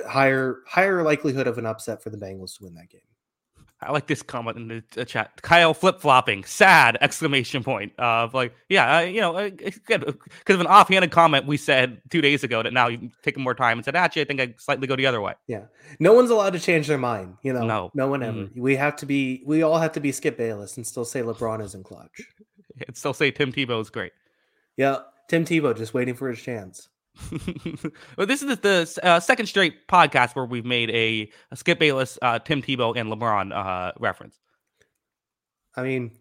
higher 0.06 0.58
higher 0.68 1.02
likelihood 1.02 1.48
of 1.48 1.58
an 1.58 1.66
upset 1.66 2.00
for 2.00 2.10
the 2.10 2.16
Bengals 2.16 2.58
to 2.58 2.64
win 2.64 2.74
that 2.74 2.90
game. 2.90 3.00
I 3.82 3.92
like 3.92 4.06
this 4.08 4.22
comment 4.22 4.58
in 4.58 4.68
the, 4.68 4.82
the 4.92 5.04
chat. 5.06 5.40
Kyle 5.40 5.72
flip 5.72 6.00
flopping, 6.00 6.44
sad 6.44 6.98
exclamation 7.00 7.64
point. 7.64 7.92
Of 7.98 8.34
like, 8.34 8.54
yeah, 8.68 8.98
uh, 8.98 9.00
you 9.00 9.20
know, 9.22 9.34
uh, 9.36 9.48
good 9.86 10.04
because 10.04 10.54
of 10.54 10.60
an 10.60 10.66
offhanded 10.66 11.10
comment 11.10 11.46
we 11.46 11.56
said 11.56 12.02
two 12.10 12.20
days 12.20 12.44
ago 12.44 12.62
that 12.62 12.72
now 12.74 12.88
you've 12.88 13.18
taken 13.22 13.42
more 13.42 13.54
time 13.54 13.78
and 13.78 13.84
said, 13.84 13.96
actually, 13.96 14.22
I 14.22 14.24
think 14.26 14.40
I 14.40 14.54
slightly 14.58 14.86
go 14.86 14.96
the 14.96 15.06
other 15.06 15.20
way. 15.22 15.32
Yeah, 15.46 15.62
no 15.98 16.12
one's 16.12 16.28
allowed 16.30 16.52
to 16.52 16.60
change 16.60 16.88
their 16.88 16.98
mind. 16.98 17.36
You 17.42 17.54
know, 17.54 17.64
No. 17.66 17.90
no 17.94 18.08
one 18.08 18.22
ever. 18.22 18.48
We 18.54 18.76
have 18.76 18.96
to 18.96 19.06
be. 19.06 19.42
We 19.46 19.62
all 19.62 19.78
have 19.78 19.92
to 19.92 20.00
be 20.00 20.12
Skip 20.12 20.36
Bayless 20.36 20.76
and 20.76 20.86
still 20.86 21.04
say 21.06 21.22
LeBron 21.22 21.62
isn't 21.64 21.84
clutch. 21.84 22.20
And 22.86 22.96
still 22.96 23.12
say 23.12 23.30
Tim 23.30 23.52
Tebow 23.52 23.80
is 23.82 23.90
great. 23.90 24.12
Yeah, 24.78 25.00
Tim 25.28 25.44
Tebow 25.44 25.76
just 25.76 25.92
waiting 25.92 26.14
for 26.14 26.30
his 26.30 26.40
chance. 26.40 26.88
Well, 28.16 28.26
this 28.26 28.42
is 28.42 28.48
the, 28.48 28.56
the 28.56 29.06
uh, 29.06 29.20
second 29.20 29.46
straight 29.46 29.86
podcast 29.88 30.34
where 30.34 30.44
we've 30.44 30.64
made 30.64 30.90
a, 30.90 31.30
a 31.50 31.56
Skip 31.56 31.78
Bayless, 31.78 32.18
uh, 32.22 32.38
Tim 32.38 32.62
Tebow, 32.62 32.96
and 32.96 33.10
LeBron 33.10 33.54
uh, 33.54 33.92
reference. 33.98 34.38
I 35.76 35.82
mean, 35.82 36.12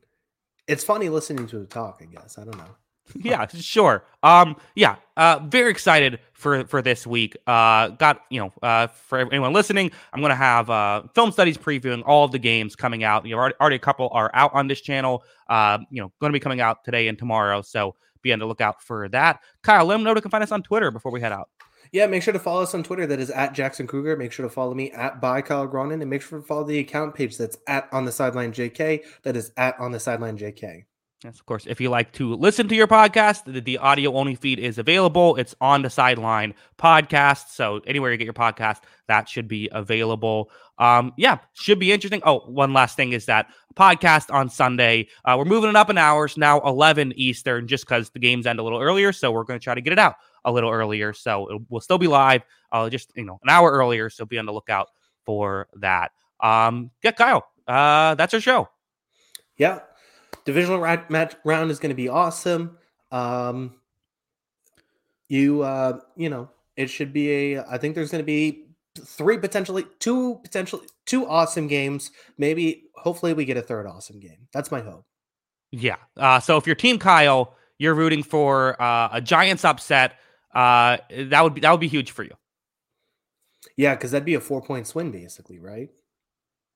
it's 0.68 0.84
funny 0.84 1.10
listening 1.10 1.48
to 1.48 1.58
him 1.58 1.68
talk. 1.68 2.02
I 2.02 2.06
guess 2.06 2.38
I 2.38 2.44
don't 2.44 2.58
know. 2.58 2.76
yeah, 3.16 3.48
sure. 3.48 4.06
Um, 4.22 4.56
yeah, 4.76 4.98
uh, 5.18 5.40
very 5.44 5.72
excited 5.72 6.20
for 6.34 6.66
for 6.66 6.82
this 6.82 7.08
week. 7.08 7.36
Uh, 7.48 7.90
got 7.90 8.22
you 8.30 8.40
know, 8.40 8.54
uh, 8.62 8.88
for 8.88 9.20
anyone 9.20 9.54
listening, 9.54 9.92
I'm 10.14 10.22
gonna 10.22 10.36
have 10.36 10.70
uh 10.70 11.04
film 11.16 11.32
studies 11.32 11.58
previewing 11.58 12.04
all 12.06 12.26
of 12.26 12.32
the 12.32 12.40
games 12.40 12.76
coming 12.76 13.04
out. 13.04 13.26
You 13.26 13.32
know, 13.32 13.40
already, 13.40 13.56
already 13.60 13.76
a 13.78 13.80
couple 13.80 14.10
are 14.12 14.30
out 14.34 14.52
on 14.54 14.68
this 14.68 14.82
channel. 14.82 15.24
Uh, 15.50 15.80
you 15.90 16.02
know, 16.02 16.12
going 16.20 16.32
to 16.32 16.36
be 16.36 16.40
coming 16.40 16.62
out 16.62 16.84
today 16.84 17.08
and 17.08 17.18
tomorrow. 17.18 17.62
So 17.64 17.96
be 18.22 18.34
on 18.34 18.39
the 18.39 18.45
lookout 18.45 18.82
for 18.82 19.07
that. 19.09 19.41
Kyle, 19.63 19.86
let 19.86 19.95
them 19.95 20.03
know 20.03 20.13
to 20.13 20.22
can 20.22 20.32
find 20.32 20.43
us 20.43 20.51
on 20.51 20.63
Twitter 20.63 20.91
before 20.91 21.11
we 21.11 21.22
head 21.22 21.32
out. 21.32 21.49
Yeah, 21.91 22.05
make 22.05 22.22
sure 22.22 22.34
to 22.34 22.39
follow 22.39 22.61
us 22.61 22.76
on 22.76 22.84
Twitter. 22.84 23.07
That 23.07 23.20
is 23.20 23.32
at 23.32 23.53
Jackson 23.53 23.88
Kruger. 23.88 24.15
Make 24.15 24.32
sure 24.32 24.45
to 24.45 24.49
follow 24.49 24.76
me 24.76 24.91
at 24.91 25.20
by 25.20 25.41
Kyle 25.41 25.67
Gronin, 25.67 26.01
and 26.01 26.09
make 26.09 26.22
sure 26.22 26.39
to 26.39 26.45
follow 26.45 26.63
the 26.63 26.80
account 26.80 27.15
page 27.15 27.38
that's 27.38 27.57
at 27.67 27.89
on 27.91 28.05
the 28.05 28.11
sideline 28.11 28.53
JK. 28.53 29.03
That 29.24 29.36
is 29.36 29.51
at 29.57 29.80
on 29.80 29.91
the 29.91 29.99
sideline 29.99 30.38
JK. 30.38 30.86
Yes, 31.24 31.38
of 31.38 31.45
course. 31.45 31.65
If 31.67 31.82
you 31.82 31.89
like 31.89 32.13
to 32.13 32.34
listen 32.36 32.70
to 32.70 32.76
your 32.76 32.88
podcast, 32.88 33.43
the, 33.43 33.59
the 33.59 33.78
audio 33.78 34.13
only 34.13 34.36
feed 34.36 34.57
is 34.57 34.78
available. 34.78 35.36
It's 35.36 35.53
on 35.59 35.82
the 35.82 35.89
sideline 35.89 36.53
podcast. 36.78 37.49
So 37.49 37.82
anywhere 37.86 38.11
you 38.13 38.17
get 38.17 38.24
your 38.24 38.34
podcast, 38.34 38.78
that 39.07 39.28
should 39.28 39.49
be 39.49 39.67
available. 39.74 40.49
Um, 40.78 41.11
yeah, 41.17 41.39
should 41.55 41.78
be 41.78 41.91
interesting. 41.91 42.22
Oh, 42.26 42.39
one 42.49 42.72
last 42.72 42.95
thing 42.95 43.11
is 43.11 43.26
that 43.26 43.47
podcast 43.76 44.34
on 44.34 44.47
Sunday. 44.47 45.09
Uh, 45.26 45.36
we're 45.38 45.43
moving 45.43 45.70
it 45.70 45.76
up 45.76 45.89
in 45.89 45.97
hours 45.97 46.38
now, 46.38 46.61
11 46.61 47.11
Eastern, 47.17 47.67
just 47.67 47.86
because 47.86 48.09
the 48.11 48.20
games 48.20 48.47
end 48.47 48.59
a 48.59 48.63
little 48.63 48.80
earlier. 48.80 49.11
So 49.11 49.30
we're 49.30 49.43
going 49.43 49.59
to 49.59 49.63
try 49.63 49.76
to 49.76 49.82
get 49.82 49.91
it 49.91 49.99
out 49.99 50.15
a 50.45 50.51
little 50.53 50.72
earlier. 50.72 51.11
So 51.11 51.49
it 51.49 51.61
will 51.67 51.82
still 51.82 51.97
be 51.97 52.07
live, 52.07 52.43
uh, 52.72 52.89
just 52.89 53.11
you 53.17 53.26
know, 53.26 53.41
an 53.43 53.49
hour 53.49 53.70
earlier. 53.70 54.09
So 54.09 54.24
be 54.24 54.38
on 54.38 54.45
the 54.45 54.53
lookout 54.53 54.88
for 55.26 55.67
that. 55.82 56.11
Um, 56.39 56.91
yeah, 57.03 57.11
Kyle, 57.11 57.45
uh, 57.67 58.15
that's 58.15 58.34
our 58.34 58.39
show. 58.39 58.70
Yeah, 59.57 59.80
divisional 60.46 60.80
match 61.10 61.36
round 61.46 61.72
is 61.72 61.80
going 61.80 61.90
to 61.90 61.96
be 61.96 62.10
awesome. 62.10 62.78
Um, 63.12 63.76
you 65.28 65.62
uh, 65.62 66.00
you 66.16 66.30
know, 66.30 66.50
it 66.76 66.90
should 66.90 67.14
be 67.14 67.56
a. 67.56 67.64
I 67.64 67.78
think 67.78 67.96
there's 67.96 68.12
going 68.12 68.24
to 68.24 68.26
be 68.26 68.66
three 68.98 69.38
potentially 69.38 69.86
two 70.00 70.40
potentially 70.44 70.86
two 71.06 71.28
awesome 71.28 71.68
games. 71.68 72.12
Maybe 72.38 72.84
hopefully 72.96 73.34
we 73.34 73.46
get 73.46 73.58
a 73.58 73.62
third 73.62 73.86
awesome 73.86 74.20
game. 74.20 74.48
That's 74.54 74.72
my 74.72 74.82
hope. 74.82 75.06
Yeah. 75.72 75.98
Uh, 76.18 76.40
so 76.40 76.58
if 76.58 76.66
you're 76.66 76.76
Team 76.76 76.98
Kyle, 76.98 77.56
you're 77.78 77.96
rooting 77.96 78.24
for 78.24 78.82
uh, 78.82 79.10
a 79.14 79.22
Giants 79.22 79.64
upset. 79.66 80.18
Uh, 80.54 80.98
that 81.10 81.44
would 81.44 81.54
be 81.54 81.62
that 81.62 81.72
would 81.72 81.80
be 81.80 81.88
huge 81.88 82.12
for 82.12 82.24
you. 82.24 82.34
Yeah, 83.78 83.96
because 83.96 84.12
that'd 84.12 84.26
be 84.26 84.34
a 84.34 84.42
four 84.42 84.62
point 84.62 84.88
swing 84.88 85.12
basically, 85.12 85.60
right? 85.60 85.90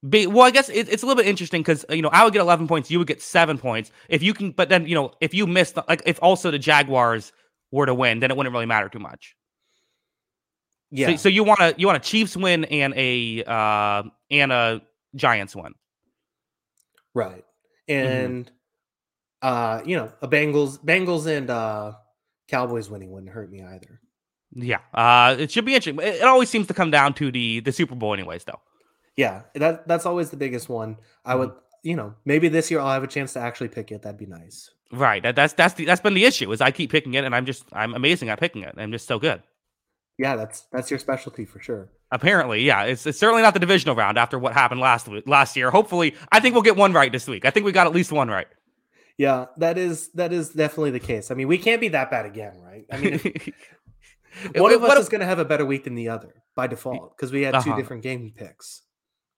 Be, 0.08 0.28
well, 0.28 0.44
I 0.44 0.52
guess 0.52 0.70
it, 0.70 0.90
it's 0.90 1.02
a 1.02 1.06
little 1.06 1.22
bit 1.22 1.30
interesting 1.30 1.62
because 1.62 1.86
you 1.90 2.02
know 2.02 2.10
I 2.10 2.24
would 2.26 2.34
get 2.34 2.42
11 2.42 2.68
points, 2.68 2.92
you 2.92 2.98
would 3.00 3.08
get 3.08 3.22
seven 3.22 3.58
points. 3.58 3.92
If 4.10 4.22
you 4.22 4.34
can, 4.34 4.52
but 4.52 4.68
then 4.68 4.86
you 4.86 4.96
know 4.96 5.14
if 5.22 5.34
you 5.34 5.48
miss, 5.48 5.72
the, 5.72 5.84
like 5.88 6.02
if 6.06 6.20
also 6.22 6.52
the 6.52 6.60
Jaguars 6.60 7.32
were 7.72 7.86
to 7.86 7.94
win, 7.94 8.20
then 8.20 8.30
it 8.30 8.36
wouldn't 8.36 8.54
really 8.54 8.66
matter 8.66 8.90
too 8.90 9.00
much. 9.00 9.36
Yeah. 10.92 11.12
So, 11.12 11.16
so 11.16 11.30
you 11.30 11.44
want 11.44 11.60
to 11.60 11.74
you 11.78 11.88
want 11.88 11.98
a 11.98 12.08
Chiefs 12.08 12.36
win 12.36 12.66
and 12.66 12.94
a 12.96 13.44
uh 13.46 14.04
and 14.30 14.52
a 14.52 14.82
Giants 15.16 15.56
win. 15.56 15.74
right. 17.14 17.44
Mm-hmm. 17.90 18.26
And 18.26 18.52
uh, 19.42 19.82
you 19.86 19.98
know, 19.98 20.12
a 20.22 20.28
Bengals 20.28 20.80
Bengals 20.80 21.26
and 21.28 21.50
uh 21.50 21.94
Cowboys 22.48 22.90
winning 22.90 23.12
wouldn't 23.12 23.32
hurt 23.32 23.52
me 23.52 23.64
either. 23.64 24.00
Yeah. 24.56 24.80
Uh, 24.94 25.36
it 25.40 25.52
should 25.52 25.66
be 25.66 25.76
interesting. 25.76 26.06
It, 26.06 26.16
it 26.16 26.24
always 26.24 26.50
seems 26.50 26.68
to 26.68 26.74
come 26.74 26.92
down 26.92 27.14
to 27.16 27.32
the 27.32 27.62
the 27.62 27.72
Super 27.72 27.96
Bowl, 27.96 28.14
anyways. 28.14 28.44
Though. 28.44 28.60
Yeah, 29.16 29.42
that 29.56 29.88
that's 29.88 30.06
always 30.06 30.30
the 30.32 30.38
biggest 30.38 30.70
one. 30.70 30.98
I 31.24 31.36
would, 31.36 31.52
you 31.84 31.96
know, 31.96 32.16
maybe 32.26 32.48
this 32.48 32.72
year 32.72 32.80
I'll 32.80 32.92
have 32.94 33.04
a 33.04 33.08
chance 33.08 33.34
to 33.34 33.40
actually 33.40 33.70
pick 33.70 33.92
it. 33.92 34.02
That'd 34.02 34.18
be 34.20 34.26
nice. 34.26 34.72
Right. 34.92 35.22
That, 35.24 35.36
that's 35.36 35.54
that's 35.54 35.74
the, 35.76 35.86
that's 35.86 36.02
been 36.02 36.14
the 36.14 36.26
issue 36.26 36.52
is 36.52 36.62
I 36.62 36.72
keep 36.72 36.92
picking 36.92 37.14
it 37.14 37.24
and 37.24 37.36
I'm 37.36 37.46
just 37.46 37.64
I'm 37.74 37.94
amazing 37.94 38.30
at 38.30 38.40
picking 38.40 38.64
it. 38.64 38.74
I'm 38.78 38.92
just 38.92 39.08
so 39.08 39.20
good. 39.20 39.42
Yeah, 40.18 40.36
that's 40.36 40.62
that's 40.72 40.90
your 40.92 41.00
specialty 41.00 41.46
for 41.46 41.60
sure. 41.60 41.90
Apparently, 42.12 42.62
yeah. 42.64 42.84
It's, 42.84 43.06
it's 43.08 43.18
certainly 43.18 43.42
not 43.42 43.56
the 43.56 43.60
divisional 43.60 43.96
round 43.96 44.20
after 44.20 44.38
what 44.38 44.54
happened 44.54 44.82
last 44.82 45.08
last 45.26 45.56
year. 45.56 45.72
Hopefully, 45.72 46.16
I 46.32 46.40
think 46.40 46.54
we'll 46.54 46.62
get 46.64 46.76
one 46.76 46.94
right 46.94 47.12
this 47.12 47.28
week. 47.28 47.46
I 47.46 47.50
think 47.50 47.66
we 47.66 47.72
got 47.72 47.88
at 47.88 47.94
least 47.94 48.12
one 48.12 48.28
right. 48.30 48.48
Yeah, 49.18 49.46
that 49.58 49.78
is 49.78 50.10
that 50.10 50.32
is 50.34 50.50
definitely 50.50 50.92
the 50.92 51.00
case. 51.00 51.30
I 51.32 51.34
mean, 51.36 51.48
we 51.48 51.58
can't 51.58 51.82
be 51.82 51.88
that 51.90 52.10
bad 52.12 52.26
again, 52.28 52.54
right? 52.62 52.86
I 52.92 52.98
mean, 52.98 53.20
one 54.56 54.74
of 54.74 54.82
What- 54.82 54.98
us 54.98 55.04
is 55.04 55.10
going 55.10 55.22
to 55.22 55.28
have 55.28 55.40
a 55.40 55.46
better 55.46 55.66
week 55.66 55.84
than 55.86 55.96
the 55.96 56.10
other 56.10 56.34
by 56.56 56.68
default 56.68 57.16
because 57.18 57.32
we 57.32 57.42
had 57.44 57.52
2 57.54 57.58
Uh-huh. 57.58 57.76
different 57.76 58.04
game 58.04 58.32
picks. 58.36 58.82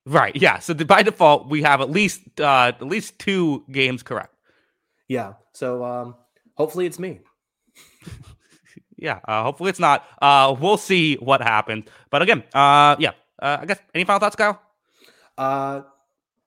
Right. 0.06 0.36
Yeah. 0.36 0.60
So 0.60 0.74
the, 0.74 0.86
by 0.86 1.04
default, 1.04 1.48
we 1.50 1.62
have 1.64 1.82
at 1.82 1.90
least 1.90 2.22
uh 2.40 2.72
at 2.76 2.82
least 2.82 3.20
two 3.20 3.64
games 3.72 4.04
correct. 4.04 4.34
Yeah, 5.08 5.34
so 5.54 5.84
um, 5.86 6.16
hopefully 6.56 6.86
it's 6.86 7.00
me. 7.00 7.20
Yeah. 8.98 9.20
Uh, 9.28 9.44
hopefully 9.44 9.70
it's 9.70 9.80
not. 9.80 10.06
Uh, 10.22 10.56
we'll 10.58 10.78
see 10.78 11.16
what 11.16 11.42
happens. 11.42 11.86
But 12.10 12.22
again, 12.22 12.44
uh, 12.54 12.96
yeah. 12.98 13.12
Uh, 13.38 13.58
I 13.62 13.66
guess 13.66 13.78
any 13.94 14.06
final 14.06 14.20
thoughts, 14.22 14.38
Kyle? 14.38 14.60
Uh, 15.38 15.82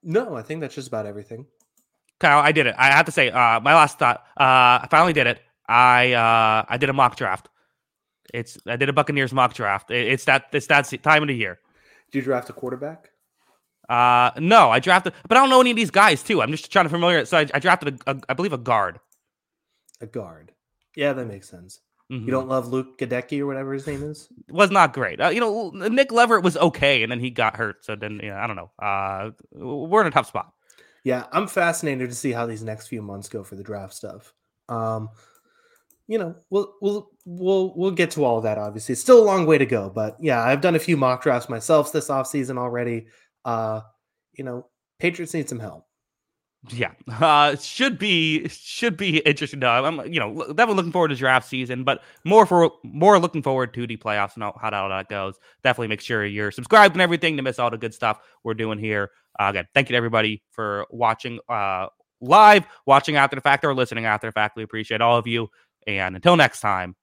no, 0.02 0.34
I 0.34 0.40
think 0.42 0.62
that's 0.62 0.74
just 0.74 0.88
about 0.88 1.04
everything. 1.04 1.44
Kyle, 2.18 2.38
I 2.40 2.52
did 2.52 2.66
it. 2.66 2.74
I 2.78 2.86
have 2.86 3.04
to 3.04 3.12
say, 3.12 3.28
uh, 3.30 3.61
my 3.61 3.74
last 3.74 3.98
thought. 3.98 4.24
Uh, 4.30 4.80
I 4.82 4.88
finally 4.90 5.12
did 5.12 5.26
it. 5.26 5.40
I 5.68 6.12
uh, 6.14 6.64
I 6.68 6.78
did 6.78 6.88
a 6.88 6.94
mock 6.94 7.16
draft. 7.16 7.50
It's 8.32 8.56
I 8.66 8.76
did 8.76 8.88
a 8.88 8.94
Buccaneers 8.94 9.32
mock 9.32 9.52
draft. 9.52 9.90
It- 9.90 10.09
it's 10.09 10.24
that 10.24 10.46
it's 10.52 10.66
that 10.68 10.90
time 11.02 11.22
of 11.22 11.28
the 11.28 11.36
year. 11.36 11.61
Did 12.11 12.20
you 12.20 12.22
draft 12.22 12.48
a 12.48 12.54
quarterback? 12.54 13.11
Uh, 13.89 14.30
no, 14.39 14.70
I 14.70 14.80
drafted, 14.80 15.14
but 15.28 15.36
I 15.39 15.41
don't 15.41 15.51
know 15.51 15.61
any 15.61 15.70
of 15.70 15.76
these 15.76 15.91
guys 15.91 16.22
too. 16.22 16.43
I'm 16.43 16.51
just 16.51 16.70
trying 16.70 16.84
to 16.84 16.91
familiar. 16.91 17.24
So 17.24 17.39
I, 17.39 17.47
I 17.55 17.59
drafted 17.59 18.01
a, 18.07 18.11
a, 18.12 18.20
I 18.28 18.34
believe 18.34 18.53
a 18.53 18.59
guard. 18.59 19.01
A 20.01 20.07
guard. 20.07 20.53
Yeah, 20.95 21.12
that 21.14 21.26
makes 21.26 21.49
sense. 21.49 21.80
Mhm. 22.11 22.24
You 22.24 22.30
don't 22.30 22.49
love 22.49 22.68
Luke 22.68 22.99
Goedeke 22.99 23.41
or 23.41 23.47
whatever 23.47 23.72
his 23.72 23.86
name 23.86 24.03
is? 24.03 24.28
was 24.51 24.70
not 24.70 24.93
great. 24.93 25.20
Uh, 25.20 25.28
you 25.28 25.41
know, 25.41 25.70
Nick 25.70 26.11
Leverett 26.12 26.43
was 26.43 26.57
okay, 26.57 27.03
and 27.03 27.12
then 27.12 27.20
he 27.20 27.30
got 27.30 27.57
hurt. 27.57 27.84
So 27.84 27.97
then, 27.97 28.20
you 28.22 28.30
know, 28.30 28.36
I 28.36 28.47
don't 28.47 28.57
know. 28.57 28.70
Uh, 28.78 29.30
we're 29.53 30.01
in 30.01 30.07
a 30.07 30.11
tough 30.11 30.28
spot. 30.28 30.53
Yeah, 31.05 31.26
I'm 31.32 31.47
fascinated 31.47 32.09
to 32.11 32.16
see 32.16 32.32
how 32.32 32.47
these 32.47 32.62
next 32.62 32.89
few 32.89 33.03
months 33.03 33.28
go 33.28 33.45
for 33.45 33.57
the 33.57 33.62
draft 33.62 33.95
stuff. 33.95 34.32
Um, 34.68 35.11
you 36.07 36.18
know, 36.18 36.34
we'll 36.51 36.74
we'll 36.80 37.11
we'll 37.26 37.74
we'll 37.76 37.91
get 37.91 38.11
to 38.12 38.24
all 38.24 38.39
of 38.39 38.45
that. 38.45 38.57
Obviously, 38.59 38.95
it's 38.95 39.01
still 39.03 39.22
a 39.22 39.24
long 39.24 39.45
way 39.47 39.59
to 39.59 39.66
go, 39.66 39.91
but 39.91 40.16
yeah, 40.20 40.43
I've 40.43 40.62
done 40.62 40.74
a 40.74 40.78
few 40.80 40.97
mock 40.97 41.22
drafts 41.22 41.49
myself 41.51 41.93
this 41.93 42.09
offseason 42.09 42.57
already. 42.59 43.07
Uh, 43.45 43.80
you 44.32 44.45
know, 44.45 44.66
Patriots 44.99 45.34
need 45.34 45.49
some 45.49 45.59
help. 45.59 45.84
Yeah, 46.70 46.93
uh, 47.09 47.55
should 47.57 47.99
be 47.99 48.49
should 48.49 48.97
be 48.97 49.18
interesting. 49.18 49.61
Though. 49.61 49.84
I'm 49.84 50.12
you 50.12 50.18
know 50.18 50.30
lo- 50.30 50.49
definitely 50.49 50.74
looking 50.74 50.93
forward 50.93 51.09
to 51.09 51.14
draft 51.14 51.49
season, 51.49 51.84
but 51.84 52.03
more 52.24 52.47
for 52.47 52.72
more 52.82 53.18
looking 53.20 53.43
forward 53.43 53.72
to 53.74 53.86
the 53.86 53.97
playoffs 53.97 54.34
and 54.34 54.43
how, 54.43 54.59
how 54.61 54.70
all 54.70 54.89
that 54.89 55.09
goes. 55.09 55.36
Definitely 55.62 55.89
make 55.89 56.01
sure 56.01 56.24
you're 56.24 56.51
subscribed 56.51 56.97
and 56.97 57.03
everything 57.03 57.36
to 57.36 57.43
miss 57.43 57.61
all 57.61 57.70
the 57.70 57.78
good 57.78 57.95
stuff 57.95 58.18
we're 58.43 58.55
doing 58.55 58.78
here. 58.78 59.11
Uh, 59.39 59.47
again, 59.51 59.68
thank 59.72 59.89
you 59.89 59.93
to 59.93 59.97
everybody 59.97 60.43
for 60.51 60.84
watching 60.91 61.39
uh, 61.49 61.86
live, 62.20 62.66
watching 62.86 63.14
after 63.14 63.36
the 63.36 63.43
fact, 63.43 63.64
or 63.64 63.72
listening 63.72 64.05
after 64.05 64.26
the 64.26 64.32
fact. 64.32 64.57
We 64.57 64.64
appreciate 64.64 65.01
all 65.01 65.16
of 65.16 65.28
you. 65.28 65.49
And 65.86 66.16
until 66.16 66.36
next 66.36 66.61
time, 66.61 66.97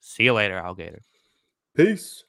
see 0.00 0.24
you 0.24 0.34
later, 0.34 0.58
alligator. 0.58 1.00
Peace. 1.74 2.24